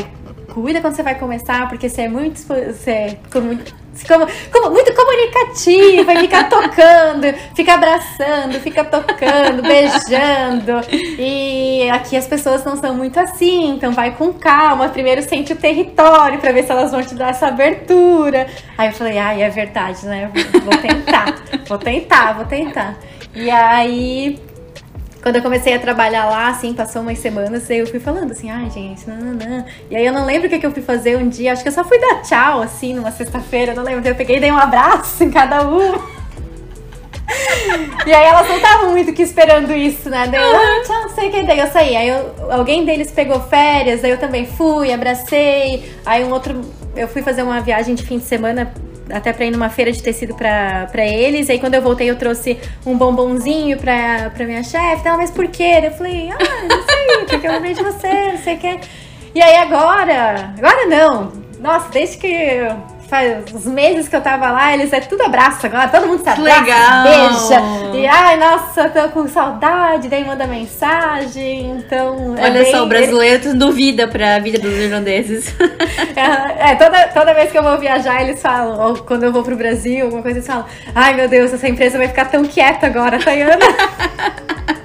cuida 0.54 0.80
quando 0.80 0.94
você 0.94 1.02
vai 1.02 1.16
começar, 1.16 1.68
porque 1.68 1.88
você 1.88 2.02
é 2.02 2.08
muito. 2.08 2.38
Você 2.40 2.90
é 2.90 3.18
como, 3.30 3.58
como, 4.04 4.26
como- 4.52 4.70
muito 4.70 4.92
comunicativa, 4.94 6.12
e 6.14 6.18
fica 6.20 6.44
tocando, 6.44 7.34
fica 7.54 7.74
abraçando, 7.74 8.60
fica 8.60 8.84
tocando, 8.84 9.62
beijando. 9.62 10.80
E 11.18 11.88
aqui 11.90 12.16
as 12.16 12.26
pessoas 12.26 12.64
não 12.64 12.76
são 12.76 12.94
muito 12.94 13.18
assim, 13.18 13.70
então 13.76 13.92
vai 13.92 14.12
com 14.14 14.32
calma. 14.32 14.88
Primeiro 14.88 15.22
sente 15.22 15.52
o 15.52 15.56
território 15.56 16.38
pra 16.38 16.52
ver 16.52 16.64
se 16.64 16.72
elas 16.72 16.90
vão 16.90 17.02
te 17.02 17.14
dar 17.14 17.30
essa 17.30 17.46
abertura. 17.48 18.46
Aí 18.76 18.88
eu 18.88 18.92
falei, 18.92 19.18
ai, 19.18 19.42
é 19.42 19.48
verdade, 19.48 20.04
né? 20.06 20.30
Vou 20.64 20.76
tentar, 20.78 21.34
vou 21.66 21.78
tentar, 21.78 22.32
vou 22.34 22.44
tentar. 22.44 22.96
E 23.34 23.50
aí 23.50 24.38
quando 25.26 25.34
eu 25.34 25.42
comecei 25.42 25.74
a 25.74 25.78
trabalhar 25.80 26.26
lá, 26.26 26.50
assim, 26.50 26.72
passou 26.72 27.02
umas 27.02 27.18
semanas, 27.18 27.68
aí 27.68 27.78
eu 27.78 27.86
fui 27.88 27.98
falando 27.98 28.30
assim, 28.30 28.48
ai, 28.48 28.70
gente, 28.70 29.10
não, 29.10 29.16
não, 29.16 29.32
não. 29.32 29.64
E 29.90 29.96
aí 29.96 30.06
eu 30.06 30.12
não 30.12 30.24
lembro 30.24 30.46
o 30.46 30.48
que, 30.48 30.56
que 30.56 30.64
eu 30.64 30.70
fui 30.70 30.82
fazer 30.82 31.16
um 31.16 31.28
dia, 31.28 31.52
acho 31.52 31.64
que 31.64 31.68
eu 31.68 31.72
só 31.72 31.82
fui 31.82 31.98
dar 31.98 32.22
tchau, 32.22 32.62
assim, 32.62 32.94
numa 32.94 33.10
sexta-feira, 33.10 33.74
não 33.74 33.82
lembro. 33.82 34.08
Eu 34.08 34.14
peguei 34.14 34.36
e 34.36 34.40
dei 34.40 34.52
um 34.52 34.56
abraço 34.56 35.24
em 35.26 35.30
cada 35.32 35.68
um. 35.68 35.98
e 38.06 38.14
aí 38.14 38.24
elas 38.24 38.46
não 38.46 38.54
estavam 38.54 38.92
muito 38.92 39.12
que 39.12 39.22
esperando 39.22 39.72
isso, 39.72 40.08
né? 40.08 40.28
Daí 40.28 40.40
eu, 40.40 40.56
ah, 40.56 40.82
tchau, 40.86 41.02
não 41.02 41.08
sei 41.08 41.28
o 41.28 41.32
que. 41.32 41.42
Daí 41.42 41.58
eu 41.58 41.66
saí. 41.72 41.96
Aí 41.96 42.08
eu, 42.08 42.52
alguém 42.52 42.84
deles 42.84 43.10
pegou 43.10 43.40
férias, 43.40 44.04
aí 44.04 44.12
eu 44.12 44.18
também 44.18 44.46
fui, 44.46 44.92
abracei. 44.92 45.92
Aí 46.06 46.22
um 46.22 46.32
outro. 46.32 46.60
Eu 46.94 47.08
fui 47.08 47.20
fazer 47.20 47.42
uma 47.42 47.60
viagem 47.60 47.96
de 47.96 48.04
fim 48.04 48.18
de 48.18 48.24
semana 48.24 48.72
até 49.10 49.32
pra 49.32 49.44
ir 49.44 49.50
numa 49.50 49.68
feira 49.68 49.92
de 49.92 50.02
tecido 50.02 50.34
pra, 50.34 50.86
pra 50.90 51.06
eles. 51.06 51.48
Aí 51.50 51.58
quando 51.58 51.74
eu 51.74 51.82
voltei, 51.82 52.10
eu 52.10 52.16
trouxe 52.16 52.58
um 52.84 52.96
bombonzinho 52.96 53.76
pra, 53.78 54.30
pra 54.30 54.46
minha 54.46 54.62
chefe. 54.62 55.06
Ela, 55.06 55.16
mas 55.16 55.30
por 55.30 55.48
quê? 55.48 55.80
Eu 55.84 55.92
falei, 55.92 56.30
ah, 56.30 56.66
não 56.68 56.82
sei, 56.82 57.26
porque 57.26 57.46
eu 57.46 57.52
lembrei 57.52 57.74
de 57.74 57.82
você, 57.82 58.32
não 58.32 58.38
sei 58.38 58.54
o 58.54 58.58
quê. 58.58 58.80
E 59.34 59.42
aí 59.42 59.56
agora, 59.56 60.54
agora 60.56 60.86
não. 60.86 61.32
Nossa, 61.60 61.90
desde 61.90 62.18
que 62.18 62.58
faz 63.08 63.52
uns 63.54 63.66
meses 63.66 64.08
que 64.08 64.16
eu 64.16 64.20
tava 64.20 64.50
lá, 64.50 64.74
eles 64.74 64.92
é 64.92 65.00
tudo 65.00 65.22
abraço 65.22 65.66
agora, 65.66 65.88
todo 65.88 66.06
mundo 66.06 66.22
se 66.22 66.28
abraça, 66.28 66.60
Legal. 66.60 67.02
beija. 67.02 67.96
E 67.98 68.06
ai, 68.06 68.36
nossa, 68.36 68.88
tô 68.88 69.08
com 69.10 69.28
saudade, 69.28 70.08
daí 70.08 70.24
manda 70.24 70.46
mensagem. 70.46 71.70
Então. 71.70 72.34
é 72.38 72.44
Olha 72.44 72.62
bem- 72.62 72.70
só, 72.72 72.82
o 72.82 72.86
brasileiro 72.86 73.54
duvida 73.54 74.06
pra 74.08 74.38
vida 74.38 74.58
dos 74.58 74.72
irlandeses. 74.76 75.54
É, 76.58 76.74
toda, 76.76 77.08
toda 77.08 77.34
vez 77.34 77.52
que 77.52 77.58
eu 77.58 77.62
vou 77.62 77.78
viajar, 77.78 78.22
eles 78.22 78.40
falam, 78.40 78.80
ou 78.80 78.96
quando 79.04 79.22
eu 79.24 79.32
vou 79.32 79.42
pro 79.42 79.54
Brasil, 79.56 80.04
alguma 80.06 80.22
coisa, 80.22 80.38
eles 80.38 80.46
falam: 80.46 80.64
ai 80.94 81.14
meu 81.14 81.28
Deus, 81.28 81.52
essa 81.52 81.68
empresa 81.68 81.98
vai 81.98 82.08
ficar 82.08 82.24
tão 82.26 82.42
quieta 82.44 82.86
agora, 82.86 83.18
Tayana. 83.18 83.58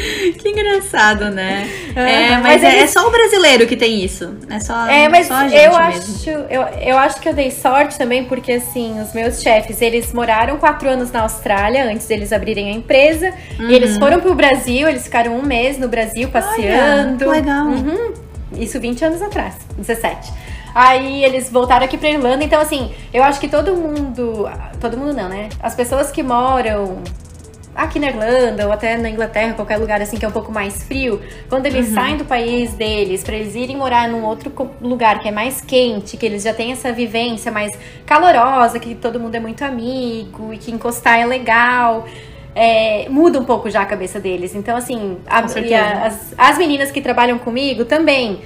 que 0.38 0.48
engraçado, 0.48 1.30
né? 1.30 1.68
Ah, 1.94 2.00
é, 2.08 2.30
mas, 2.30 2.42
mas 2.42 2.64
é, 2.64 2.68
eles- 2.72 2.82
é 2.82 2.86
só 2.86 3.06
o 3.06 3.10
brasileiro 3.10 3.66
que 3.66 3.76
tem 3.76 4.02
isso. 4.04 4.34
É 4.48 4.58
só, 4.60 4.86
É, 4.86 5.08
mas 5.08 5.26
só 5.26 5.34
a 5.34 5.48
gente 5.48 5.56
eu 5.62 5.70
mesmo. 5.70 5.76
acho, 5.80 6.30
eu, 6.30 6.62
eu 6.62 6.98
acho 6.98 7.20
que 7.20 7.28
eu 7.28 7.34
dei 7.34 7.50
sorte 7.50 7.96
também, 7.98 8.24
porque 8.24 8.52
assim, 8.52 9.00
os 9.00 9.12
meus 9.12 9.40
chefes, 9.42 9.80
eles 9.82 10.12
moraram 10.12 10.56
quatro 10.58 10.88
anos 10.88 11.10
na 11.12 11.22
Austrália 11.22 11.84
antes 11.84 12.06
deles 12.06 12.32
abrirem 12.32 12.70
a 12.70 12.72
empresa. 12.72 13.32
E 13.58 13.72
eles 13.74 13.96
foram 13.98 14.20
pro 14.20 14.34
Brasil, 14.34 14.88
eles 14.88 15.04
ficaram 15.04 15.36
um 15.36 15.42
mês 15.42 15.78
no 15.78 15.88
Brasil 15.88 16.28
passeando. 16.28 17.24
que 17.24 17.30
legal. 17.30 17.66
Uhum. 17.66 18.12
Isso 18.56 18.80
20 18.80 19.04
anos 19.04 19.22
atrás, 19.22 19.54
17. 19.78 20.32
Aí 20.74 21.24
eles 21.24 21.50
voltaram 21.50 21.84
aqui 21.84 21.96
pra 21.98 22.08
Irlanda, 22.10 22.44
então 22.44 22.60
assim, 22.60 22.92
eu 23.12 23.22
acho 23.24 23.40
que 23.40 23.48
todo 23.48 23.74
mundo. 23.74 24.48
Todo 24.80 24.96
mundo 24.96 25.12
não, 25.12 25.28
né? 25.28 25.48
As 25.60 25.74
pessoas 25.74 26.10
que 26.12 26.22
moram 26.22 27.02
aqui 27.74 27.98
na 27.98 28.08
Irlanda 28.08 28.66
ou 28.66 28.72
até 28.72 28.96
na 28.96 29.08
Inglaterra, 29.08 29.54
qualquer 29.54 29.76
lugar 29.78 30.00
assim 30.02 30.16
que 30.18 30.24
é 30.24 30.28
um 30.28 30.32
pouco 30.32 30.52
mais 30.52 30.82
frio, 30.84 31.20
quando 31.48 31.66
eles 31.66 31.86
saem 31.88 32.16
do 32.16 32.24
país 32.24 32.74
deles 32.74 33.22
pra 33.22 33.36
eles 33.36 33.54
irem 33.54 33.76
morar 33.76 34.08
num 34.08 34.24
outro 34.24 34.52
lugar 34.80 35.20
que 35.20 35.28
é 35.28 35.30
mais 35.32 35.60
quente, 35.60 36.16
que 36.16 36.26
eles 36.26 36.42
já 36.42 36.52
têm 36.52 36.72
essa 36.72 36.92
vivência 36.92 37.50
mais 37.52 37.70
calorosa, 38.04 38.78
que 38.78 38.94
todo 38.94 39.20
mundo 39.20 39.34
é 39.34 39.40
muito 39.40 39.64
amigo 39.64 40.52
e 40.52 40.58
que 40.58 40.70
encostar 40.72 41.18
é 41.18 41.26
legal. 41.26 42.06
é, 42.54 43.08
muda 43.08 43.38
um 43.38 43.44
pouco 43.44 43.70
já 43.70 43.82
a 43.82 43.86
cabeça 43.86 44.18
deles. 44.18 44.54
Então, 44.56 44.76
assim, 44.76 45.18
a- 45.26 45.38
as, 46.06 46.34
as 46.36 46.58
meninas 46.58 46.90
que 46.90 47.00
trabalham 47.00 47.38
comigo 47.38 47.84
também. 47.84 48.40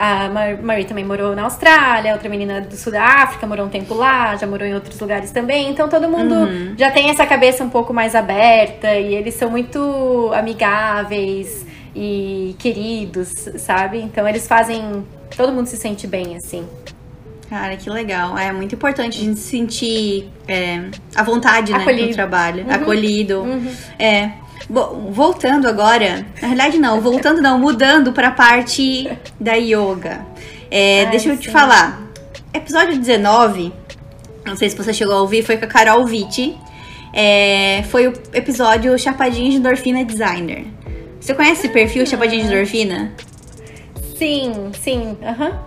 A 0.00 0.28
Mar- 0.30 0.62
Marie 0.62 0.84
também 0.84 1.04
morou 1.04 1.34
na 1.34 1.42
Austrália, 1.42 2.12
outra 2.12 2.28
menina 2.28 2.60
do 2.60 2.76
sul 2.76 2.92
da 2.92 3.02
África 3.02 3.44
morou 3.48 3.66
um 3.66 3.68
tempo 3.68 3.94
lá, 3.94 4.36
já 4.36 4.46
morou 4.46 4.64
em 4.64 4.72
outros 4.72 5.00
lugares 5.00 5.32
também. 5.32 5.68
Então 5.70 5.88
todo 5.88 6.08
mundo 6.08 6.34
Uhum. 6.36 6.74
já 6.78 6.88
tem 6.92 7.10
essa 7.10 7.26
cabeça 7.26 7.64
um 7.64 7.68
pouco 7.68 7.92
mais 7.92 8.14
aberta 8.14 8.94
e 8.94 9.12
eles 9.12 9.34
são 9.34 9.50
muito 9.50 10.30
amigáveis 10.34 11.66
e 11.96 12.54
queridos, 12.60 13.48
sabe? 13.56 13.98
Então 14.00 14.26
eles 14.28 14.46
fazem. 14.46 15.04
Todo 15.36 15.52
mundo 15.52 15.66
se 15.66 15.76
sente 15.76 16.06
bem, 16.06 16.36
assim. 16.36 16.64
Cara, 17.50 17.76
que 17.76 17.88
legal. 17.90 18.36
É 18.38 18.52
muito 18.52 18.74
importante 18.74 19.18
a 19.20 19.24
gente 19.24 19.40
se 19.40 19.48
sentir 19.50 20.30
é, 20.46 20.80
à 21.16 21.22
vontade, 21.22 21.72
né, 21.72 21.78
Acolhido. 21.78 22.08
no 22.08 22.14
trabalho. 22.14 22.64
Uhum. 22.64 22.70
Acolhido. 22.72 23.46
É. 23.98 24.30
Bo- 24.68 25.10
voltando 25.10 25.66
agora, 25.66 26.26
na 26.42 26.48
verdade 26.48 26.78
não, 26.78 27.00
voltando 27.00 27.40
não, 27.40 27.58
mudando 27.58 28.12
pra 28.12 28.30
parte 28.30 29.10
da 29.40 29.54
yoga. 29.54 30.26
É, 30.70 31.04
Ai, 31.04 31.10
deixa 31.10 31.30
eu 31.30 31.36
te 31.38 31.46
sim. 31.46 31.50
falar. 31.52 32.02
Episódio 32.52 32.98
19, 32.98 33.72
não 34.44 34.56
sei 34.56 34.68
se 34.68 34.76
você 34.76 34.92
chegou 34.92 35.14
a 35.14 35.20
ouvir, 35.22 35.42
foi 35.42 35.56
com 35.56 35.64
a 35.64 35.68
Carol 35.68 36.04
Vitti. 36.04 36.56
É, 37.14 37.82
foi 37.90 38.08
o 38.08 38.12
episódio 38.34 38.98
Chapadinha 38.98 39.50
de 39.50 39.56
Endorfina 39.56 40.04
Designer. 40.04 40.66
Você 41.18 41.32
conhece 41.34 41.62
esse 41.64 41.68
perfil 41.70 42.04
Chapadinha 42.06 42.44
de 42.44 42.52
Endorfina? 42.52 43.12
Sim, 44.18 44.70
sim. 44.82 45.16
Aham. 45.22 45.58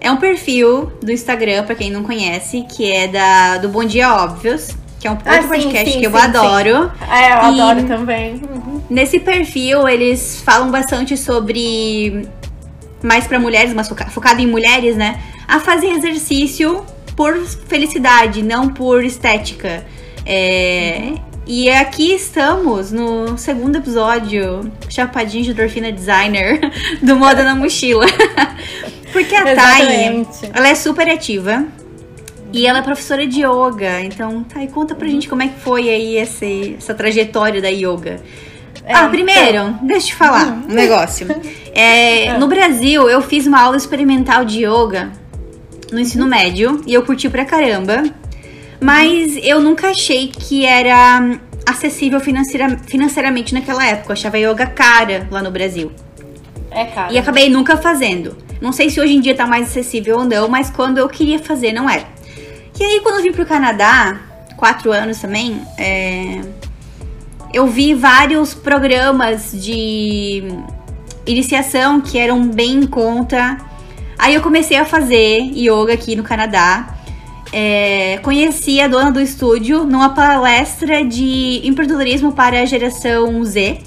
É 0.00 0.10
um 0.10 0.16
perfil 0.18 0.92
do 1.02 1.10
Instagram, 1.10 1.64
pra 1.64 1.74
quem 1.74 1.90
não 1.90 2.02
conhece, 2.02 2.66
que 2.70 2.90
é 2.92 3.08
da 3.08 3.56
do 3.58 3.70
Bom 3.70 3.84
Dia 3.84 4.14
Óbvios, 4.22 4.72
que 5.04 5.08
é 5.08 5.10
um 5.10 5.14
outro 5.16 5.30
Ah, 5.30 5.42
sim, 5.42 5.48
podcast 5.48 5.90
sim, 5.92 6.00
que 6.00 6.06
eu 6.06 6.10
sim, 6.12 6.16
adoro. 6.16 6.90
É, 7.10 7.32
eu 7.32 7.52
E- 7.52 7.60
adoro 7.60 7.82
também. 7.86 8.34
Uhum. 8.36 8.80
Nesse 8.88 9.20
perfil, 9.20 9.86
eles 9.86 10.40
falam 10.42 10.70
bastante 10.70 11.14
sobre 11.14 12.26
mais 13.02 13.26
pra 13.26 13.38
mulheres, 13.38 13.74
mas 13.74 13.86
foca- 13.86 14.06
focado 14.06 14.40
em 14.40 14.46
mulheres, 14.46 14.96
né? 14.96 15.20
A 15.46 15.60
fazer 15.60 15.88
exercício 15.88 16.82
por 17.14 17.36
felicidade, 17.68 18.42
não 18.42 18.70
por 18.70 19.04
estética. 19.04 19.84
É, 20.24 21.12
E 21.46 21.68
aqui 21.68 22.14
estamos 22.14 22.90
no 22.90 23.36
segundo 23.36 23.76
episódio, 23.76 24.72
Chapadinho 24.88 25.44
de 25.44 25.50
Endorfina 25.50 25.92
Designer, 25.92 26.58
do 27.02 27.14
Moda 27.16 27.44
na 27.44 27.54
Mochila. 27.54 28.06
Porque 29.12 29.34
a 29.34 29.44
Thay, 29.44 29.52
Exatamente. 29.52 30.50
ela 30.54 30.68
é 30.68 30.74
super 30.74 31.06
ativa. 31.10 31.66
E 32.54 32.66
ela 32.66 32.78
é 32.78 32.82
professora 32.82 33.26
de 33.26 33.40
yoga. 33.44 34.00
Então, 34.02 34.44
Thay, 34.44 34.68
conta 34.68 34.94
pra 34.94 35.08
gente 35.08 35.28
como 35.28 35.42
é 35.42 35.48
que 35.48 35.58
foi 35.60 35.88
aí 35.90 36.16
esse, 36.16 36.76
essa 36.78 36.94
trajetória 36.94 37.60
da 37.60 37.68
yoga. 37.68 38.20
É, 38.86 38.94
ah, 38.94 39.08
primeiro, 39.08 39.78
deixa 39.82 40.06
eu 40.06 40.08
te 40.10 40.14
falar 40.14 40.46
um 40.52 40.72
negócio. 40.72 41.26
É, 41.76 42.38
No 42.38 42.46
Brasil, 42.46 43.10
eu 43.10 43.20
fiz 43.20 43.48
uma 43.48 43.60
aula 43.60 43.76
experimental 43.76 44.44
de 44.44 44.64
yoga 44.64 45.10
no 45.90 45.98
ensino 45.98 46.24
médio 46.24 46.80
e 46.86 46.94
eu 46.94 47.02
curti 47.02 47.28
pra 47.28 47.44
caramba. 47.44 48.04
Mas 48.80 49.36
eu 49.42 49.60
nunca 49.60 49.88
achei 49.90 50.28
que 50.28 50.64
era 50.64 51.36
acessível 51.66 52.20
financeira- 52.20 52.78
financeiramente 52.86 53.52
naquela 53.52 53.84
época. 53.84 54.10
Eu 54.10 54.12
achava 54.12 54.38
yoga 54.38 54.66
cara 54.66 55.26
lá 55.32 55.42
no 55.42 55.50
Brasil. 55.50 55.90
É, 56.70 56.84
cara. 56.84 57.12
E 57.12 57.18
acabei 57.18 57.48
nunca 57.48 57.76
fazendo. 57.76 58.36
Não 58.60 58.70
sei 58.72 58.88
se 58.88 59.00
hoje 59.00 59.14
em 59.14 59.20
dia 59.20 59.34
tá 59.34 59.46
mais 59.46 59.66
acessível 59.68 60.18
ou 60.18 60.24
não, 60.24 60.46
mas 60.48 60.70
quando 60.70 60.98
eu 60.98 61.08
queria 61.08 61.38
fazer, 61.40 61.72
não 61.72 61.90
era. 61.90 62.04
E 62.78 62.82
aí, 62.82 63.00
quando 63.02 63.16
eu 63.16 63.22
vim 63.22 63.32
pro 63.32 63.46
Canadá, 63.46 64.20
quatro 64.56 64.90
anos 64.90 65.20
também, 65.20 65.62
é, 65.78 66.40
eu 67.52 67.68
vi 67.68 67.94
vários 67.94 68.52
programas 68.52 69.52
de 69.52 70.42
iniciação 71.24 72.00
que 72.00 72.18
eram 72.18 72.48
bem 72.48 72.78
em 72.78 72.86
conta. 72.86 73.58
Aí 74.18 74.34
eu 74.34 74.42
comecei 74.42 74.76
a 74.76 74.84
fazer 74.84 75.40
yoga 75.54 75.92
aqui 75.94 76.16
no 76.16 76.24
Canadá. 76.24 76.96
É, 77.52 78.18
conheci 78.24 78.80
a 78.80 78.88
dona 78.88 79.12
do 79.12 79.20
estúdio 79.20 79.84
numa 79.84 80.08
palestra 80.08 81.04
de 81.04 81.60
empreendedorismo 81.64 82.32
para 82.32 82.60
a 82.60 82.64
geração 82.64 83.44
Z. 83.44 83.78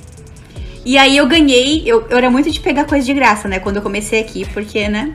E 0.86 0.98
aí 0.98 1.18
eu 1.18 1.28
ganhei, 1.28 1.84
eu, 1.86 2.08
eu 2.10 2.18
era 2.18 2.30
muito 2.30 2.50
de 2.50 2.62
pegar 2.62 2.86
coisa 2.86 3.06
de 3.06 3.14
graça, 3.14 3.50
né? 3.50 3.60
Quando 3.60 3.76
eu 3.76 3.82
comecei 3.82 4.22
aqui, 4.22 4.46
porque, 4.54 4.88
né? 4.88 5.14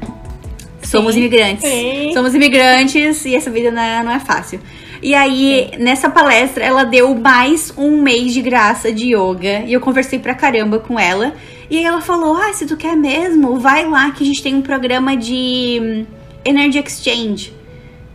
Somos 0.92 1.14
Sim, 1.14 1.20
imigrantes. 1.20 1.64
sim. 1.68 2.10
Somos 2.12 2.34
imigrantes 2.34 3.24
e 3.24 3.34
essa 3.34 3.50
vida 3.50 3.70
não 3.70 3.82
é, 3.82 4.02
não 4.04 4.12
é 4.12 4.20
fácil. 4.20 4.60
E 5.02 5.14
aí, 5.14 5.70
nessa 5.80 6.08
palestra, 6.08 6.62
ela 6.62 6.84
deu 6.84 7.12
mais 7.14 7.72
um 7.76 8.00
mês 8.00 8.32
de 8.32 8.40
graça 8.40 8.92
de 8.92 9.14
yoga. 9.16 9.64
E 9.66 9.72
eu 9.72 9.80
conversei 9.80 10.18
pra 10.18 10.34
caramba 10.34 10.78
com 10.78 11.00
ela. 11.00 11.34
E 11.68 11.78
aí 11.78 11.84
ela 11.84 12.00
falou: 12.00 12.36
Ah, 12.36 12.52
se 12.52 12.66
tu 12.66 12.76
quer 12.76 12.94
mesmo, 12.94 13.58
vai 13.58 13.88
lá 13.88 14.10
que 14.12 14.22
a 14.22 14.26
gente 14.26 14.42
tem 14.42 14.54
um 14.54 14.62
programa 14.62 15.16
de 15.16 15.80
hum, 15.82 16.06
Energy 16.44 16.78
Exchange. 16.78 17.52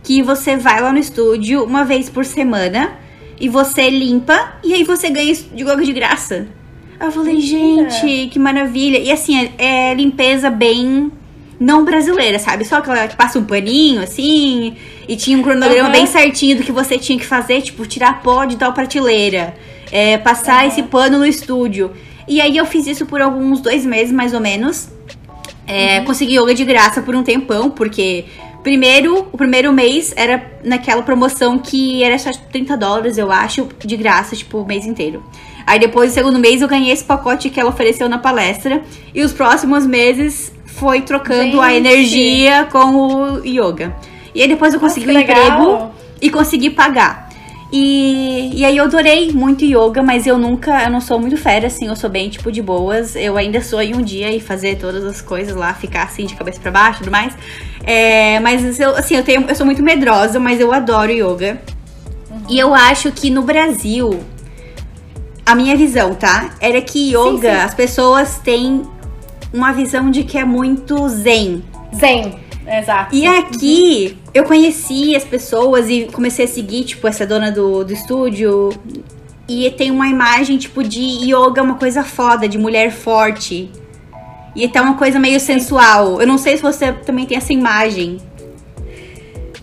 Que 0.02 0.22
você 0.22 0.56
vai 0.56 0.80
lá 0.80 0.92
no 0.92 0.98
estúdio 0.98 1.64
uma 1.64 1.84
vez 1.84 2.08
por 2.08 2.24
semana 2.24 2.92
e 3.40 3.48
você 3.48 3.90
limpa 3.90 4.54
e 4.64 4.72
aí 4.72 4.84
você 4.84 5.10
ganha 5.10 5.34
de 5.34 5.62
yoga 5.62 5.84
de 5.84 5.92
graça. 5.92 6.46
Aí 6.98 7.06
eu 7.06 7.12
falei, 7.12 7.34
Mentira. 7.34 7.90
gente, 7.90 8.28
que 8.30 8.38
maravilha. 8.38 8.98
E 8.98 9.12
assim, 9.12 9.50
é, 9.58 9.90
é 9.90 9.94
limpeza 9.94 10.48
bem 10.48 11.12
não 11.60 11.84
brasileira, 11.84 12.38
sabe? 12.38 12.64
Só 12.64 12.76
aquela 12.76 13.08
que 13.08 13.16
passa 13.16 13.38
um 13.38 13.44
paninho, 13.44 14.02
assim, 14.02 14.76
e 15.08 15.16
tinha 15.16 15.36
um 15.36 15.42
cronograma 15.42 15.88
Aham. 15.88 15.92
bem 15.92 16.06
certinho 16.06 16.56
do 16.56 16.62
que 16.62 16.72
você 16.72 16.98
tinha 16.98 17.18
que 17.18 17.26
fazer, 17.26 17.62
tipo, 17.62 17.86
tirar 17.86 18.22
pó 18.22 18.44
de 18.44 18.56
tal 18.56 18.72
prateleira, 18.72 19.54
é, 19.90 20.18
passar 20.18 20.66
esse 20.66 20.82
pano 20.84 21.18
no 21.18 21.26
estúdio. 21.26 21.90
E 22.26 22.40
aí 22.40 22.56
eu 22.56 22.66
fiz 22.66 22.86
isso 22.86 23.06
por 23.06 23.20
alguns 23.20 23.60
dois 23.60 23.84
meses, 23.84 24.12
mais 24.12 24.34
ou 24.34 24.40
menos. 24.40 24.88
É, 25.66 26.00
Consegui 26.02 26.38
yoga 26.38 26.54
de 26.54 26.64
graça 26.64 27.02
por 27.02 27.14
um 27.14 27.22
tempão, 27.22 27.70
porque 27.70 28.26
primeiro, 28.62 29.26
o 29.32 29.36
primeiro 29.36 29.72
mês 29.72 30.12
era 30.16 30.60
naquela 30.62 31.02
promoção 31.02 31.58
que 31.58 32.02
era 32.04 32.18
só 32.18 32.30
30 32.30 32.76
dólares, 32.76 33.18
eu 33.18 33.32
acho, 33.32 33.68
de 33.84 33.96
graça, 33.96 34.36
tipo, 34.36 34.58
o 34.58 34.66
mês 34.66 34.86
inteiro. 34.86 35.22
Aí 35.66 35.78
depois, 35.78 36.10
no 36.10 36.14
segundo 36.14 36.38
mês, 36.38 36.62
eu 36.62 36.68
ganhei 36.68 36.92
esse 36.92 37.04
pacote 37.04 37.50
que 37.50 37.60
ela 37.60 37.68
ofereceu 37.68 38.08
na 38.08 38.16
palestra. 38.16 38.82
E 39.14 39.22
os 39.22 39.32
próximos 39.32 39.86
meses 39.86 40.50
foi 40.78 41.02
trocando 41.02 41.60
a 41.60 41.70
Gente. 41.70 41.86
energia 41.86 42.68
com 42.70 42.78
o 42.78 43.44
yoga. 43.44 43.94
E 44.34 44.42
aí 44.42 44.48
depois 44.48 44.72
eu 44.74 44.80
consegui 44.80 45.08
um 45.08 45.14
legal. 45.14 45.36
emprego 45.36 45.90
e 46.20 46.30
consegui 46.30 46.70
pagar. 46.70 47.28
E, 47.70 48.50
e 48.54 48.64
aí 48.64 48.76
eu 48.78 48.84
adorei 48.84 49.30
muito 49.30 49.62
yoga, 49.62 50.02
mas 50.02 50.26
eu 50.26 50.38
nunca, 50.38 50.84
eu 50.84 50.90
não 50.90 51.02
sou 51.02 51.18
muito 51.18 51.36
fera, 51.36 51.66
assim, 51.66 51.86
eu 51.86 51.96
sou 51.96 52.08
bem, 52.08 52.30
tipo, 52.30 52.50
de 52.50 52.62
boas. 52.62 53.14
Eu 53.14 53.36
ainda 53.36 53.60
sou 53.60 53.82
em 53.82 53.94
um 53.94 54.00
dia 54.00 54.32
e 54.34 54.40
fazer 54.40 54.76
todas 54.76 55.04
as 55.04 55.20
coisas 55.20 55.54
lá, 55.54 55.74
ficar 55.74 56.04
assim, 56.04 56.24
de 56.24 56.34
cabeça 56.34 56.60
para 56.60 56.70
baixo 56.70 57.00
e 57.00 57.04
tudo 57.04 57.12
mais. 57.12 57.34
É, 57.84 58.40
mas 58.40 58.80
eu, 58.80 58.96
assim, 58.96 59.16
eu, 59.16 59.22
tenho, 59.22 59.44
eu 59.46 59.54
sou 59.54 59.66
muito 59.66 59.82
medrosa, 59.82 60.40
mas 60.40 60.60
eu 60.60 60.72
adoro 60.72 61.12
yoga. 61.12 61.60
Uhum. 62.30 62.42
E 62.48 62.58
eu 62.58 62.74
acho 62.74 63.12
que 63.12 63.28
no 63.28 63.42
Brasil, 63.42 64.18
a 65.44 65.54
minha 65.54 65.76
visão, 65.76 66.14
tá? 66.14 66.54
Era 66.60 66.80
que 66.80 67.10
yoga, 67.12 67.32
sim, 67.32 67.40
sim. 67.40 67.48
as 67.48 67.74
pessoas 67.74 68.38
têm 68.38 68.82
uma 69.52 69.72
visão 69.72 70.10
de 70.10 70.24
que 70.24 70.38
é 70.38 70.44
muito 70.44 71.08
zen. 71.08 71.62
Zen. 71.94 72.38
Exato. 72.66 73.14
E 73.14 73.26
aqui 73.26 74.18
eu 74.34 74.44
conheci 74.44 75.16
as 75.16 75.24
pessoas 75.24 75.88
e 75.88 76.06
comecei 76.12 76.44
a 76.44 76.48
seguir, 76.48 76.84
tipo, 76.84 77.06
essa 77.08 77.26
dona 77.26 77.50
do, 77.50 77.82
do 77.82 77.92
estúdio. 77.92 78.70
E 79.48 79.70
tem 79.70 79.90
uma 79.90 80.06
imagem, 80.06 80.58
tipo, 80.58 80.84
de 80.84 81.00
yoga, 81.00 81.62
uma 81.62 81.76
coisa 81.76 82.04
foda, 82.04 82.46
de 82.46 82.58
mulher 82.58 82.92
forte. 82.92 83.70
E 84.54 84.68
tá 84.68 84.82
uma 84.82 84.94
coisa 84.94 85.18
meio 85.18 85.40
sensual. 85.40 86.20
Eu 86.20 86.26
não 86.26 86.36
sei 86.36 86.56
se 86.56 86.62
você 86.62 86.92
também 86.92 87.24
tem 87.24 87.38
essa 87.38 87.52
imagem. 87.52 88.18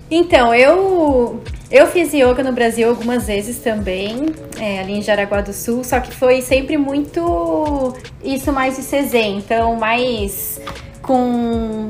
Então, 0.09 0.53
eu 0.53 1.41
eu 1.75 1.87
fiz 1.87 2.13
yoga 2.13 2.41
no 2.41 2.53
Brasil 2.53 2.87
algumas 2.87 3.27
vezes 3.27 3.59
também, 3.59 4.27
é, 4.57 4.79
ali 4.79 4.93
em 4.93 5.01
Jaraguá 5.01 5.41
do 5.41 5.51
Sul, 5.51 5.83
só 5.83 5.99
que 5.99 6.09
foi 6.09 6.41
sempre 6.41 6.77
muito 6.77 7.93
isso 8.23 8.53
mais 8.53 8.77
de 8.77 8.81
CZ, 8.81 9.13
então 9.13 9.75
mais 9.75 10.61
com 11.01 11.89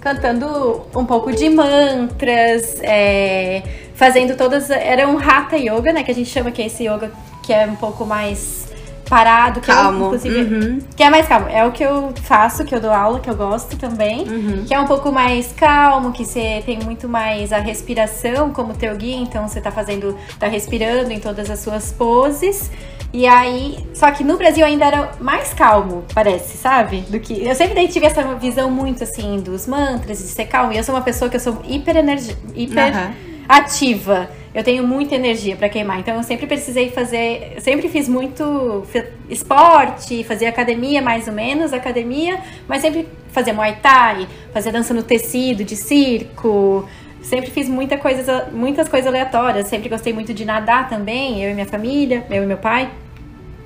cantando 0.00 0.82
um 0.92 1.06
pouco 1.06 1.30
de 1.30 1.48
mantras, 1.48 2.80
é, 2.82 3.62
fazendo 3.94 4.36
todas. 4.36 4.68
Era 4.70 5.08
um 5.08 5.16
Hatha 5.16 5.56
Yoga, 5.56 5.92
né? 5.92 6.02
Que 6.02 6.10
a 6.10 6.14
gente 6.14 6.28
chama 6.28 6.50
que 6.50 6.60
é 6.60 6.66
esse 6.66 6.82
yoga 6.82 7.12
que 7.44 7.52
é 7.52 7.64
um 7.64 7.76
pouco 7.76 8.04
mais 8.04 8.71
parado, 9.12 9.60
que 9.60 9.66
calmo. 9.66 10.04
É, 10.04 10.06
inclusive, 10.06 10.54
uhum. 10.54 10.78
que 10.96 11.02
é 11.02 11.10
mais 11.10 11.28
calmo. 11.28 11.46
É 11.50 11.66
o 11.66 11.70
que 11.70 11.84
eu 11.84 12.14
faço, 12.22 12.64
que 12.64 12.74
eu 12.74 12.80
dou 12.80 12.90
aula, 12.90 13.20
que 13.20 13.28
eu 13.28 13.36
gosto 13.36 13.76
também, 13.76 14.26
uhum. 14.26 14.64
que 14.66 14.72
é 14.72 14.80
um 14.80 14.86
pouco 14.86 15.12
mais 15.12 15.52
calmo, 15.52 16.12
que 16.12 16.24
você 16.24 16.62
tem 16.64 16.80
muito 16.80 17.06
mais 17.10 17.52
a 17.52 17.58
respiração 17.58 18.54
como 18.54 18.72
teu 18.72 18.96
guia, 18.96 19.16
então 19.16 19.46
você 19.46 19.60
tá 19.60 19.70
fazendo, 19.70 20.16
tá 20.38 20.46
respirando 20.46 21.12
em 21.12 21.20
todas 21.20 21.50
as 21.50 21.58
suas 21.60 21.92
poses. 21.92 22.70
E 23.12 23.26
aí, 23.26 23.86
só 23.92 24.10
que 24.10 24.24
no 24.24 24.38
Brasil 24.38 24.64
ainda 24.64 24.86
era 24.86 25.10
mais 25.20 25.52
calmo, 25.52 26.04
parece, 26.14 26.56
sabe? 26.56 27.02
Do 27.10 27.20
que 27.20 27.44
eu 27.44 27.54
sempre 27.54 27.86
tive 27.88 28.06
essa 28.06 28.22
visão 28.36 28.70
muito 28.70 29.04
assim 29.04 29.40
dos 29.40 29.66
mantras, 29.66 30.20
de 30.20 30.28
ser 30.28 30.46
calmo. 30.46 30.72
E 30.72 30.78
eu 30.78 30.84
sou 30.84 30.94
uma 30.94 31.02
pessoa 31.02 31.28
que 31.28 31.36
eu 31.36 31.40
sou 31.40 31.60
hiper 31.68 31.98
energia, 31.98 32.34
hiper 32.54 32.96
uhum. 32.96 33.12
ativa. 33.46 34.30
Eu 34.54 34.62
tenho 34.62 34.86
muita 34.86 35.14
energia 35.14 35.56
para 35.56 35.68
queimar, 35.68 36.00
então 36.00 36.14
eu 36.16 36.22
sempre 36.22 36.46
precisei 36.46 36.90
fazer, 36.90 37.56
sempre 37.60 37.88
fiz 37.88 38.06
muito 38.06 38.86
esporte, 39.30 40.22
fazia 40.24 40.50
academia 40.50 41.00
mais 41.00 41.26
ou 41.26 41.32
menos, 41.32 41.72
academia, 41.72 42.38
mas 42.68 42.82
sempre 42.82 43.08
fazia 43.30 43.54
muay 43.54 43.76
thai, 43.80 44.28
fazia 44.52 44.70
dança 44.70 44.92
no 44.92 45.02
tecido, 45.02 45.64
de 45.64 45.74
circo, 45.74 46.86
sempre 47.22 47.50
fiz 47.50 47.68
muita 47.68 47.96
coisa, 47.96 48.48
muitas 48.52 48.88
coisas 48.88 49.06
aleatórias. 49.06 49.68
Sempre 49.68 49.88
gostei 49.88 50.12
muito 50.12 50.34
de 50.34 50.44
nadar 50.44 50.88
também, 50.88 51.42
eu 51.42 51.50
e 51.50 51.54
minha 51.54 51.66
família, 51.66 52.26
eu 52.30 52.42
e 52.42 52.46
meu 52.46 52.58
pai. 52.58 52.90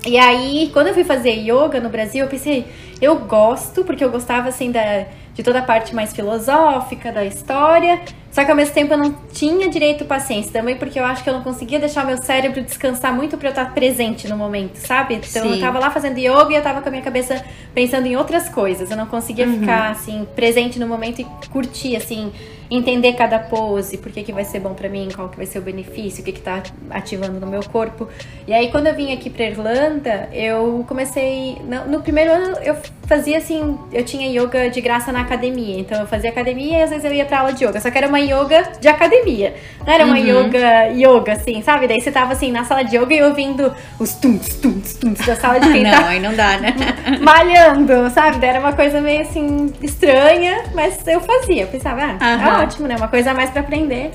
E 0.06 0.16
aí, 0.16 0.70
quando 0.72 0.88
eu 0.88 0.94
fui 0.94 1.02
fazer 1.02 1.32
yoga 1.32 1.80
no 1.80 1.88
Brasil, 1.88 2.24
eu 2.24 2.30
pensei, 2.30 2.66
eu 3.00 3.16
gosto, 3.16 3.82
porque 3.82 4.04
eu 4.04 4.10
gostava 4.10 4.48
assim 4.48 4.70
da, 4.70 5.06
de 5.36 5.42
toda 5.42 5.58
a 5.58 5.62
parte 5.62 5.94
mais 5.94 6.14
filosófica 6.14 7.12
da 7.12 7.24
história, 7.24 8.00
só 8.36 8.44
que 8.44 8.50
ao 8.50 8.56
mesmo 8.56 8.74
tempo 8.74 8.92
eu 8.92 8.98
não 8.98 9.14
tinha 9.32 9.68
direito 9.68 10.04
paciência 10.04 10.52
também, 10.52 10.76
porque 10.76 10.98
eu 10.98 11.04
acho 11.04 11.22
que 11.22 11.30
eu 11.30 11.34
não 11.34 11.42
conseguia 11.42 11.78
deixar 11.78 12.04
o 12.04 12.06
meu 12.06 12.16
cérebro 12.18 12.62
descansar 12.62 13.14
muito 13.14 13.36
pra 13.36 13.48
eu 13.48 13.50
estar 13.50 13.72
presente 13.72 14.28
no 14.28 14.36
momento, 14.36 14.76
sabe? 14.76 15.14
Então 15.14 15.42
Sim. 15.42 15.54
eu 15.54 15.60
tava 15.60 15.78
lá 15.78 15.90
fazendo 15.90 16.18
yoga 16.18 16.52
e 16.52 16.54
eu 16.54 16.62
tava 16.62 16.82
com 16.82 16.88
a 16.88 16.90
minha 16.90 17.02
cabeça 17.02 17.42
pensando 17.74 18.06
em 18.06 18.16
outras 18.16 18.48
coisas. 18.48 18.90
Eu 18.90 18.96
não 18.96 19.06
conseguia 19.06 19.46
uhum. 19.46 19.60
ficar 19.60 19.90
assim, 19.90 20.26
presente 20.34 20.78
no 20.78 20.86
momento 20.86 21.20
e 21.20 21.26
curtir, 21.50 21.96
assim, 21.96 22.32
entender 22.70 23.14
cada 23.14 23.38
pose, 23.38 23.96
por 23.96 24.12
que, 24.12 24.22
que 24.22 24.32
vai 24.32 24.44
ser 24.44 24.60
bom 24.60 24.74
para 24.74 24.88
mim, 24.88 25.08
qual 25.14 25.28
que 25.28 25.36
vai 25.36 25.46
ser 25.46 25.58
o 25.58 25.62
benefício, 25.62 26.20
o 26.20 26.24
que, 26.24 26.32
que 26.32 26.40
tá 26.40 26.62
ativando 26.90 27.40
no 27.40 27.46
meu 27.46 27.62
corpo. 27.62 28.08
E 28.46 28.52
aí, 28.52 28.70
quando 28.70 28.88
eu 28.88 28.94
vim 28.94 29.12
aqui 29.12 29.30
pra 29.30 29.46
Irlanda, 29.46 30.28
eu 30.32 30.84
comecei. 30.86 31.56
No, 31.64 31.86
no, 31.86 32.02
primeiro 32.02 32.32
ano, 32.32 32.58
eu 32.58 32.76
fazia 33.06 33.38
assim, 33.38 33.78
eu 33.92 34.04
tinha 34.04 34.28
yoga 34.28 34.68
de 34.68 34.80
graça 34.80 35.12
na 35.12 35.20
academia. 35.20 35.78
Então, 35.78 36.00
eu 36.00 36.06
fazia 36.06 36.30
academia 36.30 36.78
e 36.78 36.82
às 36.82 36.90
vezes 36.90 37.04
eu 37.04 37.12
ia 37.12 37.24
pra 37.24 37.40
aula 37.40 37.52
de 37.52 37.64
yoga. 37.64 37.80
Só 37.80 37.90
que 37.90 37.96
era 37.96 38.08
uma 38.08 38.18
yoga 38.18 38.72
de 38.80 38.88
academia. 38.88 39.54
Não 39.86 39.92
era 39.92 40.04
uma 40.04 40.16
uhum. 40.16 40.46
yoga, 40.46 40.86
yoga, 40.92 41.32
assim, 41.32 41.62
sabe? 41.62 41.86
Daí 41.86 42.00
você 42.00 42.10
tava 42.10 42.32
assim 42.32 42.50
na 42.50 42.64
sala 42.64 42.82
de 42.82 42.96
yoga 42.96 43.14
e 43.14 43.22
ouvindo 43.22 43.72
os 43.98 44.14
tums, 44.14 44.56
tums, 44.56 44.94
tums 44.94 45.24
da 45.24 45.36
sala 45.36 45.60
de 45.60 45.70
quem 45.72 45.84
não, 45.84 45.90
tá 45.90 46.08
aí 46.08 46.20
não 46.20 46.34
dá, 46.34 46.58
né? 46.58 46.74
malhando, 47.22 48.10
sabe? 48.10 48.38
Daí 48.38 48.50
era 48.50 48.60
uma 48.60 48.72
coisa 48.72 49.00
meio 49.00 49.22
assim 49.22 49.72
estranha, 49.80 50.64
mas 50.74 51.06
eu 51.06 51.20
fazia. 51.20 51.62
Eu 51.62 51.68
pensava, 51.68 52.02
ah, 52.20 52.60
uhum 52.60 52.66
ótimo, 52.66 52.88
né? 52.88 52.96
Uma 52.96 53.08
coisa 53.08 53.30
a 53.30 53.34
mais 53.34 53.50
para 53.50 53.60
aprender. 53.60 54.12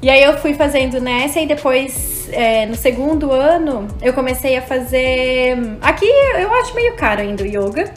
E 0.00 0.08
aí 0.08 0.22
eu 0.22 0.38
fui 0.38 0.54
fazendo 0.54 1.00
nessa 1.00 1.40
e 1.40 1.46
depois, 1.46 2.28
é, 2.32 2.66
no 2.66 2.76
segundo 2.76 3.32
ano, 3.32 3.88
eu 4.00 4.12
comecei 4.12 4.56
a 4.56 4.62
fazer. 4.62 5.58
Aqui 5.80 6.06
eu 6.06 6.52
acho 6.54 6.74
meio 6.74 6.94
caro 6.94 7.20
ainda 7.20 7.42
o 7.42 7.46
yoga. 7.46 7.92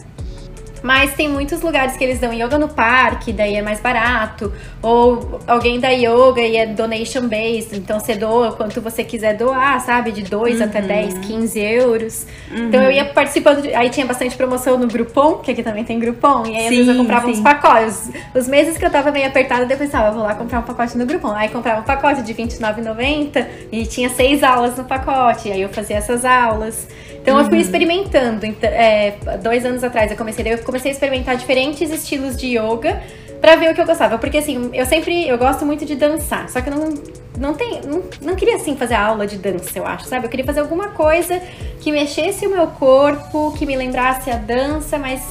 Mas 0.82 1.14
tem 1.14 1.30
muitos 1.30 1.62
lugares 1.62 1.96
que 1.96 2.04
eles 2.04 2.20
dão 2.20 2.34
yoga 2.34 2.58
no 2.58 2.68
parque, 2.68 3.32
daí 3.32 3.56
é 3.56 3.62
mais 3.62 3.80
barato. 3.80 4.52
Ou 4.82 5.40
alguém 5.46 5.80
dá 5.80 5.90
yoga 5.90 6.42
e 6.42 6.58
é 6.58 6.66
donation 6.66 7.28
based, 7.28 7.78
então 7.78 8.00
você 8.00 8.16
doa 8.16 8.54
quanto 8.54 8.82
você 8.82 9.04
quiser 9.04 9.38
doar, 9.38 9.80
sabe? 9.82 10.12
De 10.12 10.24
2 10.24 10.58
uhum. 10.58 10.66
até 10.66 10.82
10, 10.82 11.20
15 11.20 11.60
euros. 11.60 12.26
Uhum. 12.50 12.68
Então 12.68 12.82
eu 12.82 12.92
ia 12.92 13.06
participando, 13.06 13.62
de, 13.62 13.74
aí 13.74 13.90
tinha 13.90 14.06
bastante 14.06 14.36
promoção 14.36 14.78
no 14.78 14.88
Groupon, 14.88 15.38
que 15.38 15.52
aqui 15.52 15.62
também 15.62 15.84
tem 15.84 16.00
Groupon, 16.00 16.46
e 16.48 16.56
aí 16.56 16.62
sim, 16.62 16.68
às 16.68 16.70
vezes 16.70 16.88
eu 16.88 16.96
comprava 16.96 17.26
sim. 17.28 17.32
uns 17.34 17.40
pacotes. 17.40 18.12
Os 18.34 18.48
meses 18.48 18.78
que 18.78 18.86
eu 18.86 18.90
tava 18.90 19.12
meio 19.12 19.28
apertada, 19.28 19.72
eu 19.72 19.78
pensava, 19.78 20.08
ah, 20.08 20.12
vou 20.12 20.24
lá 20.24 20.34
comprar 20.34 20.60
um 20.60 20.64
pacote 20.64 20.98
no 20.98 21.06
Groupon. 21.06 21.32
Aí 21.32 21.50
comprava 21.50 21.82
um 21.82 21.84
pacote 21.84 22.24
de 22.24 22.34
R$29,90 22.34 23.46
e 23.72 23.86
tinha 23.86 24.10
seis 24.10 24.44
aulas 24.44 24.78
no 24.78 24.84
pacote, 24.84 25.50
e 25.50 25.52
aí 25.52 25.62
eu 25.62 25.70
fazia 25.70 25.98
essas 25.98 26.26
aulas. 26.26 26.88
Então 27.22 27.36
uhum. 27.36 27.42
eu 27.42 27.46
fui 27.46 27.56
uhum. 27.56 27.62
experimentando. 27.62 28.46
É, 28.62 29.16
dois 29.42 29.66
anos 29.66 29.84
atrás 29.84 30.12
eu 30.12 30.18
comecei, 30.18 30.54
eu 30.54 30.58
comecei 30.60 30.92
a 30.92 30.94
experimentar 30.94 31.38
diferentes 31.38 31.92
estilos 31.92 32.36
de 32.36 32.58
yoga 32.58 33.02
para 33.40 33.56
ver 33.56 33.72
o 33.72 33.76
que 33.76 33.82
eu 33.82 33.86
gostava. 33.86 34.18
Porque 34.18 34.38
assim, 34.38 34.70
eu 34.74 34.86
sempre 34.86 35.28
eu 35.28 35.38
gosto 35.38 35.66
muito 35.66 35.86
de 35.86 35.96
dançar. 35.96 36.50
Só 36.50 36.62
que 36.62 36.70
eu 36.70 36.76
não, 36.76 36.94
não, 37.38 37.54
tem, 37.54 37.82
não, 37.82 38.04
não 38.22 38.36
queria 38.36 38.56
assim 38.56 38.76
fazer 38.76 38.96
aula 38.96 39.26
de 39.26 39.38
dança, 39.38 39.78
eu 39.78 39.86
acho, 39.86 40.06
sabe? 40.06 40.26
Eu 40.26 40.30
queria 40.30 40.46
fazer 40.46 40.60
alguma 40.60 40.90
coisa 40.90 41.42
que 41.80 41.92
mexesse 41.92 42.46
o 42.46 42.50
meu 42.50 42.68
corpo, 42.68 43.54
que 43.58 43.66
me 43.66 43.76
lembrasse 43.76 44.30
a 44.30 44.36
dança, 44.36 44.98
mas 44.98 45.22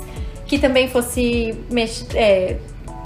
que 0.47 0.59
também 0.59 0.89
fosse 0.89 1.55
mex, 1.71 2.05
é, 2.15 2.57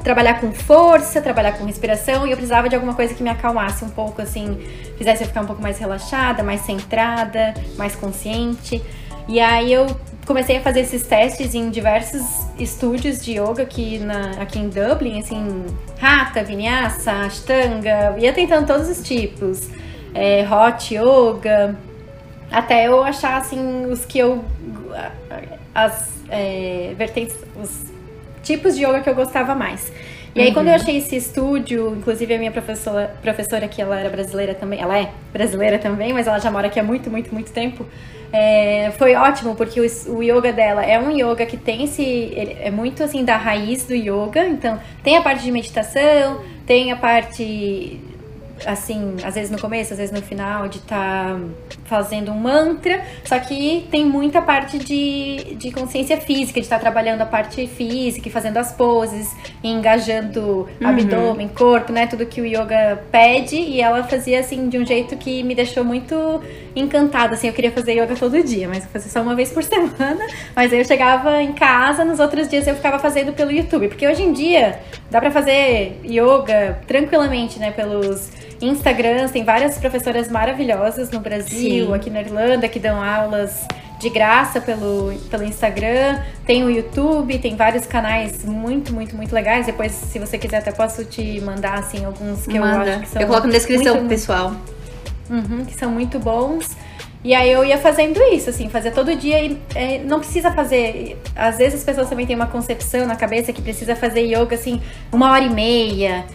trabalhar 0.04 0.38
com 0.38 0.52
força, 0.52 1.22
trabalhar 1.22 1.52
com 1.52 1.64
respiração, 1.64 2.26
e 2.26 2.30
eu 2.30 2.36
precisava 2.36 2.68
de 2.68 2.74
alguma 2.74 2.94
coisa 2.94 3.14
que 3.14 3.22
me 3.22 3.30
acalmasse 3.30 3.82
um 3.84 3.88
pouco, 3.88 4.20
assim, 4.20 4.58
fizesse 4.98 5.24
eu 5.24 5.26
ficar 5.26 5.40
um 5.40 5.46
pouco 5.46 5.62
mais 5.62 5.78
relaxada, 5.78 6.42
mais 6.42 6.60
centrada, 6.60 7.54
mais 7.78 7.96
consciente. 7.96 8.82
E 9.26 9.40
aí 9.40 9.72
eu 9.72 9.86
comecei 10.26 10.58
a 10.58 10.60
fazer 10.60 10.80
esses 10.80 11.02
testes 11.06 11.54
em 11.54 11.70
diversos 11.70 12.22
estúdios 12.58 13.24
de 13.24 13.32
yoga 13.32 13.62
aqui, 13.62 13.98
na, 13.98 14.32
aqui 14.42 14.58
em 14.58 14.68
Dublin, 14.68 15.20
assim, 15.20 15.64
Hatha, 16.00 16.44
Vinyasa, 16.44 17.10
Ashtanga, 17.10 18.14
ia 18.18 18.32
tentando 18.34 18.66
todos 18.66 18.88
os 18.90 19.02
tipos, 19.02 19.70
é, 20.14 20.46
Hot 20.46 20.94
Yoga, 20.94 21.76
até 22.50 22.86
eu 22.86 23.02
achar, 23.02 23.38
assim, 23.38 23.86
os 23.86 24.04
que 24.04 24.18
eu... 24.18 24.44
as 25.74 26.12
é, 26.28 26.94
vertentes, 26.96 27.36
os 27.56 27.93
tipos 28.44 28.76
de 28.76 28.84
yoga 28.84 29.00
que 29.00 29.10
eu 29.10 29.14
gostava 29.14 29.54
mais. 29.54 29.90
E 30.34 30.40
aí, 30.40 30.48
uhum. 30.48 30.54
quando 30.54 30.66
eu 30.66 30.74
uhum. 30.74 30.80
achei 30.80 30.96
esse 30.96 31.16
estúdio, 31.16 31.94
inclusive 31.96 32.34
a 32.34 32.38
minha 32.38 32.50
professora, 32.50 33.14
professora 33.22 33.68
que 33.68 33.80
ela 33.80 33.98
era 33.98 34.10
brasileira 34.10 34.54
também, 34.54 34.80
ela 34.80 34.98
é 34.98 35.10
brasileira 35.32 35.78
também, 35.78 36.12
mas 36.12 36.26
ela 36.26 36.40
já 36.40 36.50
mora 36.50 36.66
aqui 36.66 36.78
há 36.78 36.82
muito, 36.82 37.08
muito, 37.10 37.32
muito 37.32 37.52
tempo. 37.52 37.86
É, 38.32 38.90
foi 38.98 39.14
ótimo, 39.14 39.54
porque 39.54 39.80
o, 39.80 39.84
o, 40.16 40.20
yoga 40.20 40.52
dela 40.52 40.84
é 40.84 40.98
um 40.98 41.10
yoga 41.10 41.46
que 41.46 41.56
tem 41.56 41.84
esse. 41.84 42.32
é 42.36 42.68
muito 42.68 43.04
assim 43.04 43.24
da 43.24 43.36
raiz 43.36 43.86
do 43.86 43.94
yoga. 43.94 44.44
Então, 44.44 44.80
tem 45.04 45.16
a 45.16 45.22
parte 45.22 45.44
de 45.44 45.52
meditação, 45.52 46.40
tem 46.66 46.90
a 46.90 46.96
parte 46.96 48.00
assim, 48.66 49.16
às 49.24 49.34
vezes 49.34 49.50
no 49.50 49.58
começo, 49.58 49.92
às 49.92 49.98
vezes 49.98 50.14
no 50.14 50.22
final, 50.22 50.68
de 50.68 50.78
estar 50.78 51.34
tá 51.34 51.40
fazendo 51.84 52.32
um 52.32 52.38
mantra, 52.38 53.02
só 53.24 53.38
que 53.38 53.86
tem 53.90 54.04
muita 54.04 54.40
parte 54.40 54.78
de, 54.78 55.54
de 55.56 55.70
consciência 55.70 56.16
física, 56.18 56.60
de 56.60 56.66
estar 56.66 56.76
tá 56.76 56.82
trabalhando 56.82 57.22
a 57.22 57.26
parte 57.26 57.66
física, 57.66 58.30
fazendo 58.30 58.56
as 58.58 58.72
poses, 58.72 59.34
engajando 59.62 60.68
uhum. 60.80 60.88
abdômen, 60.88 61.48
corpo, 61.48 61.92
né? 61.92 62.06
Tudo 62.06 62.26
que 62.26 62.40
o 62.40 62.46
yoga 62.46 63.02
pede, 63.10 63.56
e 63.56 63.80
ela 63.80 64.02
fazia 64.04 64.40
assim 64.40 64.68
de 64.68 64.78
um 64.78 64.86
jeito 64.86 65.16
que 65.16 65.42
me 65.42 65.54
deixou 65.54 65.84
muito 65.84 66.14
encantada, 66.76 67.34
assim, 67.34 67.46
eu 67.46 67.52
queria 67.52 67.70
fazer 67.70 67.92
yoga 67.92 68.16
todo 68.16 68.42
dia, 68.42 68.68
mas 68.68 68.84
eu 68.84 68.90
fazia 68.90 69.10
só 69.10 69.22
uma 69.22 69.34
vez 69.34 69.50
por 69.50 69.62
semana, 69.64 70.26
mas 70.54 70.72
aí 70.72 70.78
eu 70.78 70.84
chegava 70.84 71.40
em 71.42 71.52
casa, 71.52 72.04
nos 72.04 72.18
outros 72.20 72.48
dias 72.48 72.66
eu 72.66 72.74
ficava 72.74 72.98
fazendo 72.98 73.32
pelo 73.32 73.50
YouTube, 73.50 73.88
porque 73.88 74.06
hoje 74.06 74.22
em 74.22 74.32
dia 74.32 74.80
dá 75.10 75.20
para 75.20 75.30
fazer 75.30 76.00
yoga 76.04 76.80
tranquilamente, 76.86 77.58
né, 77.58 77.70
pelos 77.70 78.30
Instagrams, 78.60 79.30
tem 79.30 79.44
várias 79.44 79.78
professoras 79.78 80.28
maravilhosas 80.28 81.10
no 81.10 81.20
Brasil, 81.20 81.86
Sim. 81.86 81.94
aqui 81.94 82.10
na 82.10 82.20
Irlanda, 82.20 82.68
que 82.68 82.78
dão 82.78 83.02
aulas 83.02 83.66
de 84.00 84.10
graça 84.10 84.60
pelo, 84.60 85.14
pelo 85.30 85.44
Instagram, 85.44 86.20
tem 86.46 86.64
o 86.64 86.70
YouTube, 86.70 87.38
tem 87.38 87.56
vários 87.56 87.86
canais 87.86 88.44
muito, 88.44 88.92
muito, 88.92 89.16
muito 89.16 89.34
legais. 89.34 89.66
Depois, 89.66 89.92
se 89.92 90.18
você 90.18 90.36
quiser, 90.36 90.58
até 90.58 90.72
posso 90.72 91.04
te 91.04 91.40
mandar 91.40 91.78
assim 91.78 92.04
alguns 92.04 92.46
que 92.46 92.56
eu 92.56 92.60
Manda. 92.60 92.96
acho 92.96 93.00
que 93.00 93.08
são 93.08 93.22
Eu 93.22 93.28
coloco 93.28 93.46
na 93.46 93.52
descrição 93.52 93.94
muito, 93.94 94.08
pessoal. 94.08 94.54
Uhum, 95.28 95.64
que 95.64 95.74
são 95.74 95.90
muito 95.90 96.18
bons. 96.18 96.76
E 97.24 97.34
aí 97.34 97.50
eu 97.50 97.64
ia 97.64 97.78
fazendo 97.78 98.20
isso, 98.34 98.50
assim, 98.50 98.68
fazer 98.68 98.90
todo 98.90 99.16
dia 99.16 99.42
e 99.42 99.58
é, 99.74 99.98
não 99.98 100.18
precisa 100.18 100.52
fazer. 100.52 101.18
Às 101.34 101.56
vezes 101.56 101.80
as 101.80 101.84
pessoas 101.84 102.08
também 102.08 102.26
têm 102.26 102.36
uma 102.36 102.46
concepção 102.46 103.06
na 103.06 103.16
cabeça 103.16 103.50
que 103.52 103.62
precisa 103.62 103.96
fazer 103.96 104.20
yoga 104.20 104.54
assim, 104.54 104.82
uma 105.10 105.32
hora 105.32 105.44
e 105.44 105.50
meia, 105.50 106.26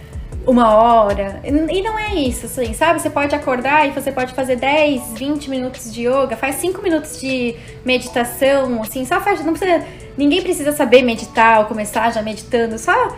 uma 0.47 0.73
hora. 0.73 1.39
E 1.43 1.81
não 1.81 1.97
é 1.99 2.15
isso, 2.15 2.47
assim, 2.47 2.73
sabe? 2.73 2.99
Você 2.99 3.09
pode 3.09 3.35
acordar 3.35 3.87
e 3.87 3.91
você 3.91 4.11
pode 4.11 4.33
fazer 4.33 4.55
10, 4.55 5.13
20 5.13 5.49
minutos 5.51 5.93
de 5.93 6.07
yoga, 6.07 6.35
faz 6.35 6.55
5 6.55 6.81
minutos 6.81 7.21
de 7.21 7.55
meditação, 7.85 8.81
assim, 8.81 9.05
só 9.05 9.21
faz. 9.21 9.45
Não 9.45 9.53
precisa. 9.53 9.85
Ninguém 10.17 10.41
precisa 10.41 10.71
saber 10.71 11.03
meditar 11.03 11.59
ou 11.59 11.65
começar 11.65 12.11
já 12.11 12.23
meditando, 12.23 12.79
só 12.79 13.15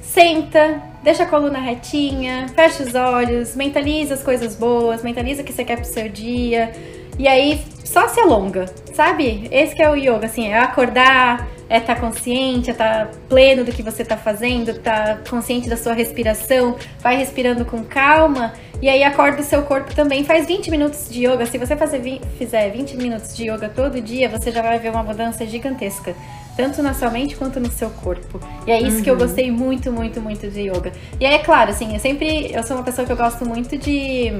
senta, 0.00 0.80
deixa 1.08 1.22
a 1.22 1.26
coluna 1.26 1.58
retinha, 1.58 2.48
fecha 2.54 2.82
os 2.82 2.94
olhos, 2.94 3.56
mentaliza 3.56 4.12
as 4.12 4.22
coisas 4.22 4.54
boas, 4.54 5.02
mentaliza 5.02 5.40
o 5.40 5.44
que 5.44 5.54
você 5.54 5.64
quer 5.64 5.76
pro 5.76 5.86
seu 5.86 6.06
dia. 6.06 6.70
E 7.18 7.26
aí 7.26 7.64
só 7.82 8.06
se 8.08 8.20
alonga, 8.20 8.66
sabe? 8.92 9.48
Esse 9.50 9.74
que 9.74 9.82
é 9.82 9.90
o 9.90 9.96
yoga, 9.96 10.26
assim, 10.26 10.48
é 10.48 10.58
acordar, 10.58 11.48
é 11.66 11.78
estar 11.78 11.94
tá 11.94 12.00
consciente, 12.02 12.68
é 12.68 12.72
estar 12.74 13.06
tá 13.06 13.12
pleno 13.26 13.64
do 13.64 13.72
que 13.72 13.82
você 13.82 14.04
tá 14.04 14.18
fazendo, 14.18 14.78
tá 14.80 15.18
consciente 15.30 15.66
da 15.66 15.78
sua 15.78 15.94
respiração, 15.94 16.76
vai 17.00 17.16
respirando 17.16 17.64
com 17.64 17.82
calma. 17.82 18.52
E 18.82 18.86
aí 18.86 19.02
acorda 19.02 19.40
o 19.40 19.44
seu 19.44 19.62
corpo 19.62 19.94
também. 19.94 20.24
Faz 20.24 20.46
20 20.46 20.70
minutos 20.70 21.08
de 21.08 21.26
yoga. 21.26 21.46
Se 21.46 21.56
você 21.56 21.74
fazer, 21.74 22.20
fizer 22.36 22.68
20 22.68 22.98
minutos 22.98 23.34
de 23.34 23.50
yoga 23.50 23.70
todo 23.70 23.98
dia, 23.98 24.28
você 24.28 24.52
já 24.52 24.60
vai 24.60 24.78
ver 24.78 24.90
uma 24.90 25.02
mudança 25.02 25.46
gigantesca 25.46 26.14
tanto 26.58 26.82
na 26.82 26.92
sua 26.92 27.08
mente 27.08 27.36
quanto 27.36 27.60
no 27.60 27.70
seu 27.70 27.88
corpo. 27.88 28.40
E 28.66 28.72
é 28.72 28.82
isso 28.82 28.96
uhum. 28.96 29.02
que 29.04 29.10
eu 29.10 29.16
gostei 29.16 29.48
muito, 29.48 29.92
muito, 29.92 30.20
muito 30.20 30.50
de 30.50 30.62
yoga. 30.62 30.92
E 31.20 31.24
aí, 31.24 31.34
é 31.34 31.38
claro, 31.38 31.70
assim, 31.70 31.94
eu 31.94 32.00
sempre. 32.00 32.50
Eu 32.52 32.64
sou 32.64 32.76
uma 32.76 32.82
pessoa 32.82 33.06
que 33.06 33.12
eu 33.12 33.16
gosto 33.16 33.46
muito 33.46 33.78
de. 33.78 34.32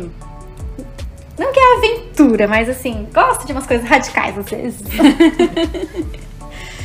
Não 1.39 1.53
que 1.53 1.61
é 1.61 1.77
aventura, 1.77 2.49
mas 2.49 2.69
assim, 2.69 3.07
gosto 3.15 3.47
de 3.47 3.53
umas 3.53 3.69
coisas 3.69 3.87
radicais 3.89 4.37
às 4.37 4.51
vezes. 4.51 4.83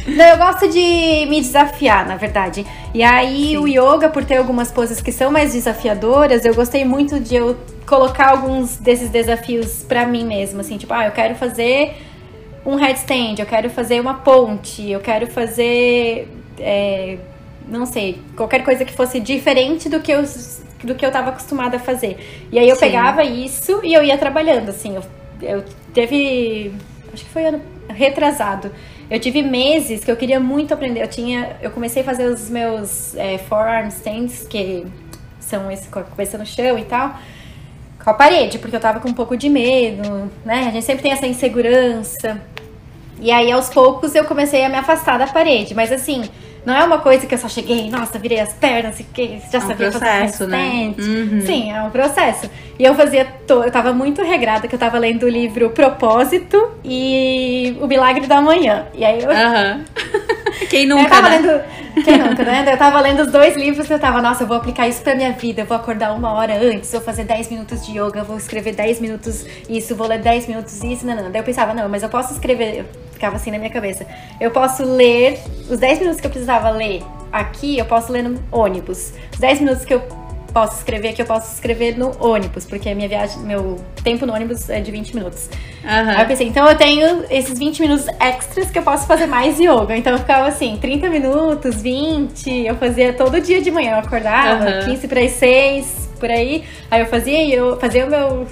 Não, 0.05 0.25
eu 0.25 0.37
gosto 0.37 0.67
de 0.67 1.25
me 1.29 1.39
desafiar, 1.39 2.05
na 2.05 2.17
verdade. 2.17 2.65
E 2.93 3.01
aí, 3.01 3.51
Sim. 3.51 3.57
o 3.57 3.67
yoga, 3.67 4.09
por 4.09 4.25
ter 4.25 4.35
algumas 4.35 4.69
poses 4.69 5.01
que 5.01 5.13
são 5.13 5.31
mais 5.31 5.53
desafiadoras, 5.53 6.43
eu 6.43 6.53
gostei 6.53 6.83
muito 6.83 7.21
de 7.21 7.35
eu 7.35 7.57
colocar 7.87 8.31
alguns 8.31 8.75
desses 8.75 9.09
desafios 9.09 9.85
para 9.87 10.05
mim 10.05 10.25
mesma. 10.25 10.59
Assim, 10.59 10.77
tipo, 10.77 10.93
ah, 10.93 11.05
eu 11.05 11.11
quero 11.11 11.35
fazer 11.35 11.95
um 12.65 12.75
headstand, 12.75 13.35
eu 13.39 13.45
quero 13.45 13.69
fazer 13.69 13.99
uma 13.99 14.15
ponte, 14.15 14.89
eu 14.89 14.99
quero 14.99 15.27
fazer. 15.27 16.27
É, 16.59 17.17
não 17.67 17.85
sei, 17.85 18.21
qualquer 18.35 18.63
coisa 18.63 18.85
que 18.85 18.93
fosse 18.93 19.19
diferente 19.19 19.89
do 19.89 19.99
que 19.99 20.11
eu, 20.11 20.23
do 20.83 20.95
que 20.95 21.05
eu 21.05 21.11
tava 21.11 21.29
acostumada 21.29 21.77
a 21.77 21.79
fazer. 21.79 22.47
E 22.51 22.59
aí 22.59 22.67
eu 22.67 22.75
Sim. 22.75 22.81
pegava 22.81 23.23
isso 23.23 23.81
e 23.83 23.93
eu 23.93 24.03
ia 24.03 24.17
trabalhando, 24.17 24.69
assim. 24.69 24.95
Eu, 24.95 25.03
eu 25.41 25.63
teve. 25.93 26.73
Acho 27.13 27.23
que 27.23 27.29
foi 27.29 27.45
ano 27.45 27.61
retrasado. 27.89 28.71
Eu 29.09 29.19
tive 29.19 29.43
meses 29.43 30.03
que 30.03 30.11
eu 30.11 30.15
queria 30.15 30.39
muito 30.39 30.73
aprender. 30.73 31.01
Eu 31.01 31.07
tinha. 31.07 31.57
Eu 31.61 31.71
comecei 31.71 32.01
a 32.01 32.05
fazer 32.05 32.25
os 32.25 32.49
meus 32.49 33.15
é, 33.15 33.37
forearm 33.37 33.87
stands, 33.87 34.47
que 34.47 34.85
são 35.39 35.69
esse 35.69 35.89
com 35.89 35.99
a 35.99 36.03
cabeça 36.03 36.37
no 36.37 36.45
chão 36.45 36.79
e 36.79 36.85
tal 36.85 37.15
com 38.03 38.09
a 38.09 38.13
parede, 38.13 38.59
porque 38.59 38.75
eu 38.75 38.79
tava 38.81 38.99
com 38.99 39.07
um 39.07 39.13
pouco 39.13 39.37
de 39.37 39.49
medo, 39.49 40.29
né? 40.43 40.67
A 40.67 40.71
gente 40.71 40.83
sempre 40.83 41.03
tem 41.03 41.11
essa 41.13 41.25
insegurança. 41.25 42.41
E 43.23 43.31
aí, 43.31 43.49
aos 43.51 43.69
poucos, 43.69 44.13
eu 44.13 44.25
comecei 44.25 44.65
a 44.65 44.69
me 44.69 44.75
afastar 44.75 45.17
da 45.17 45.25
parede. 45.25 45.73
Mas 45.73 45.93
assim, 45.93 46.29
não 46.65 46.73
é 46.73 46.83
uma 46.83 46.99
coisa 46.99 47.25
que 47.25 47.33
eu 47.33 47.37
só 47.37 47.47
cheguei, 47.47 47.89
nossa, 47.89 48.19
virei 48.19 48.39
as 48.39 48.53
pernas, 48.53 48.97
que 49.13 49.39
já 49.51 49.59
é 49.59 49.61
um 49.61 49.67
sabia 49.67 49.89
processo, 49.89 50.37
fazer 50.39 50.51
né? 50.51 50.93
Uhum. 50.97 51.41
Sim, 51.45 51.71
é 51.71 51.81
um 51.83 51.89
processo. 51.89 52.49
E 52.77 52.83
eu 52.83 52.93
fazia, 52.95 53.25
to... 53.47 53.63
eu 53.63 53.71
tava 53.71 53.93
muito 53.93 54.21
regrada 54.21 54.67
que 54.67 54.75
eu 54.75 54.79
tava 54.79 54.97
lendo 54.97 55.23
o 55.23 55.29
livro 55.29 55.69
Propósito 55.69 56.71
e 56.83 57.77
O 57.81 57.87
Milagre 57.87 58.27
da 58.27 58.41
Manhã. 58.41 58.87
E 58.93 59.03
aí 59.03 59.21
eu. 59.21 59.29
Uhum. 59.29 59.83
Quem 60.69 60.85
nunca, 60.85 61.21
né? 61.21 61.37
Lendo... 61.37 62.03
Quem 62.03 62.17
nunca, 62.17 62.43
né? 62.43 62.65
Eu 62.67 62.77
tava 62.77 62.99
lendo 63.01 63.21
os 63.21 63.31
dois 63.31 63.55
livros 63.55 63.89
e 63.89 63.93
eu 63.93 63.99
tava, 63.99 64.21
nossa, 64.21 64.43
eu 64.43 64.47
vou 64.47 64.57
aplicar 64.57 64.87
isso 64.87 65.01
pra 65.01 65.15
minha 65.15 65.31
vida. 65.33 65.61
Eu 65.61 65.65
vou 65.65 65.77
acordar 65.77 66.13
uma 66.13 66.31
hora 66.33 66.55
antes, 66.55 66.91
vou 66.91 67.01
fazer 67.01 67.25
10 67.25 67.51
minutos 67.51 67.85
de 67.85 67.99
yoga, 67.99 68.23
vou 68.23 68.37
escrever 68.37 68.73
10 68.73 68.99
minutos 68.99 69.45
isso, 69.69 69.95
vou 69.95 70.07
ler 70.07 70.19
10 70.19 70.47
minutos 70.47 70.81
isso, 70.83 71.05
não, 71.05 71.15
não. 71.15 71.31
Daí 71.31 71.41
eu 71.41 71.45
pensava, 71.45 71.73
não, 71.73 71.87
mas 71.89 72.01
eu 72.03 72.09
posso 72.09 72.33
escrever. 72.33 72.85
Ficava 73.23 73.37
assim 73.37 73.51
na 73.51 73.57
minha 73.57 73.69
cabeça. 73.69 74.05
Eu 74.37 74.51
posso 74.51 74.83
ler 74.83 75.39
os 75.69 75.79
10 75.79 75.99
minutos 75.99 76.19
que 76.19 76.27
eu 76.27 76.31
precisava 76.31 76.69
ler 76.71 77.01
aqui, 77.31 77.77
eu 77.77 77.85
posso 77.85 78.11
ler 78.11 78.21
no 78.21 78.37
ônibus. 78.51 79.13
Os 79.31 79.39
10 79.39 79.61
minutos 79.61 79.85
que 79.85 79.93
eu 79.93 80.01
posso 80.53 80.79
escrever 80.79 81.07
aqui, 81.07 81.21
eu 81.21 81.25
posso 81.25 81.53
escrever 81.53 81.97
no 81.97 82.11
ônibus, 82.19 82.65
porque 82.65 82.89
a 82.89 82.93
minha 82.93 83.07
viagem, 83.07 83.39
meu 83.39 83.79
tempo 84.03 84.25
no 84.25 84.33
ônibus 84.33 84.69
é 84.69 84.81
de 84.81 84.91
20 84.91 85.15
minutos. 85.15 85.49
Uhum. 85.85 85.89
Aí 85.89 86.21
eu 86.21 86.27
pensei, 86.27 86.49
então 86.49 86.67
eu 86.67 86.75
tenho 86.75 87.23
esses 87.29 87.57
20 87.57 87.79
minutos 87.81 88.07
extras 88.19 88.69
que 88.69 88.77
eu 88.77 88.83
posso 88.83 89.07
fazer 89.07 89.25
mais 89.25 89.57
yoga. 89.57 89.95
Então 89.95 90.11
eu 90.11 90.19
ficava 90.19 90.45
assim, 90.45 90.77
30 90.81 91.09
minutos, 91.09 91.81
20, 91.81 92.65
eu 92.65 92.75
fazia 92.75 93.13
todo 93.13 93.39
dia 93.39 93.61
de 93.61 93.71
manhã, 93.71 93.91
eu 93.91 93.99
acordava, 93.99 94.65
uhum. 94.65 94.85
15 94.87 95.07
para 95.07 95.21
as 95.21 95.31
6, 95.31 96.09
por 96.19 96.29
aí. 96.29 96.65
Aí 96.91 96.99
eu 96.99 97.05
fazia, 97.05 97.55
eu 97.55 97.79
fazia 97.79 98.05
o 98.05 98.09
meu 98.09 98.47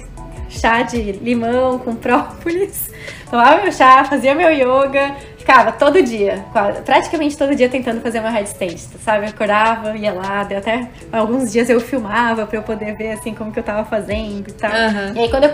chá 0.52 0.82
de 0.82 1.12
limão 1.12 1.78
com 1.78 1.94
própolis, 1.94 2.90
tomava 3.30 3.62
meu 3.62 3.72
chá, 3.72 4.04
fazia 4.04 4.34
meu 4.34 4.50
yoga, 4.50 5.16
ficava 5.38 5.72
todo 5.72 6.02
dia, 6.02 6.44
praticamente 6.84 7.36
todo 7.36 7.54
dia 7.54 7.68
tentando 7.68 8.00
fazer 8.00 8.20
uma 8.20 8.30
headstand, 8.30 8.76
sabe? 9.04 9.26
Eu 9.26 9.30
acordava, 9.30 9.96
ia 9.96 10.12
lá, 10.12 10.42
até 10.42 10.88
alguns 11.10 11.50
dias 11.50 11.68
eu 11.68 11.80
filmava 11.80 12.46
pra 12.46 12.58
eu 12.58 12.62
poder 12.62 12.94
ver 12.96 13.12
assim 13.12 13.34
como 13.34 13.50
que 13.52 13.58
eu 13.58 13.64
tava 13.64 13.84
fazendo 13.84 14.48
e 14.48 14.52
tal. 14.52 14.70
Uhum. 14.70 15.16
E 15.16 15.18
aí 15.18 15.30
quando 15.30 15.44
eu, 15.44 15.52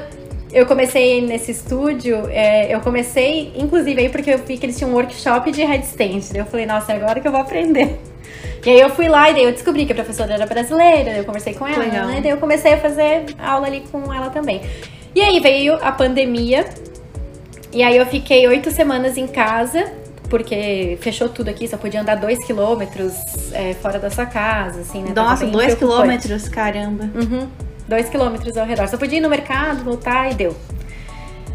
eu 0.52 0.66
comecei 0.66 1.20
nesse 1.20 1.52
estúdio, 1.52 2.28
é, 2.30 2.74
eu 2.74 2.80
comecei, 2.80 3.52
inclusive 3.56 4.00
aí 4.00 4.08
porque 4.08 4.30
eu 4.30 4.38
vi 4.38 4.58
que 4.58 4.66
eles 4.66 4.76
tinham 4.76 4.90
um 4.90 4.94
workshop 4.94 5.50
de 5.50 5.62
headstand. 5.62 6.34
Eu 6.34 6.44
falei, 6.44 6.66
nossa, 6.66 6.92
é 6.92 6.96
agora 6.96 7.20
que 7.20 7.28
eu 7.28 7.32
vou 7.32 7.40
aprender. 7.40 7.98
E 8.65 8.70
aí 8.70 8.81
eu 8.81 8.90
fui 8.90 9.09
lá 9.09 9.31
e 9.31 9.35
daí 9.35 9.44
eu 9.44 9.52
descobri 9.52 9.86
que 9.86 9.93
a 9.93 9.94
professora 9.94 10.35
era 10.35 10.47
brasileira, 10.47 11.12
eu 11.12 11.24
conversei 11.24 11.55
com 11.55 11.66
ela, 11.66 11.85
Legal. 11.85 12.06
né? 12.06 12.19
E 12.19 12.20
daí 12.20 12.31
eu 12.31 12.36
comecei 12.36 12.74
a 12.74 12.78
fazer 12.78 13.24
aula 13.39 13.66
ali 13.66 13.82
com 13.90 14.12
ela 14.12 14.31
também. 14.31 14.60
E 15.15 15.20
aí 15.20 15.40
veio 15.40 15.74
a 15.82 15.90
pandemia, 15.90 16.66
e 17.73 17.82
aí 17.82 17.97
eu 17.97 18.06
fiquei 18.06 18.47
oito 18.47 18.70
semanas 18.70 19.16
em 19.16 19.27
casa, 19.27 19.90
porque 20.28 20.98
fechou 21.01 21.28
tudo 21.28 21.48
aqui, 21.48 21.66
só 21.66 21.77
podia 21.77 22.01
andar 22.01 22.16
dois 22.16 22.39
quilômetros 22.44 23.15
é, 23.52 23.74
fora 23.74 23.98
da 23.98 24.10
sua 24.10 24.27
casa, 24.27 24.81
assim, 24.81 25.02
né? 25.02 25.12
Nossa, 25.15 25.47
dois 25.47 25.74
quilômetros, 25.74 26.48
caramba. 26.48 27.05
Uhum, 27.15 27.48
dois 27.86 28.09
quilômetros 28.09 28.56
ao 28.56 28.66
redor. 28.66 28.86
Só 28.89 28.97
podia 28.97 29.19
ir 29.19 29.23
no 29.23 29.31
mercado, 29.31 29.82
voltar 29.82 30.31
e 30.31 30.35
deu. 30.35 30.55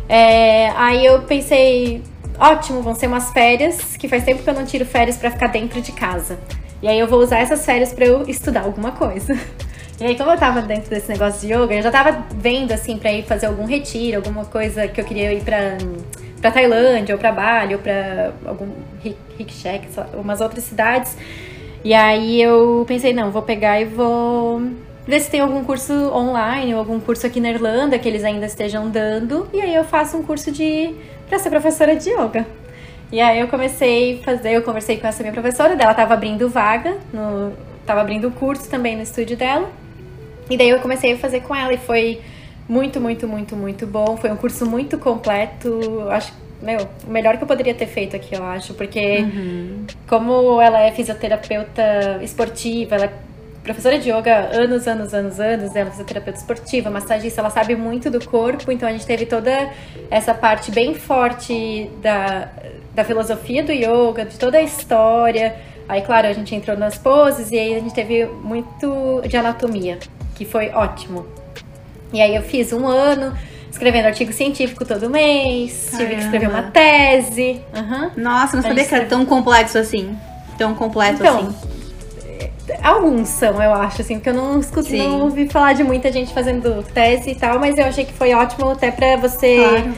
É, 0.10 0.70
aí 0.76 1.06
eu 1.06 1.22
pensei, 1.22 2.04
ótimo, 2.40 2.82
vão 2.82 2.96
ser 2.96 3.08
umas 3.08 3.32
férias, 3.32 3.96
que 3.98 4.08
faz 4.08 4.24
tempo 4.24 4.44
que 4.44 4.50
eu 4.50 4.54
não 4.54 4.66
tiro 4.66 4.86
férias 4.86 5.18
para 5.18 5.32
ficar 5.32 5.48
dentro 5.48 5.82
de 5.82 5.92
casa. 5.92 6.38
E 6.84 6.88
aí 6.90 7.00
eu 7.00 7.08
vou 7.08 7.22
usar 7.22 7.40
essas 7.40 7.66
férias 7.66 7.94
para 7.94 8.06
eu 8.06 8.28
estudar 8.28 8.64
alguma 8.64 8.92
coisa. 8.92 9.36
E 10.02 10.06
aí, 10.06 10.18
como 10.18 10.32
eu 10.32 10.38
tava 10.38 10.62
dentro 10.64 10.90
desse 10.90 11.08
negócio 11.08 11.48
de 11.48 11.54
yoga, 11.54 11.76
eu 11.76 11.82
já 11.82 11.92
tava 11.92 12.26
vendo, 12.36 12.72
assim, 12.74 12.98
pra 12.98 13.14
ir 13.14 13.24
fazer 13.24 13.46
algum 13.46 13.64
retiro, 13.64 14.18
alguma 14.18 14.44
coisa 14.44 14.88
que 14.88 15.00
eu 15.00 15.06
queria 15.06 15.32
ir 15.32 15.44
pra, 15.44 15.78
pra 16.42 16.52
Tailândia, 16.52 17.14
ou 17.14 17.20
pra 17.20 17.32
Bali, 17.32 17.76
ou 17.76 17.80
pra 17.80 18.34
algum 18.44 18.68
Rikshek, 19.38 19.88
umas 20.16 20.42
outras 20.42 20.64
cidades. 20.64 21.16
E 21.86 21.94
aí 21.94 22.42
eu 22.42 22.84
pensei, 22.88 23.14
não, 23.14 23.32
vou 23.32 23.44
pegar 23.44 23.80
e 23.80 23.86
vou 23.86 24.64
ver 25.08 25.20
se 25.22 25.30
tem 25.30 25.40
algum 25.40 25.64
curso 25.64 25.94
online 26.12 26.74
ou 26.74 26.80
algum 26.80 27.00
curso 27.00 27.28
aqui 27.28 27.40
na 27.40 27.52
Irlanda 27.52 27.98
que 27.98 28.10
eles 28.10 28.24
ainda 28.24 28.48
estejam 28.48 28.90
dando. 28.90 29.48
E 29.54 29.62
aí 29.62 29.76
eu 29.76 29.86
faço 29.86 30.18
um 30.18 30.24
curso 30.24 30.52
de 30.52 30.94
para 31.30 31.40
ser 31.40 31.52
professora 31.52 31.96
de 31.96 32.10
yoga. 32.10 32.46
E 33.14 33.22
aí 33.22 33.40
eu 33.40 33.48
comecei 33.48 34.19
a 34.19 34.23
fazer, 34.23 34.53
eu 34.53 34.64
conversei 34.64 34.98
com 34.98 35.06
essa 35.06 35.22
minha 35.22 35.31
professora, 35.31 35.76
dela 35.76 35.94
tava 35.94 36.15
abrindo 36.15 36.49
vaga 36.49 36.98
no 37.14 37.53
tava 37.85 38.02
abrindo 38.02 38.31
curso 38.31 38.68
também 38.68 38.95
no 38.95 39.03
estúdio 39.03 39.38
dela. 39.38 39.69
E 40.49 40.57
daí 40.57 40.69
eu 40.69 40.80
comecei 40.80 41.14
a 41.14 41.18
fazer 41.18 41.41
com 41.41 41.56
ela 41.56 41.72
e 41.72 41.77
foi 41.77 42.22
muito, 42.68 42.99
muito, 42.99 43.27
muito, 43.27 43.56
muito 43.56 43.85
bom. 43.85 44.18
Foi 44.18 44.31
um 44.31 44.35
curso 44.35 44.65
muito 44.65 44.98
completo. 44.98 46.07
Acho 46.10 46.34
meu, 46.60 46.88
o 47.07 47.11
melhor 47.11 47.38
que 47.38 47.44
eu 47.44 47.48
poderia 47.48 47.76
ter 47.76 47.85
feito 47.85 48.15
aqui, 48.15 48.34
eu 48.34 48.44
acho, 48.44 48.73
porque 48.73 49.19
uhum. 49.19 49.85
como 50.07 50.60
ela 50.60 50.80
é 50.80 50.91
fisioterapeuta 50.91 52.19
esportiva, 52.23 52.95
ela 52.95 53.06
é 53.06 53.14
professora 53.64 53.99
de 53.99 54.10
yoga 54.10 54.49
anos, 54.52 54.88
anos, 54.88 55.14
anos, 55.14 55.40
anos, 55.40 55.76
ela 55.76 55.88
é 55.88 55.91
fisioterapeuta 55.91 56.40
esportiva, 56.40 56.90
massagista, 56.90 57.41
ela 57.41 57.49
sabe 57.52 57.76
muito 57.76 58.10
do 58.10 58.26
corpo, 58.26 58.72
então 58.72 58.90
a 58.90 58.91
gente 58.91 59.06
teve 59.06 59.26
toda 59.26 59.69
essa 60.10 60.34
parte 60.34 60.72
bem 60.72 60.95
forte 60.95 61.90
da, 62.02 62.49
da 62.94 63.03
filosofia 63.03 63.64
do 63.64 63.72
yoga, 63.72 64.26
de 64.26 64.38
toda 64.38 64.57
a 64.57 64.61
história. 64.61 65.56
Aí, 65.88 66.02
claro, 66.02 66.28
a 66.28 66.34
gente 66.34 66.56
entrou 66.56 66.78
nas 66.78 66.98
poses 66.98 67.52
e 67.52 67.57
aí 67.57 67.76
a 67.76 67.80
gente 67.80 67.94
teve 67.94 68.26
muito 68.26 69.22
de 69.28 69.36
anatomia 69.36 69.99
que 70.36 70.45
foi 70.45 70.70
ótimo. 70.70 71.26
E 72.11 72.22
aí 72.22 72.36
eu 72.36 72.41
fiz 72.41 72.72
um 72.72 72.88
ano 72.88 73.36
escrevendo 73.72 74.06
artigo 74.06 74.32
científico 74.32 74.86
todo 74.86 75.10
mês, 75.10 75.90
Caramba. 75.90 75.98
tive 75.98 76.15
que 76.15 76.22
escrever 76.26 76.48
uma 76.49 76.64
tese. 76.64 77.61
Uhum. 77.76 78.11
Nossa, 78.18 78.56
não 78.56 78.64
sabia 78.64 78.86
que 78.86 78.94
era 78.95 79.06
tão 79.06 79.26
complexo 79.26 79.78
assim. 79.78 80.15
Tão 80.57 80.76
completo 80.76 81.15
Então, 81.22 81.38
assim. 81.38 81.74
Alguns 82.82 83.28
são, 83.30 83.61
eu 83.61 83.74
acho, 83.74 84.02
assim, 84.02 84.15
porque 84.15 84.30
eu 84.30 84.34
não 84.34 84.60
escuto, 84.60 84.88
Sim. 84.88 84.98
não 84.98 85.22
ouvi 85.22 85.49
falar 85.49 85.74
de 85.74 85.84
muita 85.84 86.11
gente 86.11 86.34
fazendo 86.34 86.84
tese 86.94 87.32
e 87.32 87.36
tal, 87.36 87.60
mas 87.60 87.78
eu 87.78 87.86
achei 87.86 88.06
que 88.06 88.14
foi 88.14 88.34
ótimo 88.34 88.70
até 88.70 88.90
pra 88.90 89.18
você 89.18 89.57
Claro. 89.57 89.94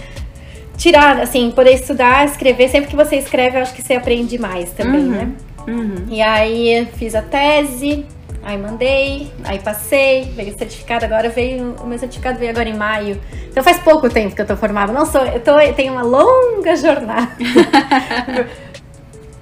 Tirar, 0.78 1.20
assim, 1.20 1.52
poder 1.52 1.74
estudar, 1.74 2.26
escrever. 2.26 2.70
Sempre 2.70 2.90
que 2.90 2.96
você 2.96 3.18
escreve, 3.18 3.58
eu 3.58 3.62
acho 3.62 3.74
que 3.74 3.82
você 3.82 3.94
aprende 3.94 4.38
mais 4.38 4.72
também, 4.72 5.02
Uhum. 5.02 5.10
né? 5.10 5.32
Uhum. 5.68 5.96
E 6.10 6.22
aí 6.22 6.88
fiz 6.98 7.16
a 7.16 7.22
tese, 7.24 8.06
aí 8.44 8.58
mandei, 8.58 9.32
aí 9.44 9.60
passei, 9.60 10.26
veio 10.36 10.54
o 10.54 10.58
certificado, 10.58 11.06
agora 11.06 11.30
veio. 11.30 11.76
O 11.82 11.88
meu 11.88 11.98
certificado 11.98 12.38
veio 12.38 12.52
agora 12.52 12.70
em 12.70 12.76
maio. 12.76 13.20
Então 13.50 13.64
faz 13.64 13.80
pouco 13.80 14.10
tempo 14.10 14.36
que 14.36 14.42
eu 14.42 14.46
tô 14.46 14.56
formada. 14.56 14.94
Não 14.94 15.06
sou, 15.06 15.26
eu, 15.26 15.40
tô, 15.40 15.60
eu 15.60 15.74
tenho 15.74 15.94
uma 15.94 16.04
longa 16.04 16.76
jornada. 16.76 17.32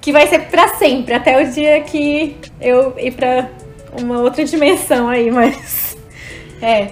que 0.00 0.12
vai 0.12 0.26
ser 0.26 0.40
pra 0.50 0.68
sempre, 0.76 1.14
até 1.14 1.42
o 1.42 1.50
dia 1.50 1.80
que 1.80 2.36
eu 2.60 2.94
ir 2.98 3.12
pra 3.12 3.48
uma 4.00 4.18
outra 4.20 4.44
dimensão 4.44 5.08
aí, 5.08 5.30
mas. 5.30 5.96
É. 6.62 6.88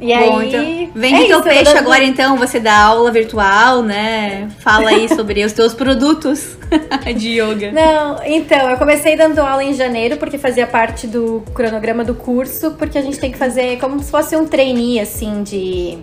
E 0.00 0.12
Bom, 0.12 0.38
aí. 0.38 0.48
então, 0.48 0.92
vende 0.94 1.22
é 1.22 1.26
teu 1.26 1.38
isso, 1.38 1.48
peixe 1.48 1.78
agora 1.78 2.02
então, 2.02 2.36
você 2.36 2.58
dá 2.58 2.76
aula 2.76 3.10
virtual, 3.12 3.82
né? 3.82 4.50
Fala 4.58 4.90
aí 4.90 5.08
sobre 5.08 5.44
os 5.44 5.52
teus 5.52 5.72
produtos 5.72 6.56
de 7.16 7.40
yoga. 7.40 7.70
Não, 7.70 8.20
então, 8.24 8.70
eu 8.70 8.76
comecei 8.76 9.16
dando 9.16 9.38
aula 9.38 9.62
em 9.62 9.72
janeiro, 9.72 10.16
porque 10.16 10.36
fazia 10.36 10.66
parte 10.66 11.06
do 11.06 11.44
cronograma 11.54 12.02
do 12.04 12.14
curso, 12.14 12.72
porque 12.72 12.98
a 12.98 13.02
gente 13.02 13.18
tem 13.18 13.30
que 13.30 13.38
fazer 13.38 13.78
como 13.78 14.02
se 14.02 14.10
fosse 14.10 14.36
um 14.36 14.46
trainee, 14.46 14.98
assim, 14.98 15.42
de. 15.42 15.98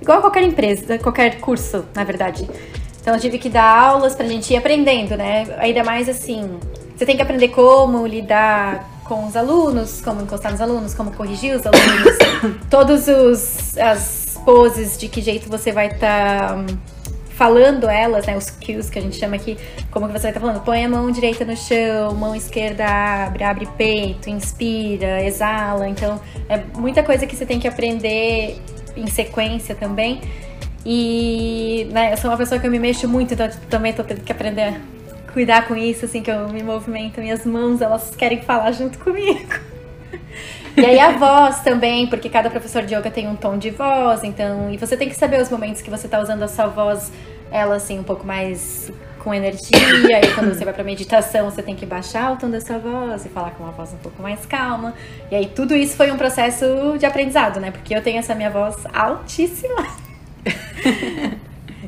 Igual 0.00 0.20
qualquer 0.20 0.44
empresa, 0.44 0.98
qualquer 0.98 1.38
curso, 1.38 1.84
na 1.94 2.04
verdade. 2.04 2.48
Então 3.00 3.14
eu 3.14 3.20
tive 3.20 3.38
que 3.38 3.48
dar 3.48 3.64
aulas 3.64 4.14
pra 4.14 4.26
gente 4.26 4.52
ir 4.52 4.56
aprendendo, 4.56 5.16
né? 5.16 5.46
Ainda 5.58 5.84
mais 5.84 6.08
assim, 6.08 6.58
você 6.96 7.04
tem 7.04 7.16
que 7.16 7.22
aprender 7.22 7.48
como 7.48 8.06
lidar 8.06 8.97
com 9.08 9.26
os 9.26 9.34
alunos, 9.34 10.00
como 10.02 10.22
encostar 10.22 10.52
nos 10.52 10.60
alunos, 10.60 10.94
como 10.94 11.10
corrigir 11.12 11.56
os 11.56 11.62
alunos, 11.66 12.18
todos 12.70 13.08
os 13.08 13.76
as 13.78 14.38
poses 14.44 14.98
de 14.98 15.08
que 15.08 15.20
jeito 15.20 15.48
você 15.48 15.72
vai 15.72 15.88
estar 15.88 16.64
falando 17.30 17.88
elas, 17.88 18.26
né, 18.26 18.36
os 18.36 18.50
cues 18.50 18.90
que 18.90 18.98
a 18.98 19.02
gente 19.02 19.16
chama 19.16 19.36
aqui, 19.36 19.56
como 19.90 20.06
que 20.06 20.12
você 20.12 20.22
vai 20.22 20.30
estar 20.30 20.40
falando, 20.40 20.60
põe 20.64 20.84
a 20.84 20.88
mão 20.88 21.10
direita 21.10 21.44
no 21.44 21.56
chão, 21.56 22.12
mão 22.14 22.34
esquerda 22.34 22.84
abre, 22.84 23.44
abre 23.44 23.66
peito, 23.78 24.28
inspira, 24.28 25.22
exala, 25.22 25.88
então 25.88 26.20
é 26.48 26.58
muita 26.76 27.02
coisa 27.02 27.26
que 27.26 27.36
você 27.36 27.46
tem 27.46 27.60
que 27.60 27.68
aprender 27.68 28.60
em 28.96 29.06
sequência 29.06 29.74
também. 29.74 30.20
E 30.84 31.88
né, 31.92 32.12
eu 32.12 32.16
sou 32.16 32.30
uma 32.30 32.36
pessoa 32.36 32.60
que 32.60 32.66
eu 32.66 32.70
me 32.70 32.78
mexo 32.78 33.08
muito, 33.08 33.34
então 33.34 33.48
também 33.70 33.92
tô 33.92 34.02
tendo 34.02 34.22
que 34.22 34.32
aprender 34.32 34.80
cuidar 35.32 35.66
com 35.66 35.76
isso, 35.76 36.04
assim, 36.04 36.22
que 36.22 36.30
eu 36.30 36.48
me 36.48 36.62
movimento, 36.62 37.20
minhas 37.20 37.44
mãos, 37.44 37.80
elas 37.80 38.14
querem 38.14 38.42
falar 38.42 38.72
junto 38.72 38.98
comigo. 38.98 39.54
E 40.76 40.86
aí 40.86 41.00
a 41.00 41.10
voz 41.10 41.60
também, 41.60 42.06
porque 42.06 42.28
cada 42.28 42.48
professor 42.48 42.82
de 42.82 42.94
yoga 42.94 43.10
tem 43.10 43.26
um 43.26 43.34
tom 43.34 43.58
de 43.58 43.70
voz, 43.70 44.22
então, 44.22 44.70
e 44.72 44.76
você 44.76 44.96
tem 44.96 45.08
que 45.08 45.16
saber 45.16 45.40
os 45.42 45.50
momentos 45.50 45.82
que 45.82 45.90
você 45.90 46.06
tá 46.06 46.20
usando 46.20 46.42
a 46.44 46.48
sua 46.48 46.68
voz, 46.68 47.10
ela 47.50 47.76
assim, 47.76 47.98
um 47.98 48.04
pouco 48.04 48.24
mais 48.24 48.92
com 49.18 49.34
energia, 49.34 50.20
e 50.24 50.34
quando 50.34 50.54
você 50.54 50.64
vai 50.64 50.72
pra 50.72 50.84
meditação, 50.84 51.50
você 51.50 51.62
tem 51.62 51.74
que 51.74 51.84
baixar 51.84 52.32
o 52.32 52.36
tom 52.36 52.48
da 52.48 52.60
sua 52.60 52.78
voz 52.78 53.26
e 53.26 53.28
falar 53.28 53.50
com 53.50 53.64
uma 53.64 53.72
voz 53.72 53.92
um 53.92 53.96
pouco 53.98 54.22
mais 54.22 54.46
calma. 54.46 54.94
E 55.30 55.34
aí 55.34 55.46
tudo 55.46 55.74
isso 55.74 55.96
foi 55.96 56.12
um 56.12 56.16
processo 56.16 56.96
de 56.96 57.04
aprendizado, 57.04 57.58
né? 57.58 57.72
Porque 57.72 57.94
eu 57.94 58.00
tenho 58.00 58.18
essa 58.18 58.34
minha 58.34 58.48
voz 58.48 58.76
altíssima. 58.94 59.84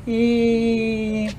e 0.07 1.31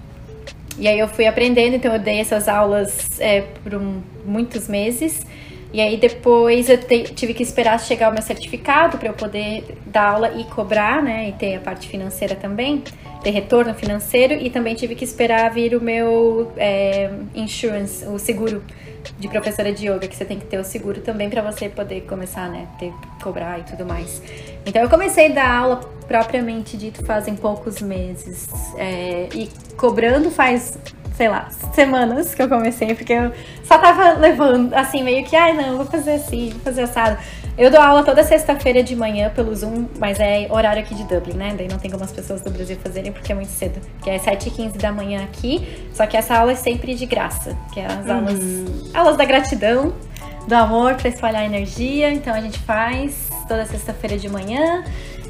e 0.82 0.88
aí 0.88 0.98
eu 1.00 1.08
fui 1.08 1.26
aprendendo, 1.28 1.76
então 1.76 1.94
eu 1.94 2.00
dei 2.00 2.20
essas 2.20 2.48
aulas 2.48 3.08
é, 3.20 3.42
por 3.64 3.76
um- 3.76 4.02
muitos 4.26 4.68
meses. 4.68 5.22
E 5.74 5.80
aí 5.80 5.96
depois 5.96 6.70
eu 6.70 6.78
te- 6.78 7.04
tive 7.14 7.34
que 7.34 7.44
esperar 7.44 7.80
chegar 7.80 8.10
o 8.10 8.14
meu 8.14 8.22
certificado 8.22 8.98
para 8.98 9.08
eu 9.08 9.14
poder 9.14 9.64
dar 9.86 10.10
aula 10.14 10.34
e 10.38 10.44
cobrar, 10.44 11.02
né? 11.02 11.30
E 11.30 11.32
ter 11.34 11.56
a 11.56 11.60
parte 11.62 11.88
financeira 11.88 12.36
também, 12.36 12.84
ter 13.24 13.30
retorno 13.30 13.74
financeiro. 13.74 14.34
E 14.34 14.50
também 14.50 14.76
tive 14.76 14.96
que 14.96 15.06
esperar 15.06 15.50
vir 15.52 15.74
o 15.76 15.80
meu 15.82 16.52
é, 16.58 17.10
insurance, 17.34 18.04
o 18.06 18.20
seguro 18.20 18.62
de 19.18 19.28
professora 19.28 19.72
de 19.72 19.88
yoga, 19.88 20.08
que 20.08 20.16
você 20.16 20.26
tem 20.26 20.40
que 20.40 20.46
ter 20.46 20.60
o 20.60 20.64
seguro 20.64 21.02
também 21.02 21.30
para 21.30 21.42
você 21.42 21.70
poder 21.70 22.02
começar, 22.02 22.50
né? 22.50 22.68
Ter, 22.80 22.94
cobrar 23.22 23.60
e 23.60 23.64
tudo 23.64 23.86
mais. 23.86 24.22
Então 24.66 24.82
eu 24.82 24.90
comecei 24.90 25.32
a 25.32 25.34
dar 25.34 25.58
aula 25.58 25.78
propriamente 26.08 26.76
dito 26.76 27.06
fazem 27.06 27.36
poucos 27.36 27.82
meses. 27.82 28.48
é, 28.78 29.30
e 29.34 29.50
cobrando 29.78 30.30
faz, 30.30 30.78
sei 31.16 31.30
lá, 31.30 31.50
semanas 31.74 32.36
que 32.36 32.42
eu 32.42 32.50
comecei, 32.50 32.94
porque 32.94 33.14
eu 33.14 33.32
só 33.64 33.78
tava 33.78 34.14
levando, 34.14 34.74
assim, 34.74 35.04
meio 35.04 35.26
que, 35.26 35.36
ai 35.36 35.54
não, 35.54 35.78
vou 35.78 35.86
fazer 35.86 36.14
assim, 36.14 36.50
vou 36.50 36.60
fazer 36.60 36.82
assado. 36.82 37.18
Eu 37.58 37.70
dou 37.70 37.82
aula 37.82 38.04
toda 38.04 38.24
sexta-feira 38.24 38.82
de 38.82 38.96
manhã 38.96 39.30
pelo 39.30 39.54
Zoom, 39.54 39.86
mas 40.00 40.20
é 40.20 40.48
horário 40.50 40.82
aqui 40.82 40.96
de 40.96 41.04
Dublin, 41.04 41.34
né? 41.34 41.54
Daí 41.58 41.68
não 41.68 41.78
tem 41.78 41.92
como 41.92 42.04
as 42.04 42.12
pessoas 42.12 42.42
do 42.42 42.50
Brasil 42.50 42.78
fazerem 42.82 43.12
porque 43.12 43.32
é 43.32 43.36
muito 43.36 43.52
cedo. 43.52 43.80
Que 44.02 44.10
é 44.10 44.18
7h15 44.18 44.78
da 44.78 44.92
manhã 44.92 45.24
aqui, 45.24 45.88
só 45.94 46.08
que 46.08 46.16
essa 46.16 46.36
aula 46.38 46.54
é 46.54 46.56
sempre 46.56 46.96
de 46.96 47.06
graça, 47.06 47.56
que 47.74 47.80
é 47.80 47.86
as 47.86 48.10
aulas, 48.10 48.40
aulas 48.94 49.18
da 49.18 49.26
gratidão, 49.26 49.94
do 50.48 50.56
amor 50.56 50.96
para 50.96 51.10
espalhar 51.10 51.46
energia. 51.46 52.12
Então 52.12 52.34
a 52.34 52.42
gente 52.42 52.58
faz 52.60 53.30
toda 53.48 53.66
sexta-feira 53.66 54.18
de 54.18 54.30
manhã. 54.30 54.84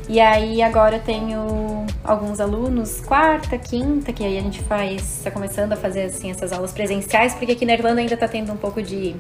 E 0.08 0.20
aí 0.20 0.62
agora 0.62 0.98
eu 0.98 1.02
tenho 1.02 1.86
alguns 2.04 2.40
alunos, 2.40 3.02
quarta, 3.02 3.58
quinta, 3.58 4.12
que 4.12 4.24
aí 4.24 4.38
a 4.38 4.42
gente 4.42 4.62
faz, 4.64 5.22
tá 5.24 5.32
começando 5.32 5.74
a 5.74 5.76
fazer 5.76 6.04
assim 6.04 6.30
essas 6.30 6.52
aulas 6.52 6.72
presenciais, 6.72 7.34
porque 7.34 7.54
aqui 7.54 7.66
na 7.66 7.74
Irlanda 7.74 8.02
ainda 8.02 8.18
tá 8.18 8.28
tendo 8.28 8.52
um 8.52 8.58
pouco 8.58 8.82
de 8.82 9.16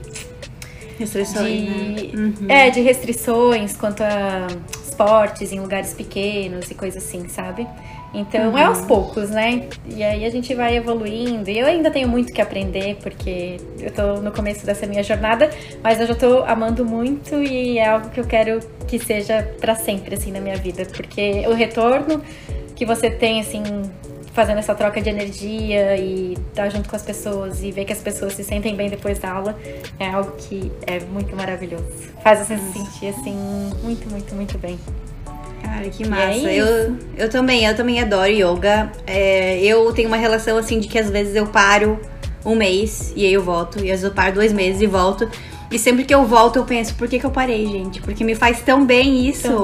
Restrições, 1.01 1.61
de, 1.61 2.17
né? 2.17 2.23
Uhum. 2.39 2.47
é, 2.49 2.69
de 2.69 2.81
restrições 2.81 3.75
quanto 3.75 4.01
a 4.01 4.47
esportes 4.83 5.51
em 5.51 5.59
lugares 5.59 5.93
pequenos 5.93 6.69
e 6.69 6.75
coisa 6.75 6.99
assim, 6.99 7.27
sabe? 7.27 7.67
Então 8.13 8.57
é 8.57 8.63
aos 8.63 8.81
poucos, 8.81 9.29
né? 9.29 9.69
E 9.85 10.03
aí 10.03 10.25
a 10.25 10.29
gente 10.29 10.53
vai 10.53 10.75
evoluindo. 10.75 11.49
E 11.49 11.57
eu 11.57 11.65
ainda 11.65 11.89
tenho 11.89 12.09
muito 12.09 12.33
que 12.33 12.41
aprender, 12.41 12.97
porque 13.01 13.57
eu 13.79 13.91
tô 13.91 14.21
no 14.21 14.31
começo 14.31 14.65
dessa 14.65 14.85
minha 14.85 15.01
jornada, 15.01 15.49
mas 15.81 15.99
eu 16.01 16.07
já 16.07 16.15
tô 16.15 16.43
amando 16.43 16.85
muito 16.85 17.35
e 17.41 17.79
é 17.79 17.87
algo 17.87 18.09
que 18.09 18.19
eu 18.19 18.25
quero 18.25 18.59
que 18.85 18.99
seja 18.99 19.43
pra 19.61 19.75
sempre, 19.75 20.15
assim, 20.15 20.31
na 20.31 20.41
minha 20.41 20.57
vida. 20.57 20.85
Porque 20.85 21.47
o 21.47 21.53
retorno 21.53 22.21
que 22.75 22.85
você 22.85 23.09
tem, 23.09 23.39
assim, 23.39 23.63
fazendo 24.33 24.59
essa 24.59 24.73
troca 24.73 25.01
de 25.01 25.09
energia 25.09 25.97
e 25.97 26.33
estar 26.49 26.69
junto 26.69 26.89
com 26.89 26.95
as 26.95 27.01
pessoas 27.01 27.63
e 27.63 27.71
ver 27.71 27.85
que 27.85 27.93
as 27.93 27.99
pessoas 27.99 28.33
se 28.33 28.43
sentem 28.43 28.75
bem 28.75 28.89
depois 28.89 29.19
da 29.19 29.31
aula 29.31 29.57
é 29.99 30.07
algo 30.07 30.31
que 30.37 30.71
é 30.87 30.99
muito 30.99 31.35
maravilhoso. 31.35 31.85
Faz 32.23 32.39
você 32.39 32.57
se 32.57 32.71
sentir 32.73 33.07
assim 33.07 33.35
muito, 33.83 34.09
muito, 34.09 34.33
muito 34.33 34.57
bem. 34.57 34.79
Cara, 35.61 35.89
que 35.89 36.03
é 36.03 36.07
massa. 36.07 36.31
isso. 36.33 36.47
eu, 36.47 36.97
eu 37.17 37.29
também, 37.29 37.65
eu 37.65 37.75
também 37.75 37.99
adoro 37.99 38.31
yoga. 38.31 38.91
É, 39.05 39.59
eu 39.61 39.91
tenho 39.93 40.07
uma 40.07 40.17
relação 40.17 40.57
assim 40.57 40.79
de 40.79 40.87
que 40.87 40.97
às 40.97 41.09
vezes 41.09 41.35
eu 41.35 41.47
paro 41.47 41.99
um 42.45 42.55
mês 42.55 43.13
e 43.15 43.25
aí 43.25 43.33
eu 43.33 43.43
volto. 43.43 43.77
E 43.77 43.83
às 43.83 44.01
vezes 44.01 44.03
eu 44.03 44.11
paro 44.11 44.33
dois 44.33 44.51
meses 44.51 44.81
e 44.81 44.87
volto. 44.87 45.29
E 45.69 45.79
sempre 45.79 46.03
que 46.03 46.13
eu 46.13 46.25
volto 46.25 46.57
eu 46.57 46.65
penso, 46.65 46.95
por 46.95 47.07
que, 47.07 47.19
que 47.19 47.25
eu 47.25 47.31
parei, 47.31 47.65
gente? 47.65 48.01
Porque 48.01 48.23
me 48.23 48.35
faz 48.35 48.61
tão 48.61 48.85
bem 48.85 49.25
isso. 49.27 49.61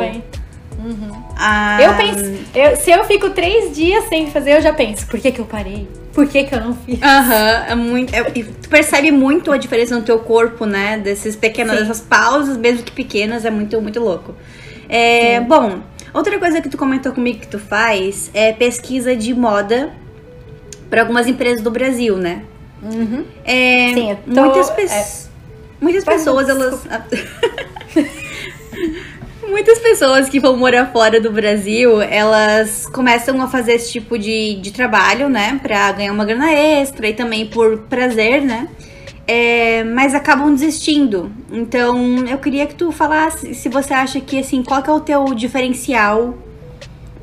Também. 0.78 1.24
Ah, 1.36 1.80
Eu 1.82 1.94
penso, 1.96 2.44
eu- 2.56 2.76
se 2.78 2.92
eu 2.92 3.04
fico 3.06 3.30
três 3.32 3.76
dias 3.76 4.06
sem 4.10 4.30
fazer, 4.32 4.58
eu 4.58 4.62
já 4.62 4.74
penso, 4.74 5.06
por 5.08 5.20
que, 5.20 5.32
que 5.32 5.40
eu 5.40 5.46
parei? 5.46 5.88
Por 6.14 6.28
que, 6.28 6.44
que 6.46 6.56
eu 6.56 6.62
não 6.62 6.74
fiz? 6.76 7.02
Aham, 7.02 7.66
é 7.70 7.76
muito. 7.76 8.14
é- 8.14 8.24
tu 8.24 8.70
percebe 8.70 9.12
muito 9.12 9.52
a 9.52 9.58
diferença 9.58 9.96
no 9.96 10.02
teu 10.04 10.20
corpo, 10.20 10.66
né? 10.66 10.98
Desses 10.98 11.36
pequenas, 11.36 11.76
Sim. 11.78 11.82
dessas 11.84 12.02
pausas, 12.02 12.58
mesmo 12.58 12.84
que 12.84 12.92
pequenas, 12.92 13.46
é 13.46 13.52
muito, 13.52 13.80
muito 13.82 14.00
louco. 14.00 14.36
É, 14.90 15.40
bom, 15.42 15.80
outra 16.14 16.40
coisa 16.40 16.62
que 16.62 16.70
tu 16.70 16.78
comentou 16.78 17.12
comigo 17.12 17.40
que 17.40 17.48
tu 17.48 17.60
faz 17.60 18.32
é 18.34 18.52
pesquisa 18.54 19.16
de 19.16 19.34
moda 19.34 19.92
para 20.90 21.02
algumas 21.02 21.28
empresas 21.28 21.62
do 21.62 21.70
Brasil, 21.70 22.18
né? 22.18 22.44
Uhum. 22.82 23.26
É, 23.44 23.92
Sim, 23.94 24.18
tô- 24.34 24.42
muitas, 24.42 24.70
pe- 24.72 24.88
muitas 25.82 26.04
Vai, 26.04 26.16
pessoas, 26.18 26.50
elas. 26.50 26.84
Muitas 29.50 29.80
pessoas 29.80 30.28
que 30.28 30.42
vão 30.42 30.58
morar 30.58 30.88
fora 30.88 31.22
do 31.22 31.32
Brasil, 31.32 32.02
elas 32.02 32.86
começam 32.88 33.42
a 33.42 33.48
fazer 33.48 33.74
esse 33.74 33.94
tipo 33.94 34.18
de, 34.18 34.56
de 34.56 34.72
trabalho, 34.74 35.30
né? 35.30 35.58
Pra 35.64 35.90
ganhar 35.94 36.12
uma 36.12 36.26
grana 36.26 36.52
extra 36.52 37.08
e 37.08 37.14
também 37.14 37.48
por 37.48 37.78
prazer, 37.84 38.42
né? 38.42 38.68
É, 39.26 39.86
mas 39.86 40.14
acabam 40.14 40.54
desistindo. 40.54 41.32
Então, 41.50 42.26
eu 42.28 42.38
queria 42.40 42.68
que 42.68 42.76
tu 42.76 42.92
falasse 42.92 43.56
se 43.56 43.70
você 43.70 43.94
acha 43.94 44.20
que, 44.20 44.38
assim, 44.38 44.62
qual 44.62 44.84
que 44.84 44.90
é 44.90 44.94
o 44.94 45.00
teu 45.00 45.34
diferencial 45.34 46.38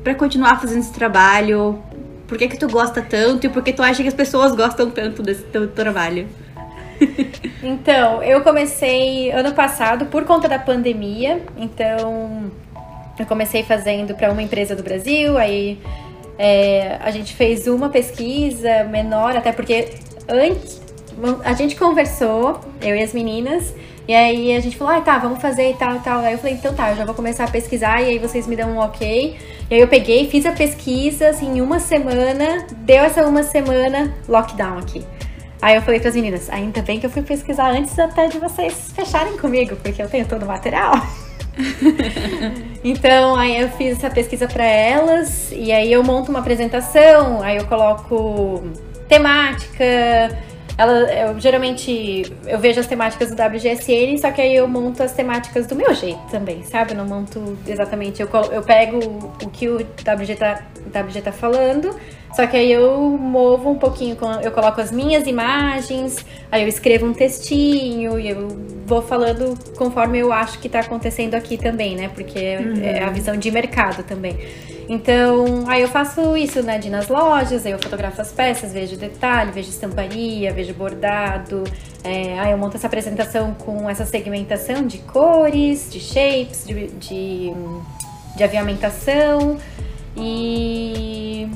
pra 0.03 0.15
continuar 0.15 0.59
fazendo 0.59 0.79
esse 0.79 0.93
trabalho? 0.93 1.79
Por 2.27 2.39
que 2.39 2.47
que 2.47 2.57
tu 2.57 2.67
gosta 2.67 3.03
tanto 3.03 3.45
e 3.45 3.49
por 3.49 3.63
que 3.63 3.71
tu 3.71 3.83
acha 3.83 4.01
que 4.01 4.09
as 4.09 4.15
pessoas 4.15 4.55
gostam 4.55 4.89
tanto 4.89 5.21
desse 5.21 5.43
teu 5.43 5.67
trabalho? 5.67 6.27
Então, 7.63 8.21
eu 8.21 8.41
comecei 8.41 9.31
ano 9.31 9.51
passado 9.51 10.05
por 10.05 10.23
conta 10.23 10.47
da 10.47 10.59
pandemia, 10.59 11.41
então 11.57 12.51
eu 13.17 13.25
comecei 13.25 13.63
fazendo 13.63 14.13
para 14.13 14.31
uma 14.31 14.43
empresa 14.43 14.75
do 14.75 14.83
Brasil, 14.83 15.35
aí 15.35 15.79
é, 16.37 16.99
a 17.01 17.09
gente 17.09 17.33
fez 17.33 17.65
uma 17.65 17.89
pesquisa 17.89 18.83
menor, 18.83 19.35
até 19.35 19.51
porque 19.51 19.89
antes 20.29 20.79
a 21.43 21.53
gente 21.53 21.75
conversou, 21.75 22.59
eu 22.81 22.95
e 22.95 23.01
as 23.01 23.13
meninas, 23.13 23.73
e 24.07 24.13
aí 24.13 24.55
a 24.55 24.59
gente 24.59 24.77
falou, 24.77 24.93
ah, 24.93 25.01
tá, 25.01 25.17
vamos 25.17 25.41
fazer 25.41 25.71
e 25.71 25.73
tal, 25.73 25.99
tal. 26.01 26.19
Aí 26.19 26.33
eu 26.33 26.37
falei, 26.37 26.53
então 26.53 26.73
tá, 26.73 26.91
eu 26.91 26.97
já 26.97 27.05
vou 27.05 27.15
começar 27.15 27.45
a 27.45 27.47
pesquisar 27.47 28.01
e 28.01 28.09
aí 28.09 28.19
vocês 28.19 28.45
me 28.45 28.55
dão 28.55 28.69
um 28.71 28.77
ok. 28.77 29.35
E 29.69 29.73
aí 29.73 29.81
eu 29.81 29.87
peguei, 29.87 30.29
fiz 30.29 30.45
a 30.45 30.51
pesquisa, 30.51 31.29
assim, 31.29 31.57
em 31.57 31.61
uma 31.61 31.79
semana, 31.79 32.67
deu 32.77 33.03
essa 33.03 33.25
uma 33.25 33.41
semana, 33.41 34.13
lockdown 34.27 34.77
aqui. 34.77 35.03
Aí 35.65 35.77
eu 35.77 35.81
falei 35.81 35.99
para 35.99 36.09
as 36.09 36.15
meninas, 36.15 36.47
ainda 36.51 36.79
bem 36.83 36.99
que 36.99 37.07
eu 37.07 37.09
fui 37.09 37.23
pesquisar 37.23 37.71
antes 37.71 37.97
até 37.97 38.27
de 38.27 38.37
vocês 38.37 38.91
fecharem 38.95 39.35
comigo, 39.35 39.75
porque 39.77 39.99
eu 39.99 40.07
tenho 40.07 40.27
todo 40.27 40.43
o 40.43 40.45
material. 40.45 40.93
então, 42.85 43.35
aí 43.35 43.59
eu 43.59 43.69
fiz 43.69 43.97
essa 43.97 44.11
pesquisa 44.11 44.47
para 44.47 44.63
elas 44.63 45.51
e 45.51 45.71
aí 45.71 45.91
eu 45.91 46.03
monto 46.03 46.29
uma 46.29 46.37
apresentação, 46.37 47.41
aí 47.41 47.57
eu 47.57 47.65
coloco 47.65 48.63
temática, 49.09 50.37
ela, 50.77 50.93
eu 51.13 51.39
geralmente 51.39 52.25
eu 52.45 52.59
vejo 52.59 52.79
as 52.79 52.87
temáticas 52.87 53.29
do 53.29 53.41
WGSN, 53.41 54.17
só 54.17 54.31
que 54.31 54.41
aí 54.41 54.55
eu 54.55 54.67
monto 54.67 55.01
as 55.01 55.13
temáticas 55.13 55.67
do 55.67 55.75
meu 55.75 55.93
jeito 55.93 56.19
também, 56.29 56.63
sabe? 56.63 56.91
Eu 56.91 56.97
não 56.97 57.05
monto 57.05 57.57
exatamente. 57.65 58.21
Eu, 58.21 58.29
eu 58.51 58.61
pego 58.61 58.99
o 59.41 59.49
que 59.49 59.69
o 59.69 59.77
WG 59.77 60.35
tá, 60.35 60.63
WG 60.87 61.21
tá 61.21 61.31
falando, 61.31 61.95
só 62.35 62.45
que 62.45 62.57
aí 62.57 62.71
eu 62.71 62.99
movo 63.17 63.69
um 63.69 63.75
pouquinho, 63.75 64.17
eu 64.43 64.51
coloco 64.51 64.81
as 64.81 64.91
minhas 64.91 65.25
imagens, 65.25 66.25
aí 66.51 66.63
eu 66.63 66.67
escrevo 66.67 67.05
um 67.05 67.13
textinho 67.13 68.19
e 68.19 68.29
eu 68.29 68.49
vou 68.85 69.01
falando 69.01 69.57
conforme 69.77 70.19
eu 70.19 70.33
acho 70.33 70.59
que 70.59 70.67
tá 70.67 70.79
acontecendo 70.81 71.35
aqui 71.35 71.57
também, 71.57 71.95
né? 71.95 72.09
Porque 72.13 72.57
uhum. 72.57 72.83
é 72.83 73.01
a 73.01 73.09
visão 73.09 73.37
de 73.37 73.49
mercado 73.49 74.03
também. 74.03 74.37
Então, 74.87 75.63
aí 75.67 75.81
eu 75.81 75.87
faço 75.87 76.37
isso, 76.37 76.61
né, 76.61 76.77
de 76.77 76.87
ir 76.87 76.91
nas 76.91 77.07
lojas, 77.07 77.65
aí 77.65 77.71
eu 77.71 77.79
fotografo 77.79 78.21
as 78.21 78.31
peças, 78.31 78.71
vejo 78.71 78.95
detalhe, 78.95 79.51
vejo 79.51 79.69
estamparia, 79.69 80.53
vejo 80.53 80.73
bordado, 80.73 81.63
é, 82.03 82.39
aí 82.39 82.51
eu 82.51 82.57
monto 82.57 82.77
essa 82.77 82.85
apresentação 82.85 83.55
com 83.55 83.89
essa 83.89 84.05
segmentação 84.05 84.85
de 84.85 84.99
cores, 84.99 85.89
de 85.91 85.99
shapes, 85.99 86.65
de, 86.65 86.87
de, 86.87 87.51
de 88.35 88.43
aviamentação 88.43 89.57
e... 90.15 91.47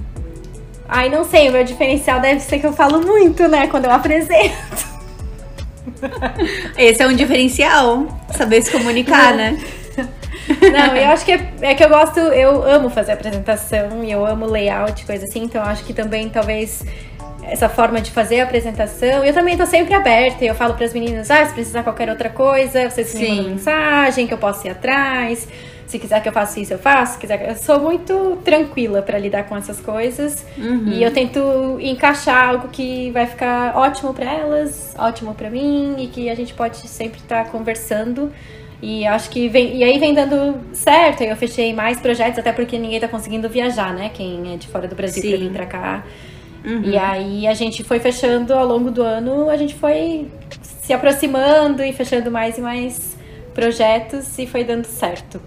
Aí 0.88 1.08
não 1.08 1.24
sei, 1.24 1.50
o 1.50 1.52
meu 1.52 1.64
diferencial 1.64 2.20
deve 2.20 2.40
ser 2.40 2.58
que 2.58 2.66
eu 2.66 2.74
falo 2.74 3.00
muito, 3.06 3.48
né, 3.48 3.68
quando 3.68 3.86
eu 3.86 3.92
apresento. 3.92 4.90
Esse 6.76 7.04
é 7.04 7.08
um 7.08 7.16
diferencial, 7.16 8.08
saber 8.36 8.64
se 8.64 8.72
comunicar, 8.72 9.36
né? 9.36 9.56
Não, 10.72 10.96
eu 10.96 11.10
acho 11.10 11.26
que 11.26 11.32
é, 11.32 11.52
é, 11.62 11.76
que 11.76 11.84
eu 11.84 11.90
gosto, 11.90 12.20
eu 12.20 12.64
amo 12.64 12.90
fazer 12.90 13.14
apresentação 13.14 14.04
e 14.04 14.12
eu 14.12 14.26
amo 14.26 14.46
layout, 14.46 15.06
coisa 15.06 15.26
assim, 15.26 15.44
então 15.44 15.62
acho 15.64 15.84
que 15.84 15.94
também 15.94 16.30
talvez 16.30 16.84
essa 17.44 17.68
forma 17.68 18.00
de 18.02 18.12
fazer 18.12 18.42
a 18.42 18.44
apresentação. 18.44 19.24
Eu 19.24 19.34
também 19.34 19.58
tô 19.58 19.66
sempre 19.66 19.94
aberta 19.94 20.44
e 20.44 20.48
eu 20.48 20.56
falo 20.56 20.74
para 20.74 20.86
as 20.86 20.94
meninas, 20.94 21.30
ah, 21.32 21.46
se 21.46 21.54
precisar 21.54 21.84
qualquer 21.84 22.10
outra 22.10 22.30
coisa, 22.30 22.90
vocês 22.90 23.08
Sim. 23.08 23.20
me 23.20 23.30
mandam 23.30 23.52
mensagem 23.52 24.28
que 24.28 24.34
eu 24.34 24.38
posso 24.38 24.66
ir 24.68 24.72
atrás. 24.72 25.48
Se 25.88 25.98
quiser 25.98 26.22
que 26.22 26.30
eu 26.30 26.34
faça 26.34 26.60
isso, 26.60 26.72
eu 26.72 26.78
faço. 26.78 27.14
Se 27.14 27.20
quiser, 27.20 27.50
eu 27.50 27.56
sou 27.56 27.80
muito 27.80 28.38
tranquila 28.46 29.02
para 29.02 29.18
lidar 29.18 29.46
com 29.46 29.58
essas 29.58 29.80
coisas. 29.80 30.46
Uhum. 30.56 30.90
E 30.90 31.02
eu 31.02 31.12
tento 31.12 31.80
encaixar 31.82 32.50
algo 32.50 32.68
que 32.68 33.10
vai 33.10 33.26
ficar 33.26 33.76
ótimo 33.76 34.14
para 34.14 34.32
elas, 34.32 34.94
ótimo 35.00 35.34
para 35.34 35.50
mim 35.50 35.96
e 35.98 36.06
que 36.06 36.30
a 36.30 36.36
gente 36.36 36.54
pode 36.54 36.78
sempre 36.88 37.20
estar 37.20 37.46
tá 37.46 37.50
conversando 37.50 38.32
e 38.82 39.06
acho 39.06 39.30
que 39.30 39.50
vem. 39.50 39.78
E 39.78 39.84
aí 39.84 40.00
vem 40.00 40.14
dando 40.14 40.58
certo. 40.74 41.22
Eu 41.22 41.36
fechei 41.36 41.74
mais 41.74 42.00
projetos, 42.00 42.40
até 42.40 42.52
porque 42.52 42.78
ninguém 42.78 43.00
tá 43.00 43.08
conseguindo 43.08 43.50
viajar, 43.50 43.94
né? 43.94 44.10
Quem 44.14 44.54
é 44.54 44.58
de 44.58 44.68
fora 44.68 44.88
do 44.88 44.96
Brasil 44.96 45.22
Sim. 45.22 45.30
pra 45.30 45.38
vir 45.38 45.52
pra 45.52 45.66
cá. 45.66 46.04
Uhum. 46.66 46.82
E 46.84 46.98
aí 46.98 47.48
a 47.48 47.54
gente 47.54 47.84
foi 47.84 48.00
fechando 48.00 48.54
ao 48.54 48.66
longo 48.66 48.92
do 48.92 49.02
ano, 49.02 49.50
a 49.50 49.58
gente 49.58 49.76
foi 49.76 50.28
se 50.62 50.94
aproximando 50.94 51.84
e 51.84 51.94
fechando 51.94 52.30
mais 52.30 52.58
e 52.58 52.62
mais 52.62 53.18
projetos 53.54 54.38
e 54.38 54.46
foi 54.46 54.64
dando 54.64 54.86
certo. 54.86 55.42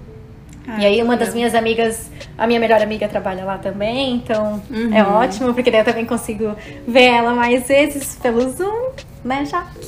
Ah, 0.66 0.80
e 0.80 0.86
aí 0.86 1.02
uma 1.02 1.16
das 1.16 1.34
minhas 1.34 1.54
amigas, 1.54 2.10
a 2.38 2.46
minha 2.46 2.60
melhor 2.60 2.80
amiga 2.80 3.08
trabalha 3.08 3.44
lá 3.44 3.58
também, 3.58 4.14
então 4.14 4.62
é 4.70 4.74
uhum. 4.74 4.94
é 4.94 5.02
ótimo, 5.02 5.52
porque 5.52 5.70
daí 5.70 5.80
eu 5.80 5.84
também 5.84 6.06
consigo 6.06 6.54
ver 6.86 7.08
ela 7.08 7.34
mais 7.34 7.66
vezes 7.66 8.16
pelo 8.22 8.48
Zoom, 8.48 8.90
né, 9.24 9.44
Jaque? 9.44 9.80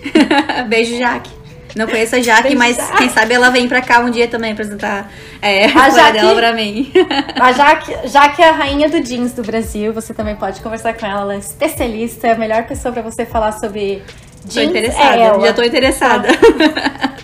Beijo, 0.68 0.96
Jaque. 0.96 1.43
Não 1.74 1.86
conheço 1.88 2.14
a 2.14 2.22
Jaque, 2.22 2.54
mas 2.54 2.76
quem 2.96 3.08
sabe 3.08 3.34
ela 3.34 3.50
vem 3.50 3.68
pra 3.68 3.80
cá 3.80 3.98
um 4.00 4.10
dia 4.10 4.28
também 4.28 4.52
apresentar 4.52 5.10
é, 5.42 5.64
a, 5.64 5.90
Jaque, 5.90 6.12
dela 6.12 6.34
pra 6.34 6.52
mim. 6.52 6.92
A 7.34 7.52
Jaque, 7.52 8.08
Jaque 8.08 8.42
é 8.42 8.48
a 8.48 8.52
rainha 8.52 8.88
do 8.88 9.02
jeans 9.02 9.32
do 9.32 9.42
Brasil. 9.42 9.92
Você 9.92 10.14
também 10.14 10.36
pode 10.36 10.60
conversar 10.60 10.94
com 10.94 11.04
ela. 11.04 11.22
Ela 11.22 11.34
é 11.34 11.38
especialista, 11.38 12.28
é 12.28 12.32
a 12.32 12.38
melhor 12.38 12.64
pessoa 12.64 12.92
pra 12.92 13.02
você 13.02 13.26
falar 13.26 13.52
sobre 13.52 14.02
jeans. 14.44 14.54
Tô 14.54 14.60
interessada, 14.62 15.16
é 15.16 15.40
já 15.40 15.52
tô 15.52 15.62
interessada. 15.62 16.28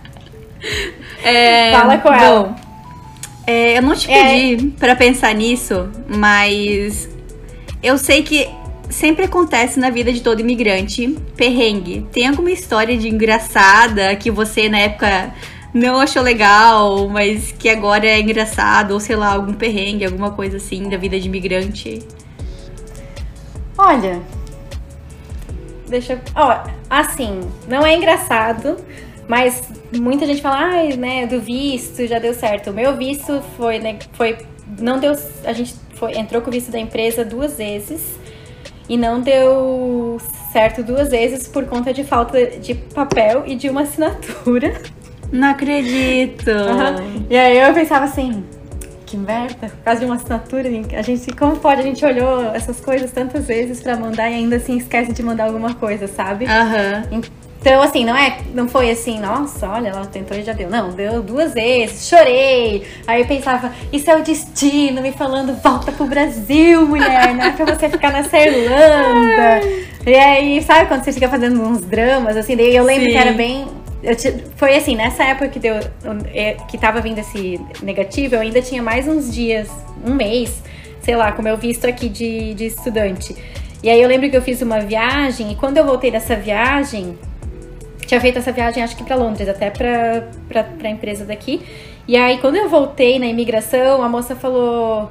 é, 1.22 1.72
Fala 1.72 1.98
com 1.98 2.12
ela. 2.12 2.42
Bom, 2.42 2.56
é, 3.46 3.78
eu 3.78 3.82
não 3.82 3.94
te 3.94 4.08
pedi 4.08 4.74
é. 4.74 4.78
pra 4.78 4.96
pensar 4.96 5.32
nisso, 5.34 5.88
mas 6.08 7.08
eu 7.82 7.96
sei 7.98 8.22
que 8.22 8.48
sempre 8.90 9.24
acontece 9.24 9.78
na 9.78 9.88
vida 9.88 10.12
de 10.12 10.20
todo 10.20 10.40
imigrante 10.40 11.16
perrengue. 11.36 12.06
Tem 12.12 12.26
alguma 12.26 12.50
história 12.50 12.96
de 12.96 13.08
engraçada 13.08 14.14
que 14.16 14.30
você 14.30 14.68
na 14.68 14.80
época 14.80 15.32
não 15.72 16.00
achou 16.00 16.22
legal, 16.22 17.08
mas 17.08 17.52
que 17.52 17.68
agora 17.68 18.06
é 18.06 18.20
engraçado, 18.20 18.92
ou 18.92 19.00
sei 19.00 19.16
lá, 19.16 19.32
algum 19.34 19.54
perrengue, 19.54 20.04
alguma 20.04 20.32
coisa 20.32 20.56
assim 20.56 20.88
da 20.88 20.96
vida 20.96 21.18
de 21.18 21.28
imigrante? 21.28 22.00
Olha, 23.78 24.20
deixa 25.88 26.14
eu. 26.14 26.18
Ó, 26.34 26.64
assim, 26.88 27.40
não 27.68 27.86
é 27.86 27.96
engraçado, 27.96 28.76
mas 29.28 29.62
muita 29.96 30.26
gente 30.26 30.42
fala, 30.42 30.56
ai, 30.58 30.92
ah, 30.92 30.96
né, 30.96 31.26
do 31.26 31.40
visto 31.40 32.04
já 32.06 32.18
deu 32.18 32.34
certo. 32.34 32.70
O 32.70 32.74
meu 32.74 32.96
visto 32.96 33.40
foi, 33.56 33.78
né, 33.78 33.98
foi. 34.12 34.36
Não 34.80 34.98
deu. 34.98 35.12
A 35.44 35.52
gente 35.52 35.74
foi, 35.94 36.18
entrou 36.18 36.42
com 36.42 36.50
o 36.50 36.52
visto 36.52 36.70
da 36.70 36.78
empresa 36.78 37.24
duas 37.24 37.56
vezes 37.56 38.19
e 38.90 38.96
não 38.96 39.20
deu 39.20 40.20
certo 40.52 40.82
duas 40.82 41.10
vezes 41.10 41.46
por 41.46 41.64
conta 41.66 41.94
de 41.94 42.02
falta 42.02 42.44
de 42.44 42.74
papel 42.74 43.44
e 43.46 43.54
de 43.54 43.70
uma 43.70 43.82
assinatura. 43.82 44.82
Não 45.30 45.50
acredito! 45.50 46.50
Uhum. 46.50 47.24
E 47.30 47.36
aí 47.38 47.56
eu 47.56 47.72
pensava 47.72 48.04
assim, 48.06 48.42
que 49.06 49.16
merda, 49.16 49.68
por 49.68 49.84
causa 49.84 50.00
de 50.00 50.06
uma 50.06 50.16
assinatura, 50.16 50.68
a 50.68 51.02
gente, 51.02 51.30
como 51.36 51.56
pode? 51.58 51.82
A 51.82 51.84
gente 51.84 52.04
olhou 52.04 52.52
essas 52.52 52.80
coisas 52.80 53.12
tantas 53.12 53.46
vezes 53.46 53.80
para 53.80 53.96
mandar 53.96 54.28
e 54.28 54.34
ainda 54.34 54.56
assim 54.56 54.76
esquece 54.78 55.12
de 55.12 55.22
mandar 55.22 55.44
alguma 55.44 55.72
coisa, 55.74 56.08
sabe? 56.08 56.46
Aham. 56.46 57.04
Uhum. 57.12 57.20
Então, 57.60 57.82
assim, 57.82 58.06
não 58.06 58.16
é, 58.16 58.38
não 58.54 58.66
foi 58.66 58.90
assim, 58.90 59.20
nossa, 59.20 59.68
olha, 59.68 59.88
ela 59.88 60.06
tentou 60.06 60.34
e 60.34 60.42
já 60.42 60.54
deu. 60.54 60.70
Não, 60.70 60.92
deu 60.92 61.22
duas 61.22 61.52
vezes, 61.52 62.08
chorei. 62.08 62.86
Aí 63.06 63.20
eu 63.20 63.26
pensava, 63.26 63.70
isso 63.92 64.10
é 64.10 64.16
o 64.16 64.22
destino 64.22 65.02
me 65.02 65.12
falando, 65.12 65.54
volta 65.62 65.92
pro 65.92 66.06
Brasil, 66.06 66.86
mulher, 66.86 67.34
não 67.34 67.44
é 67.44 67.50
pra 67.50 67.66
você 67.66 67.90
ficar 67.90 68.12
nessa 68.12 68.38
Irlanda. 68.38 69.60
e 70.06 70.14
aí, 70.14 70.62
sabe 70.62 70.88
quando 70.88 71.04
você 71.04 71.12
fica 71.12 71.28
fazendo 71.28 71.60
uns 71.60 71.82
dramas, 71.82 72.34
assim, 72.34 72.56
daí 72.56 72.74
eu 72.74 72.82
lembro 72.82 73.04
Sim. 73.04 73.10
que 73.10 73.18
era 73.18 73.32
bem. 73.32 73.68
Te, 74.16 74.42
foi 74.56 74.74
assim, 74.74 74.96
nessa 74.96 75.24
época 75.24 75.48
que 75.48 75.58
deu. 75.58 75.78
É, 76.32 76.54
que 76.66 76.78
tava 76.78 77.02
vindo 77.02 77.18
esse 77.18 77.60
negativo, 77.82 78.36
eu 78.36 78.40
ainda 78.40 78.62
tinha 78.62 78.82
mais 78.82 79.06
uns 79.06 79.30
dias, 79.30 79.68
um 80.02 80.14
mês, 80.14 80.62
sei 81.02 81.14
lá, 81.14 81.30
com 81.30 81.42
meu 81.42 81.58
visto 81.58 81.84
aqui 81.84 82.08
de, 82.08 82.54
de 82.54 82.64
estudante. 82.64 83.36
E 83.82 83.90
aí 83.90 84.00
eu 84.00 84.08
lembro 84.08 84.30
que 84.30 84.36
eu 84.36 84.42
fiz 84.42 84.62
uma 84.62 84.80
viagem, 84.80 85.52
e 85.52 85.54
quando 85.54 85.76
eu 85.76 85.84
voltei 85.84 86.10
dessa 86.10 86.34
viagem, 86.34 87.18
tinha 88.10 88.20
feito 88.20 88.40
essa 88.40 88.50
viagem, 88.50 88.82
acho 88.82 88.96
que 88.96 89.04
para 89.04 89.14
Londres, 89.14 89.48
até 89.48 89.70
para 89.70 90.26
a 90.82 90.88
empresa 90.88 91.24
daqui. 91.24 91.62
E 92.08 92.16
aí, 92.16 92.38
quando 92.38 92.56
eu 92.56 92.68
voltei 92.68 93.20
na 93.20 93.26
imigração, 93.26 94.02
a 94.02 94.08
moça 94.08 94.34
falou: 94.34 95.08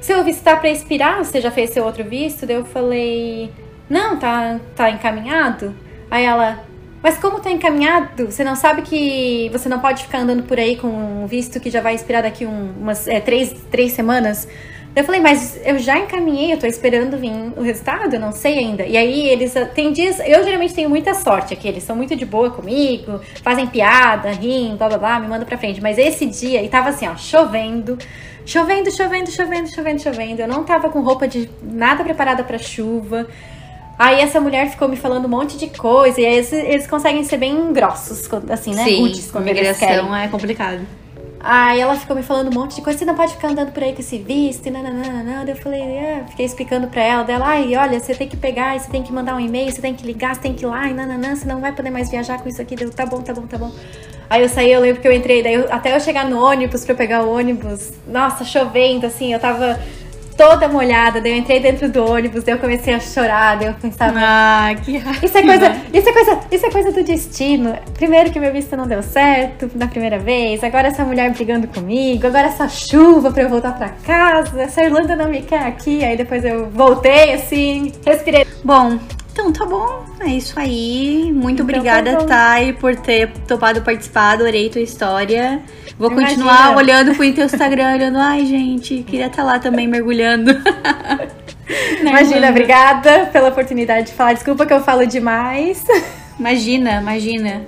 Seu 0.00 0.24
visto 0.24 0.42
tá 0.42 0.56
para 0.56 0.68
expirar? 0.68 1.24
Você 1.24 1.40
já 1.40 1.52
fez 1.52 1.70
seu 1.70 1.84
outro 1.84 2.02
visto? 2.02 2.44
Daí 2.44 2.56
eu 2.56 2.64
falei: 2.64 3.52
Não, 3.88 4.18
tá, 4.18 4.58
tá 4.74 4.90
encaminhado. 4.90 5.72
Aí 6.10 6.24
ela: 6.24 6.64
Mas 7.00 7.16
como 7.16 7.38
tá 7.38 7.48
encaminhado? 7.48 8.26
Você 8.26 8.42
não 8.42 8.56
sabe 8.56 8.82
que 8.82 9.48
você 9.52 9.68
não 9.68 9.78
pode 9.78 10.02
ficar 10.02 10.18
andando 10.18 10.42
por 10.42 10.58
aí 10.58 10.74
com 10.74 10.88
um 10.88 11.28
visto 11.28 11.60
que 11.60 11.70
já 11.70 11.80
vai 11.80 11.94
expirar 11.94 12.24
daqui 12.24 12.44
um, 12.44 12.72
umas 12.76 13.06
é, 13.06 13.20
três, 13.20 13.54
três 13.70 13.92
semanas? 13.92 14.48
Eu 14.96 15.04
falei, 15.04 15.20
mas 15.20 15.60
eu 15.62 15.78
já 15.78 15.98
encaminhei, 15.98 16.54
eu 16.54 16.58
tô 16.58 16.66
esperando 16.66 17.18
vir 17.18 17.30
o 17.54 17.60
resultado, 17.60 18.14
eu 18.14 18.18
não 18.18 18.32
sei 18.32 18.58
ainda. 18.58 18.82
E 18.86 18.96
aí 18.96 19.28
eles 19.28 19.52
tem 19.74 19.92
dias, 19.92 20.18
eu 20.20 20.42
geralmente 20.42 20.72
tenho 20.72 20.88
muita 20.88 21.12
sorte 21.12 21.52
aqui, 21.52 21.68
eles 21.68 21.82
são 21.82 21.94
muito 21.94 22.16
de 22.16 22.24
boa 22.24 22.48
comigo, 22.48 23.20
fazem 23.42 23.66
piada, 23.66 24.30
riem, 24.30 24.74
blá 24.74 24.88
blá 24.88 24.96
blá, 24.96 25.20
me 25.20 25.28
mandam 25.28 25.46
pra 25.46 25.58
frente. 25.58 25.82
Mas 25.82 25.98
esse 25.98 26.24
dia, 26.24 26.62
e 26.62 26.68
tava 26.70 26.88
assim, 26.88 27.06
ó, 27.06 27.14
chovendo, 27.14 27.98
chovendo, 28.46 28.90
chovendo, 28.90 29.30
chovendo, 29.30 29.68
chovendo, 29.68 30.00
chovendo. 30.00 30.40
Eu 30.40 30.48
não 30.48 30.64
tava 30.64 30.88
com 30.88 31.02
roupa 31.02 31.28
de 31.28 31.50
nada 31.62 32.02
preparada 32.02 32.42
para 32.42 32.56
chuva. 32.56 33.26
Aí 33.98 34.20
essa 34.20 34.40
mulher 34.40 34.70
ficou 34.70 34.88
me 34.88 34.96
falando 34.96 35.26
um 35.26 35.28
monte 35.28 35.58
de 35.58 35.66
coisa, 35.66 36.18
e 36.22 36.24
aí 36.24 36.36
eles, 36.36 36.52
eles 36.54 36.86
conseguem 36.86 37.22
ser 37.22 37.36
bem 37.36 37.70
grossos, 37.70 38.26
assim, 38.48 38.74
né? 38.74 38.84
Sim, 38.84 39.00
Rudes, 39.00 39.30
quando 39.30 39.46
imigração 39.46 40.16
é 40.16 40.28
complicado. 40.28 40.86
Aí 41.38 41.80
ela 41.80 41.94
ficou 41.94 42.16
me 42.16 42.22
falando 42.22 42.48
um 42.48 42.54
monte 42.54 42.76
de 42.76 42.82
coisa, 42.82 42.98
você 42.98 43.04
não 43.04 43.14
pode 43.14 43.34
ficar 43.34 43.48
andando 43.48 43.70
por 43.72 43.82
aí 43.82 43.92
com 43.92 44.00
esse 44.00 44.18
visto, 44.18 44.66
e 44.66 44.70
nananana. 44.70 45.44
Eu 45.46 45.56
falei, 45.56 45.80
é, 45.80 46.24
fiquei 46.28 46.46
explicando 46.46 46.88
pra 46.88 47.02
ela, 47.02 47.22
dela, 47.22 47.46
ai, 47.46 47.76
olha, 47.76 48.00
você 48.00 48.14
tem 48.14 48.28
que 48.28 48.36
pegar, 48.36 48.78
você 48.78 48.90
tem 48.90 49.02
que 49.02 49.12
mandar 49.12 49.36
um 49.36 49.40
e-mail, 49.40 49.70
você 49.70 49.80
tem 49.80 49.94
que 49.94 50.04
ligar, 50.04 50.34
você 50.34 50.40
tem 50.40 50.54
que 50.54 50.64
ir 50.64 50.68
lá, 50.68 50.88
e 50.88 50.94
nananã, 50.94 51.36
você 51.36 51.46
não 51.46 51.60
vai 51.60 51.72
poder 51.72 51.90
mais 51.90 52.10
viajar 52.10 52.40
com 52.40 52.48
isso 52.48 52.60
aqui. 52.60 52.74
Deu, 52.74 52.90
tá 52.90 53.06
bom, 53.06 53.20
tá 53.20 53.32
bom, 53.32 53.42
tá 53.42 53.58
bom. 53.58 53.70
Aí 54.28 54.42
eu 54.42 54.48
saí, 54.48 54.72
eu 54.72 54.80
lembro 54.80 55.00
que 55.00 55.06
eu 55.06 55.12
entrei, 55.12 55.42
daí 55.42 55.54
eu, 55.54 55.72
até 55.72 55.94
eu 55.94 56.00
chegar 56.00 56.28
no 56.28 56.44
ônibus 56.44 56.84
pra 56.84 56.94
pegar 56.94 57.22
o 57.22 57.32
ônibus, 57.32 57.92
nossa, 58.08 58.44
chovendo, 58.44 59.06
assim, 59.06 59.32
eu 59.32 59.38
tava 59.38 59.78
toda 60.36 60.68
molhada, 60.68 61.20
daí 61.20 61.32
eu 61.32 61.38
entrei 61.38 61.60
dentro 61.60 61.88
do 61.88 62.04
ônibus, 62.04 62.44
daí 62.44 62.54
eu 62.54 62.58
comecei 62.58 62.94
a 62.94 63.00
chorar, 63.00 63.56
daí 63.56 63.68
eu 63.68 63.74
pensava, 63.74 64.18
Ah, 64.18 64.74
que 64.84 64.96
isso 65.22 65.38
é 65.38 65.42
coisa, 65.42 65.76
isso 65.92 66.08
é 66.08 66.12
coisa, 66.12 66.40
isso 66.50 66.66
é 66.66 66.70
coisa 66.70 66.92
do 66.92 67.02
destino. 67.02 67.76
Primeiro 67.94 68.30
que 68.30 68.38
meu 68.38 68.52
visto 68.52 68.76
não 68.76 68.86
deu 68.86 69.02
certo 69.02 69.70
na 69.74 69.88
primeira 69.88 70.18
vez, 70.18 70.62
agora 70.62 70.88
essa 70.88 71.04
mulher 71.04 71.30
brigando 71.32 71.66
comigo, 71.68 72.26
agora 72.26 72.48
essa 72.48 72.68
chuva 72.68 73.30
pra 73.30 73.42
eu 73.42 73.48
voltar 73.48 73.72
pra 73.76 73.88
casa, 73.88 74.60
essa 74.60 74.82
Irlanda 74.82 75.16
não 75.16 75.28
me 75.28 75.42
quer 75.42 75.64
aqui. 75.64 76.04
Aí 76.04 76.16
depois 76.16 76.44
eu 76.44 76.68
voltei 76.70 77.34
assim, 77.34 77.92
respirei. 78.04 78.46
Bom, 78.64 78.98
então 79.36 79.52
tá 79.52 79.66
bom. 79.66 80.06
É 80.20 80.28
isso 80.28 80.58
aí. 80.58 81.30
Muito 81.30 81.62
Então 81.62 81.66
tá 81.66 81.72
obrigada, 81.78 82.16
bom. 82.18 82.26
Thay, 82.26 82.72
por 82.72 82.96
ter 82.96 83.30
topado 83.46 83.82
participar. 83.82 84.32
Adorei 84.32 84.70
tua 84.70 84.80
história. 84.80 85.60
Vou 85.98 86.10
Imagina. 86.10 86.30
continuar 86.30 86.76
olhando 86.76 87.14
pro 87.14 87.32
teu 87.34 87.44
Instagram, 87.44 87.94
olhando. 87.94 88.18
Ai, 88.18 88.46
gente, 88.46 89.02
queria 89.02 89.26
estar 89.26 89.44
lá 89.44 89.58
também 89.58 89.86
mergulhando. 89.86 90.54
Na 92.02 92.10
Imagina, 92.10 92.48
obrigada 92.48 93.26
pela 93.26 93.50
oportunidade 93.50 94.06
de 94.06 94.12
falar. 94.14 94.32
Desculpa 94.32 94.64
que 94.64 94.72
eu 94.72 94.80
falo 94.80 95.06
demais. 95.06 95.84
Imagina, 96.40 97.00
imagina. 97.02 97.62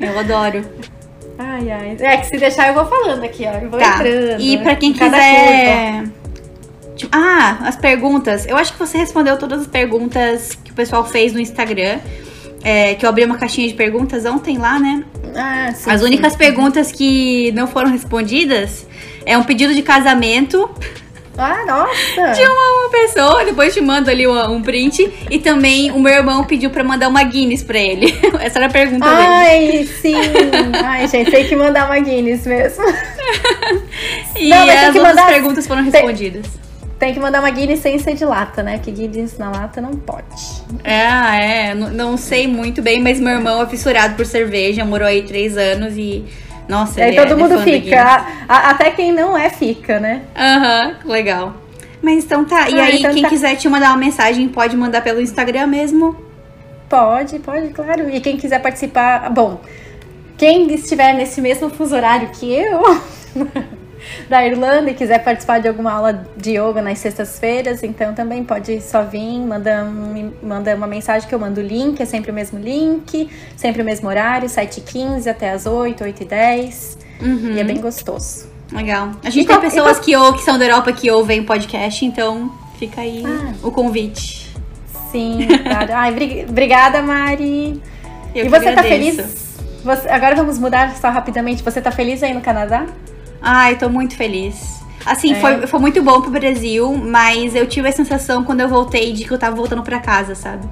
Eu 0.00 0.18
adoro. 0.18 0.64
Ai, 1.38 1.70
ai. 1.70 1.96
É 2.00 2.16
que 2.16 2.26
se 2.26 2.38
deixar 2.38 2.68
eu 2.68 2.74
vou 2.74 2.86
falando 2.86 3.22
aqui, 3.24 3.44
ó. 3.46 3.52
Eu 3.58 3.68
vou 3.68 3.78
Tá. 3.78 3.96
entrando. 3.96 4.40
E 4.40 4.58
pra 4.58 4.76
quem 4.76 4.92
quiser. 4.94 6.04
Tipo, 6.94 7.14
ah, 7.14 7.58
as 7.64 7.76
perguntas. 7.76 8.46
Eu 8.46 8.56
acho 8.56 8.72
que 8.72 8.78
você 8.78 8.96
respondeu 8.96 9.38
todas 9.38 9.62
as 9.62 9.66
perguntas 9.66 10.56
pessoal 10.76 11.04
fez 11.04 11.32
no 11.32 11.40
Instagram. 11.40 11.98
É, 12.62 12.94
que 12.94 13.04
eu 13.04 13.10
abri 13.10 13.24
uma 13.24 13.36
caixinha 13.38 13.68
de 13.68 13.74
perguntas 13.74 14.24
ontem 14.24 14.58
lá, 14.58 14.78
né? 14.78 15.04
Ah, 15.36 15.72
sim. 15.72 15.88
As 15.90 16.00
sim. 16.00 16.06
únicas 16.06 16.34
perguntas 16.34 16.90
que 16.90 17.52
não 17.52 17.66
foram 17.68 17.90
respondidas 17.90 18.86
é 19.24 19.38
um 19.38 19.44
pedido 19.44 19.72
de 19.72 19.82
casamento 19.82 20.68
Ah, 21.38 21.64
nossa. 21.64 22.32
de 22.34 22.42
uma, 22.42 22.90
pessoa, 22.90 23.44
depois 23.44 23.72
te 23.72 23.80
mando 23.80 24.10
ali 24.10 24.26
um, 24.26 24.50
um 24.52 24.62
print. 24.62 25.08
E 25.30 25.38
também 25.38 25.92
o 25.92 26.00
meu 26.00 26.12
irmão 26.12 26.42
pediu 26.44 26.70
pra 26.70 26.82
mandar 26.82 27.06
uma 27.08 27.22
Guinness 27.22 27.62
pra 27.62 27.78
ele. 27.78 28.12
Essa 28.40 28.58
era 28.58 28.66
a 28.66 28.70
pergunta 28.70 29.04
dele. 29.08 29.28
Ai, 29.28 29.88
sim. 30.00 30.14
Ai, 30.82 31.06
gente, 31.06 31.30
tem 31.30 31.46
que 31.46 31.54
mandar 31.54 31.86
uma 31.86 31.98
Guinness 32.00 32.44
mesmo. 32.46 32.84
E 34.38 34.48
não, 34.50 34.68
as 34.68 34.86
outras 34.86 35.02
mandar- 35.02 35.26
perguntas 35.28 35.66
foram 35.66 35.82
respondidas. 35.82 36.42
Tem 36.46 36.65
que 37.12 37.20
mandar 37.20 37.40
uma 37.40 37.50
Guinness 37.50 37.80
sem 37.80 37.98
ser 37.98 38.14
de 38.14 38.24
lata, 38.24 38.62
né? 38.62 38.78
Porque 38.78 38.90
Guinness 38.90 39.36
na 39.38 39.50
lata 39.50 39.80
não 39.80 39.90
pode. 39.92 40.24
É, 40.82 41.68
é, 41.68 41.74
n- 41.74 41.90
não 41.90 42.16
sei 42.16 42.46
muito 42.46 42.80
bem, 42.82 43.02
mas 43.02 43.20
meu 43.20 43.32
irmão 43.34 43.62
é 43.62 43.66
fissurado 43.66 44.14
por 44.14 44.24
cerveja, 44.24 44.84
morou 44.84 45.06
aí 45.06 45.22
três 45.22 45.56
anos 45.56 45.94
e. 45.96 46.24
Nossa, 46.68 46.98
E 47.00 47.02
aí 47.04 47.16
é- 47.16 47.20
todo 47.20 47.32
ele 47.32 47.40
é 47.40 47.42
mundo 47.44 47.56
da 47.58 47.62
fica. 47.62 48.02
A- 48.02 48.26
a- 48.48 48.70
até 48.70 48.90
quem 48.90 49.12
não 49.12 49.36
é, 49.36 49.50
fica, 49.50 50.00
né? 50.00 50.22
Aham, 50.36 50.96
legal. 51.04 51.54
Mas 52.02 52.24
então 52.24 52.44
tá. 52.44 52.68
E 52.68 52.78
Ah, 52.78 52.84
aí, 52.84 52.98
então 52.98 53.12
quem 53.12 53.22
tá. 53.22 53.28
quiser 53.28 53.56
te 53.56 53.68
mandar 53.68 53.88
uma 53.90 53.96
mensagem, 53.98 54.48
pode 54.48 54.76
mandar 54.76 55.02
pelo 55.02 55.20
Instagram 55.20 55.66
mesmo. 55.66 56.16
Pode, 56.88 57.38
pode, 57.40 57.68
claro. 57.68 58.08
E 58.10 58.20
quem 58.20 58.36
quiser 58.36 58.60
participar. 58.60 59.28
Bom, 59.30 59.60
quem 60.38 60.72
estiver 60.74 61.14
nesse 61.14 61.40
mesmo 61.40 61.68
fuso 61.70 61.94
horário 61.94 62.28
que 62.30 62.52
eu, 62.52 62.80
da 64.28 64.46
Irlanda, 64.46 64.90
e 64.90 64.94
quiser 64.94 65.22
participar 65.22 65.58
de 65.60 65.68
alguma 65.68 65.92
aula 65.92 66.26
de 66.36 66.52
yoga 66.58 66.80
nas 66.82 66.98
sextas-feiras, 66.98 67.82
então 67.82 68.14
também 68.14 68.44
pode 68.44 68.80
só 68.80 69.02
vir, 69.02 69.38
manda, 69.40 69.84
um- 69.84 70.32
manda 70.42 70.74
uma 70.74 70.86
mensagem 70.86 71.28
que 71.28 71.34
eu 71.34 71.38
mando 71.38 71.60
o 71.60 71.64
link, 71.64 72.00
é 72.00 72.04
sempre 72.04 72.30
o 72.30 72.34
mesmo 72.34 72.58
link, 72.58 73.28
sempre 73.56 73.82
o 73.82 73.84
mesmo 73.84 74.08
horário, 74.08 74.48
7h15 74.48 75.26
até 75.28 75.50
as 75.52 75.66
8, 75.66 76.04
8h10. 76.04 76.98
Uhum. 77.20 77.52
E 77.54 77.60
é 77.60 77.64
bem 77.64 77.80
gostoso. 77.80 78.46
Legal. 78.72 79.10
A 79.24 79.30
gente 79.30 79.44
E 79.44 79.46
tem 79.46 79.56
qual- 79.56 79.58
e 79.58 79.62
pessoas 79.70 79.96
qual- 79.98 80.04
que, 80.04 80.16
ou, 80.16 80.32
que 80.34 80.42
são 80.42 80.58
da 80.58 80.64
Europa 80.64 80.92
que 80.92 81.10
ouvem 81.10 81.42
podcast, 81.44 82.04
então 82.04 82.52
fica 82.78 83.00
aí 83.00 83.22
Ah. 83.24 83.54
o 83.62 83.70
convite. 83.70 84.52
Sim, 85.12 85.46
claro. 85.62 85.92
Ai, 85.94 86.12
bri- 86.12 86.46
obrigada, 86.48 87.00
Mari. 87.00 87.80
Eu 88.34 88.46
e 88.46 88.48
você 88.48 88.64
tá 88.72 88.80
agradeço. 88.80 89.16
feliz? 89.22 89.46
Você- 89.84 90.08
agora 90.10 90.34
vamos 90.34 90.58
mudar 90.58 90.96
só 90.96 91.08
rapidamente. 91.10 91.62
Você 91.62 91.80
tá 91.80 91.90
feliz 91.92 92.22
aí 92.22 92.34
no 92.34 92.40
Canadá? 92.40 92.86
Ai, 93.48 93.76
tô 93.76 93.88
muito 93.88 94.16
feliz. 94.16 94.80
Assim, 95.04 95.32
É. 95.34 95.40
foi, 95.40 95.66
foi 95.68 95.78
muito 95.80 96.02
bom 96.02 96.20
pro 96.20 96.32
Brasil, 96.32 96.92
mas 96.96 97.54
eu 97.54 97.64
tive 97.66 97.88
a 97.88 97.92
sensação 97.92 98.42
quando 98.42 98.60
eu 98.60 98.68
voltei 98.68 99.12
de 99.12 99.24
que 99.24 99.30
eu 99.30 99.38
tava 99.38 99.54
voltando 99.54 99.82
pra 99.84 100.00
casa, 100.00 100.34
sabe? 100.34 100.66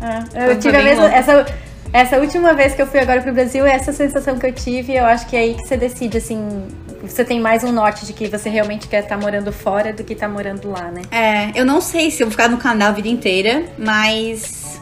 É, 0.00 0.44
Foi- 0.44 0.54
eu 0.54 0.58
tive 0.58 0.60
foi 0.60 0.70
a 0.70 0.72
bem 0.78 0.84
mesma. 0.84 1.02
louco. 1.04 1.16
Essa, 1.16 1.46
essa 1.92 2.18
última 2.18 2.54
vez 2.54 2.74
que 2.74 2.82
eu 2.82 2.88
fui 2.88 2.98
agora 2.98 3.20
pro 3.22 3.32
Brasil, 3.32 3.64
essa 3.64 3.92
sensação 3.92 4.36
que 4.36 4.46
eu 4.46 4.52
tive, 4.52 4.96
eu 4.96 5.04
acho 5.04 5.26
que 5.28 5.36
é 5.36 5.40
aí 5.40 5.54
que 5.54 5.62
você 5.66 5.76
decide, 5.76 6.18
assim. 6.18 6.66
Você 7.02 7.24
tem 7.24 7.38
mais 7.38 7.62
um 7.62 7.70
norte 7.70 8.04
de 8.04 8.12
que 8.12 8.26
você 8.26 8.48
realmente 8.50 8.88
quer 8.88 9.04
estar 9.04 9.16
morando 9.16 9.52
fora 9.52 9.92
do 9.92 10.02
que 10.02 10.12
estar 10.14 10.28
morando 10.28 10.68
lá, 10.72 10.90
né? 10.90 11.02
É, 11.12 11.52
eu 11.54 11.64
não 11.64 11.80
sei 11.80 12.10
se 12.10 12.20
eu 12.20 12.26
vou 12.26 12.32
ficar 12.32 12.48
no 12.48 12.56
canal 12.56 12.88
a 12.88 12.92
vida 12.92 13.06
inteira, 13.08 13.62
mas 13.78 14.80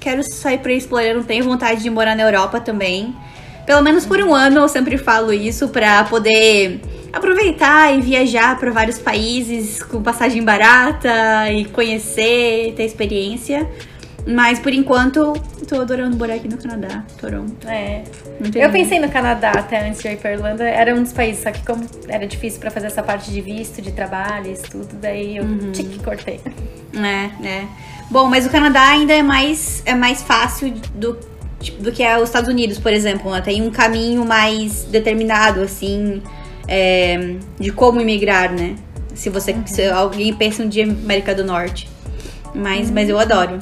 quero 0.00 0.22
sair 0.22 0.56
por 0.58 0.70
aí 0.70 0.78
explorando. 0.78 1.22
Tenho 1.24 1.44
vontade 1.44 1.82
de 1.82 1.90
morar 1.90 2.16
na 2.16 2.22
Europa 2.22 2.58
também. 2.58 3.14
Pelo 3.66 3.82
menos 3.82 4.04
por 4.04 4.18
um 4.20 4.34
ano, 4.34 4.60
eu 4.60 4.68
sempre 4.68 4.98
falo 4.98 5.32
isso, 5.32 5.68
pra 5.68 6.04
poder 6.04 6.80
aproveitar 7.12 7.96
e 7.96 8.00
viajar 8.00 8.58
pra 8.58 8.70
vários 8.70 8.98
países 8.98 9.82
com 9.82 10.02
passagem 10.02 10.42
barata 10.42 11.50
e 11.50 11.64
conhecer, 11.66 12.74
ter 12.76 12.84
experiência. 12.84 13.68
Mas 14.26 14.58
por 14.58 14.72
enquanto, 14.72 15.34
tô 15.68 15.80
adorando 15.82 16.16
morar 16.16 16.34
aqui 16.34 16.48
no 16.48 16.56
Canadá, 16.56 17.04
Toronto. 17.20 17.68
É. 17.68 18.04
Eu 18.54 18.70
pensei 18.70 18.98
no 18.98 19.08
Canadá 19.10 19.50
até 19.52 19.86
antes 19.86 20.00
de 20.00 20.08
ir 20.08 20.16
pra 20.16 20.32
Irlanda, 20.32 20.64
era 20.64 20.94
um 20.94 21.02
dos 21.02 21.12
países, 21.12 21.42
só 21.42 21.50
que 21.50 21.64
como 21.64 21.84
era 22.08 22.26
difícil 22.26 22.58
pra 22.58 22.70
fazer 22.70 22.86
essa 22.86 23.02
parte 23.02 23.30
de 23.30 23.40
visto, 23.42 23.82
de 23.82 23.92
trabalho, 23.92 24.50
isso 24.50 24.64
tudo, 24.70 24.88
daí 25.00 25.36
eu 25.36 25.44
Uhum. 25.44 25.72
tique, 25.72 25.98
cortei. 26.02 26.40
É, 26.96 27.46
é. 27.46 27.64
Bom, 28.10 28.26
mas 28.28 28.46
o 28.46 28.50
Canadá 28.50 28.82
ainda 28.88 29.12
é 29.12 29.22
mais, 29.22 29.82
é 29.84 29.94
mais 29.94 30.22
fácil 30.22 30.72
do, 30.94 31.18
tipo, 31.64 31.82
do 31.82 31.90
que 31.92 32.02
é 32.02 32.16
os 32.16 32.24
Estados 32.24 32.48
Unidos, 32.48 32.78
por 32.78 32.92
exemplo. 32.92 33.30
Né? 33.30 33.40
Tem 33.40 33.62
um 33.62 33.70
caminho 33.70 34.24
mais 34.24 34.84
determinado, 34.84 35.60
assim, 35.62 36.22
é, 36.68 37.34
de 37.58 37.70
como 37.72 38.00
imigrar, 38.00 38.52
né? 38.52 38.76
Se 39.14 39.30
você 39.30 39.54
se 39.66 39.88
alguém 39.88 40.32
pensa 40.34 40.62
um 40.62 40.68
dia 40.68 40.84
em 40.84 40.90
América 40.90 41.34
do 41.34 41.44
Norte. 41.44 41.88
Mas, 42.54 42.90
mas 42.90 43.08
eu 43.08 43.18
adoro. 43.18 43.58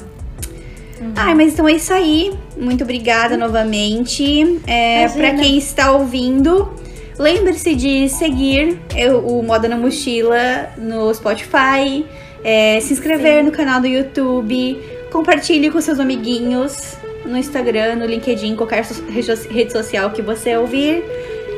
Ai, 1.15 1.33
mas 1.33 1.53
então 1.53 1.67
é 1.67 1.73
isso 1.73 1.93
aí. 1.93 2.31
Muito 2.57 2.83
obrigada 2.83 3.35
novamente. 3.35 4.59
É, 4.65 5.07
para 5.09 5.33
quem 5.35 5.57
está 5.57 5.91
ouvindo, 5.91 6.71
lembre-se 7.19 7.75
de 7.75 8.07
seguir 8.09 8.79
eu- 8.95 9.19
o 9.25 9.43
Moda 9.43 9.67
na 9.67 9.77
Mochila 9.77 10.69
no 10.77 11.13
Spotify, 11.13 12.05
é, 12.43 12.79
se 12.79 12.93
inscrever 12.93 13.43
no 13.43 13.51
canal 13.51 13.81
do 13.81 13.87
YouTube, 13.87 14.79
compartilhe 15.11 15.69
com 15.69 15.81
seus 15.81 15.99
amiguinhos 15.99 16.95
no 17.25 17.37
Instagram, 17.37 17.95
no 17.95 18.05
LinkedIn, 18.05 18.55
qualquer 18.55 18.85
rede 19.09 19.71
social 19.71 20.11
que 20.11 20.21
você 20.21 20.57
ouvir. 20.57 21.03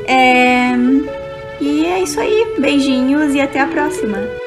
É, 0.06 0.72
e 1.60 1.86
é 1.86 2.02
isso 2.02 2.20
aí. 2.20 2.54
Beijinhos 2.58 3.34
e 3.34 3.40
até 3.40 3.60
a 3.60 3.66
próxima. 3.66 4.45